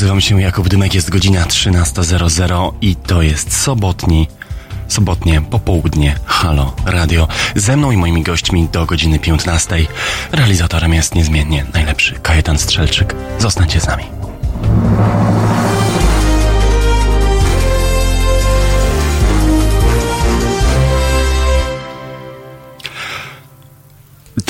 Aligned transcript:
Nazywam 0.00 0.20
się 0.20 0.40
Jakub 0.40 0.68
Dymek, 0.68 0.94
jest 0.94 1.10
godzina 1.10 1.44
13.00 1.44 2.72
i 2.80 2.96
to 2.96 3.22
jest 3.22 3.56
sobotni, 3.56 4.28
sobotnie 4.88 5.40
popołudnie 5.40 6.18
Halo 6.26 6.72
Radio. 6.86 7.28
Ze 7.54 7.76
mną 7.76 7.90
i 7.90 7.96
moimi 7.96 8.22
gośćmi 8.22 8.68
do 8.72 8.86
godziny 8.86 9.18
15. 9.18 9.86
Realizatorem 10.32 10.94
jest 10.94 11.14
niezmiennie 11.14 11.66
najlepszy 11.74 12.14
Kajetan 12.14 12.58
Strzelczyk. 12.58 13.14
Zostańcie 13.38 13.80
z 13.80 13.86
nami. 13.86 14.04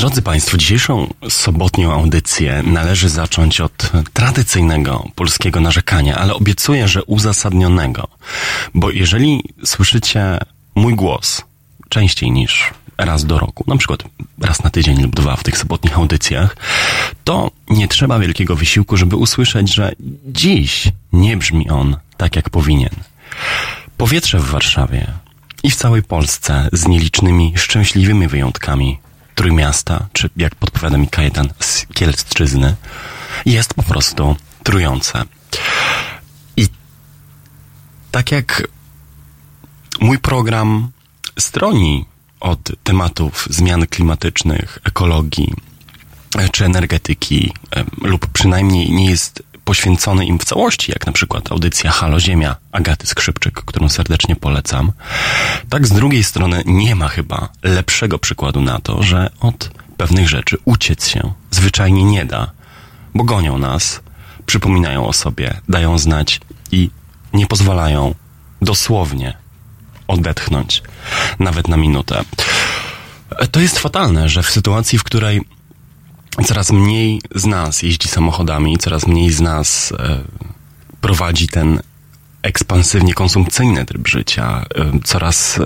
Drodzy 0.01 0.23
Państwo, 0.23 0.57
dzisiejszą 0.57 1.15
sobotnią 1.29 1.93
audycję 1.93 2.63
należy 2.63 3.09
zacząć 3.09 3.61
od 3.61 3.70
tradycyjnego 4.13 5.09
polskiego 5.15 5.61
narzekania, 5.61 6.17
ale 6.17 6.35
obiecuję, 6.35 6.89
że 6.89 7.05
uzasadnionego. 7.05 8.09
Bo 8.75 8.91
jeżeli 8.91 9.45
słyszycie 9.65 10.39
mój 10.75 10.95
głos 10.95 11.43
częściej 11.89 12.31
niż 12.31 12.71
raz 12.99 13.25
do 13.25 13.39
roku, 13.39 13.65
na 13.67 13.77
przykład 13.77 14.03
raz 14.41 14.65
na 14.65 14.71
tydzień 14.71 15.03
lub 15.03 15.15
dwa 15.15 15.37
w 15.37 15.43
tych 15.43 15.59
sobotnich 15.59 15.97
audycjach, 15.97 16.57
to 17.25 17.51
nie 17.71 17.89
trzeba 17.89 18.19
wielkiego 18.19 18.57
wysiłku, 18.57 18.97
żeby 18.97 19.17
usłyszeć, 19.17 19.75
że 19.75 19.93
dziś 20.27 20.89
nie 21.13 21.37
brzmi 21.37 21.71
on 21.71 21.97
tak, 22.17 22.37
jak 22.37 22.51
powinien. 22.51 22.95
Powietrze 23.97 24.39
w 24.39 24.51
Warszawie 24.51 25.07
i 25.63 25.71
w 25.71 25.77
całej 25.77 26.03
Polsce 26.03 26.69
z 26.73 26.89
nielicznymi 26.89 27.53
szczęśliwymi 27.57 28.29
wyjątkami 28.29 28.99
Trójmiasta, 29.35 30.07
czy 30.13 30.31
jak 30.37 30.55
podpowiada 30.55 30.99
mi 30.99 31.09
Kajetan 31.09 31.49
z 31.61 31.87
Kielszczyzny, 31.87 32.77
jest 33.47 33.75
po 33.75 33.83
prostu 33.83 34.37
trujące. 34.63 35.25
I 36.57 36.69
tak 38.11 38.33
jak 38.33 38.69
mój 40.01 40.19
program 40.19 40.91
stroni 41.39 42.05
od 42.41 42.73
tematów 42.85 43.47
zmian 43.51 43.87
klimatycznych, 43.87 44.79
ekologii 44.85 45.55
czy 46.53 46.65
energetyki, 46.65 47.53
lub 48.03 48.27
przynajmniej 48.27 48.93
nie 48.93 49.11
jest 49.11 49.43
poświęcony 49.65 50.27
im 50.27 50.39
w 50.39 50.45
całości, 50.45 50.93
jak 50.93 51.07
na 51.07 51.13
przykład 51.13 51.53
audycja 51.53 51.91
Halo 51.91 52.21
Ziemia 52.21 52.57
Agaty 52.73 53.07
Skrzypczyk, 53.07 53.55
którą 53.55 53.89
serdecznie 53.89 54.37
polecam. 54.37 54.93
Tak 55.69 55.87
z 55.87 55.93
drugiej 55.93 56.25
strony 56.25 56.63
nie 56.67 56.95
ma 56.95 57.09
chyba 57.09 57.49
lepszego 57.63 58.19
przykładu 58.19 58.61
na 58.63 58.81
to, 58.81 59.03
że 59.03 59.31
od 59.41 59.71
pewnych 59.97 60.29
rzeczy 60.29 60.57
uciec 60.65 61.09
się 61.09 61.33
zwyczajnie 61.51 62.05
nie 62.05 62.25
da, 62.25 62.51
bo 63.15 63.25
gonią 63.25 63.59
nas, 63.59 64.01
przypominają 64.47 65.07
o 65.07 65.13
sobie, 65.13 65.61
dają 65.69 65.99
znać 65.99 66.41
i 66.73 66.91
nie 67.33 67.47
pozwalają 67.47 68.15
dosłownie 68.63 69.37
odetchnąć, 70.09 70.83
nawet 71.39 71.69
na 71.69 71.77
minutę. 71.77 72.25
To 73.51 73.61
jest 73.61 73.79
fatalne, 73.79 74.29
że 74.29 74.43
w 74.43 74.51
sytuacji, 74.51 74.99
w 74.99 75.05
której 75.05 75.41
coraz 76.45 76.71
mniej 76.71 77.21
z 77.35 77.47
nas 77.47 77.83
jeździ 77.83 78.09
samochodami, 78.09 78.79
coraz 78.79 79.07
mniej 79.07 79.33
z 79.33 79.41
nas 79.41 79.93
e, 79.99 80.21
prowadzi 81.01 81.49
ten 81.49 81.83
ekspansywnie 82.43 83.15
konsumpcyjny 83.15 83.87
tryb 83.87 84.09
życia. 84.09 84.65
E, 84.75 84.99
coraz 85.05 85.59
e, 85.59 85.65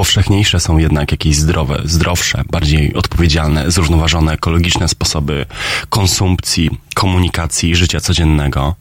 powszechniejsze 0.00 0.60
są 0.60 0.78
jednak 0.78 1.10
jakieś 1.10 1.36
zdrowe, 1.36 1.82
zdrowsze, 1.84 2.42
bardziej 2.50 2.94
odpowiedzialne, 2.94 3.70
zrównoważone, 3.70 4.32
ekologiczne 4.32 4.88
sposoby 4.88 5.46
konsumpcji, 5.88 6.70
komunikacji, 6.94 7.76
życia 7.76 8.00
codziennego. 8.00 8.74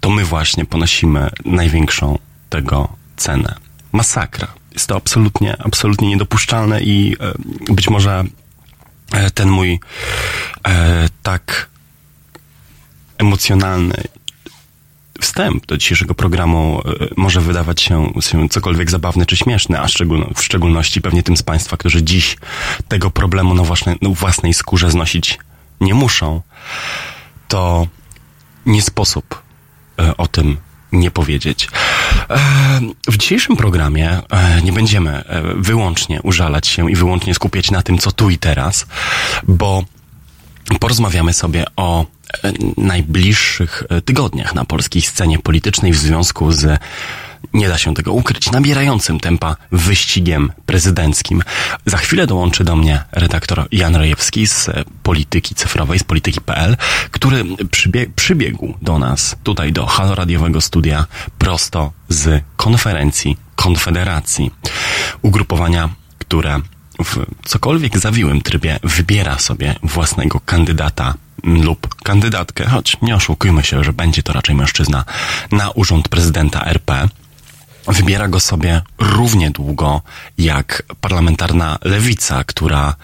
To 0.00 0.10
my 0.10 0.24
właśnie 0.24 0.64
ponosimy 0.64 1.30
największą 1.44 2.18
tego 2.48 2.88
cenę. 3.16 3.54
Masakra. 3.92 4.48
Jest 4.72 4.86
to 4.86 4.96
absolutnie, 4.96 5.56
absolutnie 5.62 6.08
niedopuszczalne 6.08 6.82
i 6.82 7.16
być 7.68 7.90
może 7.90 8.24
E, 9.12 9.30
ten 9.30 9.48
mój 9.48 9.80
e, 10.68 11.08
tak 11.22 11.68
emocjonalny 13.18 13.94
wstęp 15.20 15.66
do 15.66 15.76
dzisiejszego 15.76 16.14
programu 16.14 16.82
e, 16.84 17.06
może 17.16 17.40
wydawać 17.40 17.82
się, 17.82 18.12
cokolwiek 18.50 18.90
zabawny 18.90 19.26
czy 19.26 19.36
śmieszny, 19.36 19.80
a 19.80 19.86
w 20.34 20.42
szczególności 20.42 21.00
pewnie 21.00 21.22
tym 21.22 21.36
z 21.36 21.42
Państwa, 21.42 21.76
którzy 21.76 22.02
dziś 22.02 22.36
tego 22.88 23.10
problemu 23.10 23.54
na 23.54 23.62
własnej, 23.62 23.96
na 24.02 24.08
własnej 24.08 24.54
skórze 24.54 24.90
znosić 24.90 25.38
nie 25.80 25.94
muszą, 25.94 26.42
to 27.48 27.86
nie 28.66 28.82
sposób 28.82 29.42
e, 29.98 30.16
o 30.16 30.26
tym 30.26 30.56
nie 30.92 31.10
powiedzieć. 31.10 31.68
E, 32.30 32.80
w 33.08 33.16
dzisiejszym 33.16 33.56
programie 33.56 34.20
nie 34.64 34.72
będziemy 34.72 35.24
wyłącznie 35.56 36.22
użalać 36.22 36.66
się 36.66 36.90
i 36.90 36.94
wyłącznie 36.94 37.34
skupiać 37.34 37.70
na 37.70 37.82
tym, 37.82 37.98
co 37.98 38.12
tu 38.12 38.30
i 38.30 38.38
teraz, 38.38 38.86
bo 39.48 39.84
porozmawiamy 40.80 41.32
sobie 41.32 41.64
o 41.76 42.06
najbliższych 42.76 43.82
tygodniach 44.04 44.54
na 44.54 44.64
polskiej 44.64 45.02
scenie 45.02 45.38
politycznej 45.38 45.92
w 45.92 45.96
związku 45.98 46.52
z 46.52 46.80
nie 47.52 47.68
da 47.68 47.78
się 47.78 47.94
tego 47.94 48.12
ukryć, 48.12 48.50
nabierającym 48.50 49.20
tempa 49.20 49.56
wyścigiem 49.72 50.52
prezydenckim. 50.66 51.42
Za 51.86 51.96
chwilę 51.96 52.26
dołączy 52.26 52.64
do 52.64 52.76
mnie 52.76 53.04
redaktor 53.12 53.68
Jan 53.72 53.96
Rejewski 53.96 54.46
z 54.46 54.70
Polityki 55.02 55.54
Cyfrowej, 55.54 55.98
z 55.98 56.04
polityki.pl, 56.04 56.76
który 57.10 57.44
przybieg 57.70 58.14
przybiegł 58.14 58.74
do 58.82 58.98
nas, 58.98 59.36
tutaj 59.42 59.72
do 59.72 59.86
Halo 59.86 60.14
Radiowego 60.14 60.60
Studia, 60.60 61.06
prosto 61.38 61.92
z 62.08 62.42
konferencji 62.56 63.36
Konfederacji. 63.56 64.50
Ugrupowania, 65.22 65.88
które 66.18 66.60
w 67.04 67.26
cokolwiek 67.44 67.98
zawiłym 67.98 68.40
trybie 68.40 68.78
wybiera 68.82 69.38
sobie 69.38 69.74
własnego 69.82 70.40
kandydata 70.40 71.14
lub 71.44 71.94
kandydatkę, 71.94 72.66
choć 72.66 72.96
nie 73.02 73.16
oszukujmy 73.16 73.64
się, 73.64 73.84
że 73.84 73.92
będzie 73.92 74.22
to 74.22 74.32
raczej 74.32 74.54
mężczyzna, 74.54 75.04
na 75.52 75.70
urząd 75.70 76.08
prezydenta 76.08 76.64
RP 76.64 77.08
wybiera 77.86 78.28
go 78.28 78.40
sobie 78.40 78.82
równie 78.98 79.50
długo 79.50 80.02
jak 80.38 80.82
parlamentarna 81.00 81.78
lewica, 81.84 82.44
która 82.44 82.94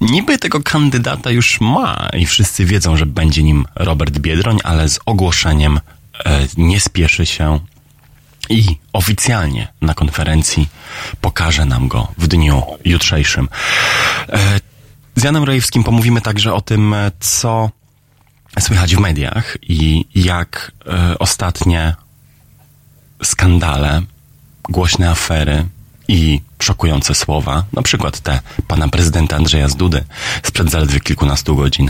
niby 0.00 0.38
tego 0.38 0.60
kandydata 0.62 1.30
już 1.30 1.60
ma 1.60 2.08
i 2.18 2.26
wszyscy 2.26 2.64
wiedzą, 2.64 2.96
że 2.96 3.06
będzie 3.06 3.42
nim 3.42 3.64
Robert 3.74 4.18
Biedroń, 4.18 4.58
ale 4.64 4.88
z 4.88 5.00
ogłoszeniem 5.06 5.80
e, 6.24 6.46
nie 6.56 6.80
spieszy 6.80 7.26
się 7.26 7.60
i 8.52 8.78
oficjalnie 8.92 9.68
na 9.80 9.94
konferencji 9.94 10.68
pokaże 11.20 11.64
nam 11.64 11.88
go 11.88 12.08
w 12.18 12.26
dniu 12.26 12.62
jutrzejszym. 12.84 13.48
E, 14.28 14.60
z 15.16 15.24
Janem 15.24 15.44
Rojewskim 15.44 15.84
pomówimy 15.84 16.20
także 16.20 16.54
o 16.54 16.60
tym, 16.60 16.94
co 17.20 17.70
słychać 18.60 18.96
w 18.96 19.00
mediach 19.00 19.56
i 19.62 20.04
jak 20.14 20.72
e, 20.86 21.18
ostatnie 21.18 21.94
skandale, 23.22 24.02
głośne 24.62 25.10
afery 25.10 25.64
i 26.08 26.40
szokujące 26.62 27.14
słowa, 27.14 27.64
na 27.72 27.82
przykład 27.82 28.20
te 28.20 28.40
pana 28.68 28.88
prezydenta 28.88 29.36
Andrzeja 29.36 29.68
Zdudy 29.68 30.04
sprzed 30.42 30.70
zaledwie 30.70 31.00
kilkunastu 31.00 31.56
godzin, 31.56 31.88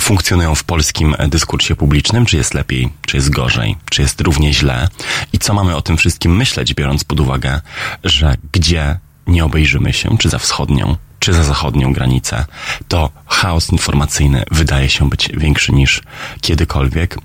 funkcjonują 0.00 0.54
w 0.54 0.64
polskim 0.64 1.16
dyskursie 1.28 1.76
publicznym, 1.76 2.26
czy 2.26 2.36
jest 2.36 2.54
lepiej, 2.54 2.90
czy 3.06 3.16
jest 3.16 3.30
gorzej, 3.30 3.76
czy 3.90 4.02
jest 4.02 4.20
równie 4.20 4.52
źle 4.52 4.88
i 5.32 5.38
co 5.38 5.54
mamy 5.54 5.76
o 5.76 5.82
tym 5.82 5.96
wszystkim 5.96 6.36
myśleć, 6.36 6.74
biorąc 6.74 7.04
pod 7.04 7.20
uwagę, 7.20 7.60
że 8.04 8.36
gdzie 8.52 8.98
nie 9.26 9.44
obejrzymy 9.44 9.92
się, 9.92 10.18
czy 10.18 10.28
za 10.28 10.38
wschodnią, 10.38 10.96
czy 11.18 11.32
za 11.32 11.44
zachodnią 11.44 11.92
granicę, 11.92 12.44
to 12.88 13.10
chaos 13.26 13.72
informacyjny 13.72 14.44
wydaje 14.50 14.88
się 14.88 15.08
być 15.08 15.28
większy 15.34 15.72
niż 15.72 16.02
kiedykolwiek. 16.40 17.18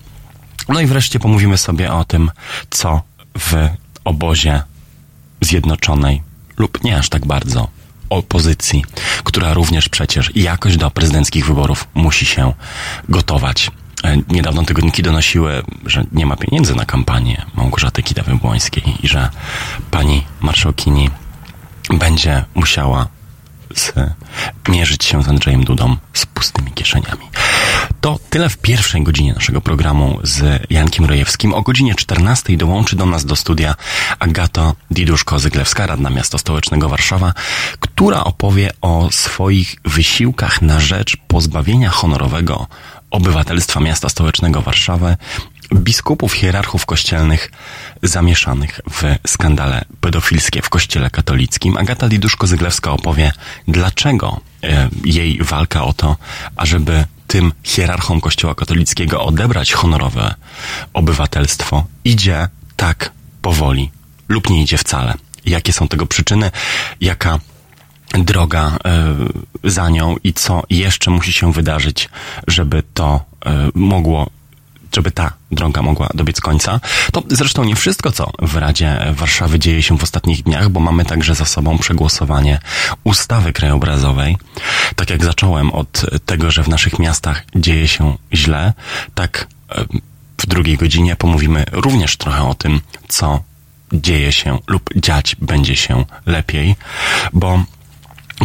No 0.70 0.82
i 0.82 0.86
wreszcie 0.86 1.20
pomówimy 1.20 1.58
sobie 1.58 1.94
o 1.94 2.06
tym, 2.06 2.32
co 2.70 3.02
w 3.40 3.70
obozie 4.06 4.64
zjednoczonej 5.42 6.22
lub 6.58 6.84
nie 6.84 6.98
aż 6.98 7.10
tak 7.10 7.26
bardzo 7.26 7.68
opozycji, 8.10 8.86
która 9.24 9.54
również 9.54 9.90
przecież 9.90 10.36
jakoś 10.36 10.78
do 10.78 10.92
prezydenckich 10.92 11.46
wyborów 11.46 11.88
musi 11.94 12.26
się 12.26 12.54
gotować. 13.10 13.72
E, 14.04 14.18
niedawno 14.30 14.64
tygodniki 14.64 15.04
donosiły, 15.04 15.64
że 15.86 16.04
nie 16.12 16.26
ma 16.26 16.36
pieniędzy 16.36 16.76
na 16.76 16.86
kampanię 16.86 17.46
Małgorzaty 17.56 18.02
Kidawy-Błońskiej 18.02 18.94
i 19.04 19.08
że 19.08 19.30
pani 19.92 20.24
marszałkini 20.42 21.10
będzie 21.94 22.46
musiała 22.56 23.08
z, 23.76 23.94
mierzyć 24.68 25.06
się 25.06 25.24
z 25.24 25.28
Andrzejem 25.28 25.64
Dudą 25.64 25.96
z 26.14 26.26
pustymi 26.26 26.72
kieszeniami. 26.72 27.30
To 28.02 28.20
tyle 28.30 28.50
w 28.50 28.58
pierwszej 28.58 29.04
godzinie 29.04 29.34
naszego 29.34 29.62
programu 29.62 30.20
z 30.24 30.64
Jankiem 30.70 31.06
Rojewskim. 31.06 31.54
O 31.54 31.62
godzinie 31.62 31.96
14 31.96 32.58
dołączy 32.58 32.96
do 32.96 33.06
nas 33.06 33.26
do 33.26 33.36
studia 33.36 33.76
Agato 34.20 34.76
Diduszko-Zyglewska, 34.92 35.88
radna 35.88 36.10
miasta 36.10 36.38
stołecznego 36.38 36.90
Warszawa, 36.90 37.34
która 37.80 38.24
opowie 38.24 38.72
o 38.82 39.08
swoich 39.12 39.76
wysiłkach 39.86 40.62
na 40.62 40.80
rzecz 40.80 41.18
pozbawienia 41.28 41.90
honorowego 41.90 42.68
obywatelstwa 43.12 43.80
miasta 43.80 44.10
stołecznego 44.10 44.62
Warszawy, 44.62 45.18
biskupów, 45.74 46.34
hierarchów 46.34 46.86
kościelnych 46.86 47.52
zamieszanych 48.04 48.80
w 48.92 49.16
skandale 49.28 49.86
pedofilskie 50.02 50.62
w 50.62 50.70
kościele 50.70 51.10
katolickim. 51.10 51.78
Agata 51.78 52.08
Liduszko-Zyglewska 52.08 52.92
opowie, 52.92 53.32
dlaczego 53.68 54.42
e, 54.64 54.90
jej 55.06 55.44
walka 55.44 55.84
o 55.84 55.94
to, 55.94 56.18
ażeby 56.56 57.06
tym 57.28 57.52
hierarchom 57.64 58.22
kościoła 58.22 58.56
katolickiego 58.56 59.24
odebrać 59.24 59.74
honorowe 59.74 60.36
obywatelstwo, 60.94 61.86
idzie 62.06 62.48
tak 62.76 63.12
powoli 63.42 63.92
lub 64.30 64.50
nie 64.50 64.62
idzie 64.62 64.78
wcale. 64.78 65.14
Jakie 65.46 65.74
są 65.74 65.88
tego 65.88 66.06
przyczyny? 66.06 66.52
Jaka 67.02 67.40
droga 68.14 68.78
y, 69.64 69.70
za 69.72 69.90
nią 69.90 70.16
i 70.24 70.34
co 70.34 70.64
jeszcze 70.70 71.12
musi 71.12 71.34
się 71.34 71.54
wydarzyć, 71.54 72.10
żeby 72.48 72.84
to 72.94 73.26
y, 73.46 73.50
mogło 73.76 74.30
żeby 74.96 75.12
ta 75.12 75.34
droga 75.52 75.82
mogła 75.82 76.10
dobiec 76.14 76.42
końca. 76.42 76.80
To 77.12 77.24
zresztą 77.30 77.64
nie 77.64 77.76
wszystko, 77.76 78.12
co 78.12 78.32
w 78.40 78.56
Radzie 78.56 79.14
Warszawy 79.14 79.60
dzieje 79.60 79.84
się 79.84 79.98
w 79.98 80.04
ostatnich 80.04 80.44
dniach, 80.44 80.70
bo 80.70 80.80
mamy 80.80 81.06
także 81.06 81.36
za 81.36 81.46
sobą 81.46 81.78
przegłosowanie 81.78 82.60
ustawy 83.04 83.54
krajobrazowej. 83.54 84.38
Tak 84.96 85.10
jak 85.10 85.26
zacząłem 85.26 85.72
od 85.72 86.06
tego, 86.26 86.52
że 86.52 86.64
w 86.64 86.68
naszych 86.68 87.00
miastach 87.00 87.46
dzieje 87.56 87.88
się 87.88 88.18
źle, 88.34 88.74
tak 89.16 89.48
w 90.38 90.46
drugiej 90.46 90.78
godzinie 90.78 91.16
pomówimy 91.16 91.66
również 91.72 92.18
trochę 92.18 92.44
o 92.44 92.56
tym, 92.56 92.82
co 93.08 93.44
dzieje 93.94 94.32
się 94.32 94.60
lub 94.68 94.90
dziać 94.96 95.36
będzie 95.36 95.76
się 95.76 96.06
lepiej, 96.26 96.76
bo 97.34 97.64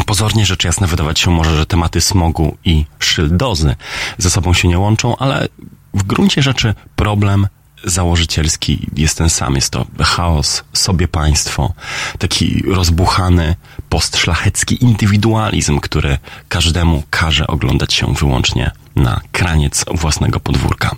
Pozornie 0.07 0.47
rzecz 0.47 0.65
jasna 0.65 0.87
wydawać 0.87 1.21
się 1.21 1.31
może, 1.31 1.57
że 1.57 1.67
tematy 1.67 2.01
smogu 2.01 2.57
i 2.65 2.85
szyldozy 2.99 3.77
ze 4.19 4.31
sobą 4.31 4.55
się 4.55 4.69
nie 4.69 4.79
łączą, 4.79 5.17
ale 5.17 5.49
w 5.95 6.03
gruncie 6.03 6.43
rzeczy 6.43 6.75
problem 6.97 7.47
założycielski 7.85 8.87
jest 8.97 9.19
ten 9.19 9.31
sam. 9.31 9.55
Jest 9.55 9.71
to 9.71 9.87
chaos, 10.01 10.65
sobie 10.73 11.09
państwo, 11.09 11.73
taki 12.19 12.63
rozbuchany, 12.67 13.57
postszlachecki 13.89 14.85
indywidualizm, 14.85 15.81
który 15.81 16.19
każdemu 16.49 17.03
każe 17.11 17.47
oglądać 17.47 17.95
się 17.95 18.15
wyłącznie 18.15 18.71
na 18.97 19.21
kraniec 19.33 19.85
własnego 19.95 20.41
podwórka. 20.41 20.97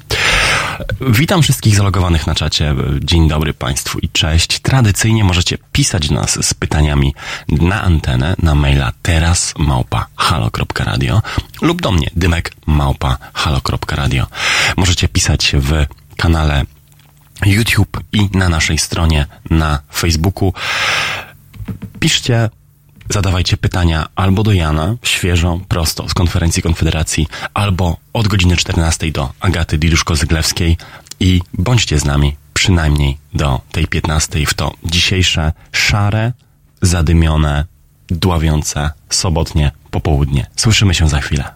Witam 1.01 1.43
wszystkich 1.43 1.77
zalogowanych 1.77 2.27
na 2.27 2.35
czacie. 2.35 2.75
Dzień 3.01 3.29
dobry 3.29 3.55
Państwu 3.55 3.99
i 3.99 4.09
cześć. 4.09 4.61
Tradycyjnie 4.61 5.25
możecie 5.25 5.59
pisać 5.73 6.09
do 6.09 6.15
nas 6.15 6.47
z 6.47 6.55
pytaniami 6.55 7.15
na 7.49 7.83
antenę 7.83 8.35
na 8.43 8.55
maila 8.55 8.93
teraz 9.03 9.55
małpa 9.59 10.07
halo.radio 10.17 11.23
lub 11.63 11.83
do 11.83 11.93
mnie 11.93 12.11
dymek. 12.17 12.53
Możecie 14.77 15.09
pisać 15.09 15.53
w 15.59 15.87
kanale 16.17 16.65
YouTube 17.47 18.01
i 18.13 18.29
na 18.33 18.49
naszej 18.49 18.79
stronie 18.79 19.27
na 19.51 19.79
Facebooku. 19.95 20.53
Piszcie 22.01 22.51
zadawajcie 23.09 23.57
pytania 23.57 24.07
albo 24.17 24.43
do 24.43 24.53
Jana, 24.53 24.97
świeżo, 25.03 25.61
prosto 25.69 26.09
z 26.09 26.15
konferencji 26.15 26.63
Konfederacji, 26.63 27.29
albo 27.55 27.97
od 28.13 28.29
godziny 28.29 28.57
14 28.57 29.13
do 29.13 29.33
Agaty 29.41 29.79
Diduszko-Zyglewskiej 29.79 30.77
i 31.21 31.41
bądźcie 31.55 31.99
z 31.99 32.05
nami 32.05 32.37
przynajmniej 32.55 33.19
do 33.35 33.61
tej 33.73 33.87
15 33.87 34.47
w 34.47 34.55
to 34.55 34.73
dzisiejsze 34.85 35.53
szare, 35.73 36.33
zadymione, 36.83 37.65
dławiące, 38.09 38.91
sobotnie 39.11 39.71
popołudnie. 39.91 40.47
Słyszymy 40.57 40.95
się 40.95 41.09
za 41.09 41.21
chwilę. 41.21 41.56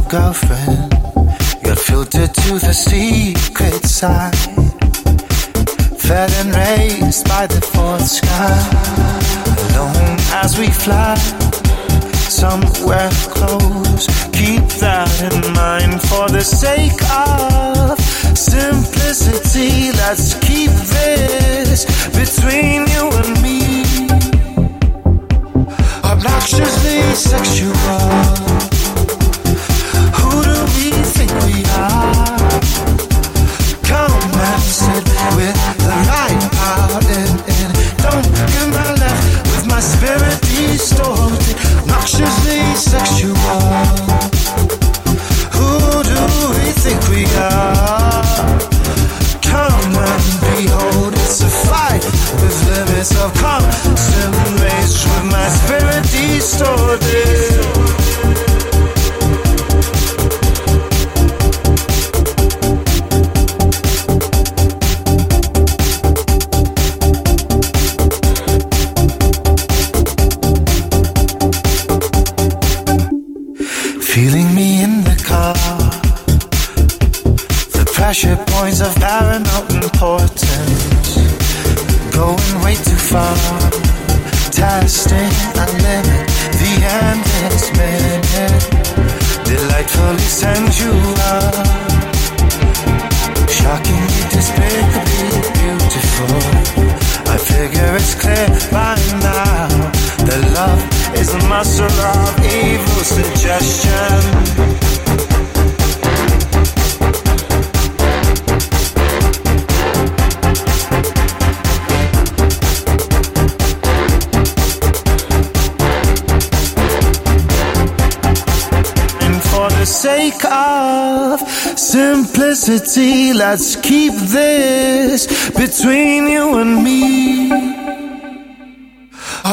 look 0.00 0.14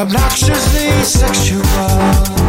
Obnoxiously 0.00 1.02
sexual. 1.02 2.47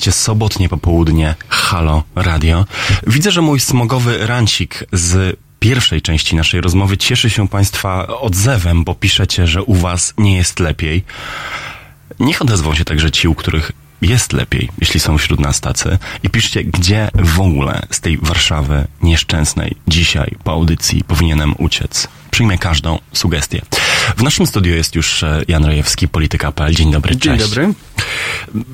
19 0.00 0.12
sobotnie 0.12 0.68
popołudnie 0.68 1.34
Halo 1.48 2.02
Radio. 2.14 2.66
Widzę, 3.06 3.30
że 3.30 3.40
mój 3.40 3.60
smogowy 3.60 4.26
rancik 4.26 4.84
z 4.92 5.38
pierwszej 5.58 6.02
części 6.02 6.36
naszej 6.36 6.60
rozmowy 6.60 6.96
cieszy 6.96 7.30
się 7.30 7.48
Państwa 7.48 8.06
odzewem, 8.06 8.84
bo 8.84 8.94
piszecie, 8.94 9.46
że 9.46 9.62
u 9.62 9.74
Was 9.74 10.14
nie 10.18 10.36
jest 10.36 10.60
lepiej. 10.60 11.04
Niech 12.20 12.42
odezwą 12.42 12.74
się 12.74 12.84
także 12.84 13.10
ci, 13.10 13.28
u 13.28 13.34
których 13.34 13.72
jest 14.02 14.32
lepiej, 14.32 14.68
jeśli 14.80 15.00
są 15.00 15.18
wśród 15.18 15.40
nas 15.40 15.60
tacy. 15.60 15.98
I 16.22 16.30
piszcie, 16.30 16.64
gdzie 16.64 17.10
w 17.14 17.40
ogóle 17.40 17.86
z 17.90 18.00
tej 18.00 18.18
Warszawy 18.18 18.86
nieszczęsnej 19.02 19.76
dzisiaj 19.88 20.36
po 20.44 20.52
audycji 20.52 21.04
powinienem 21.04 21.54
uciec. 21.58 22.08
Przyjmę 22.30 22.58
każdą 22.58 22.98
sugestię. 23.12 23.62
W 24.16 24.22
naszym 24.22 24.46
studiu 24.46 24.74
jest 24.74 24.94
już 24.94 25.22
e, 25.22 25.42
Jan 25.48 25.64
Rejewski, 25.64 26.08
Polityka.pl. 26.08 26.74
Dzień 26.74 26.92
dobry, 26.92 27.16
cześć. 27.16 27.24
Dzień 27.24 27.38
dobry. 27.38 27.74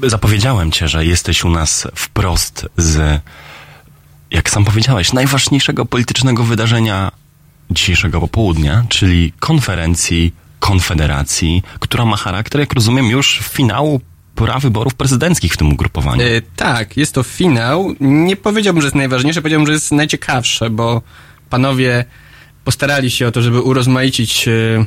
Zapowiedziałem 0.06 0.70
cię, 0.70 0.88
że 0.88 1.06
jesteś 1.06 1.44
u 1.44 1.50
nas 1.50 1.88
wprost 1.94 2.66
z, 2.76 3.20
jak 4.30 4.50
sam 4.50 4.64
powiedziałeś, 4.64 5.12
najważniejszego 5.12 5.86
politycznego 5.86 6.44
wydarzenia 6.44 7.12
dzisiejszego 7.70 8.20
popołudnia, 8.20 8.84
czyli 8.88 9.32
konferencji 9.40 10.32
Konfederacji, 10.58 11.62
która 11.80 12.04
ma 12.04 12.16
charakter, 12.16 12.60
jak 12.60 12.72
rozumiem, 12.72 13.06
już 13.06 13.40
finału 13.42 14.00
pora 14.34 14.58
wyborów 14.58 14.94
prezydenckich 14.94 15.52
w 15.52 15.56
tym 15.56 15.72
ugrupowaniu. 15.72 16.22
E, 16.22 16.42
tak, 16.56 16.96
jest 16.96 17.14
to 17.14 17.22
finał. 17.22 17.94
Nie 18.00 18.36
powiedziałbym, 18.36 18.82
że 18.82 18.86
jest 18.86 18.96
najważniejsze, 18.96 19.42
powiedziałbym, 19.42 19.66
że 19.66 19.72
jest 19.72 19.92
najciekawsze, 19.92 20.70
bo 20.70 21.02
panowie 21.50 22.04
postarali 22.64 23.10
się 23.10 23.26
o 23.26 23.32
to, 23.32 23.42
żeby 23.42 23.60
urozmaicić 23.60 24.48
e, 24.48 24.84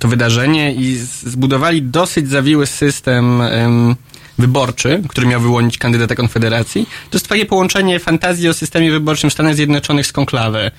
to 0.00 0.08
wydarzenie 0.08 0.74
i 0.74 0.96
zbudowali 1.22 1.82
dosyć 1.82 2.28
zawiły 2.28 2.66
system 2.66 3.40
em, 3.42 3.96
wyborczy, 4.38 5.02
który 5.08 5.26
miał 5.26 5.40
wyłonić 5.40 5.78
kandydata 5.78 6.14
Konfederacji. 6.14 6.86
To 7.10 7.16
jest 7.16 7.28
takie 7.28 7.46
połączenie 7.46 7.98
fantazji 8.00 8.48
o 8.48 8.54
systemie 8.54 8.90
wyborczym 8.90 9.30
Stanów 9.30 9.54
Zjednoczonych 9.54 10.06
z 10.06 10.12
konklawy. 10.12 10.70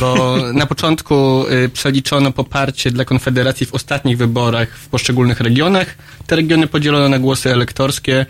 Bo 0.00 0.36
na 0.52 0.66
początku 0.66 1.46
y, 1.64 1.68
przeliczono 1.68 2.32
poparcie 2.32 2.90
dla 2.90 3.04
Konfederacji 3.04 3.66
w 3.66 3.74
ostatnich 3.74 4.18
wyborach 4.18 4.68
w 4.68 4.88
poszczególnych 4.88 5.40
regionach. 5.40 5.94
Te 6.26 6.36
regiony 6.36 6.66
podzielono 6.66 7.08
na 7.08 7.18
głosy 7.18 7.52
elektorskie. 7.52 8.26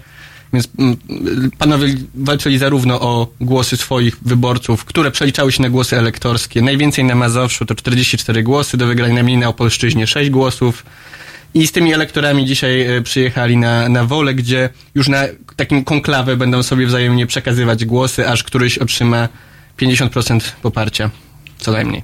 Więc 0.52 0.68
mm, 0.78 0.96
panowie 1.58 1.94
walczyli 2.14 2.58
zarówno 2.58 3.00
o 3.00 3.28
głosy 3.40 3.76
swoich 3.76 4.16
wyborców, 4.22 4.84
które 4.84 5.10
przeliczały 5.10 5.52
się 5.52 5.62
na 5.62 5.68
głosy 5.68 5.98
elektorskie. 5.98 6.62
Najwięcej 6.62 7.04
na 7.04 7.14
Mazowszu 7.14 7.66
to 7.66 7.74
44 7.74 8.42
głosy, 8.42 8.76
do 8.76 8.86
wygrania 8.86 9.14
najmniej 9.14 9.38
na 9.38 9.48
Opolszczyźnie 9.48 10.06
6 10.06 10.30
głosów. 10.30 10.84
I 11.56 11.66
z 11.66 11.72
tymi 11.72 11.92
elektorami 11.92 12.46
dzisiaj 12.46 12.82
e, 12.82 13.02
przyjechali 13.02 13.56
na, 13.56 13.88
na 13.88 14.04
Wolę, 14.04 14.34
gdzie 14.34 14.68
już 14.94 15.08
na 15.08 15.22
takim 15.56 15.84
konklawę 15.84 16.36
będą 16.36 16.62
sobie 16.62 16.86
wzajemnie 16.86 17.26
przekazywać 17.26 17.84
głosy, 17.84 18.28
aż 18.28 18.42
któryś 18.42 18.78
otrzyma 18.78 19.28
50% 19.78 20.40
poparcia. 20.62 21.10
Co 21.58 21.72
najmniej. 21.72 22.02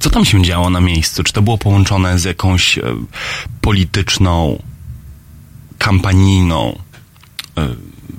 Co 0.00 0.10
tam 0.10 0.24
się 0.24 0.42
działo 0.42 0.70
na 0.70 0.80
miejscu? 0.80 1.22
Czy 1.22 1.32
to 1.32 1.42
było 1.42 1.58
połączone 1.58 2.18
z 2.18 2.24
jakąś 2.24 2.78
e, 2.78 2.82
polityczną, 3.60 4.62
kampanijną 5.78 6.78
e, 7.58 7.68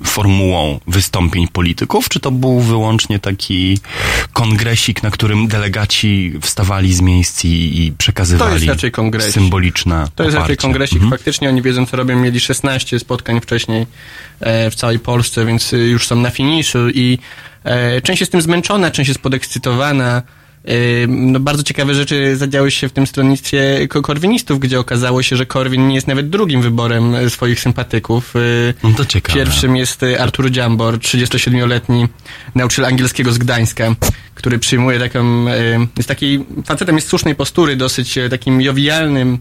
formułą 0.04 0.80
wystąpień 0.86 1.48
polityków, 1.48 2.08
czy 2.08 2.20
to 2.20 2.30
był 2.30 2.60
wyłącznie 2.60 3.18
taki 3.18 3.78
kongresik, 4.32 5.02
na 5.02 5.10
którym 5.10 5.48
delegaci 5.48 6.32
wstawali 6.40 6.94
z 6.94 7.00
miejsc 7.00 7.44
i, 7.44 7.82
i 7.86 7.92
przekazywali 7.92 8.50
To 8.50 8.54
jest 8.56 8.66
raczej 8.68 8.90
kongresik. 8.92 9.32
symboliczne 9.32 10.08
To 10.14 10.24
jest 10.24 10.34
raczej 10.34 10.46
poparcie? 10.56 10.62
kongresik. 10.62 10.94
Mhm. 10.96 11.10
Faktycznie 11.10 11.48
oni 11.48 11.62
wiedzą, 11.62 11.86
co 11.86 11.96
robią. 11.96 12.18
Mieli 12.18 12.40
16 12.40 12.98
spotkań 12.98 13.40
wcześniej 13.40 13.86
e, 14.40 14.70
w 14.70 14.74
całej 14.74 14.98
Polsce, 14.98 15.46
więc 15.46 15.72
y, 15.72 15.78
już 15.78 16.06
są 16.06 16.16
na 16.16 16.30
finiszu 16.30 16.88
i 16.90 17.18
e, 17.64 18.00
część 18.00 18.20
jest 18.20 18.32
tym 18.32 18.42
zmęczona, 18.42 18.90
część 18.90 19.08
jest 19.08 19.20
podekscytowana. 19.20 20.22
No, 21.08 21.40
bardzo 21.40 21.62
ciekawe 21.62 21.94
rzeczy 21.94 22.36
zadziały 22.36 22.70
się 22.70 22.88
w 22.88 22.92
tym 22.92 23.06
stronnictwie 23.06 23.88
ko- 23.88 24.02
korwinistów, 24.02 24.58
gdzie 24.60 24.80
okazało 24.80 25.22
się, 25.22 25.36
że 25.36 25.46
Korwin 25.46 25.88
nie 25.88 25.94
jest 25.94 26.06
nawet 26.06 26.30
drugim 26.30 26.62
wyborem 26.62 27.14
e, 27.14 27.30
swoich 27.30 27.60
sympatyków. 27.60 28.34
E, 28.36 28.40
No 28.82 28.90
to 28.96 29.04
ciekawe. 29.04 29.38
Pierwszym 29.38 29.76
jest 29.76 30.02
e, 30.02 30.20
Artur 30.20 30.50
Dziambor, 30.50 30.98
37-letni 30.98 32.06
nauczyciel 32.54 32.84
angielskiego 32.84 33.32
z 33.32 33.38
Gdańska, 33.38 33.94
który 34.34 34.58
przyjmuje 34.58 34.98
taką, 34.98 35.48
e, 35.48 35.86
jest 35.96 36.08
taki 36.08 36.44
facetem 36.64 36.96
jest 36.96 37.08
słusznej 37.08 37.34
postury, 37.34 37.76
dosyć 37.76 38.18
takim 38.30 38.60
jowialnym, 38.60 39.38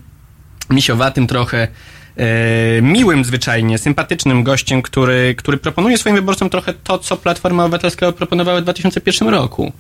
misiowatym 0.70 1.28
trochę, 1.28 1.68
miłym 2.82 3.26
zwyczajnie, 3.26 3.78
sympatycznym 3.78 4.44
gościem, 4.44 4.82
który, 4.82 5.36
który 5.38 5.58
proponuje 5.58 5.98
swoim 5.98 6.16
wyborcom 6.16 6.50
trochę 6.50 6.74
to, 6.74 7.00
co 7.00 7.18
Platforma 7.18 7.64
Obywatelska 7.66 8.12
proponowała 8.12 8.60
w 8.60 8.64
2001 8.64 9.28
roku. 9.30 9.74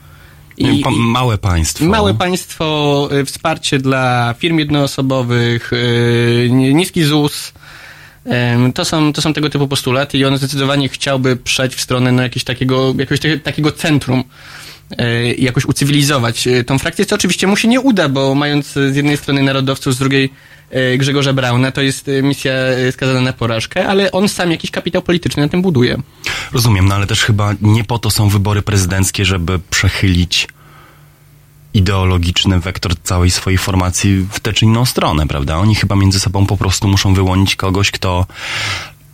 I, 0.58 0.84
małe 0.98 1.38
państwo. 1.38 1.86
Małe 1.86 2.14
państwo, 2.14 3.10
y, 3.12 3.26
wsparcie 3.26 3.80
dla 3.80 4.36
firm 4.38 4.58
jednoosobowych, 4.60 5.74
y, 5.74 6.50
niski 6.52 7.04
ZUS. 7.04 7.54
To 8.76 8.86
są, 8.86 9.14
to 9.14 9.22
są 9.22 9.34
tego 9.34 9.50
typu 9.50 9.68
postulaty 9.68 10.18
i 10.18 10.26
on 10.26 10.38
zdecydowanie 10.38 10.90
chciałby 10.90 11.36
przejść 11.36 11.76
w 11.76 11.82
stronę 11.82 12.12
no, 12.12 12.24
jakiegoś 12.24 12.44
takiego, 12.44 12.88
jakiegoś 12.88 13.20
te- 13.20 13.40
takiego 13.40 13.72
centrum 13.72 14.24
y, 14.92 15.34
i 15.34 15.44
jakoś 15.44 15.66
ucywilizować 15.66 16.48
y, 16.48 16.64
tą 16.64 16.80
frakcję, 16.80 17.06
co 17.06 17.16
oczywiście 17.16 17.48
mu 17.48 17.56
się 17.56 17.68
nie 17.68 17.82
uda, 17.82 18.10
bo 18.10 18.36
mając 18.36 18.68
z 18.72 18.96
jednej 18.96 19.18
strony 19.18 19.44
narodowców, 19.44 19.94
z 19.94 19.98
drugiej 19.98 20.30
Grzegorza 20.97 21.33
Brauna, 21.33 21.71
to 21.71 21.81
jest 21.81 22.07
y, 22.07 22.24
misja 22.24 22.53
y, 22.88 22.91
skazana 22.91 23.21
na 23.21 23.33
porażkę, 23.33 23.88
ale 23.88 24.12
on 24.12 24.29
sam 24.29 24.51
jakiś 24.51 24.71
kapitał 24.71 25.01
polityczny 25.01 25.43
na 25.43 25.50
tym 25.50 25.62
buduje. 25.62 25.97
Rozumiem, 26.53 26.88
no 26.88 26.95
ale 26.95 27.07
też 27.07 27.24
chyba 27.24 27.53
nie 27.62 27.83
po 27.83 28.00
to 28.00 28.09
są 28.09 28.29
wybory 28.29 28.62
prezydenckie, 28.62 29.25
żeby 29.25 29.59
przechylić 29.69 30.47
ideologiczny 31.74 32.59
wektor 32.59 33.00
całej 33.03 33.31
swojej 33.31 33.57
formacji 33.57 34.27
w 34.31 34.39
tę 34.39 34.53
czy 34.53 34.65
inną 34.65 34.86
stronę, 34.86 35.27
prawda? 35.27 35.57
Oni 35.57 35.75
chyba 35.75 35.95
między 35.95 36.19
sobą 36.19 36.45
po 36.45 36.57
prostu 36.57 36.88
muszą 36.88 37.13
wyłonić 37.13 37.55
kogoś, 37.55 37.91
kto 37.91 38.25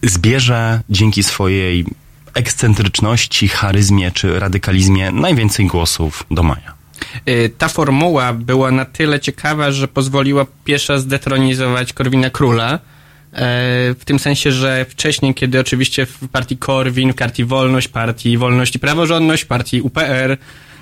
zbierze 0.03 0.81
dzięki 0.89 1.23
swojej 1.23 1.85
ekscentryczności, 2.33 3.47
charyzmie 3.47 4.11
czy 4.11 4.39
radykalizmie 4.39 5.11
najwięcej 5.11 5.67
głosów 5.67 6.23
do 6.31 6.43
maja. 6.43 6.82
Y, 7.29 7.51
Ta 7.57 7.67
formuła 7.67 8.33
była 8.33 8.71
na 8.71 8.85
tyle 8.85 9.19
ciekawa, 9.19 9.71
że 9.71 9.87
pozwoliła 9.87 10.45
pierwsza 10.65 10.97
zdetronizować 10.97 11.93
Korwina 11.93 12.29
Króla. 12.29 12.73
e, 12.73 12.79
W 13.93 14.01
tym 14.05 14.19
sensie, 14.19 14.51
że 14.51 14.85
wcześniej, 14.89 15.33
kiedy 15.33 15.59
oczywiście 15.59 16.05
w 16.05 16.27
partii 16.31 16.57
Korwin, 16.57 17.13
w 17.13 17.15
partii 17.15 17.45
Wolność, 17.45 17.87
partii 17.87 18.37
Wolność 18.37 18.75
i 18.75 18.79
Praworządność, 18.79 19.45
partii 19.45 19.81
UPR 19.81 20.37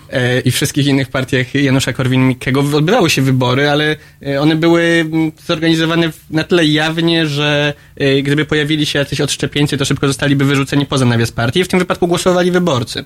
e, 0.10 0.40
i 0.40 0.52
wszystkich 0.52 0.86
innych 0.88 1.10
partiach 1.10 1.56
Janusza 1.56 1.92
Korwin-Mikkego 1.94 2.76
odbywały 2.78 3.10
się 3.10 3.22
wybory, 3.22 3.70
ale 3.70 3.96
one 4.40 4.56
były 4.56 5.06
zorganizowane 5.46 6.10
na 6.30 6.44
tyle 6.44 6.66
jawnie, 6.66 7.28
że 7.28 7.74
gdyby 8.24 8.46
pojawili 8.46 8.86
się 8.86 9.00
jacyś 9.00 9.22
odszczepieńcy, 9.22 9.78
to 9.78 9.86
szybko 9.86 10.08
zostaliby 10.08 10.46
wyrzuceni 10.46 10.86
poza 10.86 11.06
nawias 11.06 11.32
partii 11.32 11.60
i 11.60 11.64
w 11.64 11.68
tym 11.68 11.80
wypadku 11.80 12.08
głosowali 12.08 12.52
wyborcy. 12.52 13.06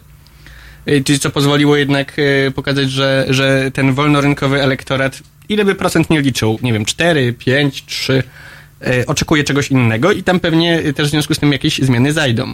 Y, 0.88 1.19
co 1.19 1.30
pozwoliło 1.30 1.76
jednak 1.76 2.19
y, 2.19 2.52
pokazać, 2.56 2.91
że, 2.91 3.26
że 3.30 3.71
ten 3.74 3.93
wolnorynkowy 3.93 4.62
elektorat, 4.62 5.19
ile 5.50 5.65
by 5.65 5.76
procent 5.76 6.10
nie 6.10 6.21
liczył, 6.21 6.60
nie 6.62 6.74
wiem, 6.74 6.86
4, 6.86 7.34
5, 7.34 7.86
3, 7.86 8.13
y, 8.13 8.24
oczekuje 9.08 9.43
czegoś 9.43 9.71
innego 9.71 10.12
i 10.12 10.24
tam 10.24 10.39
pewnie 10.39 10.93
też 10.93 11.08
w 11.08 11.12
związku 11.12 11.34
z 11.34 11.39
tym 11.39 11.52
jakieś 11.52 11.78
zmiany 11.80 12.13
zajdą. 12.13 12.54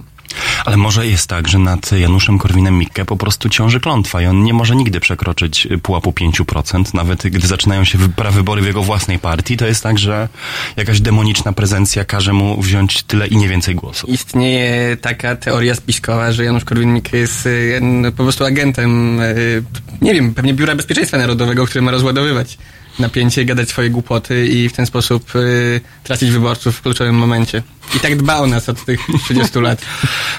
Ale 0.66 0.78
może 0.78 1.08
jest 1.08 1.28
tak, 1.28 1.48
że 1.48 1.60
nad 1.60 1.92
Januszem 1.92 2.38
Korwinem-Mikke 2.40 3.06
po 3.06 3.18
prostu 3.18 3.50
ciąży 3.50 3.80
klątwa 3.80 4.22
i 4.22 4.26
on 4.26 4.44
nie 4.44 4.54
może 4.54 4.76
nigdy 4.76 5.00
przekroczyć 5.00 5.68
pułapu 5.84 6.12
5%, 6.12 6.94
nawet 6.94 7.24
gdy 7.24 7.48
zaczynają 7.48 7.84
się 7.84 7.98
wy- 7.98 8.10
prawybory 8.10 8.62
w 8.62 8.66
jego 8.66 8.84
własnej 8.84 9.20
partii, 9.20 9.58
to 9.58 9.66
jest 9.66 9.84
tak, 9.84 10.00
że 10.00 10.30
jakaś 10.78 11.02
demoniczna 11.02 11.54
prezencja 11.54 12.06
każe 12.06 12.34
mu 12.34 12.62
wziąć 12.62 13.04
tyle 13.04 13.28
i 13.28 13.38
nie 13.38 13.50
więcej 13.50 13.76
głosów. 13.76 14.10
Istnieje 14.10 14.98
taka 15.02 15.36
teoria 15.36 15.76
spiskowa, 15.76 16.32
że 16.32 16.44
Janusz 16.44 16.66
Korwin-Mikke 16.66 17.16
jest 17.18 17.50
no, 17.82 18.12
po 18.12 18.24
prostu 18.24 18.46
agentem, 18.46 19.20
y, 19.20 19.64
nie 20.02 20.14
wiem, 20.14 20.34
pewnie 20.34 20.54
Biura 20.54 20.76
Bezpieczeństwa 20.76 21.18
Narodowego, 21.18 21.66
który 21.66 21.82
ma 21.82 21.92
rozładowywać 21.92 22.58
napięcie, 23.00 23.46
gadać 23.46 23.70
swoje 23.70 23.90
głupoty 23.90 24.48
i 24.48 24.70
w 24.70 24.74
ten 24.74 24.86
sposób 24.86 25.36
y, 25.36 25.82
tracić 26.04 26.32
wyborców 26.32 26.76
w 26.76 26.82
kluczowym 26.82 27.16
momencie. 27.16 27.64
I 27.96 28.00
tak 28.00 28.18
dba 28.18 28.38
o 28.38 28.48
nas 28.48 28.70
od 28.70 28.86
tych 28.86 29.00
30 29.26 29.60
lat. 29.60 29.82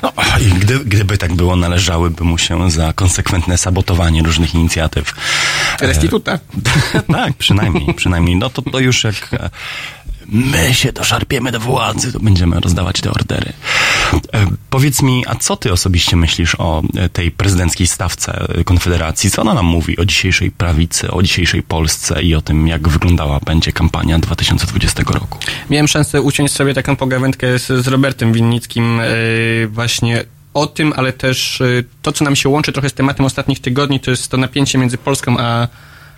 No, 0.02 0.12
i 0.40 0.44
gdy, 0.44 0.78
gdyby 0.78 1.18
tak 1.18 1.34
było, 1.34 1.56
należałyby 1.56 2.24
mu 2.24 2.38
się 2.38 2.70
za 2.70 2.92
konsekwentne 2.92 3.58
sabotowanie 3.58 4.22
różnych 4.22 4.54
inicjatyw. 4.54 5.14
Restituta. 5.80 6.38
tak, 7.12 7.34
przynajmniej, 7.34 7.94
przynajmniej. 7.94 8.36
No 8.36 8.50
to, 8.50 8.62
to 8.62 8.78
już 8.78 9.04
jak 9.04 9.28
e, 9.32 9.50
my 10.28 10.74
się 10.74 10.92
doszarpiemy 10.92 11.52
do 11.52 11.60
władzy, 11.60 12.12
to 12.12 12.20
będziemy 12.20 12.60
rozdawać 12.60 13.00
te 13.00 13.10
ordery. 13.10 13.52
E, 14.34 14.46
Powiedz 14.70 15.02
mi, 15.02 15.24
a 15.26 15.34
co 15.34 15.56
ty 15.56 15.72
osobiście 15.72 16.16
myślisz 16.16 16.54
o 16.58 16.82
e, 16.96 17.08
tej 17.08 17.30
prezydenckiej 17.30 17.86
stawce 17.86 18.46
e, 18.58 18.64
Konfederacji? 18.64 19.30
Co 19.30 19.42
ona 19.42 19.54
nam 19.54 19.66
mówi 19.66 19.98
o 19.98 20.04
dzisiejszej 20.04 20.50
prawicy, 20.50 21.10
o 21.10 21.22
dzisiejszej 21.22 21.62
Polsce 21.62 22.22
i 22.22 22.34
o 22.34 22.42
tym, 22.42 22.68
jak 22.68 22.88
wyglądała 22.88 23.40
będzie 23.46 23.72
kampania 23.72 24.18
2020 24.18 25.02
roku? 25.06 25.38
Miałem 25.70 25.88
szansę 25.88 26.22
uciąć 26.22 26.52
sobie 26.52 26.74
taką 26.74 26.96
pogawędkę 26.96 27.58
z, 27.58 27.66
z 27.66 27.88
Robertem 27.88 28.32
Winnickim 28.32 28.98
yy, 28.98 29.68
właśnie 29.68 30.24
o 30.54 30.66
tym, 30.66 30.92
ale 30.96 31.12
też 31.12 31.62
to, 32.02 32.12
co 32.12 32.24
nam 32.24 32.36
się 32.36 32.48
łączy 32.48 32.72
trochę 32.72 32.88
z 32.88 32.92
tematem 32.92 33.26
ostatnich 33.26 33.60
tygodni, 33.60 34.00
to 34.00 34.10
jest 34.10 34.28
to 34.28 34.36
napięcie 34.36 34.78
między 34.78 34.98
Polską 34.98 35.38
a 35.38 35.68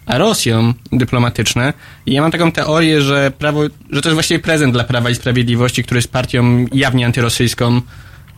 Rosją 0.07 0.75
dyplomatyczne. 0.93 1.73
I 2.07 2.13
ja 2.13 2.23
mam 2.23 2.31
taką 2.31 2.53
teorię, 2.53 3.03
że 3.03 3.33
prawo, 3.39 3.63
że 3.91 4.03
to 4.03 4.09
jest 4.09 4.15
właściwie 4.15 4.41
prezent 4.41 4.73
dla 4.73 4.85
Prawa 4.85 5.11
i 5.11 5.15
Sprawiedliwości, 5.15 5.85
który 5.85 5.99
jest 5.99 6.13
partią 6.13 6.67
jawnie 6.73 7.07
antyrosyjską, 7.07 7.81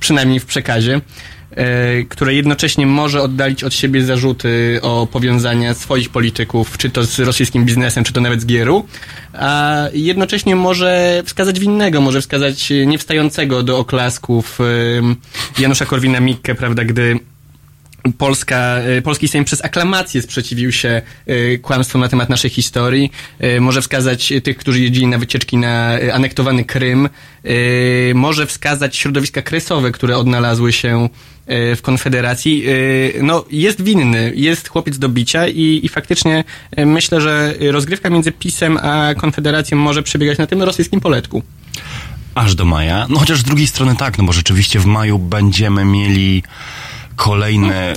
przynajmniej 0.01 0.41
w 0.41 0.47
przekazie, 0.47 1.01
e, 1.51 2.03
które 2.03 2.35
jednocześnie 2.35 2.87
może 2.87 3.23
oddalić 3.23 3.65
od 3.65 3.75
siebie 3.75 4.05
zarzuty 4.05 4.79
o 4.83 5.07
powiązania 5.13 5.75
swoich 5.75 6.11
polityków, 6.11 6.79
czy 6.79 6.91
to 6.91 7.05
z 7.05 7.19
rosyjskim 7.19 7.65
biznesem, 7.65 8.05
czy 8.05 8.13
to 8.13 8.21
nawet 8.21 8.41
z 8.41 8.47
Gieru, 8.47 8.87
a 9.33 9.83
jednocześnie 9.93 10.57
może 10.57 11.23
wskazać 11.25 11.61
winnego, 11.61 12.01
może 12.01 12.21
wskazać 12.21 12.73
niewstającego 12.87 13.63
do 13.63 13.79
oklasków 13.79 14.59
e, 14.61 15.63
Janusza 15.63 15.85
Korwina-Mikke, 15.85 16.55
prawda, 16.55 16.85
gdy 16.85 17.19
Polska, 18.13 18.57
e, 18.57 19.03
polski 19.03 19.29
Sejm 19.29 19.45
przez 19.45 19.65
aklamację 19.65 20.23
sprzeciwił 20.23 20.73
się 20.73 21.03
e, 21.27 21.59
kłamstwom 21.59 22.01
na 22.01 22.09
temat 22.09 22.29
naszej 22.29 22.51
historii. 22.51 23.13
E, 23.39 23.61
Może 23.61 23.83
wskazać 23.83 24.33
tych, 24.43 24.57
którzy 24.57 24.81
jeździli 24.81 25.07
na 25.07 25.19
wycieczki 25.19 25.57
na 25.57 25.99
anektowany 26.13 26.65
Krym. 26.65 27.09
Może 28.15 28.47
wskazać 28.47 28.97
środowiska 28.97 29.43
kresowe, 29.43 29.93
które 29.93 30.17
odnalazły 30.17 30.73
się 30.73 31.09
w 31.49 31.79
Konfederacji. 31.83 32.65
No, 33.23 33.45
jest 33.51 33.83
winny, 33.83 34.33
jest 34.35 34.69
chłopiec 34.69 34.99
do 34.99 35.09
bicia 35.09 35.49
i, 35.49 35.81
i 35.83 35.89
faktycznie 35.89 36.45
myślę, 36.77 37.21
że 37.21 37.55
rozgrywka 37.71 38.11
między 38.11 38.33
PiSem 38.33 38.79
a 38.83 39.15
Konfederacją 39.15 39.79
może 39.79 40.03
przebiegać 40.03 40.39
na 40.39 40.47
tym 40.47 40.63
rosyjskim 40.63 41.01
poletku. 41.01 41.43
Aż 42.37 42.55
do 42.55 42.65
maja. 42.65 43.07
No 43.09 43.19
chociaż 43.19 43.39
z 43.41 43.45
drugiej 43.45 43.67
strony 43.67 43.97
tak, 43.97 44.19
no 44.19 44.25
bo 44.25 44.33
rzeczywiście 44.33 44.79
w 44.81 44.87
maju 44.87 45.19
będziemy 45.19 45.85
mieli 45.85 46.43
kolejny 47.17 47.95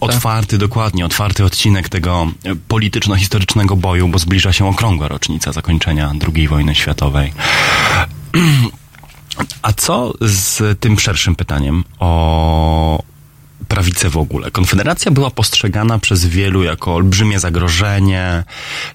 otwarty, 0.00 0.58
dokładnie, 0.58 1.06
otwarty 1.06 1.44
odcinek 1.44 1.88
tego 1.88 2.26
e, 2.44 2.54
polityczno-historycznego 2.68 3.76
boju, 3.76 4.08
bo 4.08 4.18
zbliża 4.18 4.52
się 4.52 4.68
okrągła 4.68 5.08
rocznica 5.08 5.52
zakończenia 5.52 6.12
II 6.34 6.48
wojny 6.48 6.74
światowej. 6.74 7.32
A 9.62 9.72
co 9.72 10.12
z 10.20 10.80
tym 10.80 10.98
szerszym 10.98 11.36
pytaniem 11.36 11.84
o 11.98 13.02
prawicę 13.68 14.10
w 14.10 14.16
ogóle? 14.16 14.50
Konfederacja 14.50 15.10
była 15.10 15.30
postrzegana 15.30 15.98
przez 15.98 16.26
wielu 16.26 16.62
jako 16.62 16.94
olbrzymie 16.94 17.40
zagrożenie, 17.40 18.44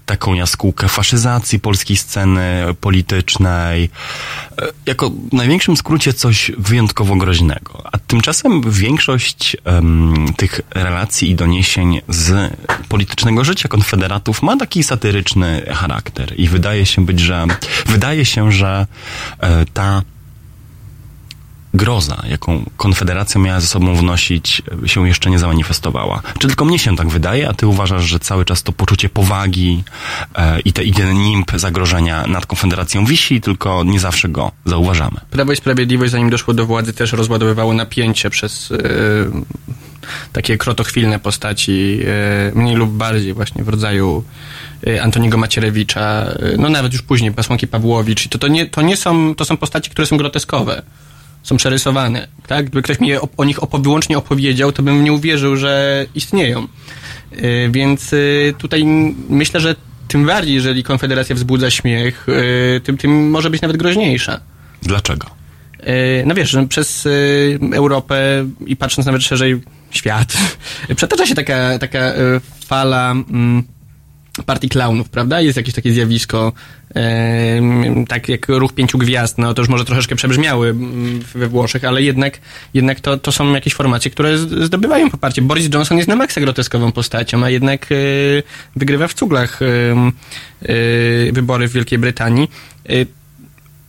taką 0.05 0.33
jaskółkę 0.33 0.87
faszyzacji 0.87 1.59
polskiej 1.59 1.97
sceny 1.97 2.65
politycznej, 2.81 3.89
e, 4.61 4.67
jako 4.85 5.09
w 5.09 5.33
największym 5.33 5.77
skrócie 5.77 6.13
coś 6.13 6.51
wyjątkowo 6.57 7.15
groźnego. 7.15 7.83
A 7.91 7.97
tymczasem 7.97 8.71
większość 8.71 9.57
em, 9.65 10.25
tych 10.37 10.61
relacji 10.71 11.29
i 11.29 11.35
doniesień 11.35 12.01
z 12.07 12.53
politycznego 12.89 13.43
życia 13.43 13.69
konfederatów 13.69 14.41
ma 14.41 14.57
taki 14.57 14.83
satyryczny 14.83 15.65
charakter 15.73 16.39
i 16.39 16.47
wydaje 16.47 16.85
się 16.85 17.05
być, 17.05 17.19
że 17.19 17.45
wydaje 17.85 18.25
się, 18.25 18.51
że 18.51 18.87
e, 19.39 19.65
ta 19.65 20.01
groza, 21.75 22.23
jaką 22.29 22.65
Konfederacja 22.77 23.41
miała 23.41 23.59
ze 23.59 23.67
sobą 23.67 23.95
wnosić, 23.95 24.61
się 24.85 25.07
jeszcze 25.07 25.29
nie 25.29 25.39
zamanifestowała. 25.39 26.21
Czy 26.39 26.47
tylko 26.47 26.65
mnie 26.65 26.79
się 26.79 26.95
tak 26.95 27.07
wydaje, 27.07 27.49
a 27.49 27.53
ty 27.53 27.67
uważasz, 27.67 28.03
że 28.03 28.19
cały 28.19 28.45
czas 28.45 28.63
to 28.63 28.71
poczucie 28.71 29.09
powagi 29.09 29.83
e, 30.35 30.59
i, 30.59 30.73
te, 30.73 30.83
i 30.83 30.93
ten 30.93 31.13
nimb 31.13 31.51
zagrożenia 31.55 32.27
nad 32.27 32.45
Konfederacją 32.45 33.05
wisi, 33.05 33.41
tylko 33.41 33.83
nie 33.83 33.99
zawsze 33.99 34.29
go 34.29 34.51
zauważamy. 34.65 35.19
Prawo 35.31 35.51
i 35.51 35.55
Sprawiedliwość, 35.55 36.11
zanim 36.11 36.29
doszło 36.29 36.53
do 36.53 36.65
władzy, 36.65 36.93
też 36.93 37.11
rozładowywało 37.11 37.73
napięcie 37.73 38.29
przez 38.29 38.71
e, 38.71 38.77
takie 40.33 40.57
krotochwilne 40.57 41.19
postaci, 41.19 41.99
e, 42.05 42.51
mniej 42.55 42.75
lub 42.75 42.91
bardziej 42.91 43.33
właśnie 43.33 43.63
w 43.63 43.69
rodzaju 43.69 44.23
e, 44.87 45.03
Antoniego 45.03 45.37
Macierewicza, 45.37 46.25
no 46.57 46.69
nawet 46.69 46.93
już 46.93 47.01
później 47.01 47.31
Pasłanki 47.31 47.67
Pawłowicz. 47.67 48.25
I 48.25 48.29
to, 48.29 48.37
to, 48.37 48.47
nie, 48.47 48.65
to 48.65 48.81
nie 48.81 48.97
są, 48.97 49.35
to 49.35 49.45
są 49.45 49.57
postaci, 49.57 49.91
które 49.91 50.05
są 50.05 50.17
groteskowe. 50.17 50.81
Są 51.45 51.57
przerysowane, 51.57 52.27
tak? 52.47 52.65
Gdyby 52.65 52.81
ktoś 52.81 52.99
mi 52.99 53.07
je 53.07 53.19
o, 53.37 53.43
nich 53.43 53.63
opo, 53.63 53.77
wyłącznie 53.77 54.17
opowiedział, 54.17 54.71
to 54.71 54.83
bym 54.83 55.03
nie 55.03 55.13
uwierzył, 55.13 55.55
że 55.55 56.05
istnieją. 56.15 56.67
E, 57.31 57.69
Więc 57.69 58.13
e, 58.13 58.17
tutaj 58.57 58.85
myślę, 59.29 59.59
że 59.59 59.75
tym 60.07 60.25
bardziej, 60.25 60.55
jeżeli 60.55 60.83
Konfederacja 60.83 61.35
wzbudza 61.35 61.71
śmiech, 61.71 62.29
y, 62.29 62.81
tym, 62.83 62.97
tym 62.97 63.29
może 63.29 63.49
być 63.49 63.61
nawet 63.61 63.77
groźniejsza. 63.77 64.39
Dlaczego? 64.81 65.27
Y, 65.79 66.23
No 66.25 66.35
wiesz, 66.35 66.49
że 66.49 66.67
przez 66.67 67.05
y, 67.05 67.59
Europę 67.73 68.45
i 68.65 68.75
patrząc 68.75 69.05
nawet 69.05 69.23
szerzej 69.23 69.61
świat, 69.91 70.33
przetacza 70.95 71.25
się 71.25 71.35
taka, 71.35 71.79
taka 71.79 72.13
y, 72.13 72.41
fala 72.65 73.11
mm, 73.11 73.63
partii 74.45 74.69
klaunów, 74.69 75.09
prawda? 75.09 75.41
Jest 75.41 75.57
jakieś 75.57 75.73
takie 75.73 75.93
zjawisko, 75.93 76.53
tak 78.07 78.29
jak 78.29 78.49
ruch 78.49 78.73
pięciu 78.73 78.97
gwiazd, 78.97 79.37
no 79.37 79.53
to 79.53 79.61
już 79.61 79.69
może 79.69 79.85
troszeczkę 79.85 80.15
przebrzmiały 80.15 80.69
mm, 80.69 81.21
we 81.35 81.47
Włoszech, 81.47 81.83
ale 81.83 82.01
jednak, 82.01 82.39
jednak 82.73 82.99
to, 82.99 83.17
to 83.17 83.31
są 83.31 83.53
jakieś 83.53 83.73
formacje, 83.73 84.11
które 84.11 84.37
zdobywają 84.37 85.09
poparcie. 85.09 85.41
Boris 85.41 85.73
Johnson 85.73 85.97
jest 85.97 86.09
na 86.09 86.15
maksa 86.15 86.41
groteskową 86.41 86.91
postacią, 86.91 87.43
a 87.43 87.49
jednak 87.49 87.91
y, 87.91 88.43
wygrywa 88.75 89.07
w 89.07 89.13
cuglach 89.13 89.59
y, 89.61 91.31
wybory 91.31 91.67
w 91.67 91.71
Wielkiej 91.71 91.99
Brytanii. 91.99 92.51
Y, 92.89 93.07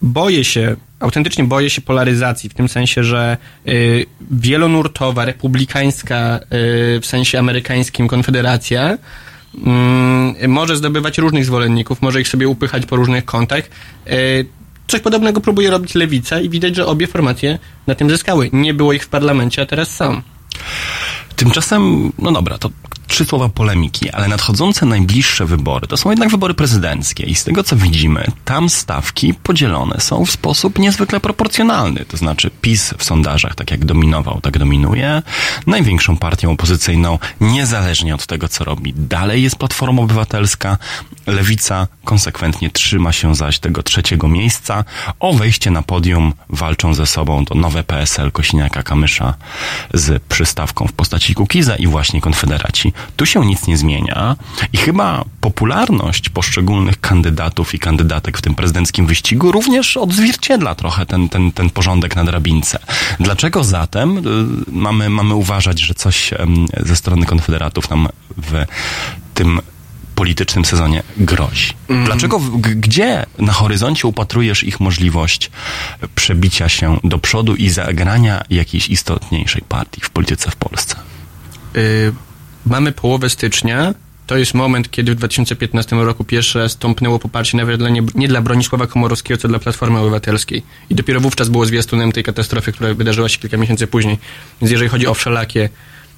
boję 0.02 0.44
się, 0.44 0.76
autentycznie 1.00 1.44
boję 1.44 1.70
się 1.70 1.80
polaryzacji, 1.80 2.50
w 2.50 2.54
tym 2.54 2.68
sensie, 2.68 3.04
że 3.04 3.36
y, 3.68 4.06
wielonurtowa, 4.30 5.24
republikańska 5.24 6.40
w 7.00 7.06
sensie 7.06 7.38
amerykańskim 7.38 8.08
konfederacja 8.08 8.98
może 10.48 10.76
zdobywać 10.76 11.18
różnych 11.18 11.44
zwolenników, 11.44 12.02
może 12.02 12.20
ich 12.20 12.28
sobie 12.28 12.48
upychać 12.48 12.86
po 12.86 12.96
różnych 12.96 13.24
kątach. 13.24 13.64
Y, 14.06 14.46
Coś 14.86 15.00
podobnego 15.00 15.40
próbuje 15.40 15.70
robić 15.70 15.94
lewica 15.94 16.40
i 16.40 16.48
widać, 16.48 16.76
że 16.76 16.86
obie 16.86 17.06
formacje 17.06 17.58
na 17.86 17.94
tym 17.94 18.10
zyskały. 18.10 18.50
Nie 18.52 18.74
było 18.74 18.92
ich 18.92 19.04
w 19.04 19.08
parlamencie, 19.08 19.62
a 19.62 19.66
teraz 19.66 19.90
są. 19.90 20.22
Tymczasem, 21.36 22.12
no 22.18 22.32
dobra, 22.32 22.58
to 22.58 22.70
trzy 23.16 23.24
słowa 23.24 23.48
polemiki, 23.48 24.10
ale 24.10 24.28
nadchodzące 24.28 24.86
najbliższe 24.86 25.44
wybory 25.44 25.86
to 25.86 25.96
są 25.96 26.10
jednak 26.10 26.30
wybory 26.30 26.54
prezydenckie 26.54 27.24
i 27.24 27.34
z 27.34 27.44
tego 27.44 27.64
co 27.64 27.76
widzimy, 27.76 28.26
tam 28.44 28.68
stawki 28.68 29.34
podzielone 29.34 30.00
są 30.00 30.24
w 30.24 30.30
sposób 30.30 30.78
niezwykle 30.78 31.20
proporcjonalny. 31.20 32.04
To 32.04 32.16
znaczy 32.16 32.50
PiS 32.60 32.94
w 32.98 33.04
sondażach, 33.04 33.54
tak 33.54 33.70
jak 33.70 33.84
dominował, 33.84 34.40
tak 34.40 34.58
dominuje. 34.58 35.22
Największą 35.66 36.16
partią 36.16 36.50
opozycyjną, 36.52 37.18
niezależnie 37.40 38.14
od 38.14 38.26
tego 38.26 38.48
co 38.48 38.64
robi, 38.64 38.94
dalej 38.96 39.42
jest 39.42 39.56
Platforma 39.56 40.02
Obywatelska. 40.02 40.78
Lewica 41.26 41.88
konsekwentnie 42.04 42.70
trzyma 42.70 43.12
się 43.12 43.34
zaś 43.34 43.58
tego 43.58 43.82
trzeciego 43.82 44.28
miejsca. 44.28 44.84
O 45.20 45.32
wejście 45.32 45.70
na 45.70 45.82
podium 45.82 46.32
walczą 46.48 46.94
ze 46.94 47.06
sobą 47.06 47.44
to 47.44 47.54
nowe 47.54 47.84
PSL 47.84 48.30
Kosiniaka-Kamysza 48.30 49.32
z 49.94 50.22
przystawką 50.22 50.86
w 50.86 50.92
postaci 50.92 51.34
Kukiza 51.34 51.76
i 51.76 51.86
właśnie 51.86 52.20
Konfederaci. 52.20 52.92
Tu 53.16 53.26
się 53.26 53.46
nic 53.46 53.66
nie 53.66 53.76
zmienia 53.76 54.36
i 54.72 54.76
chyba 54.76 55.24
popularność 55.40 56.28
poszczególnych 56.28 57.00
kandydatów 57.00 57.74
i 57.74 57.78
kandydatek 57.78 58.38
w 58.38 58.42
tym 58.42 58.54
prezydenckim 58.54 59.06
wyścigu 59.06 59.52
również 59.52 59.96
odzwierciedla 59.96 60.74
trochę 60.74 61.06
ten, 61.06 61.28
ten, 61.28 61.52
ten 61.52 61.70
porządek 61.70 62.16
na 62.16 62.24
drabince. 62.24 62.78
Dlaczego 63.20 63.64
zatem 63.64 64.18
y, 64.18 64.22
mamy, 64.72 65.10
mamy 65.10 65.34
uważać, 65.34 65.80
że 65.80 65.94
coś 65.94 66.30
ze 66.86 66.96
strony 66.96 67.26
Konfederatów 67.26 67.90
nam 67.90 68.08
w 68.36 68.64
tym 69.34 69.60
politycznym 70.14 70.64
sezonie 70.64 71.02
grozi. 71.16 71.72
Dlaczego, 72.04 72.38
w- 72.38 72.60
g- 72.60 72.74
gdzie 72.74 73.26
na 73.38 73.52
horyzoncie 73.52 74.08
upatrujesz 74.08 74.64
ich 74.64 74.80
możliwość 74.80 75.50
przebicia 76.14 76.68
się 76.68 76.98
do 77.04 77.18
przodu 77.18 77.54
i 77.56 77.68
zagrania 77.70 78.42
jakiejś 78.50 78.88
istotniejszej 78.88 79.62
partii 79.68 80.00
w 80.00 80.10
polityce 80.10 80.50
w 80.50 80.56
Polsce? 80.56 80.96
Mamy 82.66 82.92
połowę 82.92 83.30
stycznia. 83.30 83.94
To 84.26 84.36
jest 84.36 84.54
moment, 84.54 84.90
kiedy 84.90 85.12
w 85.12 85.14
2015 85.14 85.96
roku 85.96 86.24
pierwszy 86.24 86.58
raz 86.58 86.72
stąpnęło 86.72 87.18
poparcie 87.18 87.56
nawet 87.56 87.78
dla 87.78 87.88
nie, 87.88 88.02
nie 88.14 88.28
dla 88.28 88.42
Bronisława 88.42 88.86
Komorowskiego, 88.86 89.38
co 89.38 89.48
dla 89.48 89.58
Platformy 89.58 89.98
Obywatelskiej. 89.98 90.62
I 90.90 90.94
dopiero 90.94 91.20
wówczas 91.20 91.48
było 91.48 91.66
zwiastunem 91.66 92.12
tej 92.12 92.24
katastrofy, 92.24 92.72
która 92.72 92.94
wydarzyła 92.94 93.28
się 93.28 93.38
kilka 93.38 93.56
miesięcy 93.56 93.86
później. 93.86 94.18
Więc 94.60 94.70
jeżeli 94.70 94.90
chodzi 94.90 95.06
o 95.06 95.14
wszelakie 95.14 95.68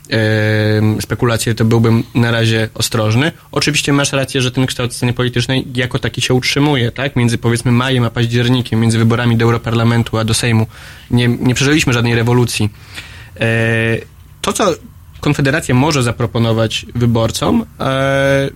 em, 0.08 1.02
spekulacje, 1.02 1.54
to 1.54 1.64
byłbym 1.64 2.04
na 2.14 2.30
razie 2.30 2.68
ostrożny. 2.74 3.32
Oczywiście 3.52 3.92
masz 3.92 4.12
rację, 4.12 4.42
że 4.42 4.50
ten 4.50 4.66
kształt 4.66 4.94
sceny 4.94 5.12
politycznej 5.12 5.66
jako 5.74 5.98
taki 5.98 6.20
się 6.20 6.34
utrzymuje, 6.34 6.92
tak? 6.92 7.16
Między 7.16 7.38
powiedzmy 7.38 7.72
majem 7.72 8.04
a 8.04 8.10
październikiem, 8.10 8.80
między 8.80 8.98
wyborami 8.98 9.36
do 9.36 9.44
Europarlamentu 9.44 10.18
a 10.18 10.24
do 10.24 10.34
Sejmu. 10.34 10.66
Nie, 11.10 11.28
nie 11.28 11.54
przeżyliśmy 11.54 11.92
żadnej 11.92 12.14
rewolucji. 12.14 12.70
E, 13.40 13.46
to, 14.40 14.52
co 14.52 14.74
Konfederacja 15.20 15.74
może 15.74 16.02
zaproponować 16.02 16.86
wyborcom, 16.94 17.64
e, 17.80 18.50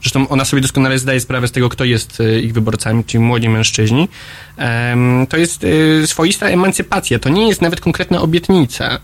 zresztą 0.00 0.28
ona 0.28 0.44
sobie 0.44 0.62
doskonale 0.62 0.98
zdaje 0.98 1.20
sprawę 1.20 1.48
z 1.48 1.52
tego, 1.52 1.68
kto 1.68 1.84
jest 1.84 2.20
e, 2.20 2.40
ich 2.40 2.52
wyborcami, 2.52 3.04
czyli 3.04 3.24
młodzi 3.24 3.48
mężczyźni, 3.48 4.08
to 5.28 5.36
jest 5.36 5.64
e, 5.64 6.06
swoista 6.06 6.46
emancypacja. 6.46 7.18
To 7.18 7.28
nie 7.28 7.48
jest 7.48 7.62
nawet 7.62 7.80
konkretna 7.80 8.20
obietnica. 8.22 8.98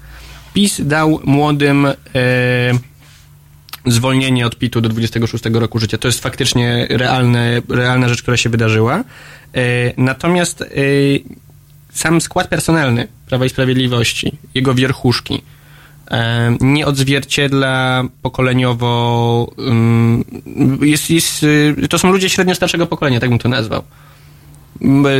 PiS 0.55 0.81
dał 0.85 1.21
młodym 1.25 1.87
zwolnienie 3.87 4.47
od 4.47 4.59
PIT-u 4.59 4.81
do 4.81 4.89
26 4.89 5.45
roku 5.53 5.79
życia. 5.79 5.99
To 5.99 6.09
jest 6.09 6.23
faktycznie 6.23 6.87
realne, 6.91 7.63
realna 7.69 8.09
rzecz, 8.09 8.23
która 8.23 8.37
się 8.37 8.51
wydarzyła. 8.51 9.05
Natomiast 9.97 10.65
sam 11.93 12.21
skład 12.21 12.49
personalny 12.49 13.09
Prawa 13.27 13.45
i 13.45 13.49
Sprawiedliwości, 13.49 14.33
jego 14.55 14.75
wierchuszki, 14.75 15.43
nie 16.61 16.87
odzwierciedla 16.87 18.05
pokoleniowo. 18.23 19.53
Jest, 20.81 21.11
jest, 21.11 21.43
y, 21.43 21.89
to 21.91 21.99
są 21.99 22.13
ludzie 22.13 22.29
średnio 22.29 22.55
starszego 22.55 22.87
pokolenia, 22.87 23.21
tak 23.21 23.31
bym 23.31 23.39
to 23.39 23.49
nazwał. 23.49 23.83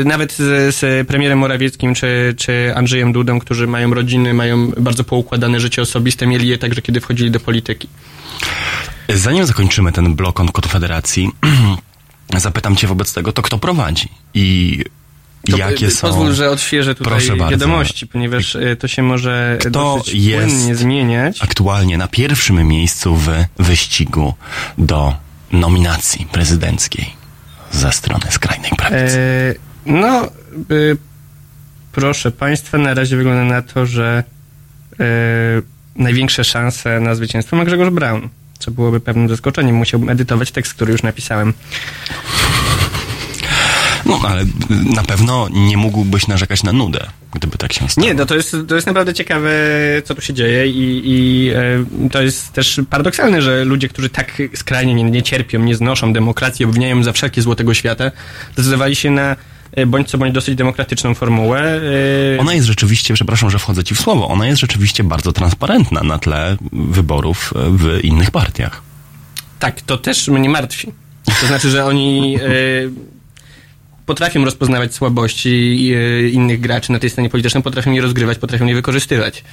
Nawet 0.05 0.33
z, 0.33 0.75
z 0.75 1.09
premierem 1.09 1.39
Morawieckim 1.39 1.95
czy, 1.95 2.35
czy 2.37 2.73
Andrzejem 2.75 3.13
Dudą, 3.13 3.39
którzy 3.39 3.67
mają 3.67 3.95
rodziny, 3.95 4.35
mają 4.35 4.71
bardzo 4.71 5.05
poukładane 5.05 5.61
życie 5.61 5.83
osobiste, 5.83 6.27
mieli 6.27 6.49
je 6.49 6.59
także, 6.59 6.83
kiedy 6.83 7.01
wchodzili 7.01 7.31
do 7.31 7.41
polityki. 7.41 7.89
Zanim 9.09 9.47
zakończymy 9.47 9.93
ten 9.93 10.15
blok 10.15 10.41
o 10.41 10.53
Konfederacji, 10.53 11.31
zapytam 12.37 12.77
cię 12.77 12.87
wobec 12.87 13.15
tego, 13.15 13.33
to 13.33 13.43
kto 13.43 13.59
prowadzi 13.59 14.09
i 14.35 14.79
To, 15.51 15.57
jakie 15.57 15.91
są... 15.91 16.09
Pozwól, 16.09 16.33
że 16.33 16.51
odświeżę 16.51 16.95
tutaj 16.95 17.13
Proszę 17.13 17.37
bardzo. 17.37 17.51
wiadomości, 17.51 18.07
ponieważ 18.07 18.55
y, 18.55 18.77
to 18.81 18.89
się 18.89 19.03
może 19.03 19.57
Kto 19.61 19.71
dosyć 19.71 20.15
jest 20.15 20.55
płynnie 20.57 20.75
zmieniać. 20.75 21.43
aktualnie 21.43 21.99
na 21.99 22.09
pierwszym 22.09 22.69
miejscu 22.69 23.17
w 23.17 23.29
wyścigu 23.59 24.35
do 24.79 25.15
nominacji 25.53 26.27
prezydenckiej 26.33 27.07
ze 27.73 27.93
strony 27.93 28.25
skrajnej 28.31 28.71
prawicy? 28.77 29.19
E, 29.19 29.55
no, 29.87 30.27
y, 30.71 30.97
proszę 31.93 32.31
Państwa, 32.31 32.79
na 32.79 32.95
razie 32.95 33.17
wygląda 33.17 33.45
na 33.45 33.63
to, 33.63 33.87
że 33.87 34.25
e, 35.01 35.05
największe 35.97 36.45
szanse 36.45 37.01
na 37.01 37.15
zwycięstwo 37.15 37.57
ma 37.57 37.65
Grzegorz 37.65 37.91
Braun, 37.91 38.29
co 38.59 38.71
byłoby 38.71 39.01
pewnym 39.01 39.29
zaskoczeniem. 39.29 39.77
Musiałbym 39.77 40.09
edytować 40.09 40.51
tekst, 40.51 40.75
który 40.75 40.93
już 40.93 41.03
napisałem. 41.03 41.53
No, 44.23 44.29
ale 44.29 44.45
na 44.95 45.03
pewno 45.03 45.49
nie 45.53 45.77
mógłbyś 45.77 46.27
narzekać 46.29 46.63
na 46.63 46.73
nudę, 46.73 47.07
gdyby 47.35 47.59
tak 47.59 47.73
się 47.73 47.89
stało. 47.89 48.07
Nie, 48.07 48.15
no 48.15 48.27
to 48.27 48.35
jest, 48.35 48.57
to 48.69 48.75
jest 48.75 48.87
naprawdę 48.87 49.15
ciekawe, 49.15 49.51
co 50.05 50.15
tu 50.15 50.21
się 50.21 50.35
dzieje 50.35 50.67
i, 50.67 51.03
i 51.05 51.49
e, 51.51 52.09
to 52.11 52.23
jest 52.23 52.53
też 52.53 52.81
paradoksalne, 52.91 53.43
że 53.43 53.65
ludzie, 53.65 53.89
którzy 53.89 54.09
tak 54.09 54.43
skrajnie 54.55 54.95
nie, 54.95 55.05
nie 55.05 55.23
cierpią, 55.23 55.61
nie 55.61 55.75
znoszą 55.75 56.13
demokracji, 56.13 56.65
obwiniają 56.65 57.03
za 57.05 57.13
wszelkie 57.13 57.43
złotego 57.43 57.75
świata, 57.75 58.11
zdecydowali 58.55 58.97
się 58.97 59.11
na 59.11 59.37
e, 59.73 59.87
bądź 59.87 60.09
co 60.09 60.19
bądź 60.19 60.33
dosyć 60.35 60.55
demokratyczną 60.55 61.15
formułę. 61.15 61.81
e, 62.37 62.41
Ona 62.41 62.55
jest 62.55 62.67
rzeczywiście, 62.67 63.15
przepraszam, 63.15 63.51
że 63.51 63.59
wchodzę 63.59 63.85
ci 63.85 63.95
w 63.95 64.01
słowo, 64.01 64.29
ona 64.29 64.47
jest 64.47 64.61
rzeczywiście 64.61 65.05
bardzo 65.05 65.33
transparentna 65.33 66.03
na 66.03 66.19
tle 66.19 66.57
wyborów 66.73 67.55
w 67.57 67.99
innych 68.03 68.31
partiach. 68.31 68.83
Tak, 69.59 69.81
to 69.81 69.99
też 69.99 70.29
mnie 70.29 70.49
martwi. 70.49 70.93
To 71.41 71.47
znaczy, 71.47 71.71
że 71.71 71.85
oni 71.85 72.37
e, 72.37 72.41
potrafią 74.07 74.45
rozpoznawać 74.45 74.95
słabości 74.95 75.93
e, 75.95 76.29
innych 76.29 76.61
graczy 76.61 76.93
na 76.93 76.99
tej 76.99 77.11
scenie 77.11 77.31
politycznej, 77.31 77.63
potrafią 77.63 77.93
je 77.93 78.03
rozgrywać, 78.03 78.39
potrafią 78.39 78.67
je 78.67 78.75
wykorzystywać. 78.75 79.45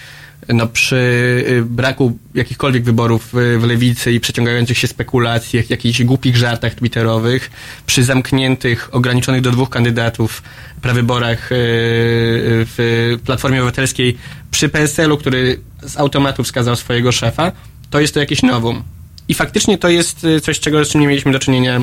No 0.47 0.67
przy 0.67 1.45
e, 1.47 1.61
braku 1.61 2.17
jakichkolwiek 2.33 2.83
wyborów 2.83 3.35
e, 3.35 3.57
w 3.57 3.63
lewicy 3.63 4.11
i 4.11 4.19
przeciągających 4.19 4.77
się 4.77 4.87
spekulacjach, 4.87 5.69
jakichś 5.69 6.03
głupich 6.03 6.37
żartach 6.37 6.75
twitterowych, 6.75 7.51
przy 7.85 8.03
zamkniętych, 8.03 8.89
ograniczonych 8.91 9.41
do 9.41 9.51
dwóch 9.51 9.69
kandydatów 9.69 10.43
prawyborach 10.81 11.49
w 11.51 13.17
Platformie 13.25 13.57
Obywatelskiej, 13.57 14.17
przy 14.51 14.69
PSL-u, 14.69 15.17
który 15.17 15.59
z 15.81 15.97
automatu 15.97 16.43
wskazał 16.43 16.75
swojego 16.75 17.11
szefa, 17.11 17.51
to 17.89 17.99
jest 17.99 18.13
to 18.13 18.19
jakieś 18.19 18.43
nowum. 18.43 18.83
I 19.27 19.33
faktycznie 19.33 19.77
to 19.77 19.89
jest 19.89 20.27
coś, 20.41 20.59
czego 20.59 20.85
z 20.85 20.89
czym 20.89 21.01
nie 21.01 21.07
mieliśmy 21.07 21.31
do 21.31 21.39
czynienia, 21.39 21.81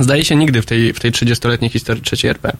Zdaje 0.00 0.24
się 0.24 0.36
nigdy 0.36 0.62
w 0.62 0.66
tej, 0.66 0.92
w 0.92 1.00
tej 1.00 1.12
30-letniej 1.12 1.70
historii 1.70 2.02
III 2.12 2.30
RP. 2.30 2.56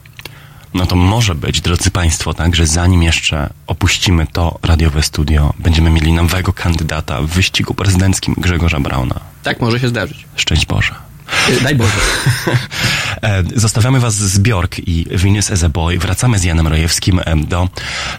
No 0.74 0.86
to 0.86 0.96
może 0.96 1.34
być, 1.34 1.60
drodzy 1.60 1.90
Państwo, 1.90 2.34
tak, 2.34 2.56
że 2.56 2.66
zanim 2.66 3.02
jeszcze 3.02 3.50
opuścimy 3.66 4.26
to 4.32 4.58
radiowe 4.62 5.02
studio, 5.02 5.54
będziemy 5.58 5.90
mieli 5.90 6.12
nowego 6.12 6.52
kandydata 6.52 7.22
w 7.22 7.26
wyścigu 7.26 7.74
prezydenckim 7.74 8.34
Grzegorza 8.38 8.80
Brauna. 8.80 9.20
Tak 9.42 9.60
może 9.60 9.80
się 9.80 9.88
zdarzyć. 9.88 10.26
Szczęść 10.36 10.66
Boże. 10.66 10.94
Y, 11.48 11.60
daj 11.60 11.74
Boże. 11.74 11.92
E, 13.22 13.42
zostawiamy 13.56 14.00
Was 14.00 14.14
z 14.14 14.38
Bjork 14.38 14.78
i 14.78 15.06
Venus 15.10 15.50
as 15.50 15.62
a 15.64 15.68
Boy. 15.68 15.98
Wracamy 15.98 16.38
z 16.38 16.44
Janem 16.44 16.66
Rojewskim 16.66 17.20
do 17.36 17.68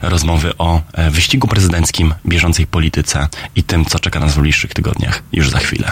rozmowy 0.01 0.57
o 0.57 0.81
e, 0.93 1.11
wyścigu 1.11 1.47
prezydenckim, 1.47 2.13
bieżącej 2.27 2.67
polityce 2.67 3.27
i 3.55 3.63
tym, 3.63 3.85
co 3.85 3.99
czeka 3.99 4.19
nas 4.19 4.35
w 4.35 4.41
bliższych 4.41 4.73
tygodniach 4.73 5.23
już 5.33 5.49
za 5.49 5.59
chwilę. 5.59 5.91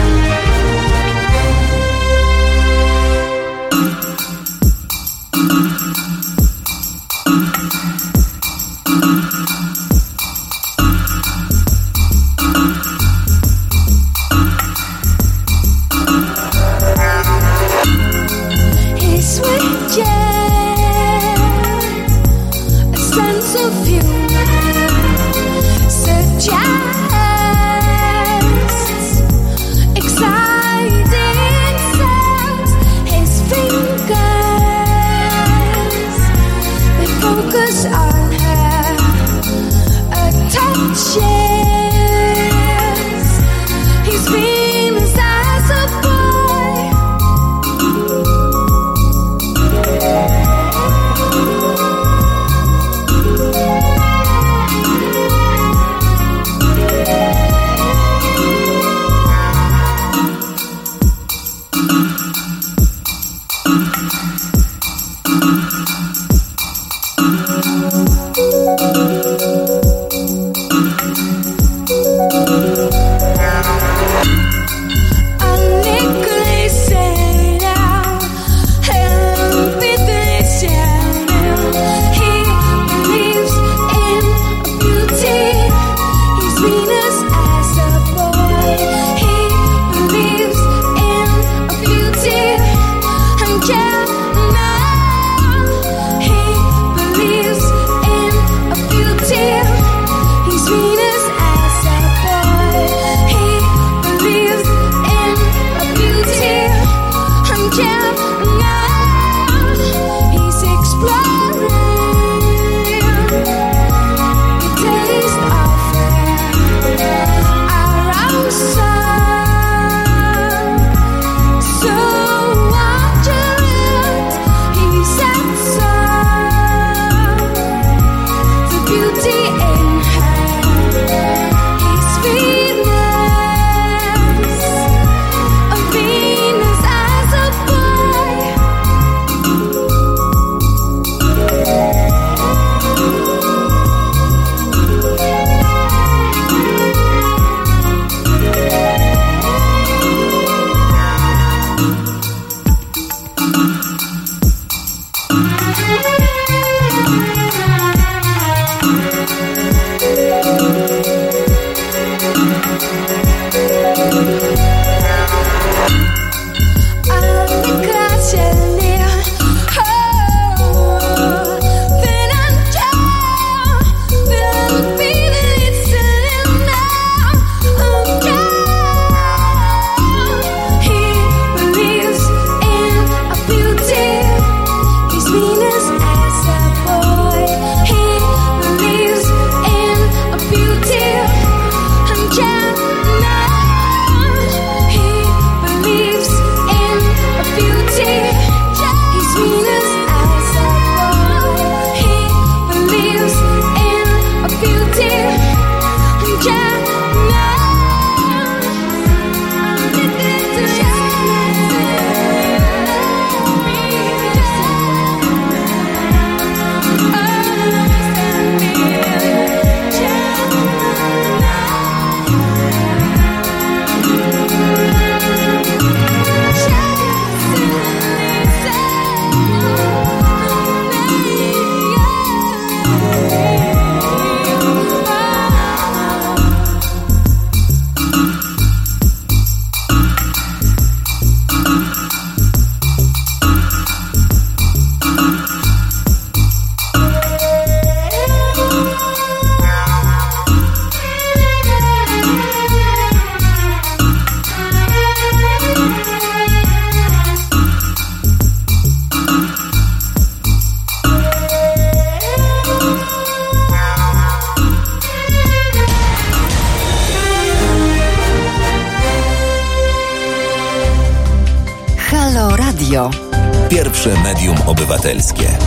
Obywatelskie. 275.01 275.57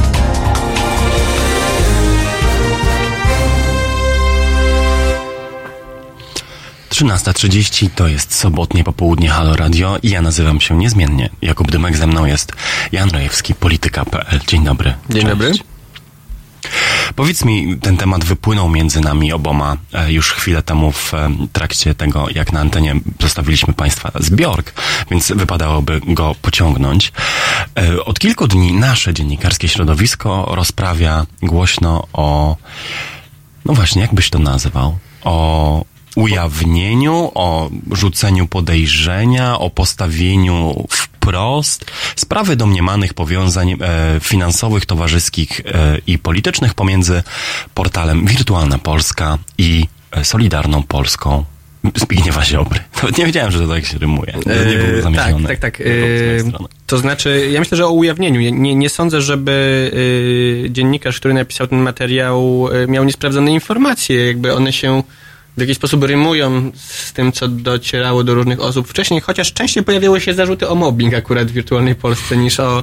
Trzynasta 6.89 7.33
trzydzieści 7.33 7.91
to 7.91 8.09
jest 8.09 8.35
sobotnie 8.35 8.85
popołudnie 8.85 9.29
Halo 9.29 9.57
Radio 9.57 9.99
i 10.03 10.11
ja 10.11 10.23
nazywam 10.23 10.61
się 10.61 10.77
niezmiennie. 10.77 11.31
Jakub 11.43 11.71
Dymek, 11.71 11.97
ze 11.97 12.07
mną 12.07 12.25
jest 12.25 12.53
Jan 12.93 13.11
Rojewski, 13.11 13.55
polityka.pl. 13.55 14.41
Dzień 14.47 14.65
dobry. 14.65 14.95
Dzień 15.11 15.23
Cześć. 15.23 15.33
dobry. 15.33 15.53
Powiedz 17.17 17.45
mi, 17.45 17.77
ten 17.79 17.97
temat 17.97 18.25
wypłynął 18.25 18.69
między 18.69 19.01
nami 19.01 19.33
oboma 19.33 19.77
e, 19.93 20.13
już 20.13 20.33
chwilę 20.33 20.63
temu 20.63 20.93
w 20.93 21.15
e, 21.15 21.31
trakcie 21.53 21.95
tego, 21.95 22.27
jak 22.35 22.53
na 22.53 22.61
antenie 22.61 22.95
zostawiliśmy 23.21 23.75
Państwa 23.75 24.11
zbiork, 24.15 24.73
więc 25.11 25.33
wypadałoby 25.33 26.01
go 26.07 26.35
pociągnąć. 26.43 27.13
E, 27.79 28.05
Od 28.05 28.19
kilku 28.19 28.47
dni 28.49 28.73
nasze 28.73 29.15
dziennikarskie 29.15 29.69
środowisko 29.69 30.49
rozprawia 30.51 31.27
głośno 31.43 32.07
o, 32.13 32.57
no 33.65 33.75
właśnie, 33.75 34.03
jak 34.03 34.15
byś 34.15 34.31
to 34.31 34.39
nazwał? 34.39 34.99
O 35.23 35.85
ujawnieniu, 36.17 37.31
o 37.35 37.71
rzuceniu 37.93 38.47
podejrzenia, 38.47 39.59
o 39.59 39.71
postawieniu 39.71 40.87
wprost 40.91 41.85
sprawy 42.17 42.57
domniemanych 42.57 43.15
powiązań 43.15 43.73
e, 43.73 43.77
finansowych, 44.21 44.87
towarzyskich 44.87 45.61
e, 45.61 45.99
i 46.07 46.19
politycznych 46.19 46.75
pomiędzy 46.75 47.23
portalem 47.75 48.27
Wirtualna 48.27 48.79
Polska 48.79 49.39
i 49.59 49.87
Solidarną 50.23 50.83
Polską 50.83 51.45
Zbigniewa 51.97 52.45
Ziobry. 52.45 52.81
Nawet 52.97 53.19
nie 53.19 53.27
wiedziałem, 53.27 53.51
że 53.53 53.59
to 53.59 53.69
tak 53.69 53.85
się 53.85 53.99
rymuje. 53.99 54.33
Nie 54.47 54.77
było 54.77 54.99
E, 54.99 55.03
zamierzone. 55.03 55.49
Tak, 55.49 55.59
tak, 55.59 55.79
tak. 55.79 55.87
To 56.87 56.99
znaczy, 56.99 57.49
ja 57.53 57.61
myślę, 57.61 57.77
że 57.77 57.87
o 57.87 57.91
ujawnieniu. 57.91 58.41
Ja 58.41 58.51
Nie, 58.51 58.75
nie 58.75 58.89
sądzę, 58.89 59.21
żeby 59.21 59.91
e, 60.67 60.71
dziennikarz, 60.71 61.17
który 61.21 61.35
napisał 61.35 61.67
ten 61.67 61.79
materiał, 61.79 62.69
miał 62.89 63.05
niesprawdzone 63.05 63.53
informacje. 63.53 64.27
Jakby 64.27 64.55
one 64.55 64.73
się 64.73 65.03
w 65.57 65.61
jakiś 65.61 65.77
sposób 65.77 66.05
rymują 66.05 66.73
z 66.75 67.13
tym, 67.13 67.33
co 67.33 67.49
docierało 67.49 68.25
do 68.25 68.35
różnych 68.35 68.61
osób 68.61 68.89
wcześniej, 68.89 69.21
chociaż 69.21 69.53
częściej 69.53 69.85
pojawiały 69.85 70.21
się 70.21 70.35
zarzuty 70.35 70.69
o 70.69 70.75
mobbing 70.75 71.15
akurat 71.15 71.49
w 71.49 71.53
wirtualnej 71.53 71.95
Polsce 71.95 72.37
niż 72.37 72.61
o 72.61 72.83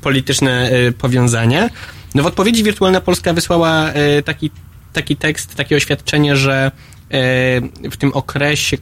polityczne 0.00 0.70
powiązania. 0.98 1.70
No 2.14 2.22
w 2.22 2.26
odpowiedzi 2.26 2.64
Wirtualna 2.64 3.00
Polska 3.00 3.32
wysłała 3.32 3.92
taki, 4.24 4.50
taki 4.92 5.16
tekst, 5.16 5.54
takie 5.54 5.76
oświadczenie, 5.76 6.36
że 6.36 6.70
w 7.90 7.96
tym 7.98 8.12
okresie, 8.12 8.76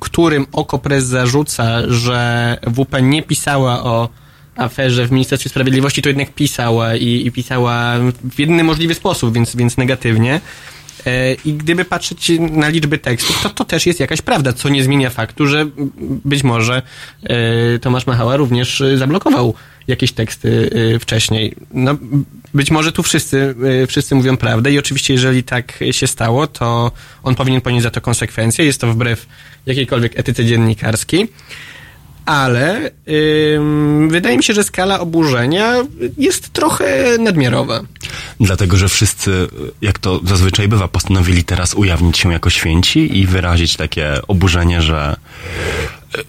którym 0.00 0.46
Okopres 0.52 1.04
zarzuca, 1.04 1.88
że 1.88 2.56
WP 2.66 3.02
nie 3.02 3.22
pisała 3.22 3.84
o 3.84 4.08
aferze 4.56 5.06
w 5.06 5.12
Ministerstwie 5.12 5.50
Sprawiedliwości, 5.50 6.02
to 6.02 6.08
jednak 6.08 6.34
pisała 6.34 6.96
i, 6.96 7.26
i 7.26 7.32
pisała 7.32 7.98
w 8.24 8.38
jedyny 8.38 8.64
możliwy 8.64 8.94
sposób, 8.94 9.34
więc, 9.34 9.56
więc 9.56 9.76
negatywnie. 9.76 10.40
E, 11.08 11.34
I 11.44 11.52
gdyby 11.52 11.84
patrzeć 11.84 12.32
na 12.50 12.68
liczby 12.68 12.98
tekstów, 12.98 13.42
to 13.42 13.50
to 13.50 13.64
też 13.64 13.86
jest 13.86 14.00
jakaś 14.00 14.22
prawda, 14.22 14.52
co 14.52 14.68
nie 14.68 14.82
zmienia 14.82 15.10
faktu, 15.10 15.46
że 15.46 15.66
być 16.24 16.42
może 16.42 16.82
e, 17.22 17.78
Tomasz 17.78 18.06
Machała 18.06 18.36
również 18.36 18.80
e, 18.80 18.96
zablokował 18.96 19.54
jakieś 19.86 20.12
teksty 20.12 20.70
wcześniej. 21.00 21.54
No, 21.72 21.96
być 22.54 22.70
może 22.70 22.92
tu 22.92 23.02
wszyscy, 23.02 23.54
wszyscy 23.88 24.14
mówią 24.14 24.36
prawdę 24.36 24.72
i 24.72 24.78
oczywiście 24.78 25.14
jeżeli 25.14 25.42
tak 25.42 25.84
się 25.90 26.06
stało, 26.06 26.46
to 26.46 26.92
on 27.22 27.34
powinien 27.34 27.60
ponieść 27.60 27.82
za 27.82 27.90
to 27.90 28.00
konsekwencje. 28.00 28.64
Jest 28.64 28.80
to 28.80 28.92
wbrew 28.92 29.26
jakiejkolwiek 29.66 30.18
etyce 30.18 30.44
dziennikarskiej. 30.44 31.28
Ale 32.28 32.90
ym, 33.56 34.08
wydaje 34.10 34.36
mi 34.36 34.44
się, 34.44 34.54
że 34.54 34.64
skala 34.64 35.00
oburzenia 35.00 35.74
jest 36.18 36.52
trochę 36.52 37.18
nadmiarowa. 37.18 37.80
Dlatego, 38.40 38.76
że 38.76 38.88
wszyscy, 38.88 39.48
jak 39.82 39.98
to 39.98 40.20
zazwyczaj 40.24 40.68
bywa, 40.68 40.88
postanowili 40.88 41.44
teraz 41.44 41.74
ujawnić 41.74 42.18
się 42.18 42.32
jako 42.32 42.50
święci 42.50 43.18
i 43.18 43.26
wyrazić 43.26 43.76
takie 43.76 44.20
oburzenie, 44.28 44.82
że 44.82 45.16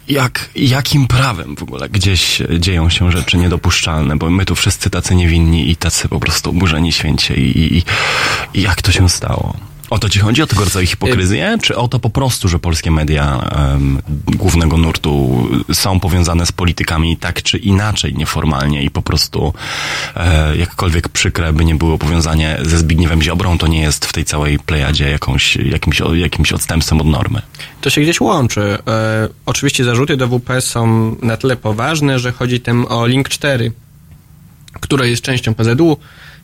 jak, 0.08 0.50
jakim 0.56 1.08
prawem 1.08 1.56
w 1.56 1.64
ogóle 1.64 1.90
gdzieś 1.90 2.42
dzieją 2.60 2.90
się 2.90 3.12
rzeczy 3.12 3.38
niedopuszczalne, 3.38 4.18
bo 4.18 4.30
my 4.30 4.46
tu 4.46 4.56
wszyscy 4.56 4.90
tacy 4.90 5.16
niewinni 5.16 5.72
i 5.72 5.76
tacy 5.76 6.10
po 6.10 6.20
prostu 6.20 6.50
oburzeni 6.50 6.92
święcie 6.92 7.36
i, 7.36 7.78
i, 7.78 7.84
i 8.54 8.62
jak 8.62 8.82
to 8.82 8.92
się 8.92 9.10
stało? 9.10 9.69
O 9.89 9.99
to 9.99 10.10
ci 10.10 10.19
chodzi? 10.19 10.41
O 10.41 10.47
tego 10.47 10.63
rodzaju 10.63 10.88
hipokryzję? 10.88 11.58
Czy 11.62 11.75
o 11.75 11.88
to 11.88 11.99
po 11.99 12.10
prostu, 12.10 12.47
że 12.47 12.60
polskie 12.60 12.91
media 12.91 13.49
głównego 14.28 14.78
nurtu 14.78 15.47
są 15.73 15.99
powiązane 15.99 16.45
z 16.45 16.52
politykami 16.52 17.17
tak 17.17 17.43
czy 17.43 17.58
inaczej 17.58 18.13
nieformalnie 18.13 18.84
i 18.84 18.89
po 18.89 19.02
prostu 19.02 19.54
e, 20.15 20.58
jakkolwiek 20.58 21.10
przykre 21.10 21.54
by 21.54 21.65
nie 21.65 21.75
było 21.75 21.97
powiązanie 21.97 22.58
ze 22.62 22.78
Zbigniewem 22.78 23.21
Ziobrą, 23.21 23.58
to 23.58 23.67
nie 23.67 23.82
jest 23.82 24.06
w 24.06 24.13
tej 24.13 24.25
całej 24.25 24.60
plejadzie 24.60 25.10
jakąś, 25.10 25.56
jakimś, 25.56 26.02
jakimś 26.13 26.54
odstępstwem 26.54 27.02
od 27.02 27.08
normy. 27.08 27.41
To 27.82 27.89
się 27.89 28.02
gdzieś 28.02 28.21
łączy. 28.21 28.78
E, 28.88 29.30
oczywiście 29.45 29.84
zarzuty 29.84 30.17
do 30.17 30.28
WP 30.28 30.62
są 30.62 31.15
na 31.21 31.38
tyle 31.38 31.56
poważne, 31.56 32.19
że 32.19 32.32
chodzi 32.32 32.60
tam 32.60 32.86
o 32.86 33.08
Link 33.08 33.30
4, 33.30 33.71
które 34.74 35.10
jest 35.10 35.22
częścią 35.22 35.56
PZU 35.56 35.98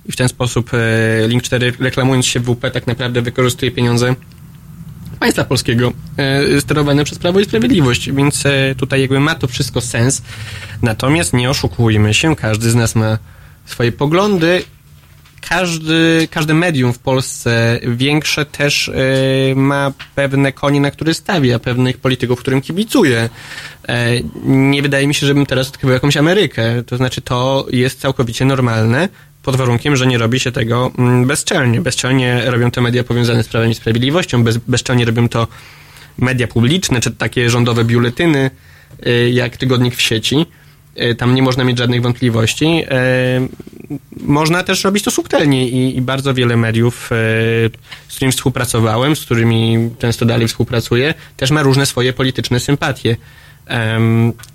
i 0.06 0.12
w 0.12 0.16
ten 0.16 0.30
sposób 0.30 0.72
e, 0.74 1.28
Link 1.28 1.44
4 1.44 1.74
reklamując 1.80 2.26
się 2.26 2.40
w 2.40 2.56
WP 2.56 2.72
tak 2.72 2.88
naprawdę 2.88 3.22
wykorzystuje 3.22 3.72
pieniądze 3.72 4.16
państwa 5.20 5.44
polskiego 5.44 5.92
e, 6.18 6.62
sterowane 6.62 7.04
przez 7.04 7.20
Prawo 7.20 7.40
i 7.40 7.46
Sprawiedliwość, 7.46 8.12
więc 8.12 8.46
e, 8.46 8.76
tutaj 8.78 9.02
jakby 9.02 9.20
ma 9.20 9.36
to 9.36 9.48
wszystko 9.48 9.82
sens. 9.82 10.22
Natomiast 10.82 11.34
nie 11.34 11.50
oszukujmy 11.50 12.14
się, 12.14 12.36
każdy 12.36 12.70
z 12.70 12.76
nas 12.76 12.96
ma 12.96 13.18
swoje 13.66 13.92
poglądy. 13.92 14.64
Każdy, 15.50 16.28
każde 16.32 16.54
medium 16.54 16.94
w 16.94 17.00
Polsce 17.00 17.80
większe 17.84 18.46
też 18.46 18.90
e, 18.90 19.56
ma 19.56 19.92
pewne 20.16 20.52
konie, 20.52 20.80
na 20.80 20.92
które 20.92 21.14
stawia, 21.14 21.60
pewnych 21.60 21.98
polityków, 21.98 22.40
którym 22.40 22.62
kibicuje. 22.62 23.30
E, 23.88 24.22
nie 24.46 24.82
wydaje 24.82 25.08
mi 25.08 25.14
się, 25.14 25.28
żebym 25.28 25.46
teraz 25.46 25.70
odkrywał 25.70 25.94
jakąś 25.94 26.18
Amerykę. 26.18 26.84
To 26.84 26.98
znaczy, 26.98 27.22
to 27.22 27.66
jest 27.72 28.00
całkowicie 28.00 28.46
normalne, 28.46 29.10
pod 29.44 29.56
warunkiem, 29.56 29.96
że 29.96 30.08
nie 30.08 30.18
robi 30.18 30.40
się 30.40 30.52
tego 30.52 30.92
mm, 30.98 31.26
bezczelnie. 31.26 31.82
Bezczelnie 31.82 32.42
robią 32.46 32.72
to 32.72 32.82
media 32.82 33.04
powiązane 33.04 33.44
z 33.44 33.48
Prawem 33.48 33.72
i 33.72 33.76
Sprawiedliwością, 33.76 34.44
bez, 34.44 34.58
bezczelnie 34.58 35.06
robią 35.06 35.30
to 35.30 35.48
media 36.18 36.48
publiczne, 36.48 37.02
czy 37.02 37.12
takie 37.12 37.50
rządowe 37.50 37.84
biuletyny, 37.84 38.52
y, 39.08 39.30
jak 39.30 39.58
Tygodnik 39.58 39.96
w 39.96 40.02
sieci. 40.02 40.46
Y, 41.02 41.16
Tam 41.16 41.36
nie 41.36 41.42
można 41.42 41.64
mieć 41.64 41.78
żadnych 41.78 42.02
wątpliwości. 42.02 42.66
Y, 42.66 43.96
Można 44.18 44.64
też 44.64 44.84
robić 44.84 45.04
to 45.04 45.12
subtelnie 45.12 45.70
i, 45.70 45.98
i 45.98 46.02
bardzo 46.02 46.34
wiele 46.34 46.58
mediów, 46.58 47.12
y, 47.12 47.16
z 48.08 48.16
którymi 48.16 48.32
współpracowałem, 48.32 49.16
z 49.16 49.22
którymi 49.22 49.90
często 50.00 50.26
dalej 50.26 50.48
współpracuję, 50.48 51.14
też 51.38 51.52
ma 51.52 51.62
różne 51.64 51.86
swoje 51.86 52.14
polityczne 52.14 52.60
sympatie. 52.60 53.18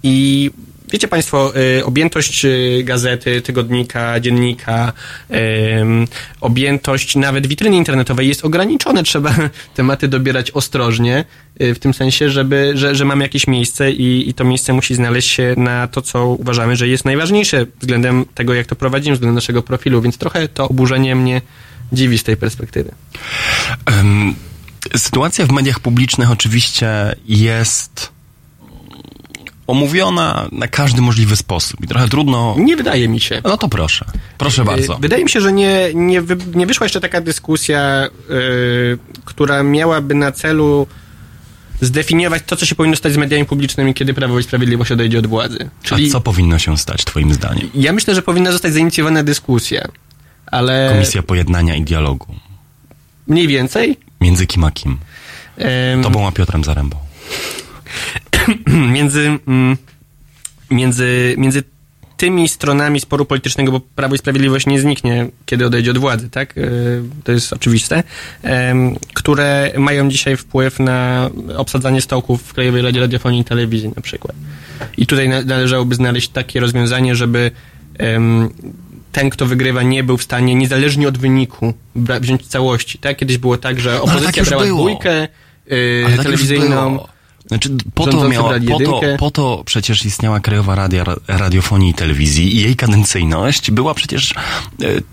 I 0.03 0.51
wiecie 0.93 1.09
Państwo, 1.09 1.53
y, 1.79 1.85
objętość 1.85 2.45
y, 2.45 2.83
gazety, 2.85 3.43
tygodnika, 3.43 4.21
dziennika, 4.21 4.93
objętość 6.41 7.17
nawet 7.17 7.47
witryny 7.47 7.77
internetowej 7.77 8.29
jest 8.29 8.45
ograniczona. 8.45 9.03
Trzeba 9.11 9.35
tematy 9.75 10.09
dobierać 10.09 10.51
ostrożnie, 10.51 11.25
y, 11.63 11.75
w 11.75 11.79
tym 11.79 11.95
sensie, 11.95 12.31
żeby, 12.31 12.73
że, 12.75 12.95
że 12.95 13.05
mamy 13.05 13.25
jakieś 13.25 13.47
miejsce 13.47 13.93
i, 13.93 14.29
i 14.29 14.35
to 14.35 14.45
miejsce 14.45 14.73
musi 14.73 14.95
znaleźć 14.95 15.31
się 15.31 15.55
na 15.57 15.89
to, 15.89 16.03
co 16.03 16.27
uważamy, 16.27 16.77
że 16.77 16.89
jest 16.89 17.05
najważniejsze 17.05 17.67
względem 17.81 18.25
tego, 18.35 18.55
jak 18.55 18.67
to 18.67 18.77
prowadzimy, 18.77 19.15
względem 19.15 19.35
naszego 19.35 19.63
profilu, 19.63 20.03
więc 20.03 20.19
trochę 20.19 20.49
to 20.49 20.69
oburzenie 20.69 21.17
mnie 21.17 21.43
dziwi 21.93 22.19
z 22.19 22.25
tej 22.25 22.37
perspektywy. 22.37 22.95
Em, 23.87 24.35
sytuacja 24.97 25.47
w 25.47 25.53
mediach 25.53 25.81
publicznych 25.81 26.31
oczywiście 26.31 27.17
jest 27.29 28.20
omówiona 29.71 30.49
na 30.53 30.69
każdy 30.69 31.01
możliwy 31.03 31.37
sposób 31.37 31.81
i 31.85 31.87
trochę 31.87 32.09
trudno... 32.09 32.55
Nie 32.59 32.77
wydaje 32.77 33.09
mi 33.09 33.21
się. 33.21 33.41
No 33.45 33.57
to 33.57 33.69
proszę. 33.69 34.05
Proszę 34.39 34.65
bardzo. 34.65 34.97
Y, 34.97 35.01
Wydaje 35.01 35.25
mi 35.25 35.31
się, 35.31 35.41
że 35.41 35.53
nie, 35.53 35.91
nie, 35.95 36.23
nie 36.55 36.67
wyszła 36.67 36.85
jeszcze 36.85 37.01
taka 37.01 37.21
dyskusja, 37.21 38.09
y, 38.31 38.99
która 39.25 39.63
miałaby 39.63 40.15
na 40.15 40.33
celu 40.33 40.87
zdefiniować 41.81 42.43
to, 42.47 42.57
co 42.57 42.67
się 42.67 42.75
powinno 42.75 42.97
stać 42.97 43.13
z 43.13 43.17
mediami 43.17 43.45
publicznymi, 43.45 43.95
kiedy 43.95 44.15
Prawo 44.15 44.39
i 44.39 44.43
Sprawiedliwość 44.43 44.93
odejdzie 44.93 45.19
od 45.19 45.27
władzy. 45.27 45.71
Czyli 45.83 46.09
A 46.09 46.13
co 46.13 46.21
powinno 46.21 46.59
się 46.59 46.79
stać, 46.79 47.05
twoim 47.05 47.33
zdaniem? 47.35 47.71
ja 47.75 47.93
myślę, 47.93 48.15
że 48.15 48.23
powinna 48.23 48.53
zostać 48.53 48.73
zainicjowana 48.73 49.23
dyskusja, 49.23 49.89
ale 50.47 50.89
Komisja 50.93 51.23
Pojednania 51.23 51.75
i 51.77 51.83
Dialogu. 51.83 52.27
mniej 53.27 53.47
więcej 53.49 53.97
Między 54.21 54.47
kim 54.47 54.65
a 54.65 54.71
kim? 54.71 54.99
em, 55.59 56.03
Tobą 56.03 56.27
a 56.29 56.33
Piotrem 56.33 56.65
Zarębą. 56.65 56.97
między, 58.93 59.39
mm, 59.47 59.77
między, 60.71 61.35
między 61.39 61.63
tymi 62.17 62.49
stronami 62.49 63.01
sporu 63.01 63.25
politycznego, 63.25 63.73
bo 63.73 63.81
Prawo 63.81 64.15
i 64.15 64.19
Sprawiedliwość 64.19 64.67
nie 64.67 64.81
zniknie, 64.81 65.27
kiedy 65.47 65.67
odejdzie 65.67 65.91
od 65.91 65.99
władzy, 65.99 66.31
tak? 66.31 66.59
E, 66.59 66.63
To 67.25 67.33
jest 67.33 67.53
oczywiste. 67.53 68.03
Które 69.15 69.73
mają 69.79 70.09
dzisiaj 70.09 70.37
wpływ 70.37 70.79
na 70.81 71.31
obsadzanie 71.57 72.01
stołków 72.01 72.43
w 72.43 72.53
Krajowej 72.55 72.83
Radzie 72.83 73.01
Radiofonii 73.01 73.41
i 73.41 73.45
Telewizji 73.45 73.93
na 73.97 74.03
przykład. 74.03 74.37
I 74.97 75.07
tutaj 75.07 75.29
na- 75.29 75.43
należałoby 75.43 75.95
znaleźć 75.95 76.29
takie 76.29 76.61
rozwiązanie, 76.61 77.15
żeby 77.17 77.51
ten, 79.13 79.31
kto 79.31 79.47
wygrywa, 79.47 79.83
nie 79.83 80.05
był 80.05 80.17
w 80.17 80.23
stanie, 80.23 80.55
niezależnie 80.55 81.09
od 81.09 81.19
wyniku, 81.19 81.75
wziąć 82.21 82.47
całości. 82.47 82.99
Tak? 82.99 83.17
Kiedyś 83.17 83.39
było 83.39 83.59
tak, 83.59 83.81
że 83.81 84.03
opozycja 84.03 84.27
tak 84.27 84.37
już 84.37 84.49
brała 84.49 84.65
było. 84.65 84.79
dwójkę 84.79 85.25
y, 85.73 86.03
tak 86.07 86.15
już 86.15 86.23
telewizyjną. 86.25 86.91
było. 86.91 87.09
Znaczy, 87.51 87.71
po 87.95 88.07
to, 88.07 88.29
miała, 88.29 88.53
po, 88.69 88.81
to, 88.81 89.01
po 89.19 89.31
to 89.31 89.63
przecież 89.67 90.05
istniała 90.05 90.41
Krajowa 90.41 90.75
Radia 90.75 91.05
Radiofonii 91.29 91.91
i 91.91 91.95
Telewizji 91.95 92.57
i 92.57 92.61
jej 92.63 92.77
kadencyjność 92.77 93.71
była 93.71 93.95
przecież 93.95 94.33
e, 94.33 94.35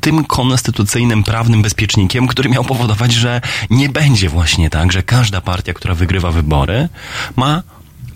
tym 0.01 0.25
konstytucyjnym, 0.25 1.23
prawnym 1.23 1.61
bezpiecznikiem, 1.61 2.27
który 2.27 2.49
miał 2.49 2.63
powodować, 2.63 3.13
że 3.13 3.41
nie 3.69 3.89
będzie 3.89 4.29
właśnie 4.29 4.69
tak, 4.69 4.91
że 4.91 5.03
każda 5.03 5.41
partia, 5.41 5.73
która 5.73 5.93
wygrywa 5.95 6.31
wybory, 6.31 6.89
ma 7.35 7.63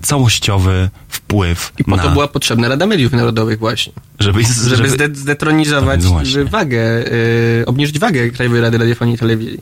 całościowy 0.01 0.89
wpływ 1.09 1.73
I 1.79 1.83
po 1.83 1.95
na... 1.95 2.03
to 2.03 2.09
była 2.09 2.27
potrzebna 2.27 2.67
Rada 2.67 2.85
Mediów 2.85 3.11
Narodowych 3.11 3.59
właśnie. 3.59 3.93
żeby, 4.19 4.43
Żeby, 4.67 4.89
zde- 4.89 5.15
zdetronizować 5.15 6.03
właśnie. 6.03 6.45
wagę, 6.45 7.13
y, 7.61 7.63
obniżyć 7.65 7.99
wagę 7.99 8.29
Krajowej 8.29 8.61
Rady 8.61 8.77
Radiofonii 8.77 9.15
i 9.15 9.17
Telewizji. 9.17 9.59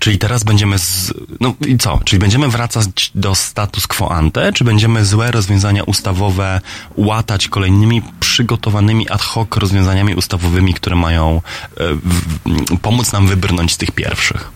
Czyli 0.00 0.18
teraz 0.18 0.44
będziemy 0.44 0.78
z... 0.78 1.14
No 1.40 1.54
i 1.66 1.78
co? 1.78 2.00
Czyli 2.04 2.20
będziemy 2.20 2.48
wracać 2.48 3.10
do 3.14 3.34
status 3.34 3.86
quo 3.86 4.12
ante, 4.12 4.52
czy 4.52 4.64
będziemy 4.64 5.04
złe 5.04 5.30
rozwiązania 5.30 5.82
ustawowe 5.82 6.60
łatać 6.96 7.48
kolejnymi 7.48 8.02
przygotowanymi 8.20 9.10
ad 9.10 9.22
hoc 9.22 9.48
rozwiązaniami 9.56 10.14
ustawowymi, 10.14 10.74
które 10.74 10.96
mają 10.96 11.40
e, 11.76 11.94
w, 11.94 12.78
pomóc 12.82 13.12
nam 13.12 13.26
wybrnąć 13.26 13.72
z 13.72 13.76
tych 13.76 13.90
pierwszych? 13.90 14.50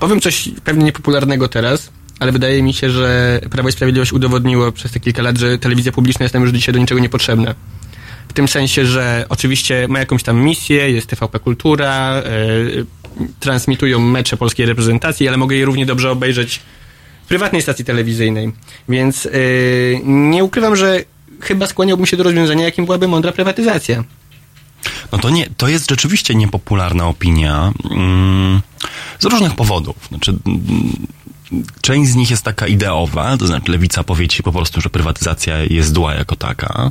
Powiem 0.00 0.20
coś 0.20 0.48
pewnie 0.64 0.84
niepopularnego 0.84 1.48
teraz, 1.48 1.90
ale 2.20 2.32
wydaje 2.32 2.62
mi 2.62 2.74
się, 2.74 2.90
że 2.90 3.40
Prawo 3.50 3.68
i 3.68 3.72
Sprawiedliwość 3.72 4.12
udowodniło 4.12 4.72
przez 4.72 4.92
te 4.92 5.00
kilka 5.00 5.22
lat, 5.22 5.38
że 5.38 5.58
telewizja 5.58 5.92
publiczna 5.92 6.24
jest 6.24 6.34
nam 6.34 6.42
już 6.42 6.52
dzisiaj 6.52 6.72
do 6.72 6.80
niczego 6.80 7.00
niepotrzebna. 7.00 7.54
W 8.28 8.32
tym 8.32 8.48
sensie, 8.48 8.86
że 8.86 9.26
oczywiście 9.28 9.88
ma 9.88 9.98
jakąś 9.98 10.22
tam 10.22 10.40
misję, 10.40 10.90
jest 10.90 11.06
TVP 11.06 11.38
Kultura, 11.38 12.22
y, 12.26 12.86
transmitują 13.40 14.00
mecze 14.00 14.36
polskiej 14.36 14.66
reprezentacji, 14.66 15.28
ale 15.28 15.36
mogę 15.36 15.56
je 15.56 15.64
równie 15.64 15.86
dobrze 15.86 16.10
obejrzeć 16.10 16.60
w 17.24 17.26
prywatnej 17.26 17.62
stacji 17.62 17.84
telewizyjnej. 17.84 18.52
Więc 18.88 19.26
y, 19.26 20.00
nie 20.04 20.44
ukrywam, 20.44 20.76
że 20.76 21.04
chyba 21.40 21.66
skłaniałbym 21.66 22.06
się 22.06 22.16
do 22.16 22.24
rozwiązania, 22.24 22.64
jakim 22.64 22.84
byłaby 22.84 23.08
mądra 23.08 23.32
prywatyzacja. 23.32 24.04
No 25.12 25.18
to 25.18 25.30
nie, 25.30 25.50
to 25.56 25.68
jest 25.68 25.90
rzeczywiście 25.90 26.34
niepopularna 26.34 27.08
opinia 27.08 27.72
mm, 27.90 28.60
z 29.18 29.24
różnych 29.24 29.54
powodów. 29.54 29.96
Znaczy, 30.08 30.34
mm, 30.46 31.06
część 31.80 32.10
z 32.10 32.14
nich 32.14 32.30
jest 32.30 32.42
taka 32.42 32.66
ideowa, 32.66 33.36
to 33.36 33.46
znaczy 33.46 33.72
lewica 33.72 34.04
powie 34.04 34.28
ci 34.28 34.42
po 34.42 34.52
prostu, 34.52 34.80
że 34.80 34.90
prywatyzacja 34.90 35.58
jest 35.58 35.94
zła 35.94 36.14
jako 36.14 36.36
taka. 36.36 36.90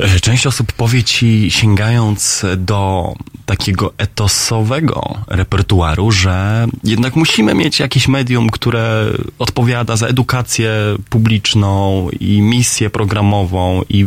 E, 0.00 0.20
Część 0.20 0.46
osób 0.46 0.72
powie 0.72 1.04
ci, 1.04 1.50
sięgając 1.50 2.46
do 2.56 3.12
takiego 3.46 3.92
etosowego 3.98 5.18
repertuaru, 5.26 6.10
że 6.10 6.66
jednak 6.84 7.16
musimy 7.16 7.54
mieć 7.54 7.80
jakieś 7.80 8.08
medium, 8.08 8.50
które 8.50 9.06
odpowiada 9.38 9.96
za 9.96 10.06
edukację 10.06 10.70
publiczną 11.10 12.08
i 12.20 12.42
misję 12.42 12.90
programową 12.90 13.82
i 13.88 14.06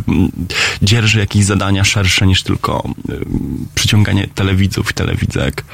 dzierży 0.82 1.18
jakieś 1.18 1.44
zadania 1.44 1.84
szersze 1.84 2.26
niż 2.26 2.42
tylko 2.42 2.84
przyciąganie 3.74 4.28
telewidzów 4.34 4.90
i 4.90 4.94
telewidzek. 4.94 5.64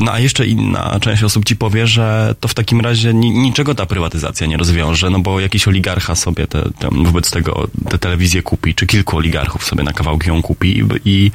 No 0.00 0.12
a 0.12 0.18
jeszcze 0.18 0.46
inna 0.46 0.98
część 1.00 1.22
osób 1.22 1.44
ci 1.44 1.56
powie, 1.56 1.86
że 1.86 2.34
to 2.40 2.48
w 2.48 2.54
takim 2.54 2.80
razie 2.80 3.14
ni 3.14 3.30
niczego 3.30 3.74
ta 3.74 3.86
prywatyzacja 3.86 4.46
nie 4.46 4.56
rozwiąże, 4.56 5.10
no 5.10 5.18
bo 5.18 5.40
jakiś 5.40 5.68
oligarcha 5.68 6.14
sobie 6.14 6.46
te, 6.46 6.62
te, 6.78 6.88
wobec 6.92 7.30
tego 7.30 7.68
te 7.88 7.98
telewizję 7.98 8.42
kupi, 8.42 8.74
czy 8.74 8.86
kilku 8.86 9.16
oligarchów 9.16 9.64
sobie 9.64 9.82
na 9.82 9.92
kawałki 9.92 10.28
ją 10.28 10.42
kupi 10.42 10.78
i, 10.78 10.84
i 11.04 11.30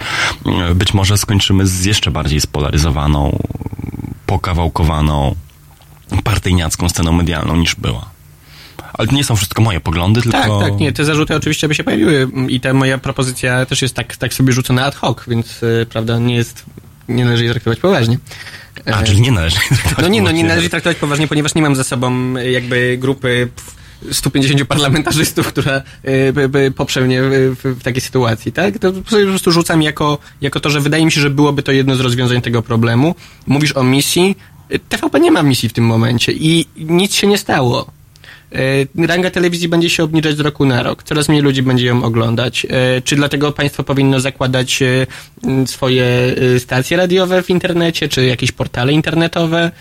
być 0.76 0.94
może 0.94 1.18
skończymy 1.46 1.68
z 1.68 1.86
jeszcze 1.86 2.12
bardziej 2.12 2.42
spolaryzowaną, 2.42 3.40
pokawałkowaną, 4.26 5.36
partyjniacką 6.24 6.90
sceną 6.90 7.12
medialną 7.12 7.56
niż 7.56 7.76
była. 7.76 8.10
Ale 8.94 9.08
to 9.08 9.16
nie 9.16 9.24
są 9.24 9.36
wszystko 9.36 9.62
moje 9.62 9.80
poglądy, 9.80 10.22
tylko... 10.22 10.38
Tak, 10.38 10.70
tak, 10.70 10.80
nie, 10.80 10.92
te 10.92 11.06
zarzuty 11.06 11.36
oczywiście 11.36 11.68
by 11.68 11.76
się 11.76 11.84
pojawiły 11.84 12.28
i 12.48 12.60
ta 12.60 12.74
moja 12.74 12.98
propozycja 12.98 13.66
też 13.66 13.82
jest 13.82 13.96
tak, 13.96 14.18
tak 14.18 14.34
sobie 14.34 14.54
rzucona 14.54 14.86
ad 14.86 14.96
hoc, 14.96 15.18
więc 15.28 15.64
y, 15.64 15.86
prawda, 15.90 16.20
nie 16.20 16.36
jest, 16.36 16.66
nie 17.10 17.26
należy 17.26 17.44
jej 17.44 17.54
traktować 17.54 17.80
poważnie. 17.80 18.18
A, 18.86 18.90
E, 18.90 19.04
czyli 19.04 19.22
nie 19.22 19.32
należy... 19.32 19.58
No 20.02 20.08
nie, 20.08 20.22
no 20.22 20.32
nie 20.32 20.44
należy 20.44 20.70
traktować 20.70 20.98
poważnie, 20.98 21.28
ponieważ 21.28 21.56
nie 21.56 21.62
mam 21.62 21.76
za 21.76 21.84
sobą 21.84 22.38
y, 22.38 22.52
jakby 22.52 22.98
grupy 22.98 23.50
150 24.12 24.66
parlamentarzystów, 24.66 25.48
która 25.48 25.82
y, 26.66 26.72
poprze 26.72 27.02
mnie 27.02 27.22
w, 27.24 27.84
takiej 27.84 28.02
sytuacji, 28.02 28.52
tak? 28.52 28.80
To 28.80 28.94
po 28.94 29.02
prostu 29.02 29.52
rzucam 29.52 29.82
jako, 29.82 30.18
jako 30.42 30.60
to, 30.60 30.70
że 30.70 30.82
wydaje 30.82 31.06
mi 31.06 31.12
się, 31.12 31.22
że 31.22 31.30
byłoby 31.30 31.64
to 31.64 31.72
jedno 31.72 31.96
z 31.96 32.00
rozwiązań 32.00 32.42
tego 32.42 32.62
problemu. 32.62 33.16
Mówisz 33.48 33.76
o 33.78 33.84
misji. 33.84 34.38
TVP 34.90 35.20
nie 35.20 35.32
ma 35.32 35.44
misji 35.44 35.70
w 35.70 35.74
tym 35.74 35.86
momencie 35.86 36.32
i 36.32 36.66
nic 36.78 37.16
się 37.16 37.28
nie 37.28 37.38
stało. 37.38 37.92
Y, 38.56 39.08
Ranga 39.08 39.30
telewizji 39.32 39.68
będzie 39.68 39.90
się 39.90 40.04
obniżać 40.04 40.38
z 40.38 40.40
roku 40.40 40.66
na 40.66 40.84
rok. 40.84 41.04
Coraz 41.04 41.30
mniej 41.30 41.42
ludzi 41.42 41.62
będzie 41.64 41.86
ją 41.86 42.04
oglądać. 42.04 42.66
Y, 42.66 43.02
Czy 43.02 43.16
dlatego 43.16 43.52
państwo 43.52 43.84
powinno 43.84 44.20
zakładać 44.20 44.82
y, 44.82 45.08
swoje 45.66 46.36
stacje 46.60 46.98
radiowe 46.98 47.44
w 47.44 47.50
internecie, 47.50 48.10
czy 48.10 48.26
jakieś 48.26 48.52
portale 48.52 48.94
internetowe? 48.94 49.72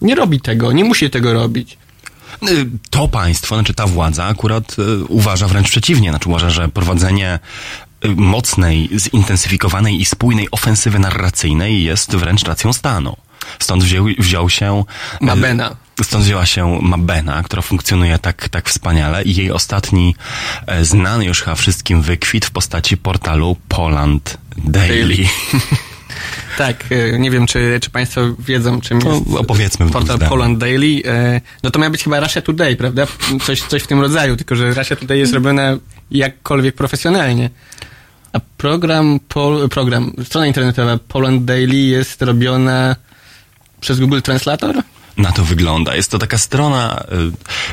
Nie 0.00 0.14
robi 0.14 0.40
tego, 0.40 0.72
nie 0.72 0.84
musi 0.84 1.10
tego 1.10 1.32
robić. 1.32 1.78
Y, 2.48 2.66
To 2.90 3.08
państwo, 3.08 3.54
znaczy 3.54 3.74
ta 3.74 3.86
władza 3.86 4.24
akurat 4.24 4.76
y, 4.78 5.04
uważa 5.04 5.48
wręcz 5.48 5.70
przeciwnie. 5.70 6.10
Znaczy 6.10 6.28
uważa, 6.28 6.50
że 6.50 6.68
prowadzenie 6.68 7.38
y, 8.04 8.08
mocnej, 8.08 8.88
zintensyfikowanej 8.96 10.00
i 10.00 10.04
spójnej 10.04 10.48
ofensywy 10.50 10.98
narracyjnej 10.98 11.84
jest 11.84 12.16
wręcz 12.16 12.44
racją 12.44 12.72
stanu. 12.72 13.16
Stąd 13.58 13.84
wziął, 13.84 14.06
wziął 14.18 14.50
się... 14.50 14.84
Mabena. 15.20 15.76
Stąd 16.02 16.24
wzięła 16.24 16.46
się 16.46 16.78
Mabena, 16.82 17.42
która 17.42 17.62
funkcjonuje 17.62 18.18
tak, 18.18 18.48
tak 18.48 18.68
wspaniale 18.68 19.22
i 19.22 19.34
jej 19.34 19.50
ostatni 19.50 20.14
e, 20.66 20.84
znany 20.84 21.24
już 21.24 21.42
chyba 21.42 21.54
wszystkim 21.56 22.02
wykwit 22.02 22.46
w 22.46 22.50
postaci 22.50 22.96
portalu 22.96 23.56
Poland 23.68 24.38
Daily. 24.56 25.16
Daily. 25.16 25.28
Tak, 26.58 26.84
y, 26.92 27.16
nie 27.18 27.30
wiem, 27.30 27.46
czy, 27.46 27.78
czy 27.82 27.90
Państwo 27.90 28.20
wiedzą, 28.38 28.80
czym 28.80 29.00
To 29.00 29.12
jest 29.14 29.26
opowiedzmy 29.36 29.90
portal. 29.90 30.18
Poland 30.18 30.58
Daily. 30.58 30.86
y, 30.86 31.40
No 31.62 31.70
to 31.70 31.78
miał 31.78 31.90
być 31.90 32.04
chyba 32.04 32.20
Russia 32.20 32.40
Today, 32.42 32.76
prawda? 32.76 33.06
Coś, 33.44 33.62
coś 33.62 33.82
w 33.82 33.86
tym 33.86 34.00
rodzaju, 34.00 34.36
tylko 34.36 34.56
że 34.56 34.74
Russia 34.74 34.96
Today 34.96 35.18
jest 35.18 35.34
robiona 35.34 35.76
jakkolwiek 36.10 36.74
profesjonalnie. 36.74 37.50
A 38.32 38.40
program, 38.56 39.20
pol, 39.28 39.68
program, 39.68 40.12
strona 40.24 40.46
internetowa 40.46 40.98
Poland 41.08 41.44
Daily 41.44 41.76
jest 41.76 42.22
robiona 42.22 42.96
przez 43.80 44.00
Google 44.00 44.20
Translator? 44.20 44.76
Na 45.16 45.32
to 45.32 45.44
wygląda. 45.44 45.94
Jest 45.94 46.10
to 46.10 46.18
taka 46.18 46.38
strona 46.38 47.04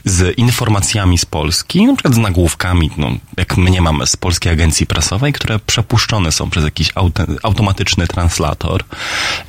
y, 0.06 0.12
z 0.12 0.38
informacjami 0.38 1.18
z 1.18 1.26
Polski, 1.26 1.86
na 1.86 1.94
przykład 1.94 2.14
z 2.14 2.18
nagłówkami, 2.18 2.92
no, 2.98 3.12
jak 3.38 3.58
my 3.58 3.72
nie 3.72 3.82
mamy 3.82 4.08
z 4.08 4.16
Polskiej 4.16 4.52
Agencji 4.52 4.86
Prasowej, 4.86 5.34
które 5.34 5.60
przepuszczone 5.60 6.32
są 6.32 6.50
przez 6.50 6.64
jakiś 6.64 6.92
auto, 6.96 7.24
automatyczny 7.44 8.08
translator 8.08 8.84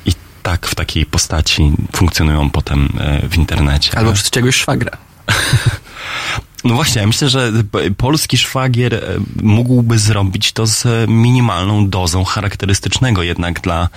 i 0.05 0.11
tak 0.43 0.67
w 0.67 0.75
takiej 0.75 1.05
postaci 1.05 1.71
funkcjonują 1.95 2.49
potem 2.49 2.89
y, 3.23 3.27
w 3.27 3.37
internecie. 3.37 3.97
Albo 3.97 4.13
przez 4.13 4.29
czegoś 4.29 4.55
szwagra. 4.55 4.97
No 6.63 6.75
właśnie, 6.75 7.01
ja 7.01 7.07
myślę, 7.07 7.29
że 7.29 7.51
polski 7.97 8.37
szwagier 8.37 8.93
e, 8.93 8.99
mógłby 9.41 9.99
zrobić 9.99 10.51
to 10.51 10.67
z 10.67 10.85
e, 10.85 11.05
minimalną 11.07 11.89
dozą 11.89 12.23
charakterystycznego 12.23 13.23
jednak 13.23 13.61
dla 13.61 13.89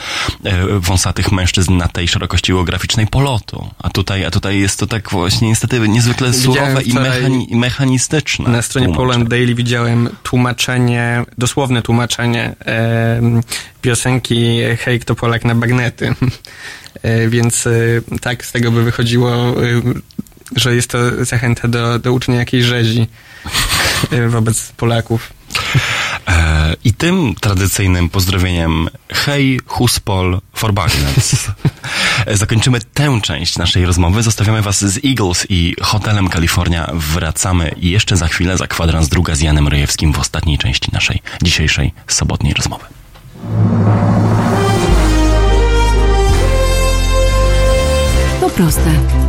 e, 0.44 0.78
wąsatych 0.80 1.32
mężczyzn 1.32 1.76
na 1.76 1.88
tej 1.88 2.08
szerokości 2.08 2.52
geograficznej 2.52 3.06
polotu. 3.06 3.70
A 3.78 3.90
tutaj, 3.90 4.24
a 4.24 4.30
tutaj 4.30 4.60
jest 4.60 4.80
to 4.80 4.86
tak 4.86 5.10
właśnie 5.10 5.48
niestety 5.48 5.88
niezwykle 5.88 6.32
surowe 6.32 6.82
i, 6.82 6.94
mechani- 6.94 7.56
mechanistyczne. 7.56 8.50
Na 8.50 8.62
stronie 8.62 8.86
tłumaczenie. 8.86 9.12
Poland 9.12 9.30
Daily 9.30 9.54
widziałem 9.54 10.08
tłumaczenie, 10.22 11.24
dosłowne 11.38 11.82
tłumaczenie 11.82 12.54
em, 12.60 13.40
piosenki 13.82 14.58
Hej, 14.78 15.00
kto 15.00 15.14
Polak 15.14 15.44
na 15.44 15.54
bagnety. 15.54 16.14
E, 17.02 17.28
więc 17.28 17.66
e, 17.66 17.70
tak 18.20 18.44
z 18.44 18.52
tego 18.52 18.70
by 18.70 18.84
wychodziło, 18.84 19.32
e, 19.32 19.54
że 20.56 20.74
jest 20.74 20.90
to 20.90 21.24
zachęta 21.24 21.68
do, 21.68 21.98
do 21.98 22.12
uczenia 22.12 22.38
jakiejś 22.38 22.64
rzezi 22.64 23.06
e, 24.10 24.28
wobec 24.28 24.72
Polaków. 24.76 25.32
E, 26.28 26.76
I 26.84 26.92
tym 26.92 27.34
tradycyjnym 27.40 28.08
pozdrowieniem 28.08 28.88
Hej, 29.12 29.60
Huspol, 29.66 30.40
Forbagnets. 30.54 31.46
E, 32.26 32.36
zakończymy 32.36 32.78
tę 32.94 33.20
część 33.22 33.58
naszej 33.58 33.86
rozmowy. 33.86 34.22
Zostawiamy 34.22 34.62
Was 34.62 34.84
z 34.84 35.04
Eagles 35.04 35.46
i 35.48 35.74
Hotelem 35.80 36.28
Kalifornia. 36.28 36.90
Wracamy 36.94 37.74
jeszcze 37.76 38.16
za 38.16 38.28
chwilę 38.28 38.56
za 38.56 38.66
kwadrans 38.66 39.08
druga 39.08 39.34
z 39.34 39.40
Janem 39.40 39.68
Rejewskim 39.68 40.12
w 40.12 40.18
ostatniej 40.18 40.58
części 40.58 40.90
naszej 40.92 41.22
dzisiejszej 41.42 41.92
sobotniej 42.06 42.54
rozmowy. 42.54 42.84
To 48.40 48.50
proste. 48.50 49.23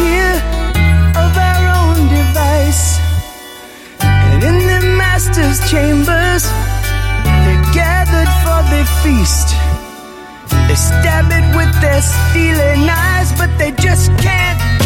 here 0.00 0.38
of 1.24 1.32
our 1.48 1.64
own 1.80 1.98
device. 2.08 2.98
And 4.00 4.42
in 4.42 4.58
the 4.72 4.80
master's 4.96 5.58
chambers, 5.70 6.44
they're 7.44 7.66
gathered 7.72 8.32
for 8.44 8.60
the 8.72 8.82
feast. 9.02 9.48
They 10.68 10.78
stab 10.90 11.26
it 11.38 11.46
with 11.56 11.72
their 11.80 12.00
stealing 12.00 12.88
eyes, 12.88 13.32
but 13.40 13.50
they 13.58 13.72
just 13.72 14.08
can't 14.18 14.79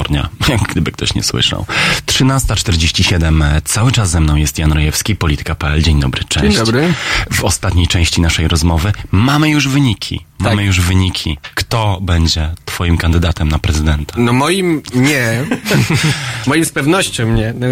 California, 0.00 0.28
jak 0.48 0.60
gdyby 0.72 0.92
ktoś 0.92 1.14
nie 1.14 1.22
słyszał. 1.22 1.66
13.47, 2.06 3.44
e, 3.44 3.62
cały 3.64 3.92
czas 3.92 4.10
ze 4.10 4.20
mną 4.20 4.36
jest 4.36 4.58
Jan 4.58 4.72
Rojewski, 4.72 5.16
Polityka.pl. 5.16 5.82
Dzień 5.82 6.00
dobry, 6.00 6.24
cześć. 6.24 6.46
Dzień 6.46 6.56
dobry. 6.56 6.94
W 7.32 7.44
ostatniej 7.44 7.86
części 7.86 8.20
naszej 8.20 8.48
rozmowy 8.48 8.92
mamy 9.10 9.50
już 9.50 9.68
wyniki. 9.68 10.24
Mamy 10.38 10.56
Tak. 10.56 10.66
już 10.66 10.80
wyniki. 10.80 11.38
Kto 11.54 11.98
będzie 12.02 12.50
twoim 12.64 12.96
kandydatem 12.96 13.48
na 13.48 13.58
prezydenta? 13.58 14.14
No 14.18 14.32
moim 14.32 14.82
nie. 14.94 15.44
moim 16.46 16.64
z 16.64 16.72
pewnością 16.72 17.32
nie. 17.32 17.54
No, 17.58 17.66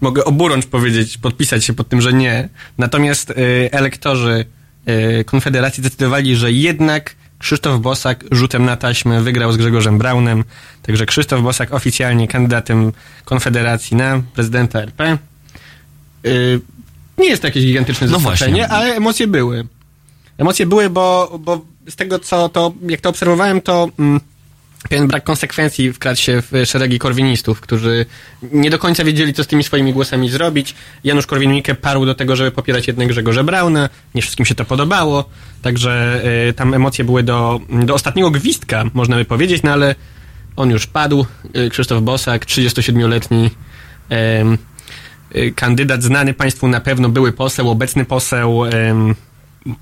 mogę 0.00 0.24
oburącz 0.24 0.66
powiedzieć, 0.66 1.18
podpisać 1.18 1.64
się 1.64 1.72
pod 1.72 1.88
tym, 1.88 2.00
że 2.00 2.12
nie. 2.12 2.48
Natomiast 2.78 3.30
y, 3.30 3.34
elektorzy 3.72 4.44
y, 5.20 5.24
Konfederacji 5.24 5.82
zdecydowali, 5.82 6.36
że 6.36 6.52
jednak 6.52 7.14
Krzysztof 7.42 7.80
Bosak 7.80 8.24
rzutem 8.30 8.64
na 8.64 8.76
taśmę 8.76 9.20
wygrał 9.20 9.52
z 9.52 9.56
Grzegorzem 9.56 9.98
Braunem. 9.98 10.44
Także 10.82 11.06
Krzysztof 11.06 11.42
Bosak 11.42 11.74
oficjalnie 11.74 12.28
kandydatem 12.28 12.92
Konfederacji 13.24 13.96
na 13.96 14.22
prezydenta 14.34 14.82
RP. 14.82 15.18
Y, 16.26 16.60
nie 17.18 17.28
jest 17.28 17.42
to 17.42 17.48
jakieś 17.48 17.64
gigantyczne 17.64 18.06
No 18.06 18.18
zaskoczenie, 18.18 18.68
ale 18.68 18.94
emocje 18.94 19.26
były. 19.26 19.66
Emocje 20.38 20.66
były, 20.66 20.90
bo, 20.90 21.38
bo 21.40 21.64
z 21.88 21.96
tego, 21.96 22.18
co 22.18 22.48
to, 22.48 22.72
jak 22.88 23.00
to 23.00 23.08
obserwowałem, 23.08 23.60
to 23.60 23.88
mm, 23.98 24.20
pewien 24.88 25.08
brak 25.08 25.24
konsekwencji 25.24 25.92
wkradł 25.92 26.20
się 26.20 26.42
w 26.42 26.66
szeregi 26.66 26.98
korwinistów, 26.98 27.60
którzy 27.60 28.06
nie 28.42 28.70
do 28.70 28.78
końca 28.78 29.04
wiedzieli, 29.04 29.34
co 29.34 29.44
z 29.44 29.46
tymi 29.46 29.64
swoimi 29.64 29.92
głosami 29.92 30.30
zrobić. 30.30 30.74
Janusz 31.04 31.26
Korwin-Mikke 31.26 31.74
parł 31.74 32.06
do 32.06 32.14
tego, 32.14 32.36
żeby 32.36 32.50
popierać 32.50 32.86
jednak 32.86 33.08
Grzegorza 33.08 33.44
Brauna. 33.44 33.88
Nie 34.14 34.22
wszystkim 34.22 34.46
się 34.46 34.54
to 34.54 34.64
podobało, 34.64 35.24
także 35.62 36.22
y, 36.48 36.52
tam 36.52 36.74
emocje 36.74 37.04
były 37.04 37.22
do, 37.22 37.60
do 37.84 37.94
ostatniego 37.94 38.30
gwizdka, 38.30 38.84
można 38.94 39.16
by 39.16 39.24
powiedzieć, 39.24 39.62
no 39.62 39.72
ale 39.72 39.94
on 40.56 40.70
już 40.70 40.86
padł. 40.86 41.26
Y, 41.56 41.70
Krzysztof 41.70 42.02
Bosak, 42.02 42.46
37-letni 42.46 43.50
em, 44.08 44.58
y, 45.36 45.52
kandydat, 45.56 46.02
znany 46.02 46.34
państwu 46.34 46.68
na 46.68 46.80
pewno, 46.80 47.08
były 47.08 47.32
poseł, 47.32 47.70
obecny 47.70 48.04
poseł, 48.04 48.64
em, 48.64 49.14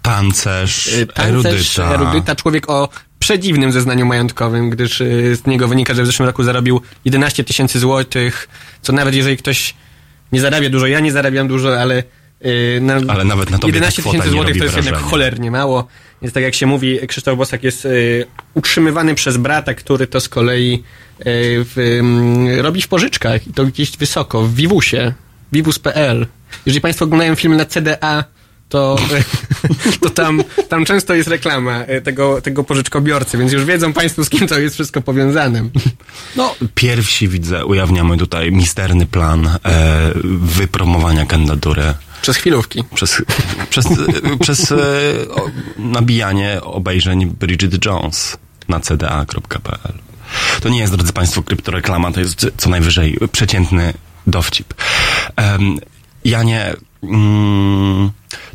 Tancerz, 0.02 0.86
Y, 0.86 1.06
Tancerz, 1.06 1.78
erudyta. 1.78 1.94
erudyta, 1.94 2.36
człowiek 2.36 2.70
o 2.70 2.88
przedziwnym 3.20 3.72
zeznaniu 3.72 4.06
majątkowym, 4.06 4.70
gdyż 4.70 5.00
y, 5.00 5.36
z 5.36 5.46
niego 5.46 5.68
wynika, 5.68 5.94
że 5.94 6.02
w 6.02 6.06
zeszłym 6.06 6.26
roku 6.26 6.42
zarobił 6.42 6.80
11 7.04 7.44
tysięcy 7.44 7.78
złotych, 7.78 8.48
co 8.82 8.92
nawet 8.92 9.14
jeżeli 9.14 9.36
ktoś 9.36 9.74
nie 10.32 10.40
zarabia 10.40 10.70
dużo, 10.70 10.86
ja 10.86 11.00
nie 11.00 11.12
zarabiam 11.12 11.48
dużo, 11.48 11.80
ale 11.80 12.02
y, 12.44 12.78
na, 12.80 12.94
Ale 13.12 13.24
nawet 13.24 13.50
na 13.50 13.58
tobie 13.58 13.72
ta 13.72 13.76
11 13.76 14.02
kwota 14.02 14.16
tysięcy 14.18 14.30
złotych 14.30 14.58
to 14.58 14.64
jest 14.64 14.76
jednak 14.76 14.92
wrażenia. 14.94 15.10
cholernie 15.10 15.50
mało, 15.50 15.86
więc 16.22 16.34
tak 16.34 16.42
jak 16.42 16.54
się 16.54 16.66
mówi, 16.66 16.98
Krzysztof 17.08 17.38
Bosak 17.38 17.64
jest 17.64 17.84
y, 17.84 18.26
utrzymywany 18.54 19.14
przez 19.14 19.36
brata, 19.36 19.74
który 19.74 20.06
to 20.06 20.20
z 20.20 20.28
kolei 20.28 20.74
y, 20.74 21.24
w, 21.24 21.78
y, 22.58 22.62
robi 22.62 22.82
w 22.82 22.88
pożyczkach 22.88 23.46
i 23.46 23.52
to 23.52 23.64
gdzieś 23.66 23.96
wysoko, 23.96 24.42
w 24.42 24.54
Vivusie, 24.54 25.12
vivus.pl. 25.52 26.26
Jeżeli 26.66 26.80
Państwo 26.80 27.04
oglądają 27.04 27.34
film 27.34 27.56
na 27.56 27.64
CDA, 27.64 28.24
to, 28.70 28.96
to 30.00 30.10
tam, 30.10 30.44
tam 30.68 30.84
często 30.84 31.14
jest 31.14 31.28
reklama 31.28 31.84
e, 31.84 32.00
tego, 32.00 32.40
tego 32.42 32.64
pożyczkobiorcy, 32.64 33.38
więc 33.38 33.52
już 33.52 33.64
wiedzą 33.64 33.92
Państwo, 33.92 34.24
z 34.24 34.30
kim 34.30 34.48
to 34.48 34.58
jest 34.58 34.74
wszystko 34.74 35.00
powiązane. 35.02 35.68
No, 36.36 36.54
pierwsi 36.74 37.28
widzę, 37.28 37.66
ujawniamy 37.66 38.16
tutaj 38.16 38.52
misterny 38.52 39.06
plan 39.06 39.46
e, 39.46 39.58
wypromowania 40.38 41.26
kandydatury 41.26 41.94
Przez 42.22 42.36
chwilówki. 42.36 42.84
przez, 42.94 43.22
przez, 43.70 43.86
przez 44.40 44.72
e, 44.72 44.76
o, 45.30 45.50
nabijanie 45.78 46.60
obejrzeń 46.62 47.26
Bridget 47.26 47.84
Jones 47.84 48.36
na 48.68 48.80
cda.pl. 48.80 49.94
To 50.60 50.68
nie 50.68 50.78
jest, 50.78 50.92
drodzy 50.92 51.12
Państwo, 51.12 51.42
kryptoreklama, 51.42 52.12
to 52.12 52.20
jest 52.20 52.46
co 52.56 52.70
najwyżej 52.70 53.18
przeciętny 53.32 53.92
dowcip. 54.26 54.74
Um, 55.38 55.78
Janie, 56.24 56.74
mm, 57.02 58.10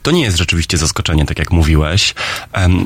to 0.06 0.12
nie 0.12 0.22
jest 0.22 0.38
rzeczywiście 0.38 0.78
zaskoczenie, 0.78 1.26
tak 1.26 1.40
jak 1.40 1.52
mówiłeś. 1.52 2.14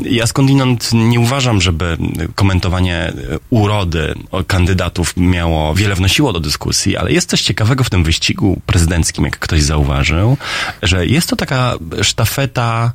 Ja 0.03 0.27
skądinąd 0.27 0.89
nie 0.93 1.19
uważam, 1.19 1.61
żeby 1.61 1.97
komentowanie 2.35 2.95
e, 2.95 3.13
urody 3.49 4.15
kandydatów 4.47 5.13
miało 5.17 5.75
wiele 5.75 5.95
wnosiło 5.95 6.33
do 6.33 6.39
dyskusji, 6.39 6.97
ale 6.97 7.11
jest 7.11 7.29
coś 7.29 7.41
ciekawego 7.41 7.83
w 7.83 7.89
tym 7.89 8.03
wyścigu 8.03 8.61
prezydenckim, 8.65 9.23
jak 9.25 9.39
ktoś 9.39 9.63
zauważył, 9.63 10.37
że 10.81 11.05
jest 11.05 11.29
to 11.29 11.35
taka 11.35 11.75
sztafeta 12.01 12.93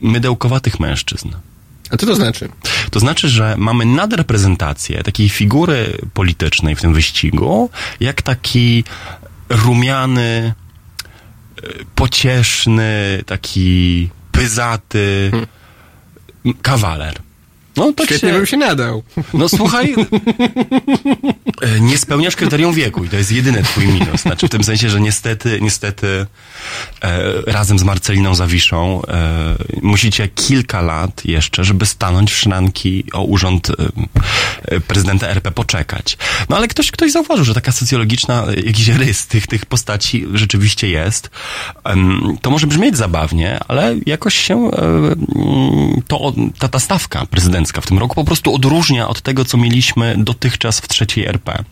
mydełkowatych 0.00 0.80
mężczyzn. 0.80 1.28
A 1.90 1.96
co 1.96 2.06
to 2.06 2.14
znaczy? 2.14 2.48
To 2.90 3.00
znaczy, 3.00 3.28
że 3.28 3.54
mamy 3.58 3.84
nadreprezentację 3.84 5.02
takiej 5.02 5.28
figury 5.28 5.98
politycznej 6.14 6.76
w 6.76 6.80
tym 6.80 6.94
wyścigu, 6.94 7.70
jak 8.00 8.22
taki 8.22 8.84
rumiany, 9.48 10.54
pocieszny, 11.94 13.22
taki 13.26 14.08
pyzaty 14.32 15.30
m, 16.46 16.54
kawaler. 16.62 17.14
No, 17.76 17.92
tak 17.92 18.06
Świetnie 18.06 18.28
się, 18.28 18.34
bym 18.36 18.46
się 18.46 18.56
nadał. 18.56 19.02
no 19.34 19.48
słuchaj, 19.48 19.94
e, 21.62 21.80
nie 21.80 21.98
spełniasz 21.98 22.36
kryterium 22.36 22.74
wieku 22.74 23.04
i 23.04 23.08
to 23.08 23.16
jest 23.16 23.32
jedyny 23.32 23.62
twój 23.62 23.86
minus. 23.86 24.20
Znaczy 24.20 24.46
w 24.46 24.50
tym 24.50 24.64
sensie, 24.64 24.90
że 24.90 25.00
niestety, 25.00 25.58
niestety 25.62 26.26
razem 27.46 27.78
z 27.78 27.82
Marceliną 27.82 28.34
Zawiszą 28.34 29.02
e, 29.08 29.56
musicie 29.82 30.28
kilka 30.28 30.80
lat 30.80 31.24
jeszcze, 31.24 31.64
żeby 31.64 31.86
stanąć 31.86 32.32
w 32.32 32.36
szranki 32.36 33.04
o 33.12 33.22
urząd 33.22 33.70
e, 33.70 33.74
e, 34.64 34.80
prezydenta 34.80 35.28
RP 35.28 35.50
poczekać. 35.50 36.16
No 36.48 36.56
ale 36.56 36.68
ktoś, 36.68 36.90
ktoś 36.90 37.12
zauważył, 37.12 37.44
że 37.44 37.54
taka 37.54 37.72
socjologiczna 37.72 38.46
e, 38.46 38.54
jakiś 38.60 38.88
rys 38.88 39.26
tych, 39.26 39.46
tych 39.46 39.66
postaci 39.66 40.26
rzeczywiście 40.34 40.88
jest. 40.88 41.30
To 42.42 42.50
może 42.50 42.66
brzmieć 42.66 42.96
zabawnie, 42.96 43.58
ale 43.68 43.96
jakoś 44.06 44.34
się 44.34 44.70
e, 44.70 44.82
mm, 44.82 46.02
to, 46.08 46.32
ta, 46.58 46.68
ta 46.68 46.78
stawka 46.78 47.26
prezydencka 47.26 47.80
w 47.80 47.86
tym 47.86 47.98
roku 47.98 48.14
po 48.14 48.24
prostu 48.24 48.54
odróżnia 48.54 49.08
od 49.08 49.22
tego, 49.22 49.44
co 49.44 49.56
mieliśmy 49.58 50.14
dotychczas 50.18 50.80
w 50.80 50.88
trzeciej 50.88 51.26
RP. 51.26 51.64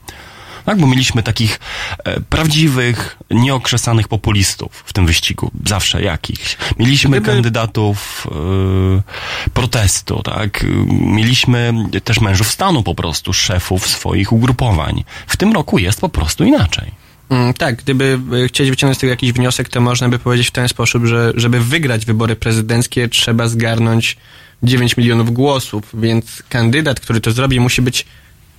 Tak, 0.65 0.79
bo 0.79 0.87
mieliśmy 0.87 1.23
takich 1.23 1.61
e, 2.05 2.21
prawdziwych, 2.21 3.17
nieokrzesanych 3.31 4.09
populistów 4.09 4.83
w 4.87 4.93
tym 4.93 5.07
wyścigu, 5.07 5.51
zawsze 5.67 6.03
jakichś. 6.03 6.57
Mieliśmy 6.79 7.11
Gdyby- 7.11 7.27
kandydatów 7.27 8.27
e, 8.31 9.51
protestu, 9.51 10.23
tak. 10.23 10.67
Mieliśmy 11.01 11.75
też 12.05 12.21
mężów 12.21 12.49
stanu 12.49 12.83
po 12.83 12.95
prostu, 12.95 13.33
szefów 13.33 13.87
swoich 13.89 14.33
ugrupowań. 14.33 15.05
W 15.27 15.37
tym 15.37 15.53
roku 15.53 15.79
jest 15.79 16.01
po 16.01 16.09
prostu 16.09 16.45
inaczej. 16.45 17.03
Mm, 17.31 17.55
tak, 17.55 17.77
gdyby 17.77 18.21
y, 18.45 18.49
chcieć 18.49 18.71
wyciągnąć 18.71 18.99
z 18.99 19.01
tego 19.01 19.11
jakiś 19.11 19.33
wniosek, 19.33 19.69
to 19.69 19.81
można 19.81 20.09
by 20.09 20.19
powiedzieć 20.19 20.49
w 20.49 20.51
ten 20.51 20.69
sposób, 20.69 21.07
że 21.07 21.33
żeby 21.37 21.61
wygrać 21.61 22.07
wybory 22.07 22.37
prezydenckie, 22.37 23.09
trzeba 23.09 23.49
zgarnąć 23.49 24.17
9 24.63 24.97
milionów 24.97 25.33
głosów, 25.33 25.85
więc 25.95 26.43
kandydat, 26.49 27.01
który 27.01 27.21
to 27.21 27.33
zrobi, 27.33 27.61
musi 27.61 27.83
być 27.83 28.07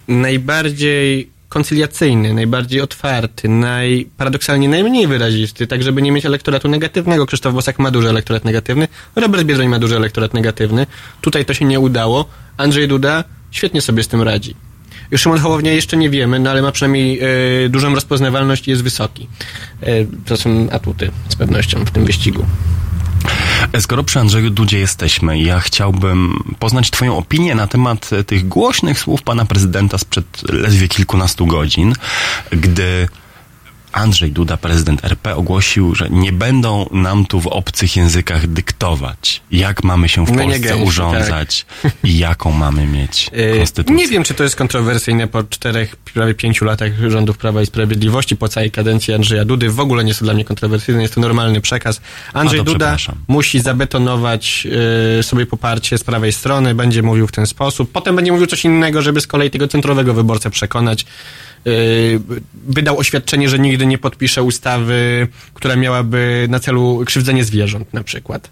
najbardziej 0.08 1.30
koncyliacyjny, 1.54 2.34
najbardziej 2.34 2.82
otwarty, 2.82 3.50
naj, 3.50 4.08
paradoksalnie 4.18 4.70
najmniej 4.70 5.08
wyrazisty, 5.08 5.68
tak 5.68 5.84
żeby 5.84 6.02
nie 6.02 6.12
mieć 6.12 6.26
elektoratu 6.26 6.68
negatywnego. 6.68 7.26
Krzysztof 7.26 7.54
Bosak 7.54 7.80
ma 7.80 7.92
duży 7.92 8.10
elektorat 8.10 8.46
negatywny, 8.46 8.88
Robert 9.16 9.44
Biedroń 9.44 9.68
ma 9.68 9.80
duży 9.80 9.96
elektorat 9.96 10.34
negatywny. 10.34 10.88
Tutaj 11.22 11.46
to 11.46 11.54
się 11.54 11.66
nie 11.66 11.80
udało. 11.80 12.26
Andrzej 12.58 12.88
Duda 12.88 13.24
świetnie 13.52 13.82
sobie 13.82 14.04
z 14.04 14.08
tym 14.08 14.22
radzi. 14.22 14.56
Szymon 15.18 15.40
Hołownia 15.40 15.74
jeszcze 15.74 15.98
nie 15.98 16.10
wiemy, 16.10 16.40
no 16.40 16.50
ale 16.50 16.62
ma 16.62 16.72
przynajmniej 16.72 17.20
e, 17.66 17.70
dużą 17.70 17.96
rozpoznawalność 17.96 18.68
i 18.68 18.72
jest 18.72 18.84
wysoki. 18.84 19.28
E, 19.82 20.06
to 20.26 20.38
są 20.38 20.68
atuty 20.72 21.12
z 21.30 21.36
pewnością 21.36 21.86
w 21.86 21.92
tym 21.92 22.06
wyścigu. 22.06 22.46
Skoro 23.80 24.04
przy 24.04 24.20
Andrzeju 24.20 24.50
Dudzie 24.50 24.80
jesteśmy, 24.80 25.40
ja 25.40 25.60
chciałbym 25.60 26.44
poznać 26.60 26.92
Twoją 26.92 27.18
opinię 27.18 27.56
na 27.56 27.68
temat 27.68 28.14
e, 28.14 28.24
tych 28.24 28.48
głośnych 28.48 29.00
słów 29.00 29.22
pana 29.22 29.46
prezydenta 29.46 29.98
sprzed 29.98 30.44
ledwie 30.50 30.88
kilkunastu 30.88 31.48
godzin, 31.48 31.94
gdy 32.52 33.08
Andrzej 33.94 34.32
Duda, 34.32 34.58
prezydent 34.58 35.06
RP, 35.06 35.36
ogłosił, 35.36 35.96
że 35.96 36.10
nie 36.10 36.32
będą 36.32 36.90
nam 36.92 37.26
tu 37.26 37.42
w 37.42 37.48
obcych 37.48 37.96
językach 37.96 38.48
dyktować, 38.48 39.42
jak 39.52 39.84
mamy 39.84 40.10
się 40.10 40.26
w 40.26 40.32
No 40.32 40.44
Polsce 40.44 40.60
gęsi, 40.60 40.84
urządzać 40.84 41.66
i 42.04 42.18
jaką 42.18 42.52
mamy 42.52 42.88
mieć 42.88 43.30
E, 43.34 43.58
konstytucję. 43.58 43.96
nie 43.96 44.08
wiem, 44.08 44.24
czy 44.24 44.34
to 44.34 44.44
jest 44.44 44.56
kontrowersyjne 44.56 45.28
po 45.28 45.44
czterech, 45.44 45.96
prawie 45.96 46.34
pięciu 46.34 46.66
latach 46.66 46.92
rządów 47.10 47.38
Prawa 47.38 47.62
i 47.62 47.66
Sprawiedliwości, 47.66 48.36
po 48.36 48.48
całej 48.50 48.72
kadencji 48.72 49.14
Andrzeja 49.14 49.46
Dudy. 49.46 49.70
W 49.70 49.80
ogóle 49.80 50.04
nie 50.04 50.08
jest 50.10 50.20
to 50.20 50.26
dla 50.26 50.34
mnie 50.34 50.46
kontrowersyjne, 50.46 51.02
jest 51.02 51.16
to 51.16 51.22
normalny 51.22 51.62
przekaz. 51.62 52.02
Andrzej 52.34 52.60
A 52.60 52.64
to 52.64 52.72
Duda 52.72 52.98
musi 53.28 53.60
zabetonować 53.60 54.68
e, 55.20 55.24
sobie 55.24 55.46
poparcie 55.46 55.98
z 55.98 56.04
prawej 56.04 56.34
strony, 56.34 56.76
będzie 56.76 57.04
mówił 57.04 57.28
w 57.28 57.32
ten 57.32 57.48
sposób. 57.48 57.92
Potem 57.92 58.16
będzie 58.16 58.32
mówił 58.32 58.48
coś 58.48 58.66
innego, 58.66 59.02
żeby 59.02 59.22
z 59.22 59.28
kolei 59.28 59.50
tego 59.52 59.68
centrowego 59.68 60.14
wyborcę 60.14 60.50
przekonać. 60.50 61.06
E, 61.66 61.70
wydał 62.68 62.98
oświadczenie, 62.98 63.50
że 63.50 63.60
nigdy 63.60 63.86
nie 63.86 63.98
podpisze 63.98 64.44
ustawy, 64.44 65.28
która 65.54 65.76
miałaby 65.76 66.48
na 66.50 66.60
celu 66.60 67.04
krzywdzenie 67.06 67.44
zwierząt 67.44 67.94
na 67.94 68.04
przykład. 68.04 68.50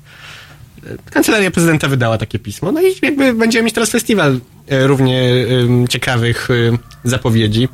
Kancelaria 1.09 1.51
prezydenta 1.51 1.87
wydała 1.87 2.17
takie 2.17 2.39
pismo. 2.39 2.71
No 2.71 2.81
i 2.81 2.95
jakby 3.01 3.33
będziemy 3.33 3.65
mieć 3.65 3.73
teraz 3.73 3.89
festiwal 3.89 4.39
równie 4.71 5.21
em, 5.21 5.87
ciekawych 5.87 6.49
em, 6.51 6.77
zapowiedzi. 7.03 7.67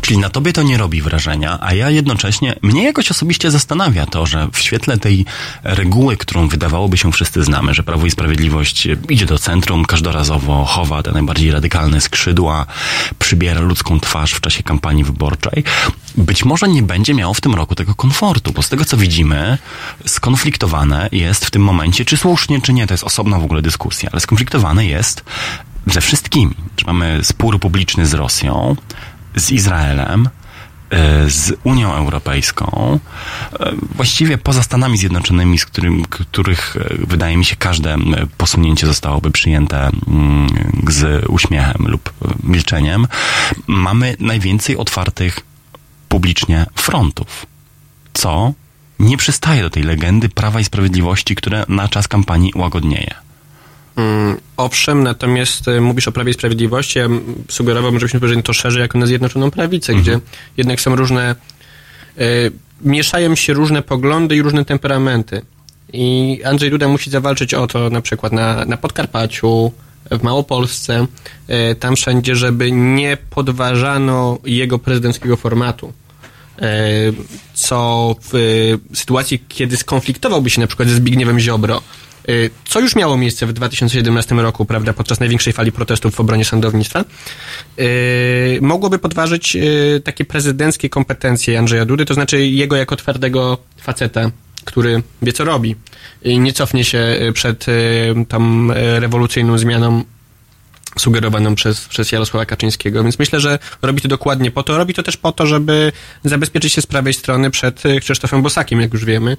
Czyli 0.00 0.18
na 0.18 0.30
tobie 0.30 0.52
to 0.52 0.62
nie 0.62 0.76
robi 0.76 1.02
wrażenia, 1.02 1.58
a 1.60 1.74
ja 1.74 1.90
jednocześnie, 1.90 2.54
mnie 2.62 2.84
jakoś 2.84 3.10
osobiście 3.10 3.50
zastanawia 3.50 4.06
to, 4.06 4.26
że 4.26 4.48
w 4.52 4.58
świetle 4.58 4.98
tej 4.98 5.24
reguły, 5.62 6.16
którą 6.16 6.48
wydawałoby 6.48 6.96
się 6.96 7.12
wszyscy 7.12 7.44
znamy, 7.44 7.74
że 7.74 7.82
Prawo 7.82 8.06
i 8.06 8.10
Sprawiedliwość 8.10 8.88
idzie 9.08 9.26
do 9.26 9.38
centrum, 9.38 9.84
każdorazowo 9.84 10.64
chowa 10.64 11.02
te 11.02 11.12
najbardziej 11.12 11.50
radykalne 11.50 12.00
skrzydła, 12.00 12.66
przybiera 13.18 13.60
ludzką 13.60 14.00
twarz 14.00 14.32
w 14.32 14.40
czasie 14.40 14.62
kampanii 14.62 15.04
wyborczej, 15.04 15.64
być 16.16 16.44
może 16.44 16.68
nie 16.68 16.82
będzie 16.82 17.14
miało 17.14 17.34
w 17.34 17.40
tym 17.40 17.54
roku 17.54 17.74
tego 17.74 17.94
komfortu, 17.94 18.52
bo 18.52 18.62
z 18.62 18.68
tego 18.68 18.84
co 18.84 18.96
widzimy, 18.96 19.58
skonfliktowane 20.06 21.08
jest 21.12 21.44
w 21.44 21.50
tym 21.50 21.62
momencie, 21.62 22.04
czy 22.04 22.16
słusznie, 22.16 22.60
czy 22.60 22.72
nie, 22.72 22.86
to 22.86 22.94
jest 22.94 23.04
osobna 23.04 23.38
w 23.38 23.44
ogóle 23.44 23.62
dyskusja, 23.62 24.08
ale 24.12 24.20
skonfliktowane 24.20 24.86
jest 24.86 25.24
ze 25.86 26.00
wszystkimi. 26.00 26.54
Mamy 26.86 27.24
spór 27.24 27.60
publiczny 27.60 28.06
z 28.06 28.14
Rosją, 28.14 28.76
z 29.36 29.50
Izraelem, 29.50 30.28
e, 30.90 31.30
z 31.30 31.52
Unią 31.64 31.94
Europejską, 31.94 32.98
e, 33.60 33.72
właściwie 33.94 34.38
poza 34.38 34.62
Stanami 34.62 34.98
Zjednoczonymi, 34.98 35.58
z 35.58 35.66
którym, 35.66 36.04
których 36.04 36.76
e, 36.76 37.06
wydaje 37.06 37.36
mi 37.36 37.44
się 37.44 37.56
każde 37.56 37.96
posunięcie 38.36 38.86
zostałoby 38.86 39.30
przyjęte 39.30 39.90
z 40.88 41.26
uśmiechem 41.28 41.88
lub 41.88 42.12
milczeniem, 42.42 43.06
mamy 43.66 44.16
najwięcej 44.20 44.76
otwartych 44.76 45.40
publicznie 46.08 46.66
frontów, 46.74 47.46
co 48.12 48.52
nie 48.98 49.16
przystaje 49.16 49.62
do 49.62 49.70
tej 49.70 49.82
legendy 49.82 50.28
Prawa 50.28 50.60
i 50.60 50.64
Sprawiedliwości, 50.64 51.34
które 51.34 51.64
na 51.68 51.88
czas 51.88 52.08
kampanii 52.08 52.52
łagodnieje. 52.54 53.25
Mm, 53.96 54.36
Owszem, 54.56 55.02
natomiast 55.02 55.68
e, 55.68 55.80
mówisz 55.80 56.08
o 56.08 56.12
Prawie 56.12 56.30
i 56.30 56.34
Sprawiedliwości, 56.34 56.98
ja 56.98 57.08
sugerowałbym, 57.48 58.00
żebyśmy 58.00 58.20
spojrzeli 58.20 58.42
to 58.42 58.52
szerzej 58.52 58.82
jako 58.82 58.98
na 58.98 59.06
Zjednoczoną 59.06 59.50
Prawicę, 59.50 59.94
gdzie 59.94 60.20
jednak 60.56 60.80
są 60.80 60.96
różne, 60.96 61.34
e, 62.18 62.24
mieszają 62.80 63.34
się 63.34 63.52
różne 63.52 63.82
poglądy 63.82 64.36
i 64.36 64.42
różne 64.42 64.64
temperamenty. 64.64 65.42
I 65.92 66.40
Andrzej 66.44 66.70
Duda 66.70 66.88
musi 66.88 67.10
zawalczyć 67.10 67.54
o 67.54 67.66
to 67.66 67.90
na 67.90 68.00
przykład 68.00 68.32
na, 68.32 68.64
na 68.64 68.76
Podkarpaciu, 68.76 69.72
w 70.10 70.22
Małopolsce, 70.22 71.06
e, 71.48 71.74
tam 71.74 71.96
wszędzie, 71.96 72.36
żeby 72.36 72.72
nie 72.72 73.16
podważano 73.30 74.38
jego 74.44 74.78
prezydenckiego 74.78 75.36
formatu. 75.36 75.92
E, 76.58 76.88
co 77.54 78.16
w 78.22 78.34
e, 78.34 78.96
sytuacji, 78.96 79.44
kiedy 79.48 79.76
skonfliktowałby 79.76 80.50
się 80.50 80.60
na 80.60 80.66
przykład 80.66 80.88
ze 80.88 80.94
Zbigniewem 80.94 81.40
Ziobro, 81.40 81.82
co 82.64 82.80
już 82.80 82.96
miało 82.96 83.16
miejsce 83.16 83.46
w 83.46 83.52
2017 83.52 84.34
roku, 84.34 84.64
prawda, 84.64 84.92
podczas 84.92 85.20
największej 85.20 85.52
fali 85.52 85.72
protestów 85.72 86.14
w 86.14 86.20
obronie 86.20 86.44
sądownictwa, 86.44 87.04
e, 87.78 87.84
mogłoby 88.60 88.98
podważyć 88.98 89.56
e, 89.56 89.60
takie 90.00 90.24
prezydenckie 90.24 90.88
kompetencje 90.88 91.58
Andrzeja 91.58 91.84
Dudy, 91.84 92.04
to 92.04 92.14
znaczy 92.14 92.46
jego 92.46 92.76
jako 92.76 92.96
twardego 92.96 93.58
faceta, 93.80 94.30
który 94.64 95.02
wie 95.22 95.32
co 95.32 95.44
robi 95.44 95.76
i 96.22 96.38
nie 96.38 96.52
cofnie 96.52 96.84
się 96.84 97.16
przed 97.34 97.66
e, 97.68 99.00
rewolucyjną 99.00 99.58
zmianą 99.58 100.04
sugerowaną 100.98 101.54
przez, 101.54 101.88
przez 101.88 102.12
Jarosława 102.12 102.46
Kaczyńskiego. 102.46 103.02
Więc 103.02 103.18
myślę, 103.18 103.40
że 103.40 103.58
robi 103.82 104.00
to 104.00 104.08
dokładnie 104.08 104.50
po 104.50 104.62
to. 104.62 104.78
Robi 104.78 104.94
to 104.94 105.02
też 105.02 105.16
po 105.16 105.32
to, 105.32 105.46
żeby 105.46 105.92
zabezpieczyć 106.24 106.72
się 106.72 106.82
z 106.82 106.86
prawej 106.86 107.14
strony 107.14 107.50
przed 107.50 107.86
e, 107.86 108.00
Krzysztofem 108.00 108.42
Bosakiem, 108.42 108.80
jak 108.80 108.92
już 108.92 109.04
wiemy. 109.04 109.36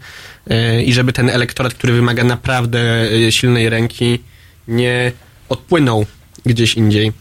E, 0.49 0.84
I 0.84 0.93
żeby 0.93 1.14
ten 1.14 1.30
elektorat, 1.30 1.74
który 1.74 1.93
wymaga 1.93 2.24
naprawdę 2.24 2.80
e, 3.28 3.32
silnej 3.32 3.70
ręki, 3.70 4.20
nie 4.68 5.12
odpłynął 5.49 6.05
gdzieś 6.45 6.74
indziej. 6.74 7.12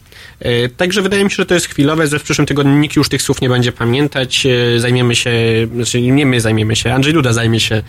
Także 0.77 1.01
wydaje 1.01 1.23
mi 1.23 1.31
się, 1.31 1.35
że 1.35 1.45
to 1.45 1.53
jest 1.53 1.67
chwilowe, 1.67 2.07
że 2.07 2.19
w 2.19 2.23
przyszłym 2.23 2.47
tygodniu 2.47 2.77
nikt 2.77 2.95
już 2.95 3.09
tych 3.09 3.21
słów 3.21 3.41
nie 3.41 3.49
będzie 3.49 3.71
pamiętać. 3.71 4.47
Zajmiemy 4.77 5.15
się, 5.15 5.31
znaczy 5.75 6.01
nie 6.01 6.25
my 6.25 6.41
zajmiemy 6.41 6.75
się, 6.75 6.93
Andrzej 6.93 7.13
Duda 7.13 7.33
zajmie 7.33 7.59
się 7.59 7.83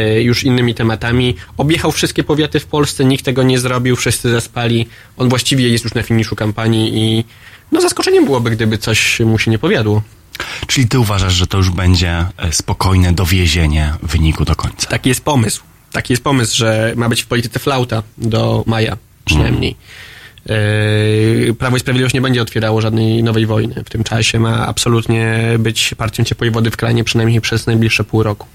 już 0.00 0.44
innymi 0.44 0.74
tematami. 0.74 1.36
Objechał 1.56 1.92
wszystkie 1.92 2.24
powiaty 2.24 2.60
w 2.60 2.66
Polsce, 2.66 3.04
nikt 3.04 3.24
tego 3.24 3.42
nie 3.42 3.58
zrobił, 3.58 3.96
wszyscy 3.96 4.30
zaspali. 4.30 4.88
On 5.16 5.28
właściwie 5.28 5.68
jest 5.68 5.84
już 5.84 5.94
na 5.94 6.02
finiszu 6.02 6.36
kampanii 6.36 6.92
i 6.94 7.24
no 7.72 7.80
zaskoczeniem 7.80 8.24
byłoby, 8.24 8.50
gdyby 8.50 8.78
coś 8.78 9.20
mu 9.20 9.38
się 9.38 9.50
nie 9.50 9.58
powiadło. 9.58 10.02
Czyli 10.66 10.88
ty 10.88 10.98
uważasz, 10.98 11.32
że 11.32 11.46
to 11.46 11.58
już 11.58 11.70
będzie 11.70 12.26
e, 12.36 12.52
spokojne 12.52 13.12
dowiezienie 13.12 13.94
wyniku 14.02 14.44
do 14.44 14.56
końca? 14.56 14.88
Taki 14.88 15.08
jest 15.08 15.24
pomysł. 15.24 15.62
Taki 15.92 16.12
jest 16.12 16.24
pomysł, 16.24 16.56
że 16.56 16.92
ma 16.96 17.08
być 17.08 17.22
w 17.22 17.26
polityce 17.26 17.58
flauta 17.58 18.02
do 18.18 18.64
maja 18.66 18.96
przynajmniej. 19.24 19.76
Yy, 20.46 21.54
Prawo 21.58 21.76
i 21.76 21.80
Sprawiedliwość 21.80 22.14
nie 22.14 22.20
będzie 22.20 22.42
otwierało 22.42 22.80
żadnej 22.80 23.22
nowej 23.22 23.46
wojny. 23.46 23.74
W 23.86 23.90
tym 23.90 24.04
czasie 24.04 24.38
ma 24.38 24.66
absolutnie 24.66 25.38
być 25.58 25.94
partią 25.94 26.24
ciepłej 26.24 26.50
wody 26.50 26.70
w 26.70 26.76
kranie 26.76 27.04
przynajmniej 27.04 27.40
przez 27.40 27.66
najbliższe 27.66 28.04
pół 28.04 28.22
roku. 28.22 28.46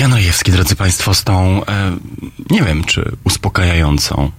Jan 0.00 0.12
Rojewski, 0.12 0.52
drodzy 0.52 0.76
Państwo, 0.76 1.14
z 1.14 1.24
tą, 1.24 1.64
e, 1.66 1.96
nie 2.50 2.62
wiem, 2.62 2.84
czy 2.84 3.12
uspokajającą 3.24 4.30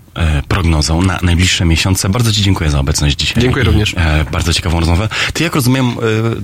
prognozą 0.47 1.01
na 1.01 1.19
najbliższe 1.21 1.65
miesiące. 1.65 2.09
Bardzo 2.09 2.31
Ci 2.31 2.41
dziękuję 2.41 2.69
za 2.69 2.79
obecność 2.79 3.17
dzisiaj. 3.17 3.43
Dziękuję 3.43 3.65
również. 3.65 3.93
E, 3.97 4.25
bardzo 4.31 4.53
ciekawą 4.53 4.79
rozmowę. 4.79 5.09
Ty, 5.33 5.43
jak 5.43 5.55
rozumiem, 5.55 5.85
e, 5.85 5.95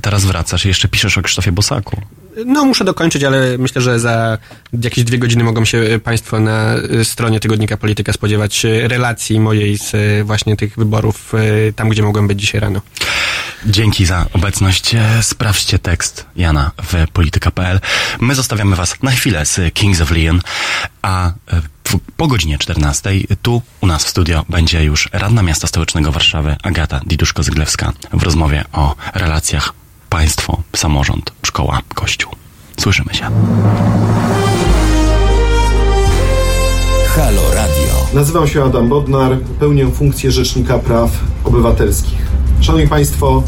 teraz 0.01 0.25
wracasz 0.25 0.65
i 0.65 0.67
jeszcze 0.67 0.87
piszesz 0.87 1.17
o 1.17 1.21
Krzysztofie 1.21 1.51
Bosaku. 1.51 2.01
No, 2.45 2.65
muszę 2.65 2.85
dokończyć, 2.85 3.23
ale 3.23 3.57
myślę, 3.57 3.81
że 3.81 3.99
za 3.99 4.37
jakieś 4.83 5.03
dwie 5.03 5.17
godziny 5.17 5.43
mogą 5.43 5.65
się 5.65 5.99
Państwo 6.03 6.39
na 6.39 6.75
stronie 7.03 7.39
tygodnika 7.39 7.77
Polityka 7.77 8.13
spodziewać 8.13 8.65
relacji 8.83 9.39
mojej 9.39 9.77
z 9.77 9.95
właśnie 10.25 10.57
tych 10.57 10.75
wyborów, 10.75 11.33
tam 11.75 11.89
gdzie 11.89 12.03
mogłem 12.03 12.27
być 12.27 12.39
dzisiaj 12.39 12.61
rano. 12.61 12.81
Dzięki 13.65 14.05
za 14.05 14.25
obecność. 14.33 14.95
E, 14.95 15.23
Sprawdźcie 15.23 15.79
tekst 15.79 16.25
Jana 16.35 16.71
w 16.83 17.11
polityka.pl. 17.13 17.79
My 18.19 18.35
zostawiamy 18.35 18.75
Was 18.75 19.03
na 19.03 19.11
chwilę 19.11 19.45
z 19.45 19.73
Kings 19.73 20.01
of 20.01 20.11
Leon, 20.11 20.41
a 21.01 21.27
e, 21.27 21.31
po 22.17 22.27
godzinie 22.27 22.57
14 22.57 23.09
tu 23.41 23.61
u 23.81 23.87
nas 23.87 24.05
w 24.05 24.09
studio 24.09 24.45
będzie 24.49 24.83
już 24.83 25.09
radna 25.13 25.43
miasta 25.43 25.67
stołecznego 25.67 26.11
Warszawy 26.11 26.55
Agata 26.63 27.01
Diduszko-Zyglewska 27.05 27.91
w 28.13 28.23
rozmowie 28.23 28.63
o 28.73 28.95
relacjach 29.13 29.73
państwo, 30.09 30.61
samorząd, 30.75 31.31
szkoła, 31.45 31.81
kościół. 31.93 32.31
Słyszymy 32.79 33.13
się. 33.13 33.23
Halo 37.15 37.53
Radio. 37.53 38.07
Nazywam 38.13 38.47
się 38.47 38.63
Adam 38.63 38.89
Bodnar, 38.89 39.37
pełnię 39.59 39.91
funkcję 39.91 40.31
Rzecznika 40.31 40.79
Praw 40.79 41.09
Obywatelskich. 41.43 42.27
Szanowni 42.61 42.87
Państwo, 42.87 43.43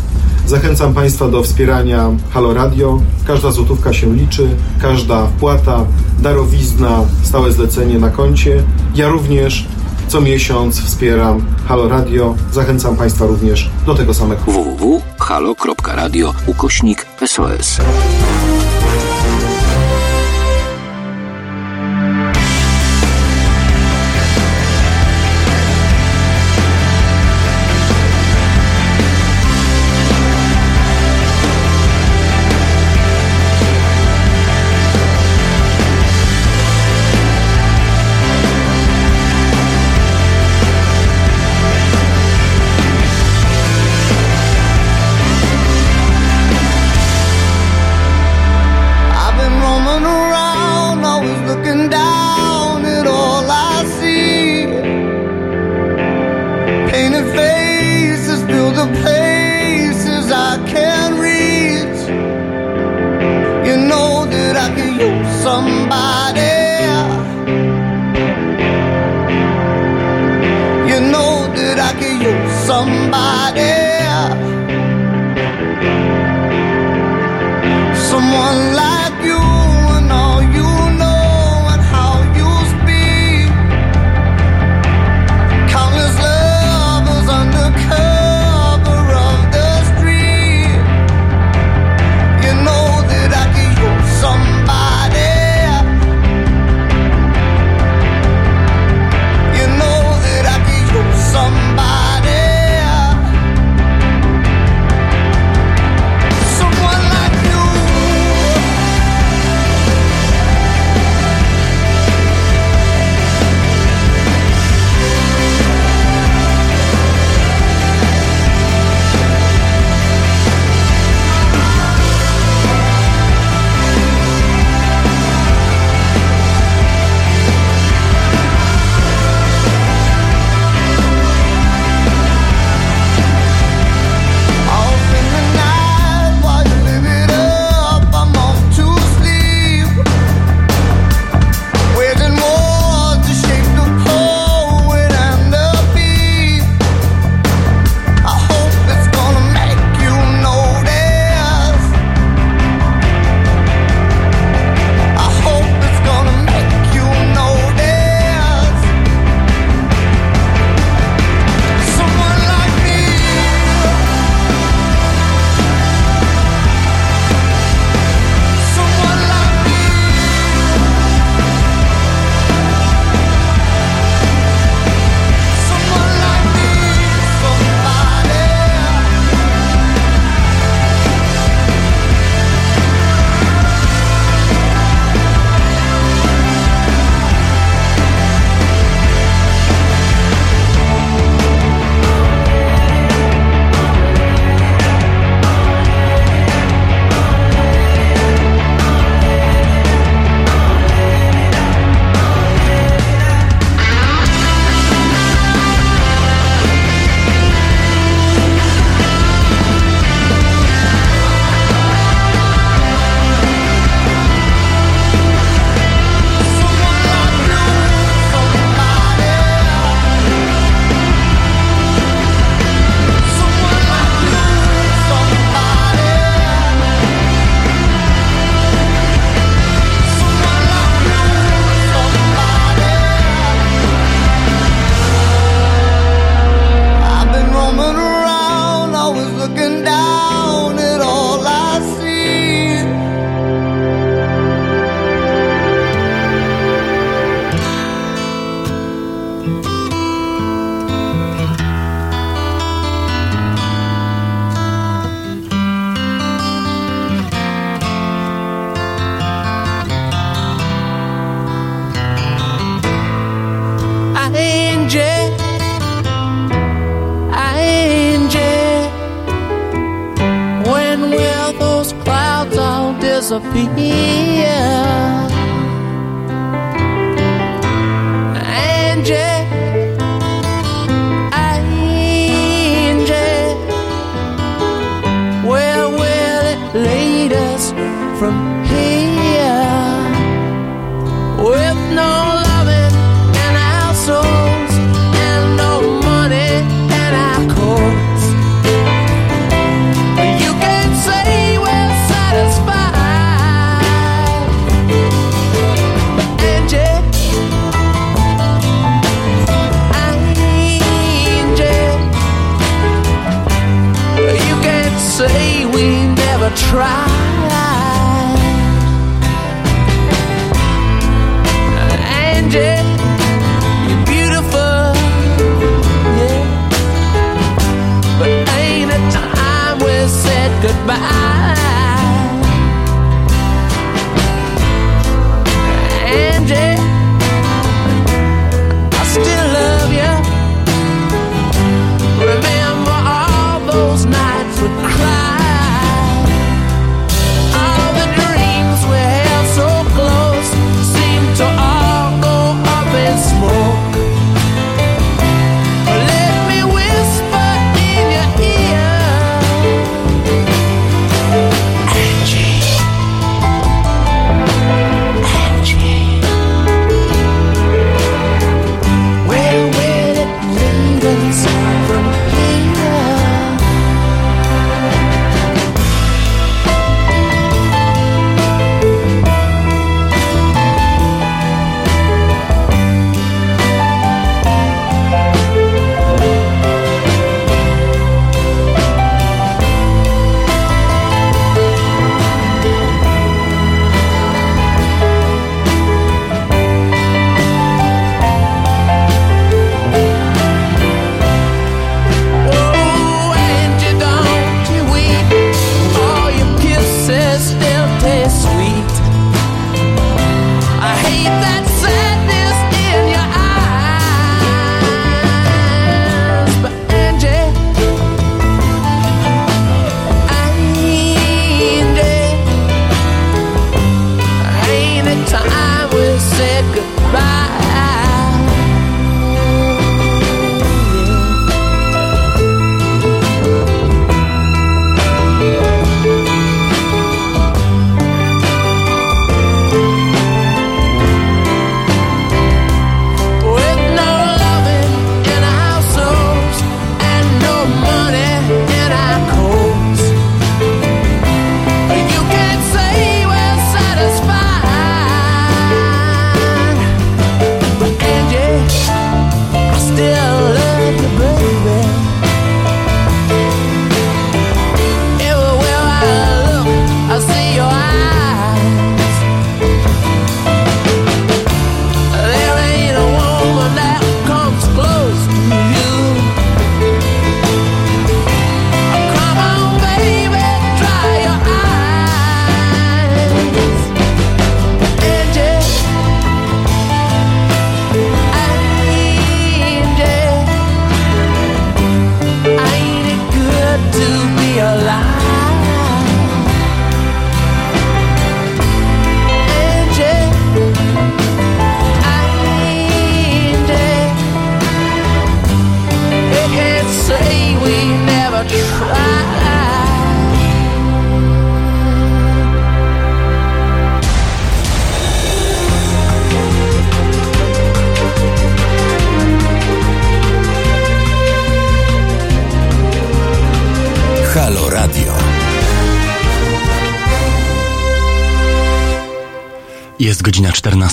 zachęcam 0.45 0.93
Państwa 0.93 1.27
do 1.27 1.43
wspierania 1.43 2.09
Halo 2.33 2.53
Radio. 2.53 3.01
Każda 3.27 3.51
złotówka 3.51 3.93
się 3.93 4.15
liczy, 4.15 4.49
każda 4.81 5.27
wpłata, 5.27 5.85
darowizna, 6.21 7.05
stałe 7.23 7.51
zlecenie 7.51 7.99
na 7.99 8.09
koncie. 8.09 8.63
Ja 8.95 9.09
również 9.09 9.65
co 10.07 10.21
miesiąc 10.21 10.81
wspieram 10.81 11.41
Halo 11.67 11.89
Radio. 11.89 12.35
Zachęcam 12.51 12.97
Państwa 12.97 13.25
również 13.25 13.69
do 13.85 13.95
tego 13.95 14.13
samego. 14.13 14.41
www.halo.radio 14.41 16.33
ukośnik 16.47 17.05
SOS. 17.25 17.77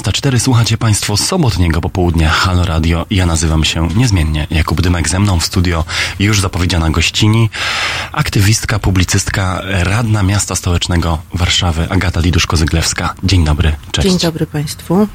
15.04 0.06 0.38
słuchacie 0.38 0.78
Państwo 0.78 1.16
sobotniego 1.16 1.80
popołudnia 1.80 2.30
Halo 2.30 2.64
Radio. 2.64 3.06
Ja 3.10 3.26
nazywam 3.26 3.64
się 3.64 3.88
niezmiennie 3.96 4.46
Jakub 4.50 4.80
Dymek, 4.80 5.08
ze 5.08 5.18
mną 5.18 5.40
w 5.40 5.44
studio 5.44 5.84
już 6.18 6.40
zapowiedziana 6.40 6.90
gościni, 6.90 7.50
aktywistka, 8.12 8.78
publicystka, 8.78 9.62
radna 9.64 10.22
miasta 10.22 10.56
stołecznego 10.56 11.18
Warszawy 11.34 11.86
Agata 11.90 12.20
Liduszko-Zyglewska. 12.20 13.08
Dzień 13.24 13.44
dobry, 13.44 13.76
cześć. 13.92 14.08
Dzień 14.08 14.18
dobry 14.18 14.46
Państwu. 14.46 15.08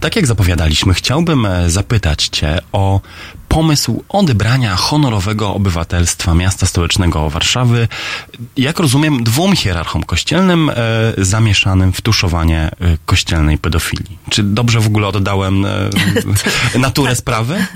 Tak 0.00 0.16
jak 0.16 0.26
zapowiadaliśmy, 0.26 0.94
chciałbym 0.94 1.46
e, 1.46 1.70
zapytać 1.70 2.28
Cię 2.28 2.58
o 2.72 3.00
pomysł 3.52 4.04
odebrania 4.08 4.76
honorowego 4.76 5.54
obywatelstwa 5.54 6.34
miasta 6.34 6.66
stołecznego 6.66 7.30
Warszawy, 7.30 7.88
jak 8.56 8.78
rozumiem, 8.78 9.24
dwóm 9.24 9.56
hierarchom 9.56 10.02
kościelnym 10.02 10.70
e, 10.70 10.74
zamieszanym 11.18 11.92
w 11.92 12.00
tuszowanie 12.00 12.60
e, 12.60 12.70
kościelnej 13.06 13.58
pedofilii. 13.58 14.18
Czy 14.30 14.42
dobrze 14.42 14.80
w 14.80 14.86
ogóle 14.86 15.06
oddałem 15.06 15.64
e, 15.66 15.90
naturę 16.78 17.16
sprawy? 17.16 17.66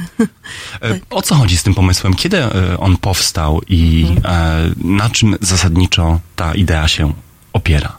E, 0.83 1.01
o 1.11 1.23
co 1.23 1.35
chodzi 1.35 1.57
z 1.57 1.63
tym 1.63 1.75
pomysłem? 1.75 2.15
Kiedy 2.15 2.39
e, 2.39 2.79
on 2.79 2.97
powstał 2.97 3.61
i 3.69 4.07
e, 4.25 4.71
na 4.85 5.11
czym 5.11 5.37
zasadniczo 5.41 6.21
ta 6.37 6.55
idea 6.55 6.89
się 6.89 7.13
opiera? 7.53 7.97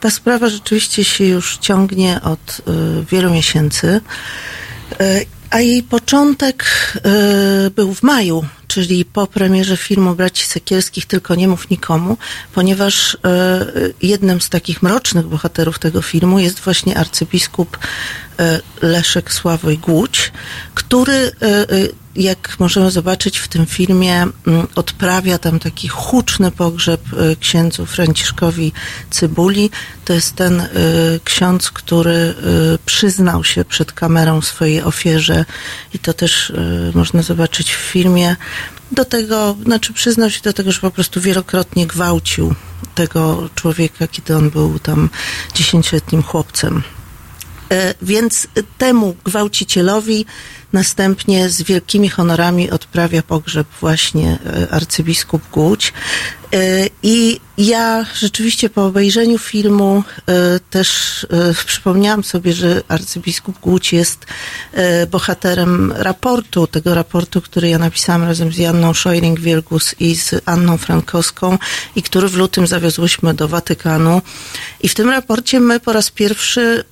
ta 0.00 0.10
sprawa 0.10 0.48
rzeczywiście 0.48 1.04
się 1.04 1.24
już 1.24 1.56
ciągnie 1.56 2.20
od 2.22 2.62
wielu 3.10 3.30
miesięcy. 3.30 4.00
A 5.52 5.60
jej 5.60 5.82
początek 5.82 6.64
y, 7.66 7.70
był 7.70 7.94
w 7.94 8.02
maju, 8.02 8.44
czyli 8.72 9.04
po 9.04 9.26
premierze 9.26 9.76
filmu 9.76 10.14
Braci 10.14 10.46
Sekielskich 10.46 11.06
Tylko 11.06 11.34
nie 11.34 11.48
mów 11.48 11.70
nikomu, 11.70 12.16
ponieważ 12.54 13.14
y, 13.14 13.18
jednym 14.02 14.40
z 14.40 14.48
takich 14.48 14.82
mrocznych 14.82 15.26
bohaterów 15.26 15.78
tego 15.78 16.02
filmu 16.02 16.38
jest 16.38 16.60
właśnie 16.60 16.98
arcybiskup 16.98 17.76
y, 17.76 18.86
Leszek 18.86 19.32
Sławoj 19.32 19.78
Głódź, 19.78 20.32
który 20.74 21.12
y, 21.12 21.32
jak 22.16 22.56
możemy 22.58 22.90
zobaczyć 22.90 23.38
w 23.38 23.48
tym 23.48 23.66
filmie, 23.66 24.26
mm, 24.46 24.66
odprawia 24.74 25.38
tam 25.38 25.58
taki 25.58 25.88
huczny 25.88 26.50
pogrzeb 26.50 27.00
księdzu 27.40 27.86
Franciszkowi 27.86 28.72
Cybuli. 29.10 29.70
To 30.04 30.12
jest 30.12 30.36
ten 30.36 30.62
ksiądz, 31.24 31.70
który 31.70 32.34
przyznał 32.86 33.44
się 33.44 33.64
przed 33.64 33.92
kamerą 33.92 34.40
swojej 34.40 34.82
ofierze 34.82 35.44
i 35.94 35.98
to 35.98 36.12
też 36.14 36.52
można 36.94 37.22
zobaczyć 37.22 37.74
w 37.74 37.78
filmie. 37.78 38.36
Do 38.92 39.04
tego, 39.04 39.56
znaczy 39.64 39.92
przyznał 39.92 40.30
się 40.30 40.40
do 40.42 40.52
tego, 40.52 40.72
że 40.72 40.80
po 40.80 40.90
prostu 40.90 41.20
wielokrotnie 41.20 41.86
gwałcił 41.86 42.54
tego 42.94 43.48
człowieka, 43.54 44.06
kiedy 44.06 44.36
on 44.36 44.50
był 44.50 44.78
tam 44.78 45.10
dziesięcioletnim 45.54 46.22
chłopcem. 46.22 46.82
E, 47.70 47.94
Więc 48.02 48.46
temu 48.78 49.16
gwałcicielowi 49.24 50.26
następnie 50.72 51.48
z 51.48 51.62
wielkimi 51.62 52.08
honorami 52.08 52.70
odprawia 52.70 53.22
pogrzeb 53.22 53.66
właśnie 53.80 54.38
e, 54.46 54.70
arcybiskup 54.70 55.42
Głódź. 55.52 55.92
E, 56.52 56.88
I 57.02 57.40
ja 57.58 58.06
rzeczywiście 58.14 58.70
po 58.70 58.86
obejrzeniu 58.86 59.38
filmu 59.38 60.04
e, 60.26 60.60
też 60.70 61.26
przypomniałam 61.66 62.24
sobie, 62.24 62.52
że 62.52 62.82
arcybiskup 62.88 63.60
Głódź 63.60 63.92
jest 63.92 64.26
bohaterem 65.10 65.92
raportu, 65.92 66.66
tego 66.66 66.94
raportu, 66.94 67.40
który 67.40 67.68
ja 67.68 67.78
napisałam 67.78 68.24
razem 68.24 68.52
z 68.52 68.58
Janną 68.58 68.92
Szojring-Wielgus 68.92 69.94
i 70.00 70.16
z 70.16 70.34
Anną 70.44 70.76
Frankowską 70.76 71.58
i 71.96 72.02
który 72.02 72.28
w 72.28 72.36
lutym 72.36 72.66
zawiozłyśmy 72.66 73.34
do 73.34 73.48
Watykanu. 73.48 74.22
I 74.80 74.88
w 74.88 74.94
tym 74.94 75.10
raporcie 75.10 75.60
my 75.60 75.80
po 75.80 75.92
raz 75.92 76.10
pierwszy 76.10 76.84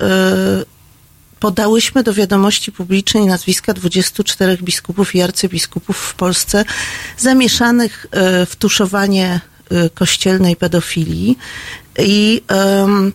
podałyśmy 1.40 2.02
do 2.02 2.14
wiadomości 2.14 2.72
publicznej 2.72 3.26
nazwiska 3.26 3.74
24 3.74 4.58
biskupów 4.62 5.14
i 5.14 5.22
arcybiskupów 5.22 5.96
w 5.96 6.14
Polsce 6.14 6.64
zamieszanych 7.18 8.06
e, 8.10 8.46
w 8.46 8.56
tuszowanie 8.56 9.40
e, 9.70 9.90
kościelnej 9.90 10.56
pedofilii. 10.56 11.38
I 11.98 12.42
em, 12.48 13.12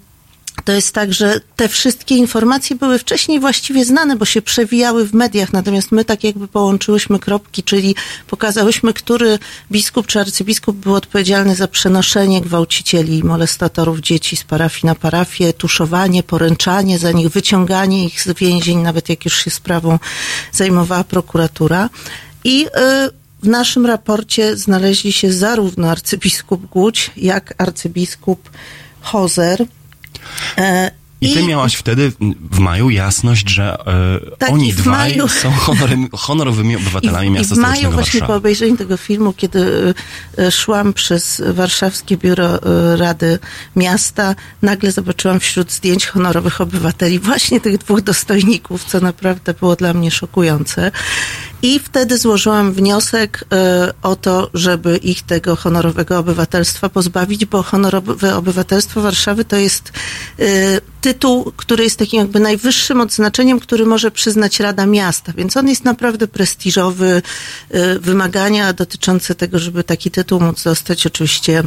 to 0.65 0.71
jest 0.71 0.91
tak, 0.91 1.13
że 1.13 1.41
te 1.55 1.69
wszystkie 1.69 2.15
informacje 2.15 2.75
były 2.75 2.99
wcześniej 2.99 3.39
właściwie 3.39 3.85
znane, 3.85 4.15
bo 4.15 4.25
się 4.25 4.41
przewijały 4.41 5.07
w 5.07 5.13
mediach, 5.13 5.53
natomiast 5.53 5.91
my 5.91 6.05
tak 6.05 6.23
jakby 6.23 6.47
połączyłyśmy 6.47 7.19
kropki, 7.19 7.63
czyli 7.63 7.95
pokazałyśmy, 8.27 8.93
który 8.93 9.39
biskup 9.71 10.07
czy 10.07 10.19
arcybiskup 10.19 10.77
był 10.77 10.95
odpowiedzialny 10.95 11.55
za 11.55 11.67
przenoszenie 11.67 12.41
gwałcicieli 12.41 13.17
i 13.17 13.23
molestatorów 13.23 13.99
dzieci 13.99 14.35
z 14.35 14.43
parafii 14.43 14.85
na 14.85 14.95
parafię, 14.95 15.53
tuszowanie, 15.53 16.23
poręczanie 16.23 16.99
za 16.99 17.11
nich, 17.11 17.29
wyciąganie 17.29 18.05
ich 18.05 18.21
z 18.21 18.37
więzień, 18.37 18.77
nawet 18.77 19.09
jak 19.09 19.25
już 19.25 19.43
się 19.43 19.51
sprawą 19.51 19.99
zajmowała 20.51 21.03
prokuratura. 21.03 21.89
I 22.43 22.65
y, 22.65 22.69
w 23.43 23.47
naszym 23.47 23.85
raporcie 23.85 24.57
znaleźli 24.57 25.11
się 25.11 25.33
zarówno 25.33 25.89
arcybiskup 25.89 26.65
Głódź, 26.65 27.11
jak 27.17 27.53
arcybiskup 27.57 28.49
Hozer. 29.01 29.65
I 31.21 31.33
ty 31.33 31.43
miałaś 31.43 31.75
wtedy 31.75 32.11
w 32.51 32.59
maju 32.59 32.89
jasność, 32.89 33.49
że 33.49 33.77
e, 34.31 34.37
Tak, 34.37 34.49
oni 34.51 34.69
i 34.69 34.73
dwaj 34.73 35.17
maju- 35.17 35.27
są 35.29 35.51
honorowymi 36.13 36.75
obywatelami 36.75 37.27
I, 37.27 37.31
miasta 37.31 37.55
I 37.55 37.57
w 37.57 37.61
maju 37.61 37.91
właśnie 37.91 38.19
po 38.19 38.19
Warszawy. 38.19 38.33
obejrzeniu 38.33 38.77
tego 38.77 38.97
filmu, 38.97 39.33
kiedy 39.33 39.93
e, 40.37 40.51
szłam 40.51 40.93
przez 40.93 41.41
warszawskie 41.47 42.17
biuro 42.17 42.45
e, 42.63 42.97
Rady 42.97 43.39
Miasta, 43.75 44.35
nagle 44.61 44.91
zobaczyłam 44.91 45.39
wśród 45.39 45.71
zdjęć 45.71 46.05
honorowych 46.05 46.61
obywateli 46.61 47.19
właśnie 47.19 47.61
tych 47.61 47.77
dwóch 47.77 48.01
dostojników, 48.01 48.83
co 48.83 48.99
naprawdę 48.99 49.53
było 49.53 49.75
dla 49.75 49.93
mnie 49.93 50.11
szokujące. 50.11 50.91
I 51.65 51.79
wtedy 51.79 52.17
złożyłam 52.17 52.73
wniosek 52.73 53.45
e, 53.53 53.93
o 54.03 54.15
to, 54.15 54.49
żeby 54.53 54.97
ich 54.97 55.21
tego 55.21 55.55
honorowego 55.55 56.19
obywatelstwa 56.19 56.89
pozbawić, 56.89 57.45
bo 57.45 57.63
honorowe 57.63 58.35
obywatelstwo 58.35 59.01
Warszawy 59.01 59.45
to 59.45 59.55
jest 59.55 59.91
e, 60.39 60.45
tytuł, 61.01 61.51
który 61.57 61.83
jest 61.83 61.99
takim 61.99 62.19
jakby 62.19 62.39
najwyższym 62.39 63.01
odznaczeniem, 63.01 63.59
który 63.59 63.85
może 63.85 64.11
przyznać 64.11 64.59
Rada 64.59 64.85
Miasta, 64.85 65.33
więc 65.37 65.57
on 65.57 65.67
jest 65.67 65.83
naprawdę 65.83 66.27
prestiżowy. 66.27 67.21
E, 67.69 67.99
Wymagania 67.99 68.73
dotyczące 68.73 69.35
tego, 69.35 69.59
żeby 69.59 69.83
taki 69.83 70.11
tytuł 70.11 70.39
móc 70.39 70.63
dostać, 70.63 71.07
oczywiście 71.07 71.63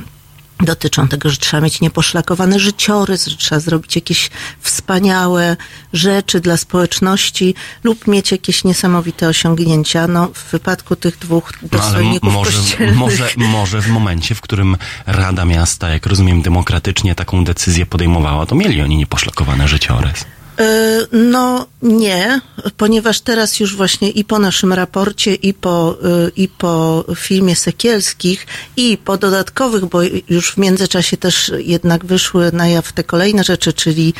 dotyczą 0.60 1.08
tego, 1.08 1.30
że 1.30 1.36
trzeba 1.36 1.60
mieć 1.60 1.80
nieposzlakowany 1.80 2.60
życiorys, 2.60 3.26
że 3.26 3.36
trzeba 3.36 3.60
zrobić 3.60 3.96
jakieś 3.96 4.30
wspaniałe 4.60 5.56
rzeczy 5.92 6.40
dla 6.40 6.56
społeczności 6.56 7.54
lub 7.84 8.06
mieć 8.06 8.32
jakieś 8.32 8.64
niesamowite 8.64 9.28
osiągnięcia. 9.28 10.06
No, 10.06 10.28
w 10.34 10.50
wypadku 10.50 10.96
tych 10.96 11.18
dwóch 11.18 11.52
No, 11.62 11.68
dostojników 11.68 12.32
może, 12.32 12.58
kościelnych... 12.58 12.96
może, 12.96 13.30
może 13.36 13.80
w 13.80 13.88
momencie, 13.88 14.34
w 14.34 14.40
którym 14.40 14.76
Rada 15.06 15.44
Miasta, 15.44 15.88
jak 15.88 16.06
rozumiem, 16.06 16.42
demokratycznie 16.42 17.14
taką 17.14 17.44
decyzję 17.44 17.86
podejmowała, 17.86 18.46
to 18.46 18.54
mieli 18.54 18.82
oni 18.82 18.96
nieposzlakowany 18.96 19.68
życiorys. 19.68 20.24
E, 20.58 20.98
No 21.12 21.66
nie, 21.82 22.40
ponieważ 22.76 23.20
teraz 23.20 23.60
już 23.60 23.76
właśnie 23.76 24.10
i 24.10 24.24
po 24.24 24.38
naszym 24.38 24.72
raporcie, 24.72 25.34
i 25.34 25.54
po, 25.54 25.96
y, 26.26 26.32
i 26.36 26.48
po 26.48 27.04
filmie 27.16 27.56
Sekielskich, 27.56 28.46
i 28.76 28.98
po 29.04 29.18
dodatkowych, 29.18 29.86
bo 29.86 30.00
już 30.28 30.52
w 30.52 30.56
międzyczasie 30.56 31.16
też 31.16 31.52
jednak 31.58 32.04
wyszły 32.04 32.52
na 32.52 32.68
jaw 32.68 32.92
te 32.92 33.04
kolejne 33.04 33.44
rzeczy, 33.44 33.72
czyli 33.72 34.14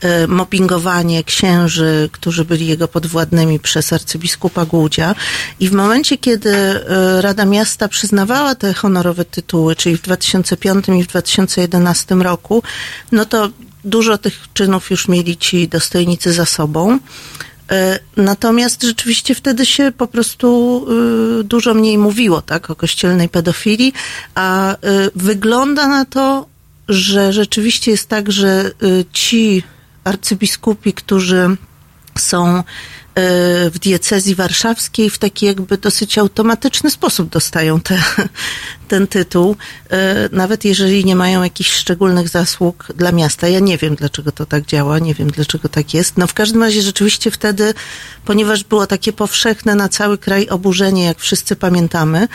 e, 0.00 0.26
mobbingowanie 0.26 1.24
księży, 1.24 2.08
którzy 2.12 2.44
byli 2.44 2.66
jego 2.66 2.88
podwładnymi 2.88 3.60
przez 3.60 3.92
arcybiskupa 3.92 4.64
Głudzia. 4.64 5.14
I 5.60 5.68
w 5.68 5.72
momencie, 5.72 6.18
kiedy 6.18 6.50
e, 6.50 7.22
Rada 7.22 7.44
Miasta 7.44 7.88
przyznawała 7.88 8.54
te 8.54 8.74
honorowe 8.74 9.24
tytuły, 9.24 9.76
czyli 9.76 9.96
w 9.96 10.02
2005 10.02 10.88
i 10.88 11.04
w 11.04 11.06
2011 11.06 12.14
roku, 12.14 12.62
no 13.12 13.24
to 13.24 13.50
dużo 13.84 14.18
tych 14.18 14.40
czynów 14.54 14.90
już 14.90 15.08
mieli 15.08 15.36
ci 15.36 15.68
dostojnicy 15.68 16.32
za 16.32 16.46
sobą. 16.46 16.98
E, 17.70 17.98
Natomiast 18.16 18.82
rzeczywiście 18.82 19.34
wtedy 19.34 19.66
się 19.66 19.92
po 19.98 20.06
prostu 20.06 20.86
y, 21.40 21.44
dużo 21.44 21.74
mniej 21.74 21.98
mówiło 21.98 22.42
tak, 22.42 22.70
o 22.70 22.76
kościelnej 22.76 23.28
pedofilii, 23.28 23.92
a 24.34 24.74
y, 24.74 24.76
wygląda 25.14 25.88
na 25.88 26.04
to, 26.04 26.46
że 26.88 27.32
rzeczywiście 27.32 27.90
jest 27.90 28.08
tak, 28.08 28.32
że 28.32 28.70
ci 29.12 29.62
arcybiskupi, 30.04 30.92
którzy 30.92 31.56
są 32.18 32.62
w 33.70 33.78
diecezji 33.78 34.34
warszawskiej 34.34 35.10
w 35.10 35.18
taki 35.18 35.46
jakby 35.46 35.78
dosyć 35.78 36.18
automatyczny 36.18 36.90
sposób 36.90 37.28
dostają 37.28 37.80
te, 37.80 38.02
ten 38.88 39.06
tytuł, 39.06 39.56
y, 39.92 39.96
nawet 40.32 40.64
jeżeli 40.64 41.04
nie 41.04 41.16
mają 41.16 41.42
jakichś 41.42 41.72
szczególnych 41.72 42.28
zasług 42.28 42.88
dla 42.96 43.12
miasta. 43.12 43.48
Ja 43.48 43.60
nie 43.60 43.78
wiem, 43.78 43.94
dlaczego 43.94 44.32
to 44.32 44.46
tak 44.46 44.66
działa, 44.66 44.98
nie 44.98 45.14
wiem, 45.14 45.30
dlaczego 45.30 45.68
tak 45.68 45.94
jest. 45.94 46.16
No 46.18 46.26
w 46.26 46.34
każdym 46.34 46.62
razie 46.62 46.82
rzeczywiście 46.82 47.30
wtedy, 47.30 47.74
ponieważ 48.24 48.64
było 48.64 48.86
takie 48.86 49.12
powszechne 49.12 49.74
na 49.74 49.88
cały 49.88 50.18
kraj 50.18 50.48
oburzenie, 50.48 51.04
jak 51.04 51.18
wszyscy 51.18 51.56
pamiętamy, 51.56 52.28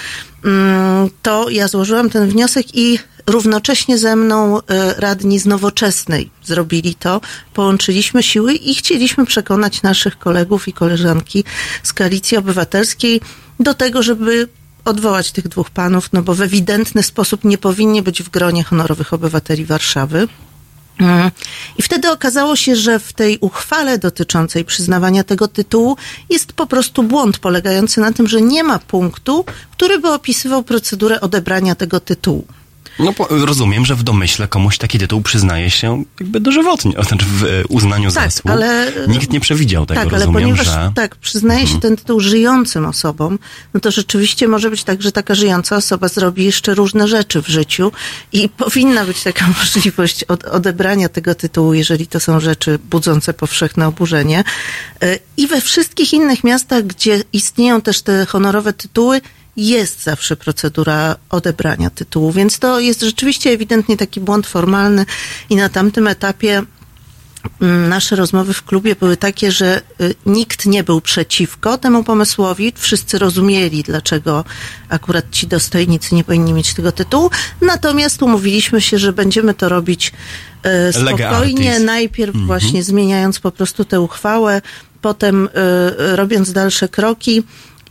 mm, 0.46 1.10
to 1.22 1.50
ja 1.50 1.68
złożyłam 1.68 2.10
ten 2.10 2.30
wniosek 2.30 2.66
i 2.74 3.00
równocześnie 3.30 3.98
ze 3.98 4.16
mną 4.16 4.58
e, 4.58 4.94
radni 4.94 5.40
z 5.40 5.46
Nowoczesnej 5.46 6.30
zrobili 6.44 6.96
to. 6.96 7.22
Połączyliśmy 7.54 8.24
siły 8.24 8.54
i 8.54 8.76
chcieliśmy 8.76 9.26
przekonać 9.26 9.82
naszych 9.82 10.20
kolegów 10.20 10.68
i 10.68 10.74
koleżanki 10.74 11.44
z 11.84 11.94
Koalicji 11.94 12.38
Obywatelskiej 12.38 13.22
do 13.60 13.74
tego, 13.74 14.04
żeby 14.04 14.48
odwołać 14.86 15.32
tych 15.32 15.48
dwóch 15.48 15.70
panów, 15.70 16.10
no 16.14 16.22
bo 16.22 16.34
w 16.34 16.42
ewidentny 16.42 17.04
sposób 17.04 17.44
nie 17.44 17.58
powinni 17.58 18.02
być 18.02 18.24
w 18.24 18.30
gronie 18.30 18.64
honorowych 18.64 19.14
obywateli 19.14 19.66
Warszawy. 19.66 20.28
Mm. 21.00 21.32
I 21.78 21.82
wtedy 21.82 22.12
okazało 22.12 22.56
się, 22.56 22.76
że 22.76 23.00
w 23.00 23.14
tej 23.14 23.38
uchwale 23.40 23.98
dotyczącej 23.98 24.66
przyznawania 24.66 25.24
tego 25.24 25.48
tytułu 25.48 25.98
jest 26.30 26.54
po 26.54 26.68
prostu 26.68 27.04
błąd 27.04 27.40
polegający 27.40 28.02
na 28.02 28.14
tym, 28.14 28.28
że 28.28 28.42
nie 28.42 28.64
ma 28.64 28.80
punktu, 28.80 29.46
który 29.72 30.00
by 30.00 30.10
opisywał 30.10 30.64
procedurę 30.64 31.22
odebrania 31.22 31.76
tego 31.76 32.00
tytułu. 32.00 32.48
No 33.00 33.14
rozumiem, 33.30 33.86
że 33.86 33.96
w 33.96 34.04
domyśle 34.04 34.48
komuś 34.48 34.78
taki 34.78 35.00
tytuł 35.00 35.22
przyznaje 35.22 35.70
się 35.70 36.04
jakby 36.20 36.40
dożywotnie, 36.40 36.92
znaczy 36.92 37.26
w 37.26 37.44
e, 37.44 37.68
uznaniu 37.68 38.12
Tak, 38.12 38.24
zasług. 38.24 38.54
ale- 38.54 38.92
Nikt 39.08 39.32
nie 39.32 39.40
przewidział 39.40 39.86
tego, 39.86 40.02
tak, 40.02 40.14
ale 40.14 40.20
rozumiem, 40.20 40.42
ponieważ 40.42 40.66
że... 40.66 40.72
Mhm. 40.72 40.94
tak, 40.94 41.16
przyznaje 41.16 41.68
się 41.68 41.80
ten 41.80 41.96
tytuł 41.96 42.20
żyjącym 42.20 42.86
osobom, 42.86 43.40
no 43.74 43.80
to 43.80 43.92
rzeczywiście 43.92 44.48
może 44.48 44.70
być 44.70 44.84
tak, 44.84 45.02
że 45.02 45.12
taka 45.12 45.36
żyjąca 45.36 45.76
osoba 45.76 46.08
zrobi 46.08 46.46
jeszcze 46.46 46.74
różne 46.74 47.08
rzeczy 47.08 47.42
w 47.42 47.48
życiu 47.48 47.92
i 48.34 48.50
powinna 48.50 49.06
być 49.06 49.24
taka 49.24 49.48
możliwość 49.60 50.24
od, 50.24 50.44
odebrania 50.44 51.10
tego 51.10 51.36
tytułu, 51.36 51.74
jeżeli 51.74 52.08
to 52.08 52.20
są 52.20 52.40
rzeczy 52.40 52.80
budzące 52.90 53.34
powszechne 53.34 53.88
oburzenie. 53.88 54.44
E, 55.04 55.20
I 55.38 55.48
we 55.48 55.62
wszystkich 55.62 56.14
innych 56.14 56.44
miastach, 56.44 56.84
gdzie 56.88 57.24
istnieją 57.34 57.82
też 57.82 58.02
te 58.02 58.26
honorowe 58.26 58.74
tytuły, 58.74 59.22
jest 59.68 60.04
zawsze 60.04 60.36
procedura 60.36 61.16
odebrania 61.30 61.90
tytułu, 61.90 62.32
więc 62.32 62.60
to 62.60 62.80
jest 62.80 63.02
rzeczywiście 63.02 63.50
ewidentnie 63.50 63.98
taki 63.98 64.20
błąd 64.20 64.48
formalny 64.48 65.06
i 65.50 65.56
na 65.56 65.70
tamtym 65.70 66.08
etapie 66.08 66.64
Mm, 67.62 67.90
nasze 67.90 68.16
rozmowy 68.16 68.54
w 68.54 68.64
klubie 68.64 68.96
były 68.96 69.18
takie, 69.18 69.52
że 69.52 69.82
y, 70.02 70.16
nikt 70.26 70.66
nie 70.66 70.84
był 70.84 71.02
przeciwko 71.02 71.78
temu 71.78 72.04
pomysłowi. 72.04 72.74
Wszyscy 72.76 73.20
rozumieli, 73.20 73.84
dlaczego 73.84 74.46
akurat 74.90 75.26
ci 75.32 75.48
dostojnicy 75.48 76.16
nie 76.16 76.24
powinni 76.24 76.54
mieć 76.54 76.74
tego 76.74 76.92
tytułu. 76.92 77.30
Natomiast 77.62 78.22
umówiliśmy 78.22 78.82
się, 78.82 78.98
że 78.98 79.14
będziemy 79.14 79.54
to 79.54 79.70
robić 79.70 80.12
y, 80.90 80.94
spokojnie. 80.94 81.80
Najpierw 81.80 82.36
właśnie 82.36 82.84
zmieniając 82.84 83.40
po 83.40 83.52
prostu 83.52 83.86
tę 83.86 84.02
uchwałę, 84.02 84.62
potem 85.02 85.46
y, 85.46 85.50
robiąc 86.16 86.54
dalsze 86.54 86.90
kroki. 86.90 87.44